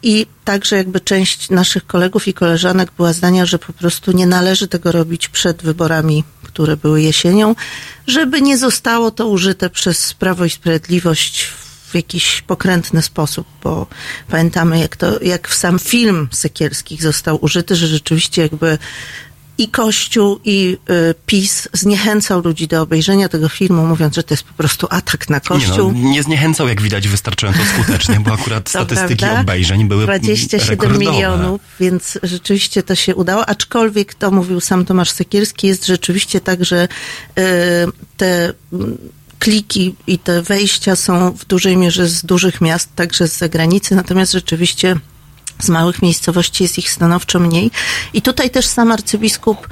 I 0.02 0.26
także 0.44 0.76
jakby 0.76 1.00
część 1.00 1.50
naszych 1.50 1.86
kolegów 1.86 2.28
i 2.28 2.34
koleżanek 2.34 2.92
była 2.96 3.12
zdania, 3.12 3.46
że 3.46 3.58
po 3.58 3.72
prostu 3.72 4.12
nie 4.12 4.26
należy 4.26 4.68
tego 4.68 4.92
robić 4.92 5.28
przed 5.28 5.62
wyborami, 5.62 6.24
które 6.42 6.76
były 6.76 7.02
jesienią, 7.02 7.54
żeby 8.06 8.42
nie 8.42 8.58
zostało 8.58 9.10
to 9.10 9.28
użyte 9.28 9.70
przez 9.70 10.14
Prawo 10.14 10.44
i 10.44 10.50
Sprawiedliwość 10.50 11.52
w 11.88 11.94
jakiś 11.94 12.42
pokrętny 12.42 13.02
sposób, 13.02 13.46
bo 13.62 13.86
pamiętamy 14.28 14.78
jak 14.78 14.96
to, 14.96 15.22
jak 15.22 15.48
w 15.48 15.54
sam 15.54 15.78
film 15.78 16.28
Sekielskich 16.32 17.02
został 17.02 17.44
użyty, 17.44 17.76
że 17.76 17.86
rzeczywiście 17.86 18.42
jakby 18.42 18.78
i 19.58 19.68
Kościół, 19.68 20.40
i 20.44 20.76
y, 20.90 21.14
PiS 21.26 21.68
zniechęcał 21.72 22.42
ludzi 22.42 22.68
do 22.68 22.82
obejrzenia 22.82 23.28
tego 23.28 23.48
filmu, 23.48 23.86
mówiąc, 23.86 24.14
że 24.14 24.22
to 24.22 24.34
jest 24.34 24.44
po 24.44 24.54
prostu 24.54 24.86
atak 24.90 25.28
na 25.30 25.36
Nie, 25.36 25.40
Kościół. 25.40 25.92
no, 25.92 26.10
nie 26.10 26.22
zniechęcał, 26.22 26.68
jak 26.68 26.82
widać, 26.82 27.08
wystarczająco 27.08 27.60
skutecznie, 27.64 28.20
bo 28.20 28.32
akurat 28.32 28.68
statystyki 28.78 29.16
prawda. 29.16 29.40
obejrzeń 29.40 29.88
były 29.88 30.04
27 30.04 30.68
rekordowe. 30.68 30.98
milionów, 31.04 31.60
więc 31.80 32.18
rzeczywiście 32.22 32.82
to 32.82 32.94
się 32.94 33.14
udało. 33.14 33.48
Aczkolwiek 33.48 34.14
to 34.14 34.30
mówił 34.30 34.60
sam 34.60 34.84
Tomasz 34.84 35.10
Sekielski, 35.10 35.66
jest 35.66 35.86
rzeczywiście 35.86 36.40
tak, 36.40 36.64
że 36.64 36.88
y, 37.38 37.42
te 38.16 38.52
mm, 38.72 38.98
kliki 39.38 39.94
i 40.06 40.18
te 40.18 40.42
wejścia 40.42 40.96
są 40.96 41.30
w 41.32 41.44
dużej 41.44 41.76
mierze 41.76 42.08
z 42.08 42.24
dużych 42.24 42.60
miast, 42.60 42.94
także 42.94 43.28
z 43.28 43.36
zagranicy, 43.38 43.94
natomiast 43.96 44.32
rzeczywiście 44.32 44.96
z 45.58 45.68
małych 45.68 46.02
miejscowości 46.02 46.62
jest 46.62 46.78
ich 46.78 46.90
stanowczo 46.90 47.38
mniej. 47.38 47.70
I 48.12 48.22
tutaj 48.22 48.50
też 48.50 48.66
sam 48.66 48.92
arcybiskup 48.92 49.68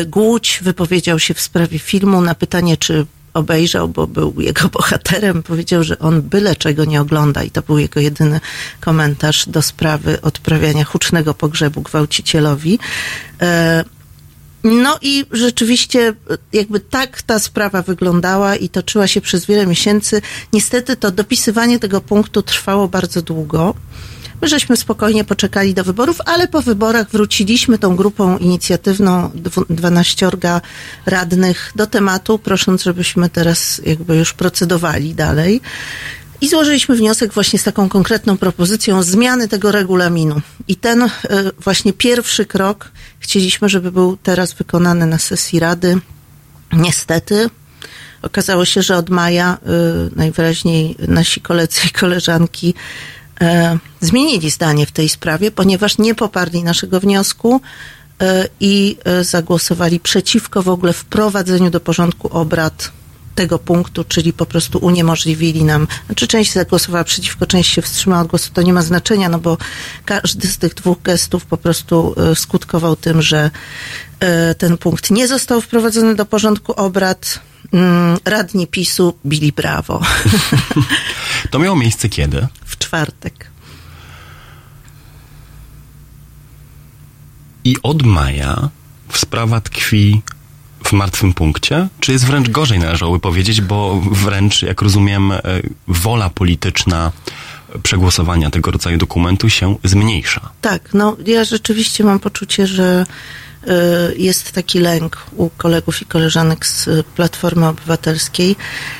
y, 0.00 0.06
Głódź 0.06 0.60
wypowiedział 0.62 1.18
się 1.18 1.34
w 1.34 1.40
sprawie 1.40 1.78
filmu 1.78 2.20
na 2.20 2.34
pytanie, 2.34 2.76
czy 2.76 3.06
obejrzał, 3.34 3.88
bo 3.88 4.06
był 4.06 4.34
jego 4.38 4.68
bohaterem, 4.78 5.42
powiedział, 5.42 5.84
że 5.84 5.98
on 5.98 6.22
byle 6.22 6.56
czego 6.56 6.84
nie 6.84 7.00
ogląda 7.00 7.42
i 7.42 7.50
to 7.50 7.62
był 7.62 7.78
jego 7.78 8.00
jedyny 8.00 8.40
komentarz 8.80 9.48
do 9.48 9.62
sprawy 9.62 10.20
odprawiania 10.20 10.84
hucznego 10.84 11.34
pogrzebu 11.34 11.82
gwałcicielowi. 11.82 12.78
E, 13.42 13.84
no 14.64 14.98
i 15.02 15.24
rzeczywiście 15.30 16.08
e, 16.08 16.14
jakby 16.52 16.80
tak 16.80 17.22
ta 17.22 17.38
sprawa 17.38 17.82
wyglądała 17.82 18.56
i 18.56 18.68
toczyła 18.68 19.06
się 19.06 19.20
przez 19.20 19.46
wiele 19.46 19.66
miesięcy. 19.66 20.22
Niestety 20.52 20.96
to 20.96 21.10
dopisywanie 21.10 21.78
tego 21.78 22.00
punktu 22.00 22.42
trwało 22.42 22.88
bardzo 22.88 23.22
długo. 23.22 23.74
My 24.42 24.48
żeśmy 24.48 24.76
spokojnie 24.76 25.24
poczekali 25.24 25.74
do 25.74 25.84
wyborów, 25.84 26.20
ale 26.26 26.48
po 26.48 26.62
wyborach 26.62 27.10
wróciliśmy 27.10 27.78
tą 27.78 27.96
grupą 27.96 28.38
inicjatywną 28.38 29.30
dwu- 29.34 29.64
12 29.70 30.30
radnych 31.06 31.72
do 31.76 31.86
tematu, 31.86 32.38
prosząc, 32.38 32.82
żebyśmy 32.82 33.28
teraz 33.30 33.80
jakby 33.86 34.16
już 34.16 34.32
procedowali 34.32 35.14
dalej. 35.14 35.60
I 36.40 36.48
złożyliśmy 36.48 36.96
wniosek 36.96 37.32
właśnie 37.32 37.58
z 37.58 37.62
taką 37.62 37.88
konkretną 37.88 38.36
propozycją 38.36 39.02
zmiany 39.02 39.48
tego 39.48 39.72
regulaminu. 39.72 40.40
I 40.68 40.76
ten 40.76 41.02
e, 41.02 41.10
właśnie 41.58 41.92
pierwszy 41.92 42.46
krok 42.46 42.90
chcieliśmy, 43.18 43.68
żeby 43.68 43.92
był 43.92 44.16
teraz 44.22 44.52
wykonany 44.52 45.06
na 45.06 45.18
sesji 45.18 45.60
Rady. 45.60 45.98
Niestety 46.72 47.50
okazało 48.22 48.64
się, 48.64 48.82
że 48.82 48.96
od 48.96 49.10
maja 49.10 49.58
y, 50.12 50.16
najwyraźniej 50.16 50.96
nasi 51.08 51.40
koledzy 51.40 51.80
i 51.86 51.90
koleżanki 51.90 52.74
e, 52.74 53.27
zmienili 54.00 54.50
zdanie 54.50 54.86
w 54.86 54.92
tej 54.92 55.08
sprawie, 55.08 55.50
ponieważ 55.50 55.98
nie 55.98 56.14
poparli 56.14 56.62
naszego 56.62 57.00
wniosku 57.00 57.60
e, 58.20 58.48
i 58.60 58.96
e, 59.04 59.24
zagłosowali 59.24 60.00
przeciwko 60.00 60.62
w 60.62 60.68
ogóle 60.68 60.92
wprowadzeniu 60.92 61.70
do 61.70 61.80
porządku 61.80 62.28
obrad 62.28 62.92
tego 63.38 63.58
punktu, 63.58 64.04
czyli 64.04 64.32
po 64.32 64.46
prostu 64.46 64.78
uniemożliwili 64.78 65.64
nam, 65.64 65.86
znaczy 66.06 66.26
część 66.26 66.52
zagłosowała 66.52 67.04
przeciwko, 67.04 67.46
część 67.46 67.70
się 67.70 67.82
wstrzymała 67.82 68.22
od 68.22 68.28
głosu, 68.28 68.50
to 68.54 68.62
nie 68.62 68.72
ma 68.72 68.82
znaczenia, 68.82 69.28
no 69.28 69.38
bo 69.38 69.58
każdy 70.04 70.48
z 70.48 70.58
tych 70.58 70.74
dwóch 70.74 71.02
gestów 71.02 71.46
po 71.46 71.56
prostu 71.56 72.14
e, 72.16 72.34
skutkował 72.34 72.96
tym, 72.96 73.22
że 73.22 73.50
e, 74.20 74.54
ten 74.54 74.78
punkt 74.78 75.10
nie 75.10 75.28
został 75.28 75.60
wprowadzony 75.60 76.14
do 76.14 76.26
porządku 76.26 76.72
obrad. 76.72 77.40
Mm, 77.72 78.18
Radni 78.24 78.66
PiSu 78.66 79.14
bili 79.26 79.52
brawo 79.52 80.00
To 81.50 81.58
miało 81.58 81.76
miejsce 81.76 82.08
kiedy? 82.08 82.46
w 82.64 82.78
czwartek. 82.78 83.50
I 87.64 87.76
od 87.82 88.02
maja 88.02 88.68
sprawa 89.12 89.60
tkwi 89.60 90.22
w 90.84 90.92
martwym 90.92 91.34
punkcie? 91.34 91.88
Czy 92.00 92.12
jest 92.12 92.26
wręcz 92.26 92.48
gorzej, 92.48 92.78
należałoby 92.78 93.20
powiedzieć, 93.20 93.60
bo 93.60 94.00
wręcz, 94.12 94.62
jak 94.62 94.82
rozumiem, 94.82 95.32
e, 95.32 95.40
wola 95.88 96.30
polityczna 96.30 97.12
przegłosowania 97.82 98.50
tego 98.50 98.70
rodzaju 98.70 98.98
dokumentu 98.98 99.50
się 99.50 99.76
zmniejsza. 99.84 100.50
Tak, 100.60 100.94
no 100.94 101.16
ja 101.26 101.44
rzeczywiście 101.44 102.04
mam 102.04 102.18
poczucie, 102.18 102.66
że 102.66 103.06
jest 104.16 104.52
taki 104.52 104.80
lęk 104.80 105.16
u 105.36 105.50
kolegów 105.50 106.02
i 106.02 106.06
koleżanek 106.06 106.66
z 106.66 106.88
y, 106.88 107.04
Platformy 107.16 107.66
Obywatelskiej, 107.66 108.56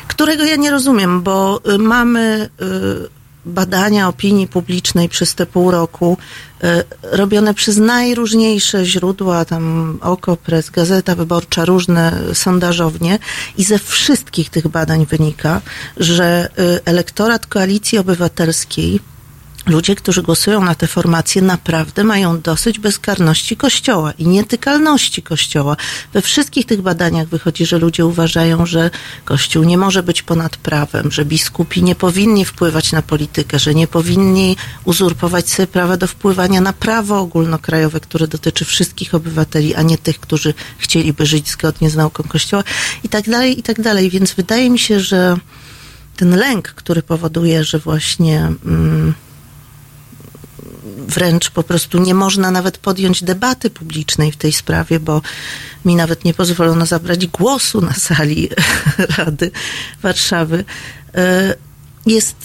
którego 0.09 0.45
ja 0.45 0.57
nie 0.57 0.71
rozumiem, 0.71 1.23
bo 1.23 1.61
y, 1.75 1.79
mamy 1.79 2.51
y, 2.63 3.19
badania 3.49 4.09
opinii 4.09 4.49
publicznej 4.49 5.09
przez 5.09 5.35
te 5.35 5.47
pół 5.47 5.71
roku 5.71 6.17
y, 6.65 6.67
robione 7.03 7.55
przez 7.55 7.77
najróżniejsze 7.77 8.85
źródła, 8.85 9.45
tam 9.45 9.99
Okopres, 10.03 10.71
Gazeta 10.71 11.15
Wyborcza, 11.15 11.65
różne 11.65 12.13
sondażownie 12.35 13.19
i 13.59 13.65
ze 13.65 13.79
wszystkich 13.79 14.51
tych 14.51 14.69
badań 14.69 15.07
wynika, 15.07 15.61
że 15.97 16.49
y, 16.59 16.85
elektorat 16.85 17.47
Koalicji 17.47 17.99
Obywatelskiej 17.99 19.01
ludzie, 19.69 19.97
którzy 19.97 20.23
głosują 20.23 20.65
na 20.65 20.75
te 20.75 20.87
formacje, 20.87 21.43
naprawdę 21.43 22.05
mają 22.05 22.41
dosyć 22.41 22.79
bezkarności 22.79 23.57
Kościoła 23.57 24.13
i 24.13 24.27
nietykalności 24.27 25.23
Kościoła. 25.23 25.77
We 26.13 26.23
wszystkich 26.23 26.67
tych 26.67 26.83
badaniach 26.83 27.29
wychodzi, 27.29 27.67
że 27.67 27.79
ludzie 27.79 28.07
uważają, 28.07 28.67
że 28.67 28.91
Kościół 29.25 29.65
nie 29.65 29.79
może 29.79 30.03
być 30.03 30.23
ponad 30.23 30.57
prawem, 30.57 31.13
że 31.13 31.25
biskupi 31.25 31.83
nie 31.83 31.95
powinni 31.95 32.45
wpływać 32.45 32.93
na 32.93 33.03
politykę, 33.03 33.59
że 33.59 33.75
nie 33.75 33.87
powinni 33.87 34.57
uzurpować 34.85 35.51
sobie 35.51 35.67
prawa 35.67 35.97
do 35.97 36.07
wpływania 36.07 36.61
na 36.61 36.73
prawo 36.73 37.21
ogólnokrajowe, 37.21 38.01
które 38.01 38.29
dotyczy 38.29 38.65
wszystkich 38.65 39.15
obywateli, 39.15 39.75
a 39.75 39.83
nie 39.83 39.99
tych, 39.99 40.21
którzy 40.21 40.55
chcieliby 40.79 41.27
żyć 41.27 41.51
zgodnie 41.51 41.91
z 41.91 41.97
nauką 41.97 42.23
Kościoła 42.23 42.65
i 43.05 43.09
tak 43.09 43.31
dalej, 43.31 43.59
i 43.59 43.63
tak 43.63 43.81
dalej. 43.83 44.11
Więc 44.11 44.33
wydaje 44.33 44.71
mi 44.71 44.79
się, 44.79 45.01
że 45.01 45.37
ten 46.17 46.37
lęk, 46.37 46.69
który 46.69 47.03
powoduje, 47.03 47.65
że 47.65 47.79
właśnie 47.79 48.53
mm, 48.67 49.15
wręcz 51.19 51.51
po 51.51 51.63
prostu 51.63 51.99
nie 51.99 52.15
można 52.15 52.51
nawet 52.51 52.79
podjąć 52.79 53.25
debaty 53.25 53.71
publicznej 53.71 54.33
w 54.33 54.37
tej 54.37 54.53
sprawie, 54.53 55.01
bo 55.01 55.23
mi 55.85 55.97
nawet 55.97 56.25
nie 56.25 56.35
pozwolono 56.35 56.87
zabrać 56.87 57.27
głosu 57.27 57.81
na 57.81 57.95
sali 57.95 58.49
Rady 59.19 59.51
Warszawy. 60.03 60.65
E, 61.15 61.55
Jest, 62.07 62.37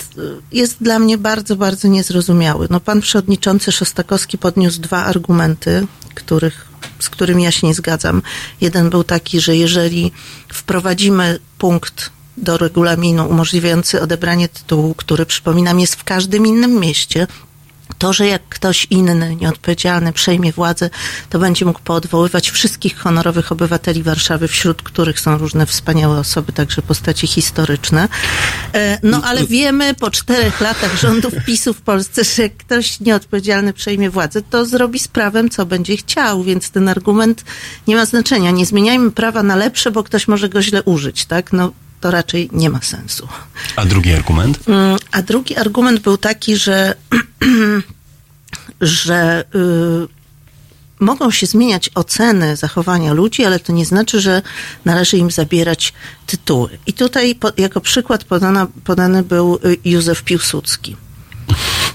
jest 0.52 0.84
dla 0.84 1.00
mnie 1.00 1.18
bardzo, 1.18 1.56
bardzo 1.56 1.88
niezrozumiały. 1.88 2.68
No, 2.70 2.80
pan 2.80 3.02
przewodniczący 3.02 3.72
Szostakowski 3.72 4.38
podniósł 4.38 4.82
dwa 4.82 5.06
argumenty, 5.06 5.88
których, 6.16 6.66
z 7.00 7.10
którymi 7.10 7.44
ja 7.44 7.52
się 7.52 7.68
nie 7.68 7.74
zgadzam. 7.74 8.22
Jeden 8.62 8.90
był 8.90 9.04
taki, 9.04 9.40
że 9.40 9.56
jeżeli 9.56 10.12
wprowadzimy 10.54 11.40
punkt 11.58 12.10
do 12.38 12.58
regulaminu 12.58 13.30
umożliwiający 13.30 14.02
odebranie 14.02 14.50
tytułu, 14.50 14.94
który 14.94 15.26
przypominam 15.26 15.80
jest 15.80 15.96
w 15.96 16.04
każdym 16.04 16.46
innym 16.48 16.80
mieście, 16.80 17.28
To, 17.98 18.14
że 18.14 18.28
jak 18.28 18.42
ktoś 18.50 18.88
inny, 18.90 19.36
nieodpowiedzialny, 19.36 20.14
przejmie 20.14 20.52
władzę, 20.52 20.90
to 21.30 21.40
będzie 21.40 21.66
mógł 21.66 21.80
poodwoływać 21.80 22.52
wszystkich 22.52 22.98
honorowych 22.98 23.52
obywateli 23.52 24.04
Warszawy, 24.04 24.48
wśród 24.48 24.82
których 24.82 25.20
są 25.20 25.38
różne 25.38 25.66
wspaniałe 25.66 26.20
osoby, 26.20 26.54
także 26.54 26.82
postaci 26.82 27.28
historyczne. 27.28 28.08
E, 28.74 29.00
No 29.04 29.22
ale 29.24 29.46
wiemy 29.46 29.94
po 29.94 30.12
czterech 30.12 30.62
latach 30.62 31.00
rządów 31.00 31.34
PiSu 31.46 31.74
w 31.74 31.82
Polsce, 31.82 32.24
że 32.24 32.44
jak 32.44 32.58
ktoś 32.58 33.00
nieodpowiedzialny 33.00 33.74
przejmie 33.74 34.10
władzę, 34.10 34.42
to 34.42 34.66
zrobi 34.66 35.00
z 35.00 35.08
prawem, 35.08 35.50
co 35.50 35.66
będzie 35.66 35.98
chciał, 35.98 36.44
więc 36.44 36.72
ten 36.72 36.90
argument 36.90 37.44
nie 37.88 37.96
ma 37.96 38.06
znaczenia. 38.06 38.52
Nie 38.52 38.66
zmieniajmy 38.66 39.12
prawa 39.12 39.44
na 39.44 39.56
lepsze, 39.56 39.92
bo 39.92 40.04
ktoś 40.04 40.28
może 40.28 40.50
go 40.50 40.62
źle 40.62 40.84
użyć, 40.84 41.26
tak? 41.26 41.54
No 41.54 41.72
to 42.04 42.12
raczej 42.12 42.50
nie 42.52 42.70
ma 42.70 42.82
sensu. 42.82 43.28
A 43.76 43.86
drugi 43.86 44.14
argument? 44.14 44.60
Mm, 44.68 44.98
A 45.12 45.22
drugi 45.22 45.56
argument 45.56 46.00
był 46.00 46.18
taki, 46.18 46.56
że, 46.56 46.96
że 49.02 49.44
y, 49.56 50.08
mogą 51.00 51.32
się 51.32 51.46
zmieniać 51.46 51.90
oceny 51.96 52.56
zachowania 52.56 53.14
ludzi, 53.14 53.46
ale 53.46 53.60
to 53.60 53.74
nie 53.74 53.86
znaczy, 53.86 54.22
że 54.22 54.42
należy 54.86 55.18
im 55.18 55.32
zabierać 55.32 55.94
tytuły. 56.26 56.70
I 56.86 56.94
tutaj 56.94 57.36
po, 57.36 57.52
jako 57.58 57.82
przykład 57.82 58.24
podana, 58.24 58.68
podany 58.84 59.24
był 59.24 59.60
y, 59.66 59.78
Józef 59.86 60.24
Piłsudski. 60.24 60.96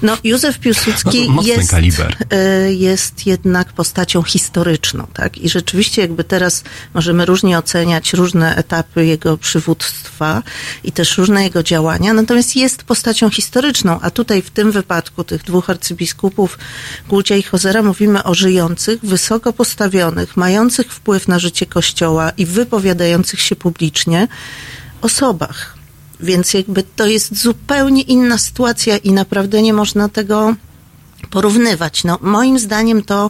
No, 0.01 0.17
Józef 0.23 0.59
Piłsudski 0.59 1.29
No, 1.29 1.41
jest, 1.41 1.71
kaliber. 1.71 2.17
y, 2.67 2.73
jest 2.73 3.27
jednak 3.27 3.73
postacią 3.73 4.23
historyczną, 4.23 5.07
tak? 5.13 5.37
I 5.37 5.49
rzeczywiście 5.49 6.01
jakby 6.01 6.23
teraz 6.23 6.63
możemy 6.93 7.25
różnie 7.25 7.57
oceniać 7.57 8.13
różne 8.13 8.55
etapy 8.55 9.05
jego 9.05 9.37
przywództwa 9.37 10.43
i 10.83 10.91
też 10.91 11.17
różne 11.17 11.43
jego 11.43 11.63
działania, 11.63 12.13
natomiast 12.13 12.55
jest 12.55 12.83
postacią 12.83 13.29
historyczną, 13.29 13.99
a 14.01 14.11
tutaj 14.11 14.41
w 14.41 14.49
tym 14.49 14.71
wypadku 14.71 15.23
tych 15.23 15.43
dwóch 15.43 15.69
arcybiskupów 15.69 16.57
Głudzia 17.09 17.35
i 17.35 17.43
Hozera 17.43 17.83
mówimy 17.83 18.23
o 18.23 18.33
żyjących, 18.35 18.99
wysoko 19.03 19.53
postawionych, 19.53 20.37
mających 20.37 20.93
wpływ 20.93 21.27
na 21.27 21.39
życie 21.39 21.65
Kościoła 21.65 22.31
i 22.37 22.45
wypowiadających 22.45 23.41
się 23.41 23.55
publicznie 23.55 24.27
osobach. 25.01 25.78
Więc 26.19 26.53
jakby 26.53 26.83
to 26.83 27.07
jest 27.07 27.41
zupełnie 27.41 28.01
inna 28.01 28.37
sytuacja 28.37 28.97
i 28.97 29.11
naprawdę 29.11 29.61
nie 29.61 29.73
można 29.73 30.09
tego 30.09 30.55
porównywać. 31.29 32.03
No, 32.03 32.17
moim 32.21 32.59
zdaniem 32.59 33.03
to, 33.03 33.29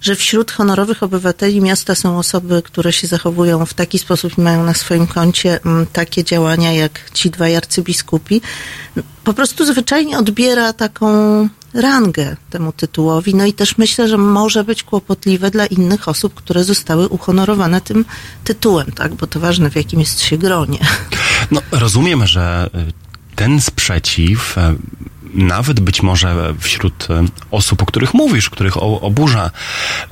że 0.00 0.16
wśród 0.16 0.52
honorowych 0.52 1.02
obywateli 1.02 1.60
miasta 1.60 1.94
są 1.94 2.18
osoby, 2.18 2.62
które 2.62 2.92
się 2.92 3.06
zachowują 3.06 3.66
w 3.66 3.74
taki 3.74 3.98
sposób 3.98 4.38
i 4.38 4.40
mają 4.40 4.64
na 4.64 4.74
swoim 4.74 5.06
koncie 5.06 5.60
mm, 5.64 5.86
takie 5.86 6.24
działania 6.24 6.72
jak 6.72 7.10
ci 7.14 7.30
dwaj 7.30 7.56
arcybiskupi, 7.56 8.40
po 9.24 9.34
prostu 9.34 9.64
zwyczajnie 9.64 10.18
odbiera 10.18 10.72
taką 10.72 11.08
rangę 11.74 12.36
temu 12.50 12.72
tytułowi. 12.72 13.34
No 13.34 13.46
i 13.46 13.52
też 13.52 13.78
myślę, 13.78 14.08
że 14.08 14.18
może 14.18 14.64
być 14.64 14.82
kłopotliwe 14.82 15.50
dla 15.50 15.66
innych 15.66 16.08
osób, 16.08 16.34
które 16.34 16.64
zostały 16.64 17.08
uhonorowane 17.08 17.80
tym 17.80 18.04
tytułem, 18.44 18.92
tak? 18.92 19.14
Bo 19.14 19.26
to 19.26 19.40
ważne, 19.40 19.70
w 19.70 19.76
jakim 19.76 20.00
jest 20.00 20.20
się 20.20 20.38
gronie. 20.38 20.78
No, 21.50 21.62
rozumiem, 21.70 22.26
że 22.26 22.70
y, 22.74 22.92
ten 23.36 23.60
sprzeciw, 23.60 24.58
y, 24.58 24.60
nawet 25.34 25.80
być 25.80 26.02
może 26.02 26.54
wśród 26.58 27.08
y, 27.10 27.14
osób, 27.50 27.82
o 27.82 27.86
których 27.86 28.14
mówisz, 28.14 28.50
których 28.50 28.76
oburza 28.82 29.50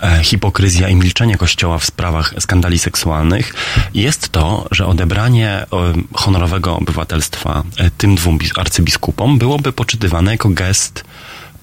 e, 0.02 0.24
hipokryzja 0.24 0.88
i 0.88 0.94
milczenie 0.94 1.36
Kościoła 1.36 1.78
w 1.78 1.84
sprawach 1.84 2.34
skandali 2.38 2.78
seksualnych, 2.78 3.54
jest 3.94 4.28
to, 4.28 4.66
że 4.70 4.86
odebranie 4.86 5.66
honorowego 6.14 6.76
obywatelstwa 6.76 7.62
e, 7.76 7.90
tym 7.90 8.14
dwóm 8.14 8.38
bis- 8.38 8.60
arcybiskupom 8.60 9.38
byłoby 9.38 9.72
poczytywane 9.72 10.30
jako 10.30 10.48
gest 10.48 11.04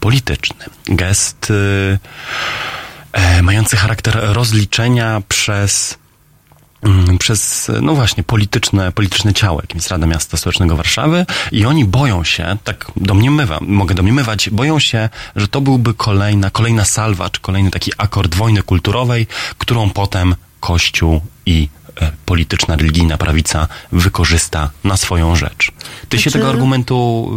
polityczny. 0.03 0.65
Gest 0.85 1.51
y, 1.51 1.99
e, 3.13 3.41
mający 3.41 3.77
charakter 3.77 4.19
rozliczenia 4.21 5.21
przez 5.29 5.97
mm, 6.81 7.17
przez, 7.17 7.71
no 7.81 7.95
właśnie, 7.95 8.23
polityczne, 8.23 8.91
polityczne 8.91 9.33
ciało, 9.33 9.61
jakim 9.61 9.77
jest 9.77 9.91
Rada 9.91 10.07
Miasta 10.07 10.37
Stołecznego 10.37 10.75
Warszawy 10.75 11.25
i 11.51 11.65
oni 11.65 11.85
boją 11.85 12.23
się, 12.23 12.57
tak 12.63 12.91
domniemywam, 12.95 13.65
mogę 13.67 13.95
domniemywać, 13.95 14.49
boją 14.49 14.79
się, 14.79 15.09
że 15.35 15.47
to 15.47 15.61
byłby 15.61 15.93
kolejna, 15.93 16.49
kolejna 16.49 16.85
salwa, 16.85 17.29
czy 17.29 17.41
kolejny 17.41 17.71
taki 17.71 17.91
akord 17.97 18.35
wojny 18.35 18.63
kulturowej, 18.63 19.27
którą 19.57 19.89
potem 19.89 20.35
Kościół 20.59 21.21
i 21.45 21.69
polityczna, 22.25 22.75
religijna 22.75 23.17
prawica 23.17 23.67
wykorzysta 23.91 24.69
na 24.83 24.97
swoją 24.97 25.35
rzecz. 25.35 25.71
Ty 26.09 26.17
się 26.17 26.29
Znaczy- 26.29 26.39
tego 26.39 26.49
argumentu, 26.49 27.29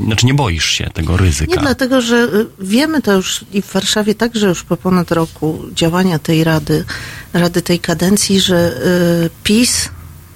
y, 0.00 0.04
znaczy 0.04 0.26
nie 0.26 0.34
boisz 0.34 0.70
się 0.70 0.90
tego 0.94 1.16
ryzyka. 1.16 1.52
Nie 1.54 1.58
dlatego, 1.62 2.00
że 2.00 2.16
y, 2.16 2.46
wiemy 2.60 3.02
to 3.02 3.12
już 3.12 3.44
i 3.52 3.62
w 3.62 3.72
Warszawie 3.72 4.14
także 4.14 4.46
już 4.46 4.64
po 4.64 4.76
ponad 4.76 5.10
roku 5.10 5.58
działania 5.72 6.18
tej 6.18 6.44
Rady, 6.44 6.84
Rady 7.32 7.62
tej 7.62 7.78
kadencji, 7.80 8.40
że 8.40 8.72
y, 9.26 9.30
PiS 9.44 9.88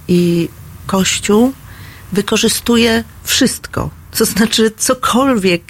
i 0.08 0.48
Kościół 0.86 1.52
wykorzystuje 2.12 3.04
wszystko. 3.24 3.90
To 4.18 4.24
znaczy 4.24 4.70
cokolwiek 4.76 5.62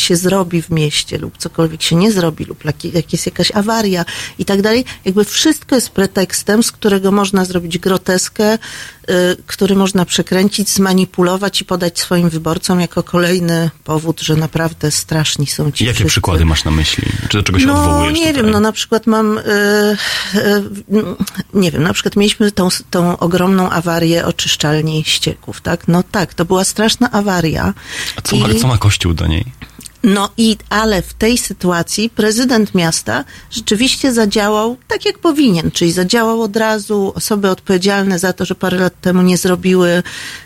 się 0.00 0.16
zrobi 0.16 0.62
w 0.62 0.70
mieście 0.70 1.18
lub 1.18 1.38
cokolwiek 1.38 1.82
się 1.82 1.96
nie 1.96 2.12
zrobi 2.12 2.44
lub 2.44 2.64
jak, 2.64 3.12
jest 3.12 3.26
jakaś 3.26 3.50
awaria 3.52 4.04
i 4.38 4.44
tak 4.44 4.62
dalej, 4.62 4.84
jakby 5.04 5.24
wszystko 5.24 5.74
jest 5.74 5.90
pretekstem, 5.90 6.62
z 6.62 6.72
którego 6.72 7.12
można 7.12 7.44
zrobić 7.44 7.78
groteskę, 7.78 8.54
y, 8.54 8.58
który 9.46 9.74
można 9.76 10.04
przekręcić, 10.04 10.68
zmanipulować 10.70 11.60
i 11.60 11.64
podać 11.64 11.98
swoim 12.00 12.28
wyborcom 12.30 12.80
jako 12.80 13.02
kolejny 13.02 13.70
powód, 13.84 14.20
że 14.20 14.36
naprawdę 14.36 14.90
straszni 14.90 15.46
są 15.46 15.70
ci 15.72 15.84
Jakie 15.84 15.94
wszyscy. 15.94 16.10
przykłady 16.10 16.44
masz 16.44 16.64
na 16.64 16.70
myśli? 16.70 17.04
Czy 17.28 17.36
do 17.38 17.42
czego 17.42 17.58
się 17.58 17.66
no, 17.66 17.78
odwołujesz 17.84 18.18
nie 18.18 18.26
tutaj? 18.26 18.42
wiem, 18.42 18.50
no 18.50 18.60
na 18.60 18.72
przykład 18.72 19.06
mam, 19.06 19.38
y, 19.38 19.42
y, 20.34 21.04
nie 21.54 21.70
wiem, 21.70 21.82
na 21.82 21.92
przykład 21.92 22.16
mieliśmy 22.16 22.52
tą, 22.52 22.68
tą 22.90 23.18
ogromną 23.18 23.70
awarię 23.70 24.26
oczyszczalni 24.26 25.04
ścieków, 25.06 25.60
tak? 25.60 25.88
No 25.88 26.02
tak, 26.02 26.34
to 26.34 26.44
była 26.44 26.64
straszna 26.64 27.10
awaria. 27.10 27.74
A 28.16 28.20
co, 28.22 28.36
ma, 28.36 28.48
I- 28.48 28.60
co 28.60 28.68
ma 28.68 28.78
Kościół 28.78 29.14
do 29.14 29.26
niej? 29.26 29.44
No 30.04 30.30
i, 30.36 30.56
ale 30.70 31.02
w 31.02 31.14
tej 31.14 31.38
sytuacji 31.38 32.10
prezydent 32.10 32.74
miasta 32.74 33.24
rzeczywiście 33.50 34.12
zadziałał 34.12 34.76
tak, 34.88 35.04
jak 35.04 35.18
powinien, 35.18 35.70
czyli 35.70 35.92
zadziałał 35.92 36.42
od 36.42 36.56
razu, 36.56 37.12
osoby 37.14 37.50
odpowiedzialne 37.50 38.18
za 38.18 38.32
to, 38.32 38.44
że 38.44 38.54
parę 38.54 38.78
lat 38.78 39.00
temu 39.00 39.22
nie 39.22 39.36
zrobiły 39.36 40.02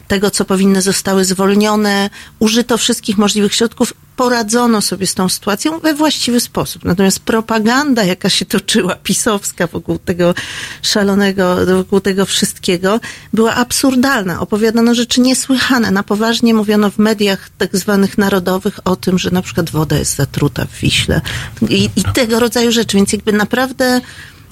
tego, 0.09 0.31
co 0.31 0.45
powinny, 0.45 0.83
zostały 0.83 1.25
zwolnione, 1.25 2.11
użyto 2.39 2.79
wszystkich 2.79 3.19
możliwych 3.19 3.55
środków, 3.55 3.93
poradzono 4.19 4.81
sobie 4.81 5.07
z 5.07 5.15
tą 5.15 5.29
sytuacją 5.29 5.79
we 5.79 5.95
właściwy 5.95 6.41
sposób. 6.41 6.85
Natomiast 6.85 7.21
propaganda, 7.21 8.05
jaka 8.05 8.29
się 8.29 8.45
toczyła, 8.45 8.95
pisowska 8.95 9.67
wokół 9.67 9.99
tego 9.99 10.35
szalonego, 10.83 11.57
wokół 11.67 12.01
tego 12.01 12.27
wszystkiego, 12.27 13.01
była 13.33 13.55
absurdalna. 13.55 14.41
Opowiadano 14.41 14.95
rzeczy 14.95 15.21
niesłychane. 15.21 15.91
Na 15.91 16.03
poważnie 16.03 16.55
mówiono 16.55 16.91
w 16.91 16.99
mediach 16.99 17.51
tak 17.59 17.77
zwanych 17.77 18.19
narodowych 18.19 18.81
o 18.85 18.97
tym, 18.97 19.19
że 19.19 19.31
na 19.31 19.43
przykład 19.43 19.71
woda 19.71 19.99
jest 19.99 20.17
zatruta 20.17 20.65
w 20.65 20.79
Wiśle 20.79 21.21
i, 21.69 21.91
i 21.97 22.03
tego 22.15 22.41
rodzaju 22.41 22.73
rzeczy. 22.73 22.97
Więc 22.97 23.13
jakby 23.13 23.33
naprawdę 23.33 24.01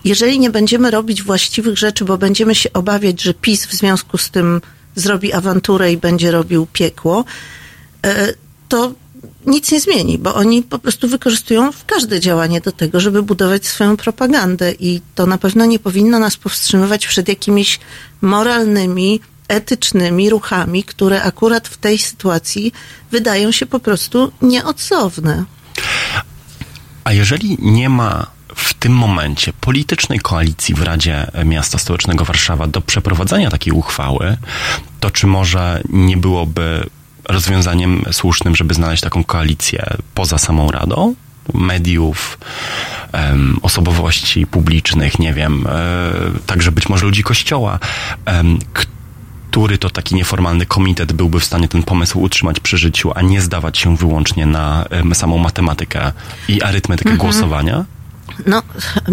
jeżeli 0.05 0.39
nie 0.39 0.51
będziemy 0.51 0.91
robić 0.91 1.23
właściwych 1.23 1.79
rzeczy, 1.79 2.05
bo 2.05 2.19
będziemy 2.19 2.55
się 2.55 2.73
obawiać, 2.73 3.23
że 3.23 3.35
PiS 3.35 3.67
w 3.67 3.75
związku 3.75 4.19
z 4.19 4.31
tym 4.31 4.61
zrobi 4.95 5.33
awanturę 5.33 5.93
i 5.93 5.97
będzie 5.97 6.31
robił 6.31 6.67
piekło, 6.73 7.25
e, 8.05 8.35
to 8.69 8.95
nic 9.47 9.73
nie 9.73 9.81
zmieni, 9.81 10.19
bo 10.19 10.35
oni 10.35 10.63
po 10.63 10.79
prostu 10.79 11.09
wykorzystują 11.09 11.71
każde 11.87 12.21
działanie 12.21 12.61
do 12.61 12.73
tego, 12.73 13.01
żeby 13.01 13.23
budować 13.23 13.67
swoją 13.67 13.97
propagandę 13.97 14.73
i 14.73 15.01
to 15.15 15.27
na 15.27 15.39
pewno 15.39 15.67
nie 15.67 15.79
powinno 15.79 16.19
nas 16.19 16.37
powstrzymywać 16.37 17.07
przed 17.07 17.29
jakimiś 17.29 17.81
moralnymi, 18.23 19.21
etycznymi 19.49 20.31
ruchami, 20.31 20.85
które 20.85 21.23
akurat 21.23 21.69
w 21.69 21.77
tej 21.77 21.99
sytuacji 21.99 22.73
wydają 23.11 23.53
się 23.53 23.67
po 23.67 23.81
prostu 23.81 24.33
nieodzowne. 24.43 25.45
A 27.05 27.13
jeżeli 27.13 27.57
nie 27.61 27.89
ma 27.89 28.27
w 28.57 28.75
tym 28.75 28.93
momencie 28.93 29.53
politycznej 29.53 30.19
koalicji 30.19 30.75
w 30.75 30.83
Radzie 30.83 31.31
Miasta 31.45 31.79
Stołecznego 31.79 32.25
Warszawa 32.25 32.67
do 32.67 32.81
przeprowadzenia 32.81 33.51
takiej 33.51 33.73
uchwały, 33.73 34.37
to 35.01 35.11
czy 35.11 35.27
może 35.27 35.83
nie 35.89 36.17
byłoby 36.17 36.87
rozwiązaniem 37.29 38.05
słusznym, 38.13 38.57
żeby 38.57 38.75
znaleźć 38.75 39.03
taką 39.03 39.25
koalicję 39.25 39.87
poza 40.15 40.39
samą 40.39 40.71
Radą? 40.71 41.15
Mediów, 41.55 42.39
osobowości 43.63 44.47
publicznych, 44.47 45.19
nie 45.19 45.35
wiem, 45.35 45.67
e, 45.67 45.71
także 46.47 46.73
być 46.73 46.89
może 46.89 47.07
ludzi 47.07 47.23
kościoła, 47.23 47.79
który 49.53 49.79
to 49.79 49.91
taki 49.91 50.15
nieformalny 50.15 50.67
komitet 50.67 51.13
byłby 51.13 51.41
w 51.41 51.45
stanie 51.45 51.69
ten 51.69 51.83
pomysł 51.83 52.21
utrzymać 52.21 52.61
przy 52.61 52.79
życiu, 52.79 53.13
a 53.15 53.23
nie 53.23 53.41
zdawać 53.41 53.79
się 53.79 53.97
wyłącznie 53.97 54.47
na 54.47 54.85
samą 55.15 55.39
matematykę 55.39 56.13
i 56.49 56.63
arytmetykę 56.63 57.17
głosowania? 57.17 57.85
No, 58.47 58.63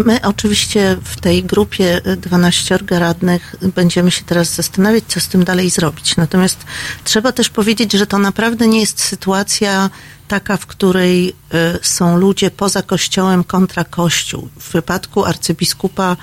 my 0.06 0.20
oczywiście 0.24 0.98
w 1.04 1.22
tej 1.22 1.44
grupie 1.44 2.02
12 2.18 2.80
radnych 2.90 3.56
będziemy 3.76 4.12
się 4.12 4.24
teraz 4.24 4.56
zastanawiać, 4.56 5.04
co 5.08 5.20
z 5.20 5.28
tym 5.28 5.44
dalej 5.44 5.70
zrobić. 5.70 6.18
Natomiast 6.18 6.58
trzeba 7.04 7.32
też 7.32 7.50
powiedzieć, 7.50 7.94
że 7.94 8.08
to 8.08 8.20
naprawdę 8.20 8.68
nie 8.68 8.80
jest 8.80 9.02
sytuacja 9.02 9.90
taka, 10.28 10.58
w 10.58 10.66
której 10.66 11.30
y, 11.30 11.34
są 11.82 12.18
ludzie 12.18 12.52
poza 12.52 12.82
kościołem 12.82 13.44
kontra 13.44 13.84
kościół. 13.84 14.50
W 14.60 14.72
wypadku 14.72 15.26
arcybiskupa 15.26 16.18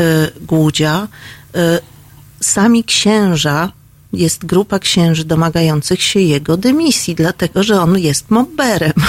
y, 0.00 0.02
Głudzia 0.40 1.08
y, 1.56 1.60
sami 2.40 2.84
księża 2.84 3.72
jest 4.12 4.46
grupa 4.46 4.78
księży 4.78 5.24
domagających 5.24 6.02
się 6.02 6.20
jego 6.20 6.56
dymisji, 6.56 7.14
dlatego 7.14 7.62
że 7.62 7.80
on 7.80 7.98
jest 7.98 8.30
mobberem. 8.30 8.92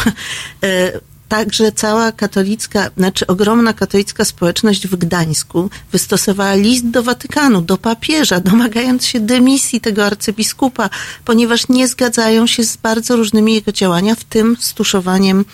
Także 1.28 1.72
cała 1.72 2.12
katolicka, 2.12 2.90
znaczy 2.98 3.28
ogromna 3.28 3.74
katolicka 3.74 4.26
społeczność 4.26 4.88
w 4.88 4.96
Gdańsku 4.96 5.70
wystosowała 5.92 6.56
list 6.56 6.90
do 6.90 7.04
Watykanu, 7.04 7.62
do 7.62 7.78
papieża, 7.78 8.40
domagając 8.40 9.06
się 9.06 9.20
dymisji 9.20 9.82
tego 9.82 10.06
arcybiskupa, 10.06 10.90
ponieważ 11.26 11.70
nie 11.70 11.88
zgadzają 11.88 12.48
się 12.48 12.64
z 12.64 12.78
bardzo 12.78 13.16
różnymi 13.16 13.54
jego 13.54 13.72
działania, 13.72 14.16
w 14.16 14.24
tym 14.24 14.58
z 14.60 14.74
tuszowaniem 14.74 15.46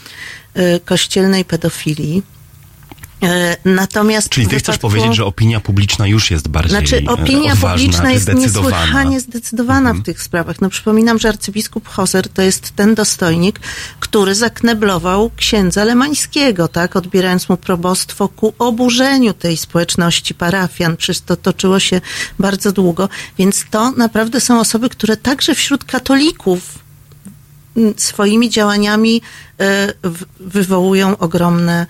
y, 0.57 0.79
kościelnej 0.85 1.45
pedofilii. 1.45 2.23
E, 3.23 3.57
Natomiast 3.65 4.29
Czyli 4.29 4.47
ty 4.47 4.59
chcesz 4.59 4.75
wypadku- 4.75 4.81
powiedzieć, 4.81 5.15
że 5.15 5.25
opinia 5.25 5.59
publiczna 5.59 6.07
już 6.07 6.31
jest 6.31 6.47
bardziej 6.47 6.71
znaczy, 6.71 7.03
e, 7.07 7.11
opinia 7.11 7.53
odważna, 7.53 7.69
publiczna 7.69 8.11
jest 8.11 8.33
niesłychanie 8.33 9.19
zdecydowana 9.19 9.93
w 9.93 10.03
tych 10.03 10.21
sprawach. 10.21 10.61
No, 10.61 10.69
przypominam, 10.69 11.19
że 11.19 11.29
arcybiskup 11.29 11.87
Hoser 11.87 12.29
to 12.29 12.41
jest 12.41 12.71
ten 12.75 12.95
dostojnik, 12.95 13.59
który 13.99 14.35
zakneblował 14.35 15.31
księdza 15.35 15.83
Lemańskiego, 15.83 16.67
tak, 16.67 16.95
odbierając 16.95 17.49
mu 17.49 17.57
probostwo 17.57 18.29
ku 18.29 18.53
oburzeniu 18.59 19.33
tej 19.33 19.57
społeczności 19.57 20.33
parafian. 20.33 20.97
Przecież 20.97 21.21
to 21.21 21.35
toczyło 21.35 21.79
się 21.79 22.01
bardzo 22.39 22.71
długo. 22.71 23.09
Więc 23.37 23.65
to 23.71 23.91
naprawdę 23.91 24.39
są 24.41 24.59
osoby, 24.59 24.89
które 24.89 25.17
także 25.17 25.55
wśród 25.55 25.83
katolików 25.83 26.79
m, 27.77 27.93
swoimi 27.97 28.49
działaniami 28.49 29.21
e, 29.59 29.93
wywołują 30.39 31.17
ogromne 31.17 31.73
mm, 31.73 31.87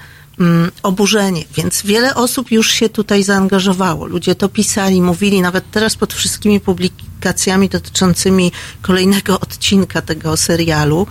oburzenie. 0.83 1.43
Więc 1.55 1.81
wiele 1.81 2.15
osób 2.15 2.51
już 2.51 2.71
się 2.71 2.89
tutaj 2.89 3.23
zaangażowało. 3.23 4.05
Ludzie 4.05 4.35
to 4.35 4.49
pisali, 4.49 5.01
mówili, 5.01 5.41
nawet 5.41 5.71
teraz 5.71 5.95
pod 5.95 6.13
wszystkimi 6.13 6.59
publikacjami 6.59 7.69
dotyczącymi 7.69 8.51
kolejnego 8.81 9.39
odcinka 9.39 10.01
tego 10.01 10.37
serialu 10.37 11.07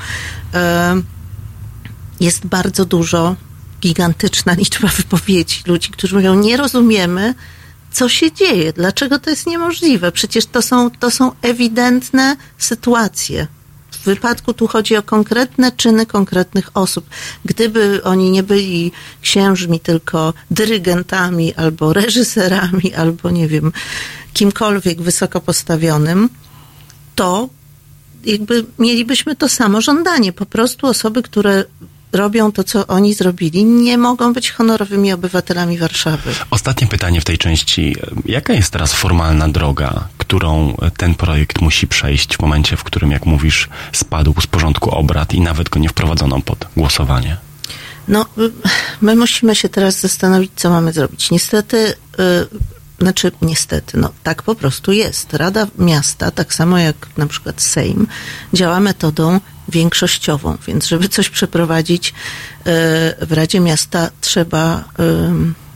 jest 2.20 2.47
bardzo 2.47 2.85
dużo, 2.85 3.36
gigantyczna 3.81 4.53
liczba 4.53 4.89
wypowiedzi 4.89 5.62
ludzi, 5.66 5.90
którzy 5.90 6.15
mówią, 6.15 6.35
nie 6.35 6.57
rozumiemy, 6.57 7.35
co 7.93 8.09
się 8.09 8.32
dzieje, 8.32 8.73
dlaczego 8.73 9.19
to 9.19 9.31
jest 9.31 9.47
niemożliwe. 9.47 10.12
Przecież 10.12 10.47
to 10.47 10.62
są, 10.62 10.90
to 10.90 11.11
są 11.11 11.32
ewidentne 11.43 12.36
sytuacje. 12.59 13.47
W 14.02 14.04
wypadku 14.04 14.54
tu 14.54 14.66
chodzi 14.66 14.96
o 14.96 15.02
konkretne 15.02 15.72
czyny 15.72 16.06
konkretnych 16.06 16.70
osób. 16.74 17.06
Gdyby 17.44 18.00
oni 18.04 18.30
nie 18.30 18.42
byli 18.42 18.92
księżmi, 19.20 19.80
tylko 19.80 20.34
dyrygentami 20.50 21.54
albo 21.54 21.92
reżyserami, 21.92 22.94
albo 22.94 23.30
nie 23.30 23.48
wiem, 23.48 23.72
kimkolwiek 24.32 25.02
wysoko 25.02 25.40
postawionym, 25.40 26.28
to 27.14 27.48
jakby 28.24 28.64
mielibyśmy 28.78 29.36
to 29.36 29.48
samo 29.48 29.80
żądanie. 29.80 30.32
Po 30.32 30.46
prostu 30.46 30.86
osoby, 30.86 31.22
które 31.22 31.64
robią 32.12 32.52
to, 32.52 32.64
co 32.64 32.86
oni 32.86 33.14
zrobili, 33.14 33.64
nie 33.64 33.98
mogą 33.98 34.32
być 34.32 34.50
honorowymi 34.50 35.12
obywatelami 35.12 35.78
Warszawy. 35.78 36.30
Ostatnie 36.50 36.86
pytanie 36.86 37.20
w 37.20 37.24
tej 37.24 37.38
części. 37.38 37.96
Jaka 38.24 38.52
jest 38.52 38.72
teraz 38.72 38.94
formalna 38.94 39.48
droga, 39.48 40.08
którą 40.23 40.77
ten 40.97 41.15
projekt 41.15 41.61
musi 41.61 41.86
przejść 41.86 42.36
w 42.36 42.40
momencie, 42.40 42.77
w 42.77 42.85
którym, 42.85 43.11
jak 43.11 43.27
mówisz, 43.27 43.69
spadł 43.93 44.40
z 44.40 44.47
porządku 44.47 44.90
obrad 44.90 45.35
i 45.35 45.40
nawet 45.40 45.69
go 45.69 45.81
nie 45.81 45.89
wprowadzono 45.89 46.40
pod 46.40 46.66
głosowanie? 46.77 47.36
No, 48.09 48.27
my 49.01 49.16
musimy 49.16 49.55
się 49.55 49.69
teraz 49.69 50.01
zastanowić, 50.01 50.53
co 50.57 50.70
mamy 50.70 50.93
zrobić. 50.93 51.31
Niestety, 51.31 51.77
y, 51.77 51.94
znaczy 53.01 53.32
niestety, 53.43 53.99
no 53.99 54.11
tak 54.23 54.43
po 54.43 54.55
prostu 54.55 54.93
jest. 54.93 55.35
Rada 55.35 55.66
Miasta, 55.78 56.31
tak 56.31 56.55
samo 56.55 56.78
jak 56.78 56.97
na 57.16 57.27
przykład 57.27 57.62
Sejm, 57.62 58.07
działa 58.53 58.81
metodą 58.81 59.40
większościową, 59.69 60.57
więc 60.66 60.86
żeby 60.86 61.09
coś 61.09 61.31
przeprowadzić 61.31 62.09
y, 62.09 62.12
w 63.27 63.32
Radzie 63.32 63.61
Miasta 63.61 64.11
trzeba, 64.20 64.78
y, 64.78 64.82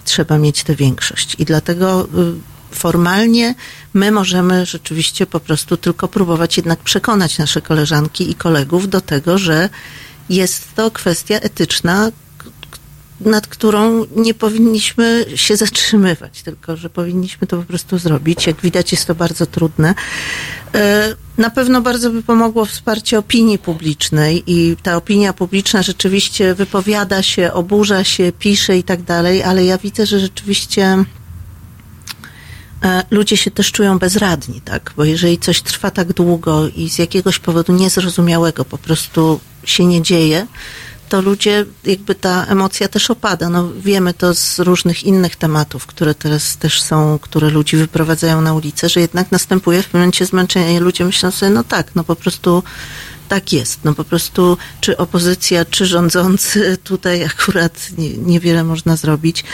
trzeba 0.04 0.38
mieć 0.38 0.62
tę 0.62 0.74
większość. 0.74 1.36
I 1.38 1.44
dlatego 1.44 2.04
y, 2.04 2.55
formalnie 2.70 3.54
my 3.94 4.12
możemy 4.12 4.66
rzeczywiście 4.66 5.26
po 5.26 5.40
prostu 5.40 5.76
tylko 5.76 6.08
próbować 6.08 6.56
jednak 6.56 6.78
przekonać 6.78 7.38
nasze 7.38 7.60
koleżanki 7.62 8.30
i 8.30 8.34
kolegów 8.34 8.88
do 8.88 9.00
tego, 9.00 9.38
że 9.38 9.68
jest 10.28 10.74
to 10.74 10.90
kwestia 10.90 11.34
etyczna, 11.34 12.10
nad 13.20 13.46
którą 13.46 14.04
nie 14.16 14.34
powinniśmy 14.34 15.24
się 15.34 15.56
zatrzymywać, 15.56 16.42
tylko 16.42 16.76
że 16.76 16.90
powinniśmy 16.90 17.46
to 17.46 17.56
po 17.56 17.62
prostu 17.62 17.98
zrobić. 17.98 18.46
Jak 18.46 18.60
widać, 18.60 18.92
jest 18.92 19.06
to 19.06 19.14
bardzo 19.14 19.46
trudne. 19.46 19.94
E, 20.74 21.14
Na 21.38 21.50
pewno 21.50 21.82
bardzo 21.82 22.10
by 22.10 22.22
pomogło 22.22 22.64
wsparcie 22.64 23.18
opinii 23.18 23.58
publicznej 23.58 24.42
i 24.46 24.76
ta 24.82 24.96
opinia 24.96 25.32
publiczna 25.32 25.82
rzeczywiście 25.82 26.54
wypowiada 26.54 27.22
się, 27.22 27.52
oburza 27.52 28.04
się, 28.04 28.32
pisze 28.38 28.76
i 28.78 28.82
tak 28.82 29.02
dalej, 29.02 29.42
ale 29.42 29.64
ja 29.64 29.78
widzę, 29.78 30.06
że 30.06 30.20
rzeczywiście 30.20 31.04
ludzie 33.10 33.36
się 33.36 33.50
też 33.50 33.72
czują 33.72 33.98
bezradni, 33.98 34.60
tak? 34.60 34.92
Bo 34.96 35.04
jeżeli 35.04 35.38
coś 35.38 35.62
trwa 35.62 35.90
tak 35.90 36.12
długo 36.12 36.68
i 36.68 36.90
z 36.90 36.98
jakiegoś 36.98 37.38
powodu 37.38 37.72
niezrozumiałego 37.72 38.64
po 38.64 38.78
prostu 38.78 39.40
się 39.64 39.84
nie 39.84 40.02
dzieje, 40.02 40.46
to 41.08 41.20
ludzie, 41.20 41.64
jakby 41.84 42.14
ta 42.14 42.46
emocja 42.46 42.88
też 42.88 43.10
opada. 43.10 43.48
No, 43.48 43.72
wiemy 43.78 44.14
to 44.14 44.34
z 44.34 44.58
różnych 44.58 45.04
innych 45.04 45.36
tematów, 45.36 45.86
które 45.86 46.14
teraz 46.14 46.56
też 46.56 46.82
są, 46.82 47.18
które 47.18 47.50
ludzi 47.50 47.76
wyprowadzają 47.76 48.40
na 48.40 48.54
ulicę, 48.54 48.88
że 48.88 49.00
jednak 49.00 49.32
następuje 49.32 49.82
w 49.82 49.94
momencie 49.94 50.26
zmęczenie 50.26 50.74
i 50.74 50.78
ludzie 50.78 51.04
myślą 51.04 51.30
sobie, 51.30 51.52
no 51.52 51.64
tak, 51.64 51.94
no 51.94 52.04
po 52.04 52.16
prostu 52.16 52.62
tak 53.28 53.52
jest. 53.52 53.80
No 53.84 53.94
po 53.94 54.04
prostu 54.04 54.58
czy 54.80 54.96
opozycja, 54.96 55.64
czy 55.64 55.86
rządzący, 55.86 56.78
tutaj 56.84 57.24
akurat 57.24 57.90
nie, 57.98 58.16
niewiele 58.16 58.64
można 58.64 58.96
zrobić. 58.96 59.44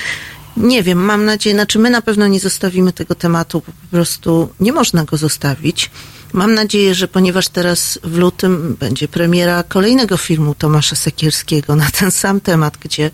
Nie 0.57 0.83
wiem, 0.83 0.99
mam 0.99 1.25
nadzieję, 1.25 1.57
znaczy 1.57 1.79
my 1.79 1.91
na 1.91 2.03
pewno 2.03 2.27
nie 2.27 2.41
zostawimy 2.41 2.93
tego 2.93 3.15
tematu, 3.15 3.61
po 3.61 3.73
prostu 3.91 4.49
nie 4.61 4.73
można 4.73 5.05
go 5.05 5.17
zostawić. 5.17 5.91
Mam 6.33 6.55
nadzieję, 6.55 6.95
że 6.95 7.09
ponieważ 7.09 7.49
teraz 7.49 7.99
w 8.03 8.17
lutym 8.17 8.77
będzie 8.81 9.09
premiera 9.09 9.63
kolejnego 9.63 10.17
filmu 10.17 10.55
Tomasza 10.55 10.97
Sekierskiego 10.97 11.77
na 11.77 11.91
ten 11.91 12.11
sam 12.11 12.41
temat, 12.41 12.77
gdzie 12.77 13.11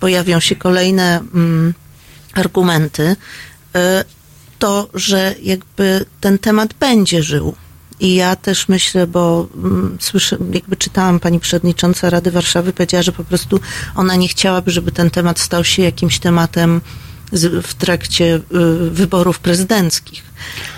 pojawią 0.00 0.40
się 0.40 0.56
kolejne 0.56 1.20
mm, 1.34 1.74
argumenty, 2.34 3.02
y, 3.02 3.16
to, 4.58 4.88
że 4.94 5.34
jakby 5.42 6.04
ten 6.20 6.38
temat 6.38 6.74
będzie 6.74 7.22
żył. 7.22 7.54
I 8.00 8.14
ja 8.14 8.36
też 8.36 8.68
myślę, 8.68 9.06
bo 9.06 9.46
mm, 9.56 9.96
słyszę, 10.00 10.36
jakby 10.52 10.76
czytałam 10.76 11.20
pani 11.20 11.40
przewodnicząca 11.40 12.10
Rady 12.10 12.30
Warszawy, 12.30 12.72
powiedziała, 12.72 13.02
że 13.02 13.12
po 13.12 13.24
prostu 13.24 13.60
ona 13.94 14.16
nie 14.16 14.28
chciałaby, 14.28 14.70
żeby 14.70 14.92
ten 14.92 15.10
temat 15.10 15.38
stał 15.38 15.64
się 15.64 15.82
jakimś 15.82 16.18
tematem 16.18 16.80
z, 17.32 17.66
w 17.66 17.74
trakcie 17.74 18.34
y, 18.34 18.40
wyborów 18.90 19.38
prezydenckich. 19.38 20.22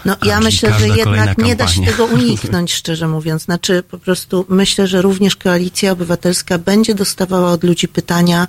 No 0.04 0.16
A, 0.20 0.26
ja 0.26 0.40
myślę, 0.40 0.78
że 0.78 0.88
jednak 0.88 1.38
nie 1.38 1.56
da 1.56 1.68
się 1.68 1.82
tego 1.82 2.04
uniknąć, 2.04 2.74
szczerze 2.80 3.08
mówiąc. 3.08 3.42
Znaczy 3.42 3.82
po 3.90 3.98
prostu 3.98 4.46
myślę, 4.48 4.86
że 4.86 5.02
również 5.02 5.36
Koalicja 5.36 5.92
Obywatelska 5.92 6.58
będzie 6.58 6.94
dostawała 6.94 7.52
od 7.52 7.64
ludzi 7.64 7.88
pytania 7.88 8.48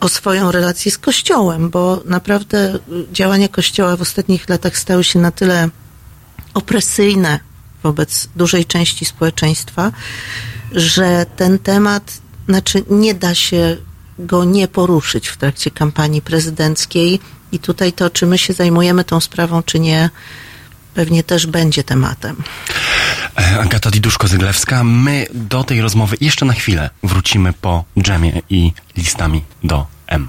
o 0.00 0.08
swoją 0.08 0.52
relację 0.52 0.92
z 0.92 0.98
Kościołem, 0.98 1.70
bo 1.70 2.02
naprawdę 2.04 2.74
y, 2.74 2.78
działania 3.12 3.48
Kościoła 3.48 3.96
w 3.96 4.02
ostatnich 4.02 4.48
latach 4.48 4.78
stały 4.78 5.04
się 5.04 5.18
na 5.18 5.30
tyle 5.30 5.68
opresyjne 6.54 7.40
wobec 7.86 8.28
dużej 8.36 8.64
części 8.64 9.04
społeczeństwa, 9.04 9.92
że 10.72 11.26
ten 11.36 11.58
temat, 11.58 12.18
znaczy 12.48 12.84
nie 12.90 13.14
da 13.14 13.34
się 13.34 13.76
go 14.18 14.44
nie 14.44 14.68
poruszyć 14.68 15.28
w 15.28 15.36
trakcie 15.36 15.70
kampanii 15.70 16.22
prezydenckiej 16.22 17.20
i 17.52 17.58
tutaj 17.58 17.92
to, 17.92 18.10
czy 18.10 18.26
my 18.26 18.38
się 18.38 18.52
zajmujemy 18.52 19.04
tą 19.04 19.20
sprawą, 19.20 19.62
czy 19.62 19.80
nie, 19.80 20.10
pewnie 20.94 21.24
też 21.24 21.46
będzie 21.46 21.84
tematem. 21.84 22.36
Agata 23.60 23.90
Diduszko-Zyglewska, 23.90 24.84
my 24.84 25.26
do 25.34 25.64
tej 25.64 25.80
rozmowy 25.80 26.16
jeszcze 26.20 26.44
na 26.44 26.52
chwilę 26.52 26.90
wrócimy 27.02 27.52
po 27.52 27.84
dżemie 28.00 28.42
i 28.50 28.72
listami 28.96 29.42
do 29.64 29.86
M. 30.06 30.28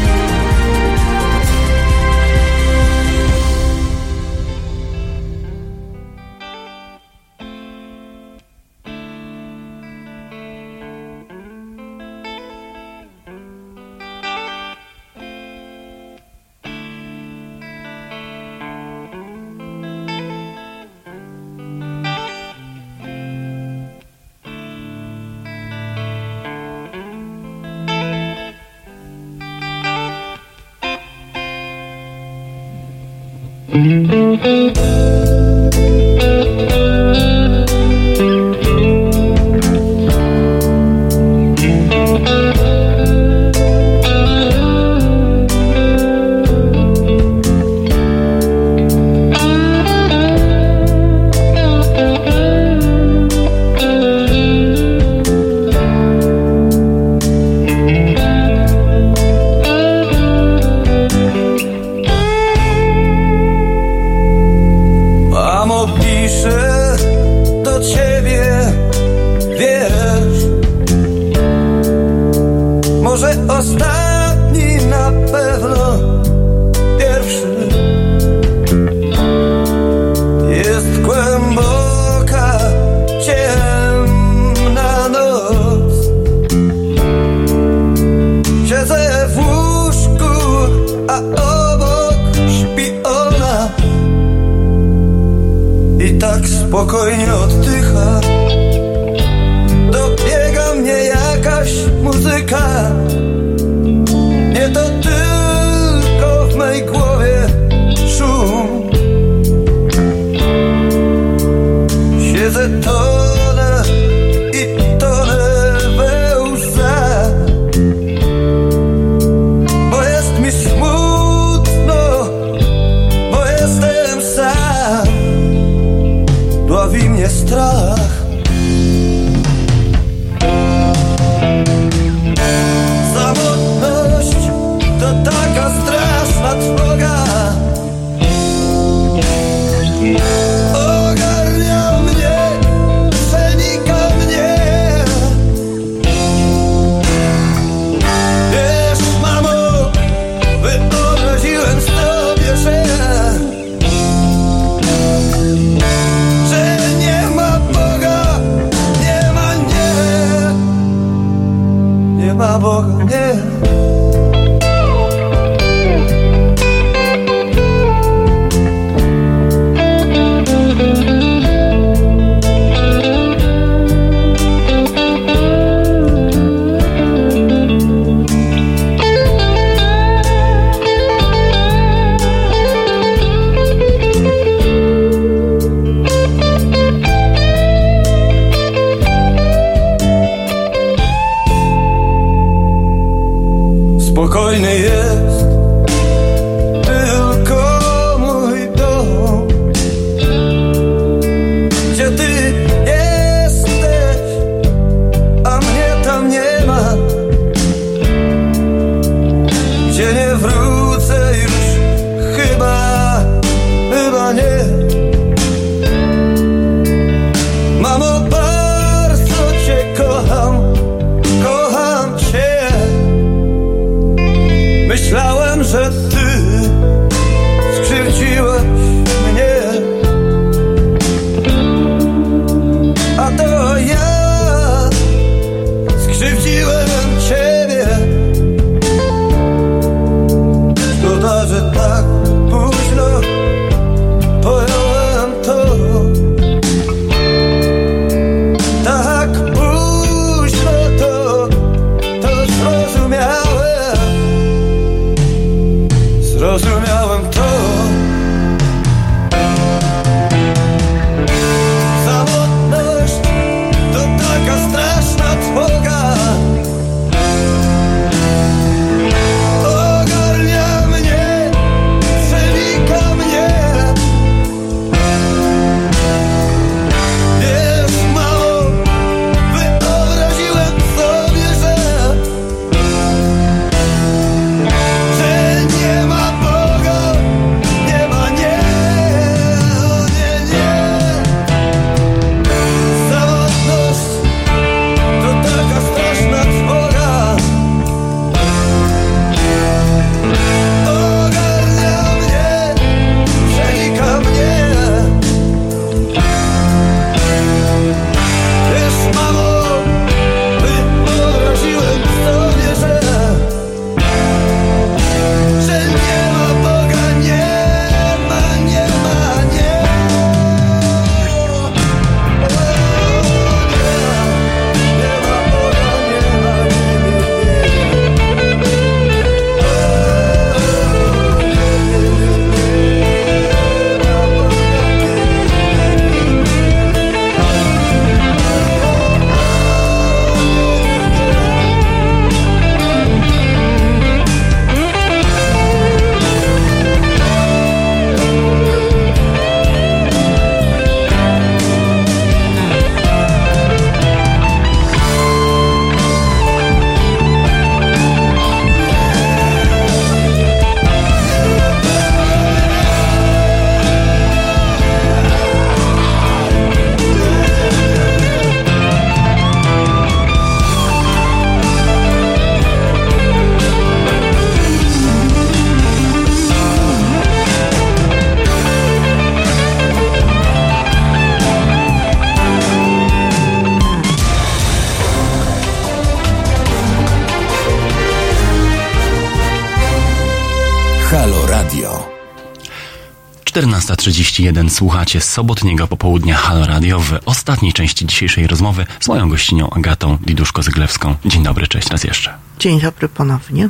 14.31 393.61 394.69
słuchacie 394.69 395.21
sobotniego 395.21 395.87
popołudnia 395.87 396.35
Halo 396.35 396.65
Radio 396.65 396.99
w 396.99 397.19
ostatniej 397.25 397.73
części 397.73 398.05
dzisiejszej 398.05 398.47
rozmowy 398.47 398.85
z 398.99 399.07
moją 399.07 399.29
gościnią 399.29 399.69
Agatą 399.69 400.17
Diduszko-Zyglewską. 400.17 401.15
Dzień 401.25 401.43
dobry, 401.43 401.67
cześć 401.67 401.89
raz 401.89 402.03
jeszcze. 402.03 402.33
Dzień 402.59 402.81
dobry 402.81 403.09
ponownie. 403.09 403.69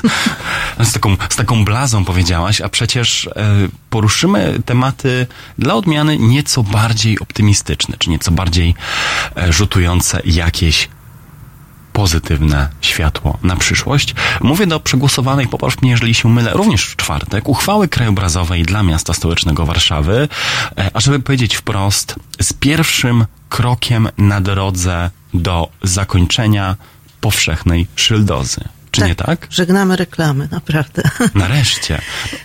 Z 0.84 0.92
taką, 0.92 1.16
z 1.28 1.36
taką 1.36 1.64
blazą 1.64 2.04
powiedziałaś, 2.04 2.60
a 2.60 2.68
przecież 2.68 3.26
e, 3.26 3.30
poruszymy 3.90 4.58
tematy 4.66 5.26
dla 5.58 5.74
odmiany 5.74 6.18
nieco 6.18 6.62
bardziej 6.62 7.18
optymistyczne, 7.18 7.96
czy 7.98 8.10
nieco 8.10 8.30
bardziej 8.30 8.74
e, 9.36 9.52
rzutujące 9.52 10.20
jakieś 10.24 10.88
pozytywne 11.96 12.68
światło 12.80 13.38
na 13.42 13.56
przyszłość. 13.56 14.14
Mówię 14.40 14.66
do 14.66 14.80
przegłosowanej, 14.80 15.46
popatrz 15.46 15.76
mnie, 15.82 15.90
jeżeli 15.90 16.14
się 16.14 16.28
mylę, 16.28 16.50
również 16.52 16.84
w 16.84 16.96
czwartek, 16.96 17.48
uchwały 17.48 17.88
krajobrazowej 17.88 18.62
dla 18.62 18.82
miasta 18.82 19.14
stołecznego 19.14 19.66
Warszawy, 19.66 20.28
e, 20.78 20.90
a 20.94 21.00
żeby 21.00 21.20
powiedzieć 21.20 21.56
wprost, 21.56 22.14
z 22.40 22.52
pierwszym 22.52 23.24
krokiem 23.48 24.08
na 24.18 24.40
drodze 24.40 25.10
do 25.34 25.68
zakończenia 25.82 26.76
powszechnej 27.20 27.86
szyldozy. 27.96 28.60
Czy 28.90 29.02
nie 29.04 29.14
tak? 29.14 29.46
Żegnamy 29.50 29.96
reklamy, 29.96 30.48
naprawdę. 30.50 31.02
Nareszcie. 31.34 32.00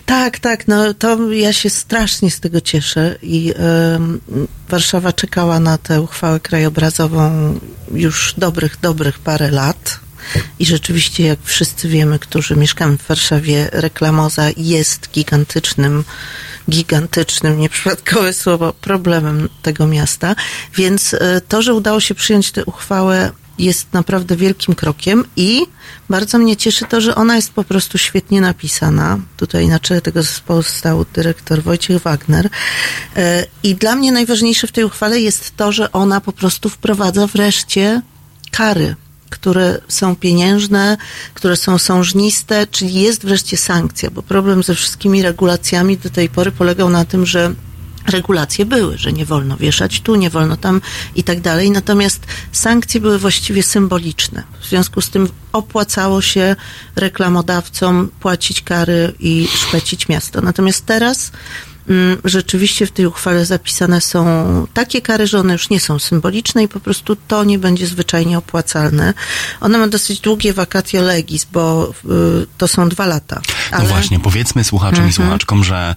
Tak, 0.06 0.38
tak, 0.38 0.68
no 0.68 0.94
to 0.94 1.32
ja 1.32 1.52
się 1.52 1.70
strasznie 1.70 2.30
z 2.30 2.40
tego 2.40 2.60
cieszę 2.60 3.16
i 3.22 3.54
Warszawa 4.68 5.12
czekała 5.12 5.60
na 5.60 5.78
tę 5.78 6.00
uchwałę 6.00 6.40
krajobrazową 6.40 7.58
już 7.94 8.34
dobrych, 8.38 8.80
dobrych 8.80 9.18
parę 9.18 9.50
lat. 9.50 10.00
I 10.58 10.66
rzeczywiście, 10.66 11.24
jak 11.26 11.38
wszyscy 11.42 11.88
wiemy, 11.88 12.18
którzy 12.18 12.56
mieszkamy 12.56 12.98
w 12.98 13.06
Warszawie, 13.06 13.68
reklamoza 13.72 14.44
jest 14.56 15.10
gigantycznym, 15.12 16.04
gigantycznym, 16.70 17.58
nieprzypadkowe 17.58 18.32
słowo, 18.32 18.72
problemem 18.72 19.48
tego 19.62 19.86
miasta. 19.86 20.34
Więc 20.76 21.14
e, 21.14 21.40
to, 21.48 21.62
że 21.62 21.74
udało 21.74 22.00
się 22.00 22.14
przyjąć 22.14 22.52
tę 22.52 22.64
uchwałę, 22.64 23.32
jest 23.58 23.92
naprawdę 23.92 24.36
wielkim 24.36 24.74
krokiem 24.74 25.24
i 25.36 25.66
bardzo 26.10 26.38
mnie 26.38 26.56
cieszy 26.56 26.84
to, 26.84 27.00
że 27.00 27.14
ona 27.14 27.36
jest 27.36 27.52
po 27.52 27.64
prostu 27.64 27.98
świetnie 27.98 28.40
napisana. 28.40 29.18
Tutaj 29.36 29.68
na 29.68 29.80
czele 29.80 30.00
tego 30.00 30.22
zespołu 30.22 30.62
stał 30.62 31.04
dyrektor 31.12 31.62
Wojciech 31.62 32.02
Wagner. 32.02 32.48
E, 33.16 33.46
I 33.62 33.74
dla 33.74 33.94
mnie 33.94 34.12
najważniejsze 34.12 34.66
w 34.66 34.72
tej 34.72 34.84
uchwale 34.84 35.20
jest 35.20 35.56
to, 35.56 35.72
że 35.72 35.92
ona 35.92 36.20
po 36.20 36.32
prostu 36.32 36.68
wprowadza 36.68 37.26
wreszcie 37.26 38.02
kary 38.50 38.96
które 39.32 39.80
są 39.88 40.16
pieniężne, 40.16 40.96
które 41.34 41.56
są 41.56 41.78
sążniste, 41.78 42.66
czyli 42.66 42.94
jest 42.94 43.24
wreszcie 43.24 43.56
sankcja, 43.56 44.10
bo 44.10 44.22
problem 44.22 44.62
ze 44.62 44.74
wszystkimi 44.74 45.22
regulacjami 45.22 45.98
do 45.98 46.10
tej 46.10 46.28
pory 46.28 46.52
polegał 46.52 46.90
na 46.90 47.04
tym, 47.04 47.26
że 47.26 47.54
regulacje 48.06 48.66
były, 48.66 48.98
że 48.98 49.12
nie 49.12 49.24
wolno 49.24 49.56
wieszać 49.56 50.00
tu, 50.00 50.16
nie 50.16 50.30
wolno 50.30 50.56
tam 50.56 50.80
i 51.14 51.24
tak 51.24 51.40
dalej. 51.40 51.70
Natomiast 51.70 52.26
sankcje 52.52 53.00
były 53.00 53.18
właściwie 53.18 53.62
symboliczne. 53.62 54.42
W 54.60 54.66
związku 54.66 55.00
z 55.00 55.10
tym 55.10 55.28
opłacało 55.52 56.22
się 56.22 56.56
reklamodawcom 56.96 58.10
płacić 58.20 58.62
kary 58.62 59.12
i 59.20 59.48
szpecić 59.54 60.08
miasto. 60.08 60.40
Natomiast 60.40 60.86
teraz 60.86 61.32
rzeczywiście 62.24 62.86
w 62.86 62.90
tej 62.92 63.06
uchwale 63.06 63.44
zapisane 63.46 64.00
są 64.00 64.26
takie 64.74 65.00
kary, 65.02 65.26
że 65.26 65.38
one 65.40 65.52
już 65.52 65.70
nie 65.70 65.80
są 65.80 65.98
symboliczne 65.98 66.62
i 66.62 66.68
po 66.68 66.80
prostu 66.80 67.16
to 67.28 67.44
nie 67.44 67.58
będzie 67.58 67.86
zwyczajnie 67.86 68.38
opłacalne. 68.38 69.14
Ona 69.60 69.78
ma 69.78 69.88
dosyć 69.88 70.20
długie 70.20 70.52
vacatio 70.52 71.02
legis, 71.02 71.46
bo 71.52 71.92
y, 72.42 72.46
to 72.58 72.68
są 72.68 72.88
dwa 72.88 73.06
lata. 73.06 73.40
No 73.78 73.84
właśnie, 73.84 74.20
powiedzmy 74.20 74.64
słuchaczom 74.64 74.92
Mhm. 75.04 75.10
i 75.10 75.12
słuchaczkom, 75.12 75.64
że 75.64 75.94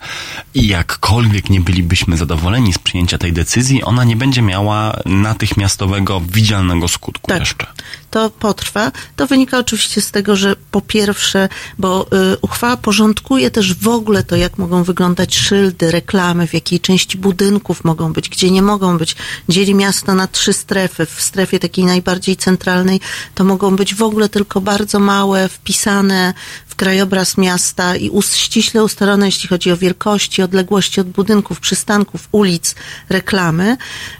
jakkolwiek 0.55 1.49
nie 1.49 1.61
bylibyśmy 1.61 2.17
zadowoleni 2.17 2.73
z 2.73 2.79
przyjęcia 2.79 3.17
tej 3.17 3.33
decyzji, 3.33 3.83
ona 3.83 4.03
nie 4.03 4.15
będzie 4.15 4.41
miała 4.41 4.99
natychmiastowego, 5.05 6.21
widzialnego 6.33 6.87
skutku 6.87 7.27
Tak. 7.27 7.39
jeszcze. 7.39 7.67
to 8.11 8.29
potrwa. 8.29 8.91
To 9.15 9.27
wynika 9.27 9.57
oczywiście 9.57 10.01
z 10.01 10.11
tego, 10.11 10.35
że 10.35 10.55
po 10.71 10.81
pierwsze, 10.81 11.49
bo 11.79 12.07
y, 12.33 12.37
uchwała 12.41 12.77
porządkuje 12.77 13.51
też 13.51 13.73
w 13.73 13.87
ogóle 13.87 14.23
to, 14.23 14.35
jak 14.35 14.57
mogą 14.57 14.83
wyglądać 14.83 15.35
szyldy, 15.35 15.74
reklamy, 15.81 16.47
w 16.47 16.53
jakiej 16.53 16.79
części 16.79 17.17
budynków 17.17 17.83
mogą 17.83 18.13
być, 18.13 18.29
gdzie 18.29 18.51
nie 18.51 18.61
mogą 18.61 18.97
być. 18.97 19.15
Dzieli 19.49 19.75
miasto 19.75 20.15
na 20.15 20.27
trzy 20.27 20.53
strefy. 20.53 21.05
W 21.05 21.21
strefie 21.21 21.59
takiej 21.59 21.85
najbardziej 21.85 22.37
centralnej 22.37 22.99
to 23.35 23.43
mogą 23.43 23.75
być 23.75 23.95
w 23.95 24.03
ogóle 24.03 24.29
tylko 24.29 24.61
bardzo 24.61 24.99
małe, 24.99 25.49
wpisane 25.49 26.33
w 26.67 26.75
krajobraz 26.75 27.37
miasta 27.37 27.95
i 27.95 28.09
us, 28.09 28.35
ściśle 28.35 28.83
ustalone, 28.83 29.25
jeśli 29.25 29.49
chodzi 29.49 29.71
o 29.71 29.77
wielkości, 29.77 30.41
odległości 30.41 31.01
od 31.01 31.09
budynków, 31.09 31.59
przystanków, 31.59 32.27
ulic, 32.31 32.75
reklamy. 33.09 33.77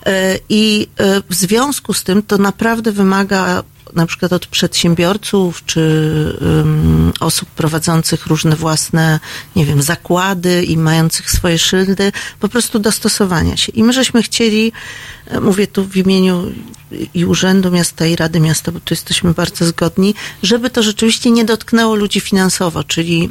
Y, 0.08 0.12
I 0.50 0.88
y, 1.02 1.24
w 1.30 1.36
związku 1.36 1.94
z 1.94 2.04
tym 2.04 2.24
to 2.24 2.38
naprawdę 2.38 2.92
wymaga 2.92 3.64
na 3.96 4.06
przykład 4.06 4.34
od 4.34 4.48
przedsiębiorców 4.48 5.66
czy 5.66 5.82
ym, 6.42 7.14
osób 7.20 7.50
prowadzących 7.50 8.26
różne 8.26 8.56
własne, 8.56 9.20
nie 9.56 9.66
wiem, 9.66 9.82
zakłady 9.82 10.64
i 10.64 10.78
mających 10.78 11.32
swoje 11.32 11.60
szyldy, 11.60 12.12
po 12.40 12.50
prostu 12.50 12.80
dostosowania 12.80 13.58
się. 13.58 13.72
I 13.72 13.84
my 13.84 13.94
żeśmy 13.94 14.24
chcieli, 14.24 14.72
e, 15.28 15.40
mówię 15.40 15.68
tu 15.68 15.86
w 15.86 15.98
imieniu 15.98 16.52
i 17.14 17.26
Urzędu 17.26 17.72
Miasta 17.72 18.06
i 18.06 18.16
Rady 18.16 18.40
Miasta, 18.40 18.72
bo 18.72 18.80
tu 18.80 18.94
jesteśmy 18.94 19.34
bardzo 19.34 19.66
zgodni, 19.66 20.16
żeby 20.44 20.70
to 20.70 20.84
rzeczywiście 20.84 21.32
nie 21.32 21.46
dotknęło 21.46 21.96
ludzi 21.96 22.20
finansowo, 22.20 22.84
czyli 22.84 23.30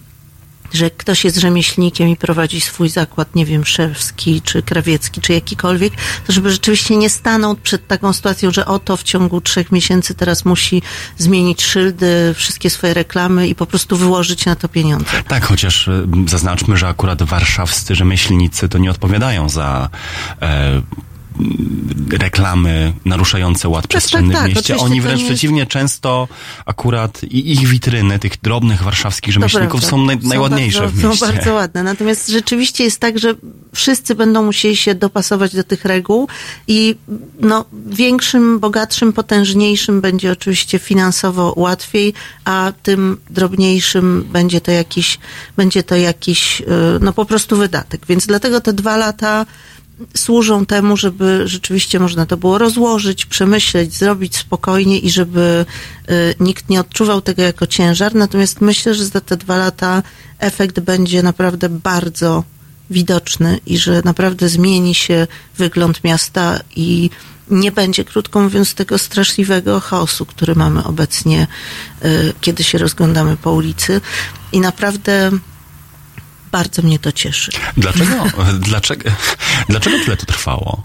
że 0.75 0.91
ktoś 0.91 1.25
jest 1.25 1.37
rzemieślnikiem 1.37 2.09
i 2.09 2.17
prowadzi 2.17 2.61
swój 2.61 2.89
zakład, 2.89 3.35
nie 3.35 3.47
wiem, 3.47 3.65
szewski, 3.65 4.43
czy 4.43 4.63
krawiecki, 4.63 5.21
czy 5.21 5.33
jakikolwiek, 5.33 5.93
to 6.27 6.33
żeby 6.33 6.51
rzeczywiście 6.51 6.97
nie 6.97 7.11
stanął 7.11 7.57
przed 7.57 7.87
taką 7.87 8.13
sytuacją, 8.13 8.51
że 8.51 8.67
oto 8.67 8.97
w 8.97 9.03
ciągu 9.03 9.41
trzech 9.41 9.73
miesięcy 9.73 10.15
teraz 10.15 10.45
musi 10.45 10.83
zmienić 11.19 11.63
szyldy, 11.63 12.35
wszystkie 12.35 12.71
swoje 12.71 12.95
reklamy 12.95 13.49
i 13.49 13.55
po 13.55 13.67
prostu 13.67 13.97
wyłożyć 13.97 14.47
na 14.47 14.57
to 14.57 14.69
pieniądze. 14.69 15.11
Tak, 15.29 15.45
chociaż 15.45 15.89
e, 15.89 16.07
zaznaczmy, 16.27 16.77
że 16.77 16.89
akurat 16.89 17.23
warszawscy 17.23 17.95
rzemieślnicy 17.95 18.69
to 18.69 18.79
nie 18.79 18.91
odpowiadają 18.91 19.49
za 19.49 19.89
e, 20.43 20.83
reklamy 22.11 22.93
naruszające 23.05 23.69
ład 23.69 23.87
przestrzenny 23.87 24.35
tak, 24.35 24.53
w 24.53 24.55
mieście. 24.55 24.77
Oni 24.77 25.01
wręcz 25.01 25.21
jest- 25.21 25.31
przeciwnie, 25.31 25.67
często 25.67 26.29
akurat 26.67 27.23
i 27.25 27.53
ich 27.53 27.69
witryny 27.69 28.19
tych 28.19 28.41
drobnych 28.43 28.83
warszawskich 28.83 29.35
rzemieślników 29.35 29.85
są 29.85 30.05
naj, 30.05 30.19
najładniejsze 30.19 30.81
bardzo, 30.81 30.95
w 30.97 31.05
mieście. 31.05 31.27
Są 31.27 31.33
bardzo 31.33 31.55
ładne. 31.55 31.83
Natomiast 31.83 32.29
rzeczywiście 32.29 32.85
jest 32.85 33.01
tak, 33.01 33.19
że 33.19 33.35
wszyscy 33.75 34.15
będą 34.15 34.43
musieli 34.43 34.77
się 34.77 34.95
dopasować 34.95 35.57
do 35.57 35.65
tych 35.65 35.85
reguł 35.85 36.29
i 36.69 36.97
no, 37.41 37.65
większym, 37.87 38.61
bogatszym, 38.61 39.13
potężniejszym 39.13 40.01
będzie 40.01 40.33
oczywiście 40.33 40.79
finansowo 40.79 41.55
łatwiej, 41.57 42.15
a 42.45 42.73
tym 42.83 43.17
drobniejszym 43.31 44.29
będzie 44.33 44.61
to 44.61 44.71
jakiś, 44.71 45.19
będzie 45.57 45.83
to 45.83 45.97
jakiś, 45.97 46.61
y, 46.61 46.65
no 47.01 47.13
po 47.13 47.25
prostu 47.25 47.57
wydatek. 47.57 48.07
Więc 48.07 48.27
dlatego 48.27 48.61
te 48.61 48.73
dwa 48.73 48.97
lata 48.97 49.47
służą 50.17 50.67
temu, 50.67 50.97
żeby 50.97 51.43
rzeczywiście 51.49 52.01
można 52.01 52.27
to 52.27 52.37
było 52.37 52.59
rozłożyć, 52.59 53.27
przemyśleć, 53.27 53.95
zrobić 53.95 54.37
spokojnie 54.37 54.99
i 54.99 55.11
żeby 55.11 55.67
y, 56.11 56.35
nikt 56.41 56.69
nie 56.69 56.81
odczuwał 56.81 57.21
tego 57.21 57.43
jako 57.43 57.67
ciężar. 57.67 58.15
Natomiast 58.15 58.61
myślę, 58.61 58.95
że 58.95 59.05
za 59.05 59.21
te 59.21 59.37
dwa 59.37 59.57
lata 59.57 60.03
efekt 60.39 60.81
będzie 60.81 61.23
naprawdę 61.23 61.69
bardzo 61.69 62.45
widoczny 62.91 63.61
i 63.67 63.79
że 63.79 64.03
naprawdę 64.05 64.49
zmieni 64.49 64.95
się 64.95 65.27
wygląd 65.59 66.05
miasta 66.05 66.61
i 66.77 67.11
nie 67.51 67.73
będzie, 67.73 68.05
krótko 68.05 68.41
mówiąc, 68.41 68.75
tego 68.75 68.99
straszliwego 68.99 69.81
chaosu, 69.81 70.27
który 70.27 70.55
mamy 70.55 70.85
obecnie, 70.85 71.47
y, 72.05 72.33
kiedy 72.41 72.65
się 72.65 72.79
rozglądamy 72.79 73.37
po 73.37 73.53
ulicy. 73.53 74.01
I 74.53 74.61
naprawdę 74.61 75.31
bardzo 76.55 76.83
mnie 76.83 76.99
to 76.99 77.13
cieszy. 77.13 77.51
Dlaczego, 77.77 78.25
dlaczego, 78.69 79.11
dlaczego 79.69 79.97
tyle 80.05 80.17
to 80.17 80.27
trwało? 80.27 80.83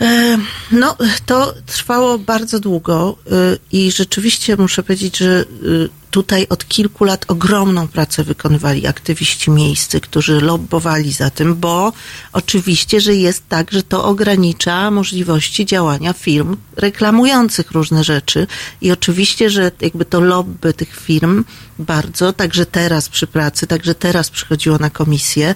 E, 0.00 0.38
No, 0.72 0.96
to 1.26 1.54
trwało 1.66 2.18
bardzo 2.18 2.60
długo 2.60 3.16
y, 3.26 3.58
i 3.72 3.92
rzeczywiście 3.92 4.56
muszę 4.56 4.82
powiedzieć, 4.82 5.16
że 5.18 5.44
y, 5.62 5.88
tutaj 6.10 6.46
od 6.48 6.68
kilku 6.68 7.04
lat 7.04 7.24
ogromną 7.28 7.88
pracę 7.88 8.24
wykonywali 8.24 8.86
aktywiści 8.86 9.50
miejscy, 9.50 10.00
którzy 10.00 10.40
lobbowali 10.40 11.12
za 11.12 11.30
tym, 11.30 11.54
bo 11.54 11.92
oczywiście, 12.32 13.00
że 13.00 13.14
jest 13.14 13.48
tak, 13.48 13.70
że 13.70 13.82
to 13.82 14.04
ogranicza 14.04 14.90
możliwości 14.90 15.66
działania 15.66 16.12
firm 16.12 16.56
reklamujących 16.76 17.70
różne 17.70 18.04
rzeczy 18.04 18.46
i 18.80 18.92
oczywiście, 18.92 19.50
że 19.50 19.72
jakby 19.80 20.04
to 20.04 20.20
lobby 20.20 20.72
tych 20.72 20.96
firm 20.96 21.44
bardzo, 21.78 22.32
także 22.32 22.66
teraz 22.66 23.08
przy 23.08 23.26
pracy, 23.26 23.66
także 23.66 23.94
teraz 23.94 24.30
przychodziło 24.30 24.78
na 24.78 24.90
komisję, 24.90 25.54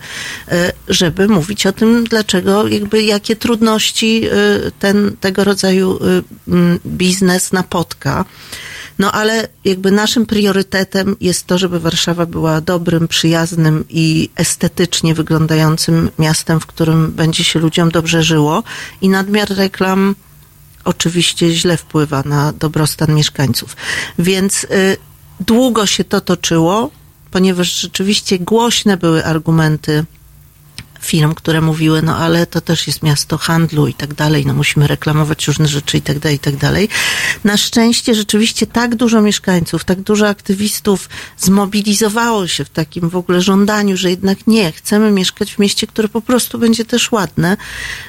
e, 0.48 0.72
żeby 0.88 1.28
mówić 1.28 1.66
o 1.66 1.72
tym, 1.72 2.04
dlaczego, 2.04 2.68
jakby 2.68 3.02
jakie 3.02 3.36
trudności 3.36 4.24
e, 4.26 4.30
ten, 4.70 5.16
tego 5.20 5.44
rodzaju 5.44 5.98
e, 5.98 6.22
biznes 6.86 7.52
napotka. 7.52 8.24
No 8.98 9.12
ale 9.12 9.48
jakby 9.64 9.90
naszym 9.90 10.26
priorytetem 10.26 11.16
jest 11.20 11.46
to, 11.46 11.58
żeby 11.58 11.80
Warszawa 11.80 12.26
była 12.26 12.60
dobrym, 12.60 13.08
przyjaznym 13.08 13.84
i 13.88 14.30
estetycznie 14.36 15.14
wyglądającym 15.14 16.10
miastem, 16.18 16.60
w 16.60 16.66
którym 16.66 17.12
będzie 17.12 17.44
się 17.44 17.58
ludziom 17.60 17.90
dobrze 17.90 18.22
żyło 18.22 18.62
i 19.00 19.08
nadmiar 19.08 19.48
reklam 19.50 20.14
oczywiście 20.84 21.54
źle 21.54 21.76
wpływa 21.76 22.22
na 22.26 22.52
dobrostan 22.52 23.14
mieszkańców. 23.14 23.76
Więc 24.18 24.64
y, 24.64 24.96
długo 25.40 25.86
się 25.86 26.04
to 26.04 26.20
toczyło, 26.20 26.90
ponieważ 27.30 27.80
rzeczywiście 27.80 28.38
głośne 28.38 28.96
były 28.96 29.24
argumenty 29.24 30.04
firm, 31.04 31.34
które 31.34 31.60
mówiły, 31.60 32.02
no 32.02 32.16
ale 32.16 32.46
to 32.46 32.60
też 32.60 32.86
jest 32.86 33.02
miasto 33.02 33.38
handlu 33.38 33.86
i 33.86 33.94
tak 33.94 34.14
dalej, 34.14 34.46
no 34.46 34.54
musimy 34.54 34.86
reklamować 34.86 35.46
różne 35.46 35.68
rzeczy 35.68 35.98
i 35.98 36.02
tak 36.02 36.18
dalej, 36.18 36.36
i 36.36 36.38
tak 36.38 36.56
dalej. 36.56 36.88
Na 37.44 37.56
szczęście 37.56 38.14
rzeczywiście 38.14 38.66
tak 38.66 38.94
dużo 38.94 39.22
mieszkańców, 39.22 39.84
tak 39.84 40.00
dużo 40.00 40.28
aktywistów 40.28 41.08
zmobilizowało 41.38 42.46
się 42.46 42.64
w 42.64 42.70
takim 42.70 43.08
w 43.08 43.16
ogóle 43.16 43.40
żądaniu, 43.40 43.96
że 43.96 44.10
jednak 44.10 44.46
nie, 44.46 44.72
chcemy 44.72 45.10
mieszkać 45.10 45.54
w 45.54 45.58
mieście, 45.58 45.86
które 45.86 46.08
po 46.08 46.20
prostu 46.20 46.58
będzie 46.58 46.84
też 46.84 47.12
ładne, 47.12 47.56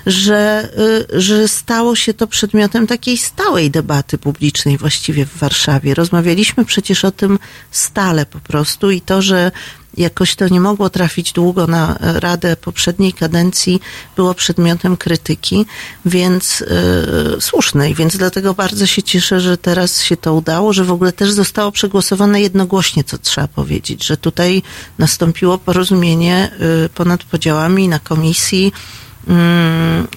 że, 0.05 0.69
y, 1.11 1.21
że 1.21 1.47
stało 1.47 1.95
się 1.95 2.13
to 2.13 2.27
przedmiotem 2.27 2.87
takiej 2.87 3.17
stałej 3.17 3.71
debaty 3.71 4.17
publicznej 4.17 4.77
właściwie 4.77 5.25
w 5.25 5.37
Warszawie. 5.37 5.93
Rozmawialiśmy 5.93 6.65
przecież 6.65 7.05
o 7.05 7.11
tym 7.11 7.39
stale 7.71 8.25
po 8.25 8.39
prostu 8.39 8.91
i 8.91 9.01
to, 9.01 9.21
że 9.21 9.51
jakoś 9.97 10.35
to 10.35 10.47
nie 10.47 10.59
mogło 10.59 10.89
trafić 10.89 11.31
długo 11.31 11.67
na 11.67 11.97
e, 11.97 12.19
Radę 12.19 12.55
poprzedniej 12.55 13.13
kadencji, 13.13 13.81
było 14.15 14.33
przedmiotem 14.33 14.97
krytyki, 14.97 15.65
więc 16.05 16.59
yy, 16.59 17.41
słusznej, 17.41 17.95
więc 17.95 18.17
dlatego 18.17 18.53
bardzo 18.53 18.85
się 18.85 19.03
cieszę, 19.03 19.39
że 19.39 19.57
teraz 19.57 20.01
się 20.01 20.17
to 20.17 20.33
udało, 20.33 20.73
że 20.73 20.83
w 20.83 20.91
ogóle 20.91 21.13
też 21.13 21.31
zostało 21.31 21.71
przegłosowane 21.71 22.41
jednogłośnie, 22.41 23.03
co 23.03 23.17
trzeba 23.17 23.47
powiedzieć, 23.47 24.05
że 24.05 24.17
tutaj 24.17 24.61
nastąpiło 24.97 25.57
porozumienie 25.57 26.51
yy, 26.59 26.89
ponad 26.89 27.23
podziałami 27.23 27.87
na 27.87 27.99
komisji, 27.99 28.73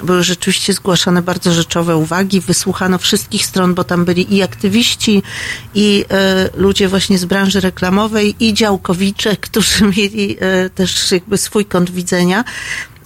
były 0.05 0.23
rzeczywiście 0.23 0.73
zgłaszane 0.73 1.23
bardzo 1.23 1.53
rzeczowe 1.53 1.97
uwagi, 1.97 2.41
wysłuchano 2.41 2.99
wszystkich 2.99 3.47
stron, 3.47 3.75
bo 3.75 3.85
tam 3.85 4.05
byli 4.05 4.35
i 4.35 4.43
aktywiści, 4.43 5.23
i 5.75 6.05
e, 6.11 6.51
ludzie 6.57 6.89
właśnie 6.89 7.19
z 7.19 7.25
branży 7.25 7.61
reklamowej, 7.61 8.35
i 8.41 8.55
działkowicze, 8.55 9.37
którzy 9.47 9.85
mieli 9.85 10.37
e, 10.41 10.71
też 10.71 11.13
jakby 11.13 11.39
swój 11.39 11.65
kąt 11.65 11.91
widzenia. 11.91 12.45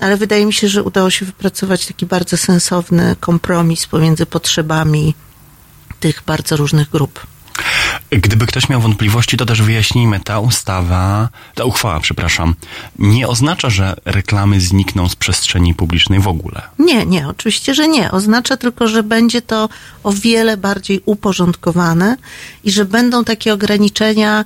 Ale 0.01 0.17
wydaje 0.17 0.47
mi 0.47 0.53
się, 0.53 0.69
że 0.69 0.83
udało 0.83 1.11
się 1.11 1.27
wypracować 1.27 1.87
taki 1.87 2.07
bardzo 2.07 2.37
sensowny 2.37 3.17
kompromis 3.21 3.87
pomiędzy 3.87 4.27
potrzebami 4.27 5.15
tych 6.01 6.23
bardzo 6.27 6.57
różnych 6.57 6.91
grup. 6.91 7.32
Gdyby 8.11 8.47
ktoś 8.47 8.69
miał 8.69 8.81
wątpliwości, 8.81 9.37
to 9.37 9.47
też 9.47 9.63
wyjaśnijmy, 9.63 10.21
ta 10.21 10.41
ustawa, 10.41 11.29
ta 11.55 11.65
uchwała, 11.65 12.01
przepraszam, 12.01 12.55
nie 12.99 13.29
oznacza, 13.29 13.71
że 13.71 13.95
reklamy 14.05 14.61
znikną 14.61 15.09
z 15.09 15.17
przestrzeni 15.17 15.75
publicznej 15.75 16.21
w 16.21 16.29
ogóle. 16.29 16.63
Nie, 16.79 17.07
nie, 17.07 17.29
oczywiście, 17.29 17.75
że 17.75 17.89
nie. 17.89 18.11
Oznacza 18.11 18.57
tylko, 18.57 18.89
że 18.89 19.03
będzie 19.03 19.43
to 19.43 19.69
o 20.03 20.13
wiele 20.13 20.57
bardziej 20.57 21.01
uporządkowane 21.05 22.17
i 22.65 22.71
że 22.71 22.85
będą 22.85 23.25
takie 23.25 23.53
ograniczenia 23.55 24.45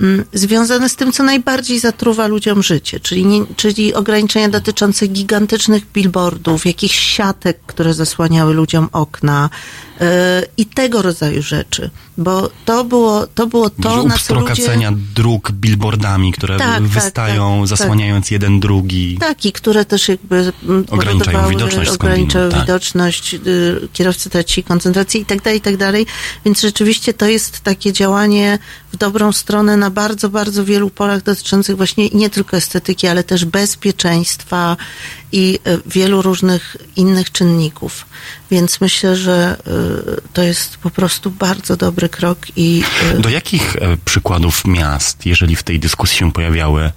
mm, 0.00 0.24
związane 0.32 0.88
z 0.88 0.96
tym, 0.96 1.12
co 1.12 1.22
najbardziej 1.22 1.78
zatruwa 1.78 2.26
ludziom 2.26 2.62
życie, 2.62 3.00
czyli, 3.00 3.26
nie, 3.26 3.46
czyli 3.56 3.94
ograniczenia 3.94 4.48
dotyczące 4.48 5.06
gigantycznych 5.06 5.92
billboardów, 5.92 6.66
jakichś 6.66 6.98
siatek, 6.98 7.58
które 7.66 7.94
zasłaniały 7.94 8.54
ludziom 8.54 8.88
okna 8.92 9.50
i 10.56 10.66
tego 10.66 11.02
rodzaju 11.02 11.42
rzeczy. 11.42 11.90
Bo 12.18 12.50
to 12.64 12.84
było 12.84 13.26
to, 13.26 13.46
było 13.46 13.70
to 13.70 14.04
na 14.04 14.18
co 14.18 14.34
ludzie... 14.34 14.92
dróg 15.14 15.52
billboardami, 15.52 16.32
które 16.32 16.56
Tak, 16.56 16.74
tak, 16.74 16.82
wystają, 16.82 17.60
tak, 17.60 17.60
tak. 17.60 17.78
zasłaniając 17.78 18.30
jeden 18.30 18.60
drugi. 18.60 19.18
Tak, 19.20 19.44
i 19.44 19.52
które 19.52 19.84
też 19.84 20.08
jakby 20.08 20.52
mm, 20.68 20.84
Ograniczają 20.90 21.48
widoczność 21.48 21.90
ograniczały 21.90 22.50
skądinąd, 22.50 22.54
tak. 22.54 22.60
widoczność, 22.60 23.34
y, 23.34 23.88
kierowcy 23.92 24.30
tracili 24.30 24.64
koncentrację 24.64 25.20
i 25.20 25.24
tak 25.24 25.42
dalej, 25.42 25.58
i 25.58 25.62
tak 25.62 25.76
dalej. 25.76 26.06
Więc 26.44 26.60
rzeczywiście 26.60 27.14
to 27.14 27.26
jest 27.26 27.60
takie 27.60 27.92
działanie 27.92 28.58
w 28.92 28.96
dobrą 28.96 29.32
stronę 29.32 29.76
na 29.76 29.90
bardzo, 29.90 30.28
bardzo 30.28 30.64
wielu 30.64 30.90
polach 30.90 31.22
dotyczących 31.22 31.76
właśnie 31.76 32.08
nie 32.08 32.30
tylko 32.30 32.56
estetyki, 32.56 33.06
ale 33.06 33.24
też 33.24 33.44
bezpieczeństwa 33.44 34.76
i 35.32 35.58
y, 35.66 35.80
wielu 35.86 36.22
różnych 36.22 36.76
innych 36.96 37.32
czynników. 37.32 38.06
Więc 38.50 38.80
myślę, 38.80 39.16
że 39.16 39.56
y, 40.18 40.32
to 40.32 40.42
jest 40.42 40.76
po 40.76 40.90
prostu 40.90 41.30
bardzo 41.30 41.76
dobry 41.76 42.08
krok 42.08 42.38
i 42.56 42.82
y, 43.14 43.20
Do 43.20 43.28
jakich 43.28 43.76
e, 43.76 43.96
przykładów 44.04 44.64
miast, 44.64 45.26
jeżeli 45.26 45.56
w 45.56 45.62
tej 45.62 45.80
dyskusji 45.80 46.18
się 46.18 46.32
pojawiały, 46.32 46.92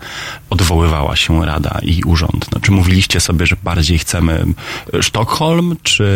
odwoływała 0.49 1.15
się 1.15 1.45
Rada 1.45 1.79
i 1.81 2.03
Urząd? 2.03 2.45
No, 2.51 2.59
czy 2.59 2.71
mówiliście 2.71 3.19
sobie, 3.19 3.45
że 3.45 3.55
bardziej 3.63 3.99
chcemy 3.99 4.45
e, 4.93 5.03
Sztokholm, 5.03 5.77
czy 5.83 6.09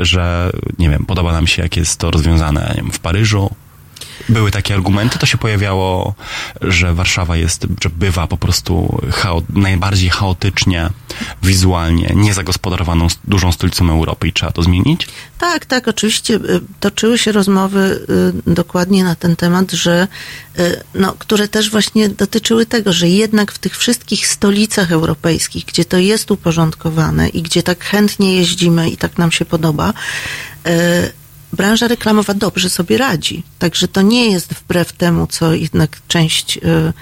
że, 0.00 0.52
nie 0.78 0.90
wiem, 0.90 1.04
podoba 1.06 1.32
nam 1.32 1.46
się, 1.46 1.62
jak 1.62 1.76
jest 1.76 1.96
to 1.96 2.10
rozwiązane 2.10 2.74
wiem, 2.76 2.92
w 2.92 2.98
Paryżu? 2.98 3.50
Były 4.30 4.50
takie 4.50 4.74
argumenty, 4.74 5.18
to 5.18 5.26
się 5.26 5.38
pojawiało, 5.38 6.14
że 6.60 6.94
Warszawa 6.94 7.36
jest, 7.36 7.66
że 7.82 7.90
bywa 7.90 8.26
po 8.26 8.36
prostu 8.36 9.02
chao, 9.12 9.42
najbardziej 9.48 10.10
chaotycznie, 10.10 10.90
wizualnie, 11.42 12.12
niezagospodarowaną 12.14 13.06
dużą 13.24 13.52
stolicą 13.52 13.90
Europy 13.90 14.28
i 14.28 14.32
trzeba 14.32 14.52
to 14.52 14.62
zmienić? 14.62 15.08
Tak, 15.38 15.66
tak, 15.66 15.88
oczywiście 15.88 16.34
y, 16.34 16.60
toczyły 16.80 17.18
się 17.18 17.32
rozmowy 17.32 18.06
y, 18.48 18.52
dokładnie 18.54 19.04
na 19.04 19.14
ten 19.14 19.36
temat, 19.36 19.72
że 19.72 20.08
y, 20.58 20.82
no, 20.94 21.14
które 21.18 21.48
też 21.48 21.70
właśnie 21.70 22.08
dotyczyły 22.08 22.66
tego, 22.66 22.92
że 22.92 23.08
jednak 23.08 23.52
w 23.52 23.58
tych 23.58 23.78
wszystkich 23.78 24.26
stolicach 24.26 24.92
europejskich, 24.92 25.64
gdzie 25.64 25.84
to 25.84 25.98
jest 25.98 26.30
uporządkowane 26.30 27.28
i 27.28 27.42
gdzie 27.42 27.62
tak 27.62 27.84
chętnie 27.84 28.36
jeździmy 28.36 28.90
i 28.90 28.96
tak 28.96 29.18
nam 29.18 29.32
się 29.32 29.44
podoba, 29.44 29.92
branża 31.52 31.88
reklamowa 31.88 32.34
dobrze 32.34 32.70
sobie 32.70 32.98
radzi. 32.98 33.42
Także 33.58 33.88
to 33.88 34.02
nie 34.02 34.30
jest 34.30 34.54
wbrew 34.54 34.92
temu, 34.92 35.26
co 35.26 35.54
jednak 35.54 35.98
część 36.08 36.56
y, 36.56 36.60
y, 36.60 36.92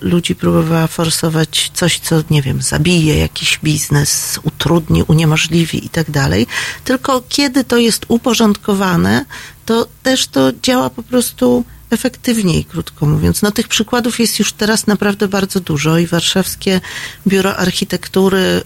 ludzi 0.00 0.34
próbowała 0.34 0.86
forsować 0.86 1.70
coś, 1.74 1.98
co, 1.98 2.22
nie 2.30 2.42
wiem, 2.42 2.62
zabije 2.62 3.18
jakiś 3.18 3.58
biznes, 3.64 4.40
utrudni, 4.42 5.02
uniemożliwi 5.02 5.86
i 5.86 5.88
tak 5.88 6.10
dalej. 6.10 6.46
Tylko 6.84 7.22
kiedy 7.28 7.64
to 7.64 7.76
jest 7.76 8.04
uporządkowane, 8.08 9.24
to 9.66 9.86
też 10.02 10.26
to 10.26 10.52
działa 10.62 10.90
po 10.90 11.02
prostu 11.02 11.64
efektywniej, 11.90 12.64
krótko 12.64 13.06
mówiąc. 13.06 13.42
No 13.42 13.50
tych 13.52 13.68
przykładów 13.68 14.20
jest 14.20 14.38
już 14.38 14.52
teraz 14.52 14.86
naprawdę 14.86 15.28
bardzo 15.28 15.60
dużo 15.60 15.98
i 15.98 16.06
Warszawskie 16.06 16.80
Biuro 17.26 17.56
Architektury 17.56 18.38
y, 18.38 18.62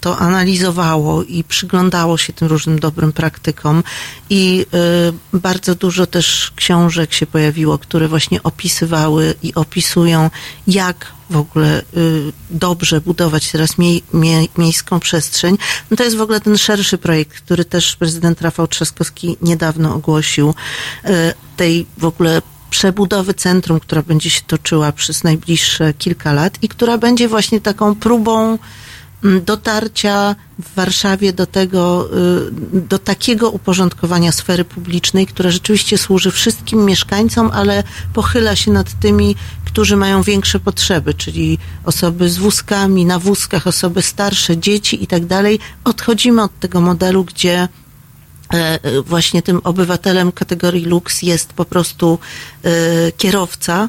to 0.00 0.18
analizowało 0.18 1.22
i 1.22 1.44
przyglądało 1.44 2.18
się 2.18 2.32
tym 2.32 2.48
różnym 2.48 2.78
dobrym 2.78 3.12
praktykom 3.12 3.82
i 4.30 4.66
y, 5.34 5.38
bardzo 5.38 5.74
dużo 5.74 6.06
też 6.06 6.52
książek 6.56 7.12
się 7.12 7.26
pojawiło, 7.26 7.78
które 7.78 8.08
właśnie 8.08 8.42
opisywały 8.42 9.34
i 9.42 9.54
opisują, 9.54 10.30
jak 10.66 11.17
w 11.30 11.36
ogóle 11.36 11.82
y, 11.96 12.32
dobrze 12.50 13.00
budować 13.00 13.52
teraz 13.52 13.78
mie, 13.78 14.00
mie, 14.12 14.46
miejską 14.58 15.00
przestrzeń. 15.00 15.58
No 15.90 15.96
to 15.96 16.04
jest 16.04 16.16
w 16.16 16.20
ogóle 16.20 16.40
ten 16.40 16.58
szerszy 16.58 16.98
projekt, 16.98 17.40
który 17.40 17.64
też 17.64 17.96
prezydent 17.96 18.42
Rafał 18.42 18.66
Trzaskowski 18.66 19.36
niedawno 19.42 19.94
ogłosił, 19.94 20.54
y, 21.04 21.10
tej 21.56 21.86
w 21.98 22.04
ogóle 22.04 22.42
przebudowy 22.70 23.34
centrum, 23.34 23.80
która 23.80 24.02
będzie 24.02 24.30
się 24.30 24.40
toczyła 24.46 24.92
przez 24.92 25.24
najbliższe 25.24 25.94
kilka 25.94 26.32
lat 26.32 26.58
i 26.62 26.68
która 26.68 26.98
będzie 26.98 27.28
właśnie 27.28 27.60
taką 27.60 27.94
próbą 27.94 28.58
dotarcia 29.22 30.36
w 30.58 30.74
Warszawie 30.74 31.32
do 31.32 31.46
tego, 31.46 32.08
y, 32.76 32.80
do 32.80 32.98
takiego 32.98 33.50
uporządkowania 33.50 34.32
sfery 34.32 34.64
publicznej, 34.64 35.26
która 35.26 35.50
rzeczywiście 35.50 35.98
służy 35.98 36.30
wszystkim 36.30 36.84
mieszkańcom, 36.84 37.50
ale 37.54 37.82
pochyla 38.12 38.56
się 38.56 38.70
nad 38.70 39.00
tymi, 39.00 39.36
którzy 39.64 39.96
mają 39.96 40.22
większe 40.22 40.60
potrzeby, 40.60 41.14
czyli 41.14 41.58
osoby 41.84 42.30
z 42.30 42.38
wózkami, 42.38 43.04
na 43.04 43.18
wózkach, 43.18 43.66
osoby 43.66 44.02
starsze, 44.02 44.56
dzieci 44.56 45.02
i 45.02 45.06
tak 45.06 45.26
dalej. 45.26 45.58
Odchodzimy 45.84 46.42
od 46.42 46.58
tego 46.60 46.80
modelu, 46.80 47.24
gdzie 47.24 47.68
e, 48.52 48.78
właśnie 49.02 49.42
tym 49.42 49.60
obywatelem 49.64 50.32
kategorii 50.32 50.84
lux 50.84 51.22
jest 51.22 51.52
po 51.52 51.64
prostu 51.64 52.18
e, 52.64 52.70
kierowca, 53.12 53.88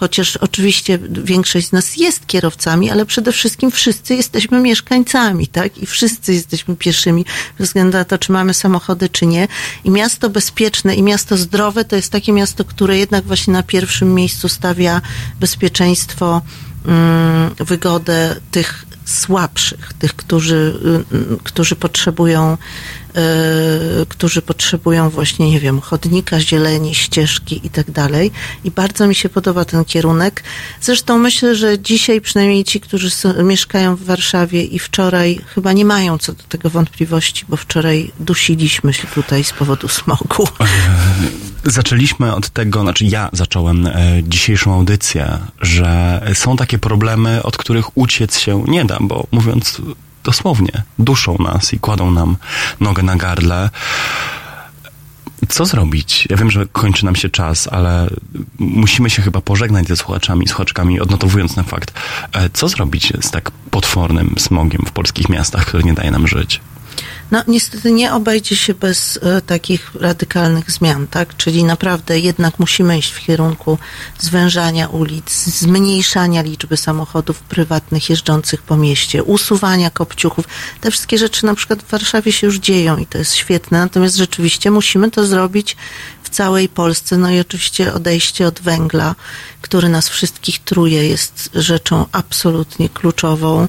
chociaż 0.00 0.36
oczywiście 0.36 0.98
większość 1.10 1.68
z 1.68 1.72
nas 1.72 1.96
jest 1.96 2.26
kierowcami, 2.26 2.90
ale 2.90 3.06
przede 3.06 3.32
wszystkim 3.32 3.70
wszyscy 3.70 4.14
jesteśmy 4.14 4.60
mieszkańcami, 4.60 5.46
tak? 5.46 5.78
I 5.78 5.86
wszyscy 5.86 6.34
jesteśmy 6.34 6.76
pieszymi, 6.76 7.24
bez 7.58 7.68
względu 7.68 7.98
na 7.98 8.04
to, 8.04 8.18
czy 8.18 8.32
mamy 8.32 8.54
samochody, 8.54 9.08
czy 9.08 9.26
nie. 9.26 9.48
I 9.84 9.90
miasto 9.90 10.30
bezpieczne 10.30 10.94
i 10.94 11.02
miasto 11.02 11.36
zdrowe 11.36 11.84
to 11.84 11.96
jest 11.96 12.12
takie 12.12 12.32
miasto, 12.32 12.64
które 12.64 12.98
jednak 12.98 13.24
właśnie 13.24 13.52
na 13.52 13.62
pierwszym 13.62 14.14
miejscu 14.14 14.48
stawia 14.48 15.00
bezpieczeństwo, 15.40 16.42
mm, 16.86 17.54
wygodę 17.58 18.36
tych 18.50 18.86
słabszych, 19.04 19.92
tych, 19.98 20.16
którzy, 20.16 20.80
y, 21.14 21.16
y, 21.34 21.38
którzy 21.44 21.76
potrzebują 21.76 22.56
którzy 24.08 24.42
potrzebują 24.42 25.10
właśnie, 25.10 25.50
nie 25.50 25.60
wiem, 25.60 25.80
chodnika, 25.80 26.40
zieleni, 26.40 26.94
ścieżki 26.94 27.60
i 27.64 27.70
tak 27.70 27.90
dalej. 27.90 28.30
I 28.64 28.70
bardzo 28.70 29.06
mi 29.06 29.14
się 29.14 29.28
podoba 29.28 29.64
ten 29.64 29.84
kierunek. 29.84 30.42
Zresztą 30.80 31.18
myślę, 31.18 31.54
że 31.54 31.78
dzisiaj 31.78 32.20
przynajmniej 32.20 32.64
ci, 32.64 32.80
którzy 32.80 33.10
są, 33.10 33.44
mieszkają 33.44 33.96
w 33.96 34.04
Warszawie 34.04 34.64
i 34.64 34.78
wczoraj 34.78 35.40
chyba 35.46 35.72
nie 35.72 35.84
mają 35.84 36.18
co 36.18 36.32
do 36.32 36.42
tego 36.42 36.70
wątpliwości, 36.70 37.44
bo 37.48 37.56
wczoraj 37.56 38.12
dusiliśmy 38.20 38.92
się 38.92 39.06
tutaj 39.06 39.44
z 39.44 39.52
powodu 39.52 39.88
smogu. 39.88 40.48
Zaczęliśmy 41.64 42.34
od 42.34 42.50
tego, 42.50 42.82
znaczy 42.82 43.04
ja 43.04 43.30
zacząłem 43.32 43.86
e, 43.86 43.92
dzisiejszą 44.22 44.74
audycję, 44.74 45.38
że 45.60 46.20
są 46.34 46.56
takie 46.56 46.78
problemy, 46.78 47.42
od 47.42 47.56
których 47.56 47.96
uciec 47.98 48.38
się 48.38 48.64
nie 48.68 48.84
da, 48.84 48.98
bo 49.00 49.26
mówiąc 49.30 49.80
dosłownie, 50.24 50.82
duszą 50.98 51.36
nas 51.38 51.72
i 51.72 51.78
kładą 51.80 52.10
nam 52.10 52.36
nogę 52.80 53.02
na 53.02 53.16
gardle. 53.16 53.70
Co 55.48 55.66
zrobić? 55.66 56.28
Ja 56.30 56.36
wiem, 56.36 56.50
że 56.50 56.66
kończy 56.66 57.04
nam 57.04 57.16
się 57.16 57.28
czas, 57.28 57.68
ale 57.72 58.08
musimy 58.58 59.10
się 59.10 59.22
chyba 59.22 59.40
pożegnać 59.40 59.88
ze 59.88 59.96
słuchaczami, 59.96 60.48
słuchaczkami, 60.48 61.00
odnotowując 61.00 61.56
na 61.56 61.62
fakt. 61.62 61.92
E, 62.32 62.50
Co 62.50 62.68
zrobić 62.68 63.12
z 63.20 63.30
tak 63.30 63.50
potwornym 63.50 64.34
smogiem 64.38 64.82
w 64.86 64.92
polskich 64.92 65.28
miastach, 65.28 65.66
który 65.66 65.84
nie 65.84 65.94
daje 65.94 66.10
nam 66.10 66.28
żyć? 66.28 66.60
No 67.30 67.42
niestety 67.48 67.92
nie 67.92 68.12
obejdzie 68.12 68.56
się 68.56 68.74
bez 68.74 69.18
e, 69.22 69.40
takich 69.40 69.94
radykalnych 69.94 70.70
zmian, 70.70 71.06
tak? 71.06 71.36
Czyli 71.36 71.64
naprawdę 71.64 72.18
jednak 72.18 72.58
musimy 72.58 72.98
iść 72.98 73.12
w 73.12 73.20
kierunku 73.20 73.78
zwężania 74.18 74.88
ulic, 74.88 75.30
zmniejszania 75.44 76.42
liczby 76.42 76.76
samochodów 76.76 77.40
prywatnych 77.40 78.10
jeżdżących 78.10 78.62
po 78.62 78.76
mieście, 78.76 79.24
usuwania 79.24 79.90
kopciuchów. 79.90 80.44
Te 80.80 80.90
wszystkie 80.90 81.18
rzeczy 81.18 81.46
na 81.46 81.54
przykład 81.54 81.82
w 81.82 81.90
Warszawie 81.90 82.32
się 82.32 82.46
już 82.46 82.56
dzieją 82.58 82.96
i 82.96 83.06
to 83.06 83.18
jest 83.18 83.34
świetne, 83.34 83.78
natomiast 83.78 84.16
rzeczywiście 84.16 84.70
musimy 84.70 85.10
to 85.10 85.26
zrobić 85.26 85.76
w 86.22 86.30
całej 86.30 86.68
Polsce. 86.68 87.16
No 87.16 87.30
i 87.30 87.40
oczywiście 87.40 87.92
odejście 87.92 88.46
od 88.46 88.60
węgla, 88.60 89.14
który 89.60 89.88
nas 89.88 90.08
wszystkich 90.08 90.58
truje, 90.58 91.08
jest 91.08 91.50
rzeczą 91.54 92.06
absolutnie 92.12 92.88
kluczową. 92.88 93.68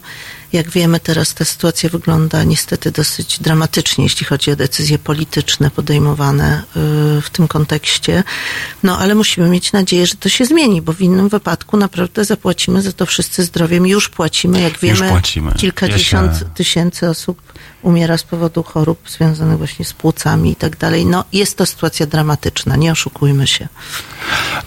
Jak 0.53 0.69
wiemy, 0.69 0.99
teraz 0.99 1.33
ta 1.33 1.45
sytuacja 1.45 1.89
wygląda 1.89 2.43
niestety 2.43 2.91
dosyć 2.91 3.39
dramatycznie, 3.39 4.03
jeśli 4.03 4.25
chodzi 4.25 4.51
o 4.51 4.55
decyzje 4.55 4.99
polityczne 4.99 5.71
podejmowane 5.71 6.63
y, 7.17 7.21
w 7.21 7.29
tym 7.31 7.47
kontekście. 7.47 8.23
No 8.83 8.97
ale 8.99 9.15
musimy 9.15 9.49
mieć 9.49 9.71
nadzieję, 9.71 10.07
że 10.07 10.15
to 10.15 10.29
się 10.29 10.45
zmieni, 10.45 10.81
bo 10.81 10.93
w 10.93 11.01
innym 11.01 11.29
wypadku 11.29 11.77
naprawdę 11.77 12.25
zapłacimy 12.25 12.81
za 12.81 12.91
to 12.91 13.05
wszyscy 13.05 13.43
zdrowiem. 13.43 13.87
Już 13.87 14.09
płacimy, 14.09 14.61
jak 14.61 14.79
wiemy, 14.79 15.09
płacimy. 15.09 15.51
kilkadziesiąt 15.53 16.31
Ja 16.33 16.39
się- 16.39 16.45
tysięcy 16.45 17.09
osób 17.09 17.50
umiera 17.81 18.17
z 18.17 18.23
powodu 18.23 18.63
chorób 18.63 19.09
związanych 19.09 19.57
właśnie 19.57 19.85
z 19.85 19.93
płucami 19.93 20.51
i 20.51 20.55
tak 20.55 20.77
dalej. 20.77 21.05
No 21.05 21.23
jest 21.33 21.57
to 21.57 21.65
sytuacja 21.65 22.05
dramatyczna, 22.05 22.75
nie 22.75 22.91
oszukujmy 22.91 23.47
się. 23.47 23.67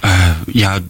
E, 0.04 0.34
Ja 0.54 0.80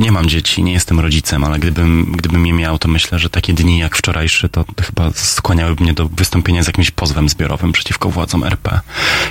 nie 0.00 0.12
mam 0.12 0.26
dzieci, 0.26 0.62
nie 0.62 0.72
jestem 0.72 1.00
rodzicem, 1.00 1.44
ale 1.44 1.58
gdybym, 1.58 2.12
gdybym 2.16 2.46
je 2.46 2.52
miał, 2.52 2.78
to 2.78 2.88
myślę, 2.88 3.18
że 3.18 3.30
takie 3.30 3.52
dni 3.54 3.78
jak 3.78 3.96
wczorajszy, 3.96 4.48
to, 4.48 4.64
chyba 4.86 5.10
skłaniałyby 5.14 5.82
mnie 5.84 5.94
do 5.94 6.08
wystąpienia 6.08 6.62
z 6.62 6.66
jakimś 6.66 6.90
pozwem 6.90 7.28
zbiorowym 7.28 7.72
przeciwko 7.72 8.10
władzom 8.10 8.44
RP, 8.44 8.80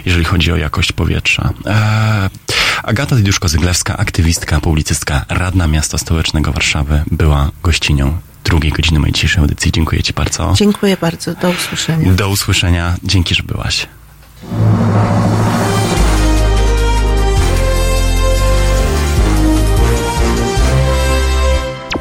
jeżeli 0.05 0.25
chodzi 0.25 0.51
o 0.51 0.55
jakość 0.57 0.91
powietrza. 0.91 1.53
E, 1.65 2.29
Agata 2.83 3.15
Diduszko-Zyglewska, 3.15 3.97
aktywistka, 3.97 4.59
publicystka, 4.59 5.25
radna 5.29 5.67
miasta 5.67 5.97
stołecznego 5.97 6.51
Warszawy, 6.51 7.03
była 7.11 7.51
gościnią 7.63 8.17
drugiej 8.53 8.71
godziny 8.71 8.99
mojej 8.99 9.13
dzisiejszej 9.13 9.41
audycji. 9.41 9.71
Dziękuję 9.71 10.03
Ci 10.03 10.13
bardzo. 10.13 10.53
Dziękuję 10.55 10.97
bardzo, 11.01 11.35
do 11.35 11.49
usłyszenia. 11.49 12.11
Do 12.13 12.29
usłyszenia. 12.29 12.95
Dzięki, 13.03 13.35
że 13.35 13.43
byłaś. 13.43 13.87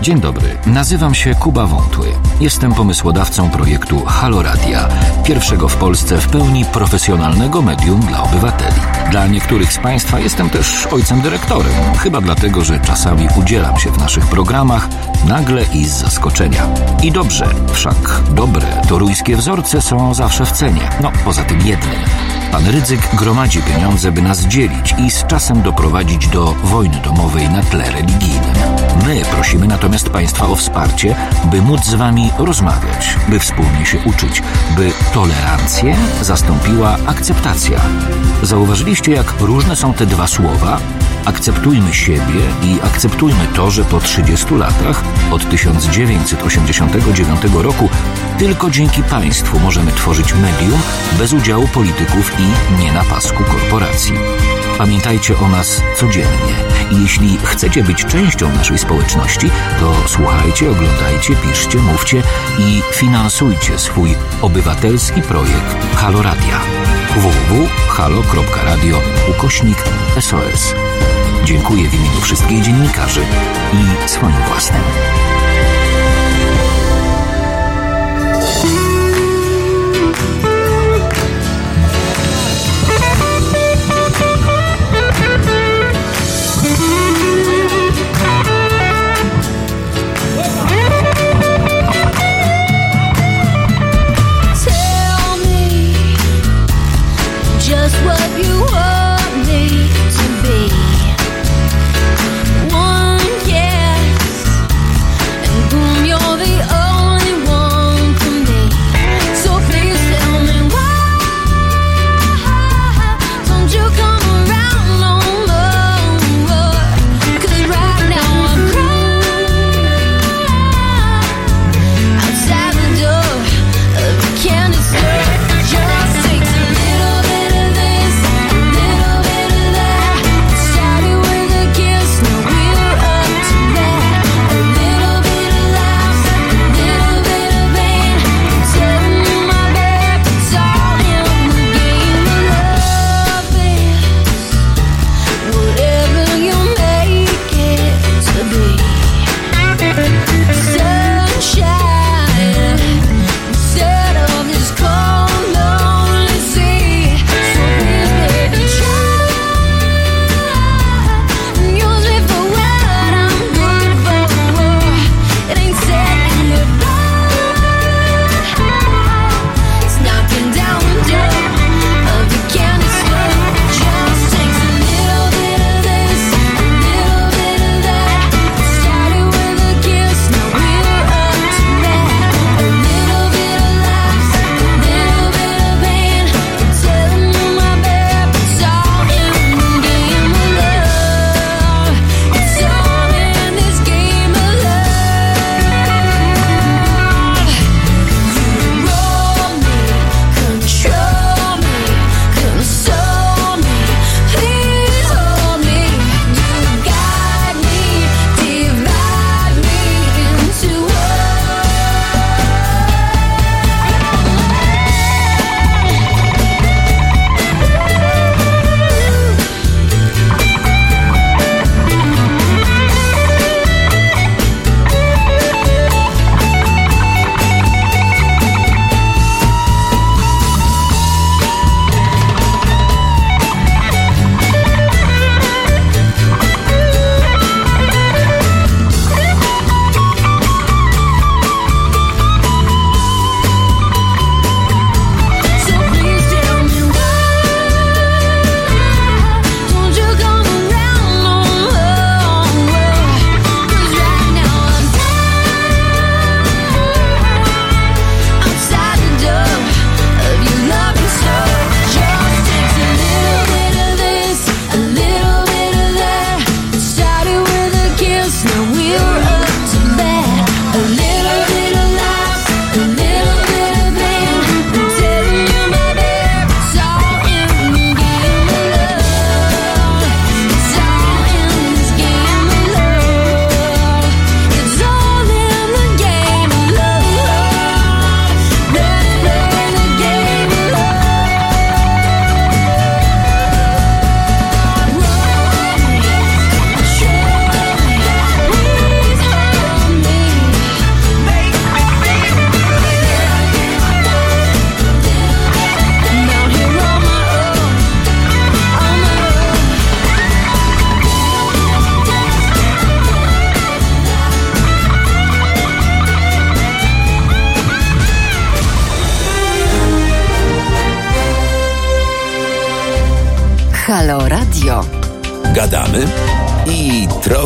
Dzień 0.02 0.20
dobry, 0.20 0.58
nazywam 0.66 1.14
się 1.14 1.34
Kuba 1.34 1.66
Wątły. 1.66 2.06
Jestem 2.40 2.74
pomysłodawcą 2.74 3.50
projektu 3.50 4.04
Halo 4.06 4.42
Radia, 4.42 4.88
pierwszego 5.24 5.68
w 5.68 5.76
Polsce 5.76 6.18
w 6.18 6.28
pełni 6.28 6.64
profesjonalnego 6.64 7.62
medium 7.62 8.00
dla 8.00 8.22
obywateli. 8.22 8.80
Dla 9.10 9.26
niektórych 9.26 9.72
z 9.72 9.78
Państwa 9.78 10.18
jestem 10.18 10.50
też 10.50 10.86
ojcem 10.86 11.20
dyrektorem, 11.20 11.72
chyba 11.98 12.20
dlatego, 12.20 12.64
że 12.64 12.80
czasami 12.80 13.28
udzielam 13.36 13.78
się 13.78 13.90
w 13.90 13.98
naszych 13.98 14.26
programach 14.26 14.88
nagle 15.28 15.64
i 15.74 15.84
z 15.84 15.92
zaskoczenia. 15.92 16.66
I 17.02 17.12
dobrze, 17.12 17.48
wszak 17.72 18.20
dobre 18.34 18.66
toruńskie 18.88 19.36
wzorce 19.36 19.82
są 19.82 20.14
zawsze 20.14 20.46
w 20.46 20.52
cenie. 20.52 20.90
No, 21.02 21.12
poza 21.24 21.44
tym 21.44 21.58
jednym. 21.58 22.31
Pan 22.52 22.66
Rydzyk 22.66 23.16
gromadzi 23.16 23.62
pieniądze, 23.62 24.12
by 24.12 24.22
nas 24.22 24.40
dzielić 24.40 24.94
i 24.98 25.10
z 25.10 25.26
czasem 25.26 25.62
doprowadzić 25.62 26.28
do 26.28 26.54
wojny 26.64 27.00
domowej 27.04 27.48
na 27.48 27.62
tle 27.62 27.90
religijnym. 27.90 28.54
My 29.06 29.22
prosimy 29.30 29.66
natomiast 29.66 30.10
Państwa 30.10 30.46
o 30.46 30.56
wsparcie, 30.56 31.16
by 31.44 31.62
móc 31.62 31.84
z 31.84 31.94
Wami 31.94 32.30
rozmawiać, 32.38 33.16
by 33.28 33.38
wspólnie 33.38 33.86
się 33.86 33.98
uczyć, 33.98 34.42
by 34.76 34.92
tolerancję 35.14 35.96
zastąpiła 36.22 36.96
akceptacja. 37.06 37.80
Zauważyliście, 38.42 39.12
jak 39.12 39.40
różne 39.40 39.76
są 39.76 39.94
te 39.94 40.06
dwa 40.06 40.26
słowa? 40.26 40.78
Akceptujmy 41.24 41.94
siebie 41.94 42.40
i 42.62 42.80
akceptujmy 42.82 43.46
to, 43.54 43.70
że 43.70 43.84
po 43.84 44.00
30 44.00 44.54
latach, 44.54 45.04
od 45.30 45.50
1989 45.50 47.40
roku, 47.54 47.88
tylko 48.38 48.70
dzięki 48.70 49.02
państwu 49.02 49.60
możemy 49.60 49.92
tworzyć 49.92 50.34
medium 50.34 50.80
bez 51.18 51.32
udziału 51.32 51.68
polityków 51.68 52.32
i 52.38 52.80
nie 52.82 52.92
na 52.92 53.04
pasku 53.04 53.44
korporacji. 53.44 54.14
Pamiętajcie 54.78 55.38
o 55.38 55.48
nas 55.48 55.82
codziennie 55.96 56.54
i 56.90 57.02
jeśli 57.02 57.38
chcecie 57.44 57.82
być 57.82 58.04
częścią 58.04 58.48
naszej 58.54 58.78
społeczności, 58.78 59.50
to 59.80 59.94
słuchajcie, 60.06 60.70
oglądajcie, 60.70 61.36
piszcie, 61.36 61.78
mówcie 61.78 62.22
i 62.58 62.82
finansujcie 62.92 63.78
swój 63.78 64.14
obywatelski 64.42 65.22
projekt 65.22 65.96
Halo 65.96 66.22
Radia 66.22 66.60
www.halo.radio 67.16 69.02
ukośnik 69.30 69.84
SOS. 70.20 70.74
Dziękuję 71.44 71.88
w 71.88 71.94
imieniu 71.94 72.20
wszystkich 72.20 72.62
dziennikarzy 72.62 73.20
i 73.72 74.08
swoim 74.08 74.36
własnym. 74.48 74.82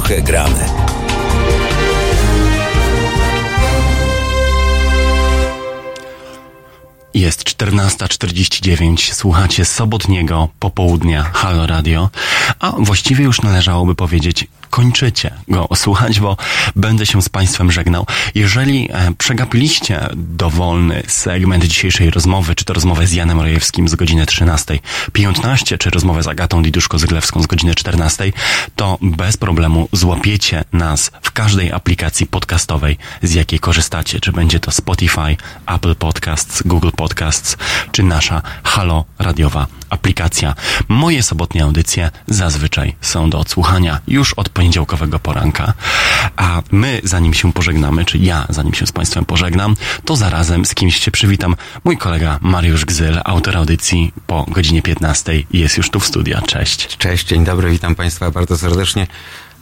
Trochę 0.07 0.23
gramy. 0.23 0.65
Jest 7.15 7.45
14.49, 7.45 9.13
słuchacie 9.15 9.65
sobotniego 9.65 10.49
popołudnia 10.59 11.23
Halo 11.23 11.67
Radio, 11.67 12.11
a 12.61 12.73
właściwie 12.79 13.25
już 13.25 13.43
należałoby 13.43 13.95
powiedzieć, 13.95 14.47
kończycie 14.77 15.31
go 15.49 15.69
słuchać, 15.75 16.21
bo 16.21 16.37
będę 16.77 17.07
się 17.07 17.23
z 17.23 17.29
Państwem 17.29 17.73
żegnał. 17.73 18.07
Jeżeli 18.35 18.89
e, 18.93 19.13
przegapiliście 19.19 20.09
dowolny 20.17 21.03
segment 21.07 21.65
dzisiejszej 21.65 22.11
rozmowy, 22.11 22.55
czy 22.55 22.65
to 22.65 22.73
rozmowę 22.73 23.07
z 23.07 23.13
Janem 23.13 23.41
Rojewskim 23.41 23.89
z 23.89 23.95
godziny 23.95 24.25
13.15, 24.25 25.79
czy 25.79 25.91
rozmowę 25.91 26.23
z 26.23 26.29
Agatą 26.29 26.63
Diduszko-Zyglewską 26.63 27.43
z 27.43 27.47
godziny 27.47 27.75
14, 27.75 28.33
to 28.77 28.99
bez 29.03 29.37
problemu 29.37 29.89
złapiecie 29.93 30.65
nas 30.73 31.11
w 31.23 31.31
każdej 31.33 31.73
aplikacji 31.73 32.27
podcastowej, 32.27 32.99
z 33.23 33.35
jakiej 33.35 33.59
korzystacie, 33.59 34.21
czy 34.21 34.33
będzie 34.33 34.61
to 34.61 34.71
Spotify, 34.71 35.37
Apple 35.67 35.95
Podcasts, 35.95 36.63
Google 36.63 36.91
Podcasts, 36.97 37.57
czy 37.93 38.03
nasza 38.03 38.43
Halo 38.65 39.05
radiowa 39.19 39.67
aplikacja. 39.91 40.55
Moje 40.89 41.23
sobotnie 41.23 41.65
audycje 41.65 42.11
zazwyczaj 42.27 42.95
są 43.01 43.31
do 43.31 43.39
odsłuchania 43.39 44.01
już 44.09 44.35
od 44.35 44.49
poniedziałkowego 44.67 45.19
poranka. 45.19 45.73
A 46.37 46.63
my, 46.71 47.01
zanim 47.05 47.35
się 47.35 47.53
pożegnamy, 47.53 48.05
czy 48.05 48.19
ja, 48.19 48.47
zanim 48.51 48.75
się 48.75 48.87
z 48.87 48.93
Państwem 48.93 49.25
pożegnam, 49.25 49.77
to 50.05 50.17
zarazem 50.17 50.65
z 50.65 50.75
kimś 50.75 50.97
się 50.97 51.11
przywitam. 51.11 51.57
Mój 51.85 51.99
kolega 51.99 52.39
Mariusz 52.43 52.85
Gzyl, 52.85 53.21
autor 53.25 53.57
audycji 53.57 54.13
po 54.27 54.47
godzinie 54.49 54.83
15 54.83 55.33
jest 55.53 55.77
już 55.77 55.91
tu 55.91 56.01
w 56.01 56.07
studio. 56.07 56.43
Cześć. 56.43 56.97
Cześć, 56.97 57.27
dzień 57.27 57.45
dobry, 57.45 57.71
witam 57.71 57.95
Państwa 57.95 58.31
bardzo 58.31 58.59
serdecznie. 58.59 59.07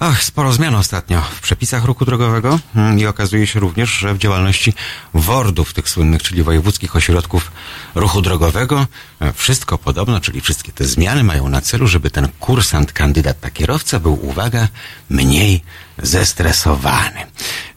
Ach, 0.01 0.23
sporo 0.23 0.53
zmian 0.53 0.75
ostatnio 0.75 1.21
w 1.21 1.41
przepisach 1.41 1.85
ruchu 1.85 2.05
drogowego 2.05 2.61
mm, 2.77 2.99
i 2.99 3.07
okazuje 3.07 3.47
się 3.47 3.61
również, 3.61 3.91
że 3.91 4.15
w 4.15 4.19
działalności 4.19 4.73
WORDów 5.15 5.75
tych 5.75 5.89
słynnych, 5.89 6.23
czyli 6.23 6.43
Wojewódzkich 6.43 6.97
Ośrodków 6.97 7.53
Ruchu 7.95 8.23
Drogowego, 8.23 8.87
e, 9.21 9.33
wszystko 9.33 9.79
podobno, 9.79 10.21
czyli 10.21 10.41
wszystkie 10.41 10.73
te 10.73 10.85
zmiany 10.85 11.25
mają 11.25 11.49
na 11.49 11.61
celu, 11.61 11.87
żeby 11.87 12.11
ten 12.11 12.29
kursant, 12.41 12.93
kandydat 12.93 13.43
na 13.43 13.51
kierowcę 13.51 14.01
był, 14.01 14.27
uwaga, 14.27 14.69
mniej 15.11 15.63
zestresowany. 15.99 17.27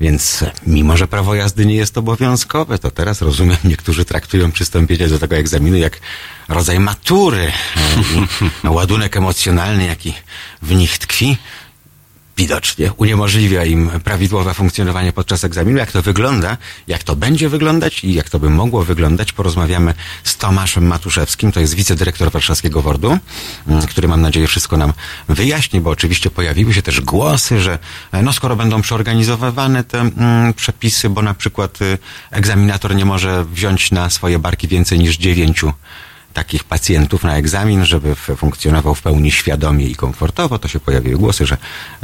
Więc 0.01 0.41
e, 0.41 0.51
mimo, 0.67 0.97
że 0.97 1.07
prawo 1.07 1.35
jazdy 1.35 1.65
nie 1.65 1.75
jest 1.75 1.97
obowiązkowe, 1.97 2.79
to 2.79 2.91
teraz 2.91 3.21
rozumiem, 3.21 3.57
niektórzy 3.71 4.05
traktują 4.05 4.51
przystąpienie 4.51 5.07
do 5.07 5.19
tego 5.19 5.35
egzaminu 5.35 5.77
jak 5.77 5.99
rodzaj 6.47 6.79
matury. 6.79 7.51
E, 8.63 8.69
Ładunek 8.77 9.17
emocjonalny, 9.17 9.85
jaki 9.85 10.13
w 10.61 10.75
nich 10.75 10.97
tkwi, 10.97 11.37
widocznie 12.37 12.93
uniemożliwia 12.93 13.65
im 13.65 13.89
prawidłowe 14.03 14.53
funkcjonowanie 14.53 15.13
podczas 15.13 15.43
egzaminu. 15.43 15.77
Jak 15.77 15.91
to 15.91 16.01
wygląda, 16.01 16.57
jak 16.87 17.03
to 17.03 17.15
będzie 17.15 17.49
wyglądać 17.49 18.03
i 18.03 18.13
jak 18.13 18.29
to 18.29 18.39
by 18.39 18.49
mogło 18.49 18.83
wyglądać, 18.83 19.33
porozmawiamy 19.33 19.93
z 20.23 20.37
Tomaszem 20.37 20.87
Matuszewskim, 20.87 21.51
to 21.51 21.59
jest 21.59 21.73
wicedyrektor 21.73 22.31
warszawskiego 22.31 22.81
WORD-u, 22.81 23.17
mm, 23.67 23.87
który 23.87 24.07
mam 24.07 24.21
nadzieję 24.21 24.47
wszystko 24.47 24.77
nam 24.77 24.93
wyjaśni, 25.29 25.81
bo 25.81 25.89
oczywiście 25.89 26.29
pojawiły 26.29 26.73
się 26.73 26.81
też 26.81 27.01
głosy, 27.01 27.59
że 27.59 27.79
e, 28.11 28.21
no 28.21 28.33
skoro 28.33 28.55
będą 28.55 28.81
przeorganizowywane 28.81 29.83
te 29.83 29.99
mm, 29.99 30.53
przepisy, 30.53 31.09
bo 31.09 31.21
na 31.21 31.33
przykład 31.33 31.81
y, 31.81 31.97
egzaminator 32.31 32.95
nie 32.95 33.05
może 33.05 33.45
wziąć 33.45 33.91
na 33.91 34.09
swoje 34.09 34.39
barki 34.39 34.67
więcej 34.67 34.99
niż 34.99 35.17
dziewięciu 35.17 35.73
takich 36.37 36.63
pacjentów 36.63 37.23
na 37.23 37.37
egzamin, 37.37 37.85
żeby 37.85 38.15
funkcjonował 38.15 38.95
w 38.95 39.01
pełni 39.01 39.31
świadomie 39.31 39.85
i 39.85 39.95
komfortowo, 39.95 40.59
to 40.59 40.67
się 40.67 40.79
pojawiły 40.79 41.17
głosy, 41.17 41.45
że 41.45 41.57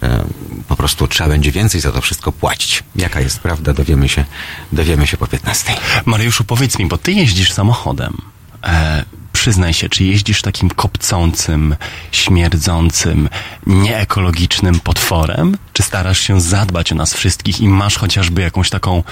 e, 0.04 0.24
po 0.68 0.76
prostu 0.76 1.08
trzeba 1.08 1.30
będzie 1.30 1.52
więcej 1.52 1.82
za 1.82 1.92
to 1.92 2.02
wszystko 2.02 2.32
płacić. 2.32 2.84
Jaka 2.96 3.20
jest 3.20 3.40
prawda, 3.40 3.74
dowiemy 3.74 4.10
się, 4.10 4.26
dowiemy 4.72 5.08
się 5.08 5.18
po 5.18 5.28
15. 5.28 5.74
Mariuszu, 6.06 6.44
powiedz 6.44 6.80
mi, 6.80 6.86
bo 6.86 6.98
ty 6.98 7.12
jeździsz 7.12 7.52
samochodem. 7.52 8.18
E, 8.64 9.06
przyznaj 9.34 9.74
się, 9.74 9.90
czy 9.90 10.04
jeździsz 10.04 10.42
takim 10.42 10.70
kopcącym, 10.70 11.76
śmierdzącym, 12.12 13.30
nieekologicznym 13.68 14.80
potworem? 14.80 15.58
Czy 15.74 15.84
starasz 15.84 16.20
się 16.20 16.42
zadbać 16.42 16.92
o 16.92 16.96
nas 16.96 17.14
wszystkich 17.14 17.62
i 17.62 17.68
masz 17.68 17.98
chociażby 17.98 18.42
jakąś 18.42 18.70
taką 18.70 19.04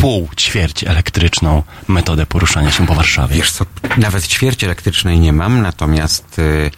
pół 0.00 0.28
ćwierć 0.36 0.84
elektryczną 0.84 1.62
metodę 1.88 2.26
poruszania 2.26 2.70
się 2.70 2.86
po 2.86 2.94
Warszawie? 2.94 3.36
Wiesz 3.36 3.52
co, 3.52 3.64
nawet 3.96 4.26
ćwierci 4.26 4.66
elektrycznej 4.66 5.20
nie 5.20 5.32
mam, 5.32 5.62
natomiast 5.62 6.38
y, 6.38 6.70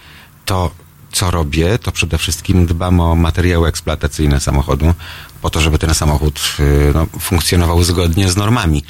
to, 0.44 0.70
co 1.12 1.30
robię, 1.30 1.78
to 1.78 1.92
przede 1.92 2.18
wszystkim 2.18 2.66
dbam 2.66 3.00
o 3.00 3.14
materiały 3.14 3.68
eksploatacyjne 3.68 4.40
samochodu, 4.40 4.94
po 5.42 5.50
to, 5.50 5.60
żeby 5.60 5.78
ten 5.78 5.94
samochód 5.94 6.56
y, 6.60 6.92
no, 6.94 7.06
funkcjonował 7.20 7.82
zgodnie 7.82 8.30
z 8.30 8.36
normami. 8.36 8.82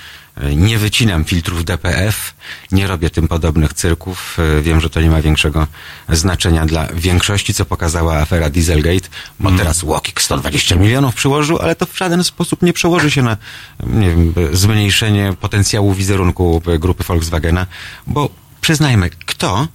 Nie 0.57 0.79
wycinam 0.79 1.25
filtrów 1.25 1.65
DPF, 1.65 2.35
nie 2.73 2.87
robię 2.87 3.11
tym 3.11 3.29
podobnych 3.29 3.75
cyrków. 3.75 4.39
Y, 4.59 4.63
Wiem, 4.63 4.81
że 4.81 4.91
to 4.91 5.01
nie 5.01 5.11
ma 5.11 5.23
większego 5.23 5.67
znaczenia 6.09 6.67
dla 6.67 6.87
większości, 6.87 7.55
co 7.55 7.65
pokazała 7.65 8.17
afera 8.17 8.51
Dieselgate, 8.51 9.09
bo 9.41 9.51
teraz 9.51 9.83
Łokik 9.83 10.23
120 10.23 10.77
milionów 10.77 11.15
przyłożył, 11.15 11.59
ale 11.59 11.77
to 11.77 11.87
w 11.87 11.99
żaden 11.99 12.25
sposób 12.25 12.63
nie 12.63 12.73
przełoży 12.73 13.11
się 13.11 13.23
na 13.23 13.37
nie 13.87 14.11
wiem, 14.11 14.35
zmniejszenie 14.53 15.33
potencjału 15.41 15.95
wizerunku 15.95 16.63
grupy 16.79 17.05
Volkswagena, 17.05 17.67
bo 18.07 18.31
przyznajmy, 18.61 19.11
kto 19.11 19.69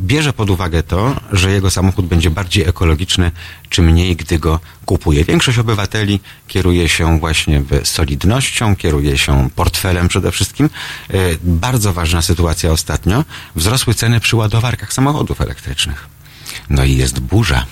bierze 0.00 0.32
pod 0.32 0.50
uwagę 0.50 0.82
to, 0.82 1.16
że 1.32 1.50
jego 1.50 1.70
samochód 1.70 2.06
będzie 2.06 2.30
bardziej 2.30 2.68
ekologiczny, 2.68 3.30
czy 3.68 3.82
mniej, 3.82 4.16
gdy 4.16 4.38
go 4.38 4.60
kupuje. 4.86 5.24
Większość 5.24 5.58
obywateli 5.58 6.20
kieruje 6.48 6.88
się 6.88 7.18
właśnie 7.18 7.62
solidnością, 7.84 8.76
kieruje 8.76 9.18
się 9.18 9.50
portfelem 9.56 10.08
przede 10.08 10.32
wszystkim. 10.32 10.70
E, 11.10 11.14
Bardzo 11.42 11.92
ważna 11.92 12.22
sytuacja 12.22 12.70
ostatnio. 12.72 13.24
Wzrosły 13.56 13.94
ceny 13.94 14.20
przy 14.20 14.36
ładowarkach 14.36 14.92
samochodów 14.92 15.40
elektrycznych. 15.40 16.08
No 16.70 16.84
i 16.84 16.96
jest 16.96 17.20
burza. 17.20 17.66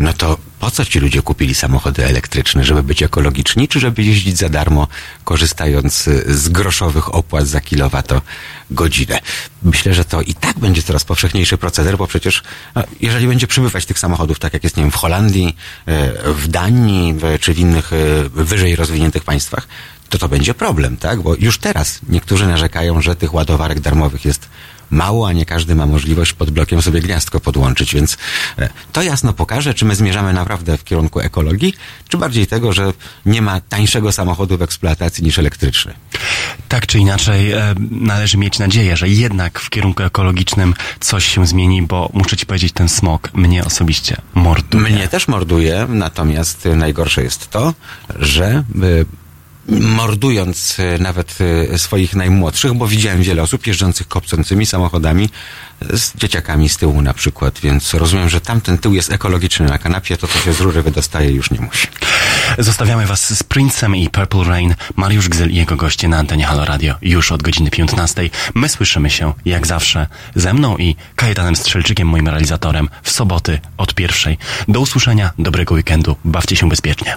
No 0.00 0.12
to 0.12 0.38
po 0.60 0.70
co 0.70 0.84
ci 0.84 0.98
ludzie 1.00 1.22
kupili 1.22 1.54
samochody 1.54 2.04
elektryczne? 2.04 2.64
Żeby 2.64 2.82
być 2.82 3.02
ekologiczni, 3.02 3.68
czy 3.68 3.80
żeby 3.80 4.02
jeździć 4.02 4.36
za 4.36 4.48
darmo, 4.48 4.88
korzystając 5.24 6.08
z 6.26 6.48
groszowych 6.48 7.14
opłat 7.14 7.46
za 7.46 7.60
kilowatogodzinę? 7.60 9.20
Myślę, 9.62 9.94
że 9.94 10.04
to 10.04 10.22
i 10.22 10.34
tak 10.34 10.58
będzie 10.58 10.82
coraz 10.82 11.04
powszechniejszy 11.04 11.58
proceder, 11.58 11.96
bo 11.98 12.06
przecież 12.06 12.42
no, 12.74 12.82
jeżeli 13.00 13.26
będzie 13.26 13.46
przybywać 13.46 13.86
tych 13.86 13.98
samochodów, 13.98 14.38
tak 14.38 14.52
jak 14.52 14.64
jest, 14.64 14.76
nie 14.76 14.82
wiem, 14.82 14.92
w 14.92 14.96
Holandii, 14.96 15.56
y, 16.28 16.32
w 16.32 16.48
Danii, 16.48 17.14
czy 17.40 17.54
w 17.54 17.58
innych 17.58 17.92
y, 17.92 18.28
wyżej 18.28 18.76
rozwiniętych 18.76 19.24
państwach, 19.24 19.68
to 20.08 20.18
to 20.18 20.28
będzie 20.28 20.54
problem, 20.54 20.96
tak? 20.96 21.22
Bo 21.22 21.34
już 21.34 21.58
teraz 21.58 22.00
niektórzy 22.08 22.46
narzekają, 22.46 23.00
że 23.00 23.16
tych 23.16 23.34
ładowarek 23.34 23.80
darmowych 23.80 24.24
jest 24.24 24.48
mało, 24.90 25.28
a 25.28 25.32
nie 25.32 25.44
każdy 25.44 25.74
ma 25.74 25.86
możliwość 25.86 26.32
pod 26.32 26.50
blokiem 26.50 26.82
sobie 26.82 27.00
gniazdko 27.00 27.40
podłączyć, 27.40 27.94
więc 27.94 28.16
e, 28.58 28.68
to 28.92 29.02
jasno 29.02 29.32
pokaże, 29.32 29.74
czy 29.74 29.84
my 29.84 29.94
zmierzamy 29.94 30.32
naprawdę 30.32 30.76
w 30.78 30.84
kierunku 30.84 31.20
ekologii, 31.20 31.74
czy 32.08 32.16
bardziej 32.16 32.46
tego, 32.46 32.72
że 32.72 32.92
nie 33.26 33.42
ma 33.42 33.60
tańszego 33.60 34.12
samochodu 34.12 34.58
w 34.58 34.62
eksploatacji 34.62 35.24
niż 35.24 35.38
elektryczny. 35.38 35.94
Tak 36.68 36.86
czy 36.86 36.98
inaczej, 36.98 37.52
e, 37.52 37.74
należy 37.90 38.38
mieć 38.38 38.58
nadzieję, 38.58 38.96
że 38.96 39.08
jednak 39.08 39.60
w 39.60 39.70
kierunku 39.70 40.02
ekologicznym 40.02 40.74
coś 41.00 41.24
się 41.24 41.46
zmieni, 41.46 41.82
bo 41.82 42.10
muszę 42.12 42.36
ci 42.36 42.46
powiedzieć, 42.46 42.72
ten 42.72 42.88
smog 42.88 43.34
mnie 43.34 43.64
osobiście 43.64 44.16
morduje. 44.34 44.84
Mnie 44.84 45.08
też 45.08 45.28
morduje, 45.28 45.86
natomiast 45.88 46.68
najgorsze 46.76 47.22
jest 47.22 47.50
to, 47.50 47.74
że 48.18 48.64
y, 48.82 49.06
mordując 49.68 50.78
y, 50.78 50.98
nawet 50.98 51.38
y, 51.74 51.78
swoich 51.78 52.14
najmłodszych, 52.14 52.74
bo 52.74 52.86
widziałem 52.86 53.22
wiele 53.22 53.42
osób 53.42 53.66
jeżdżących 53.66 54.08
kopcącymi 54.08 54.66
samochodami 54.66 55.28
z 55.80 56.16
dzieciakami 56.16 56.68
z 56.68 56.76
tyłu 56.76 57.02
na 57.02 57.14
przykład, 57.14 57.60
więc 57.60 57.94
rozumiem, 57.94 58.28
że 58.28 58.40
tamten 58.40 58.78
tył 58.78 58.94
jest 58.94 59.12
ekologiczny 59.12 59.66
na 59.66 59.78
kanapie, 59.78 60.16
to 60.16 60.28
co 60.28 60.38
się 60.38 60.52
z 60.52 60.60
rury 60.60 60.82
wydostaje 60.82 61.30
już 61.30 61.50
nie 61.50 61.60
musi. 61.60 61.86
Zostawiamy 62.58 63.06
was 63.06 63.38
z 63.38 63.42
Princem 63.42 63.96
i 63.96 64.10
Purple 64.10 64.44
Rain, 64.44 64.74
Mariusz 64.96 65.28
Gzyl 65.28 65.50
i 65.50 65.56
jego 65.56 65.76
goście 65.76 66.08
na 66.08 66.18
antenie 66.18 66.44
Halo 66.44 66.64
Radio 66.64 66.94
już 67.02 67.32
od 67.32 67.42
godziny 67.42 67.70
15. 67.70 68.30
My 68.54 68.68
słyszymy 68.68 69.10
się, 69.10 69.32
jak 69.44 69.66
zawsze, 69.66 70.06
ze 70.34 70.54
mną 70.54 70.76
i 70.76 70.96
Kajetanem 71.16 71.56
Strzelczykiem, 71.56 72.08
moim 72.08 72.28
realizatorem, 72.28 72.88
w 73.02 73.10
soboty 73.10 73.60
od 73.76 73.94
pierwszej. 73.94 74.38
Do 74.68 74.80
usłyszenia, 74.80 75.30
dobrego 75.38 75.74
weekendu, 75.74 76.16
bawcie 76.24 76.56
się 76.56 76.68
bezpiecznie. 76.68 77.16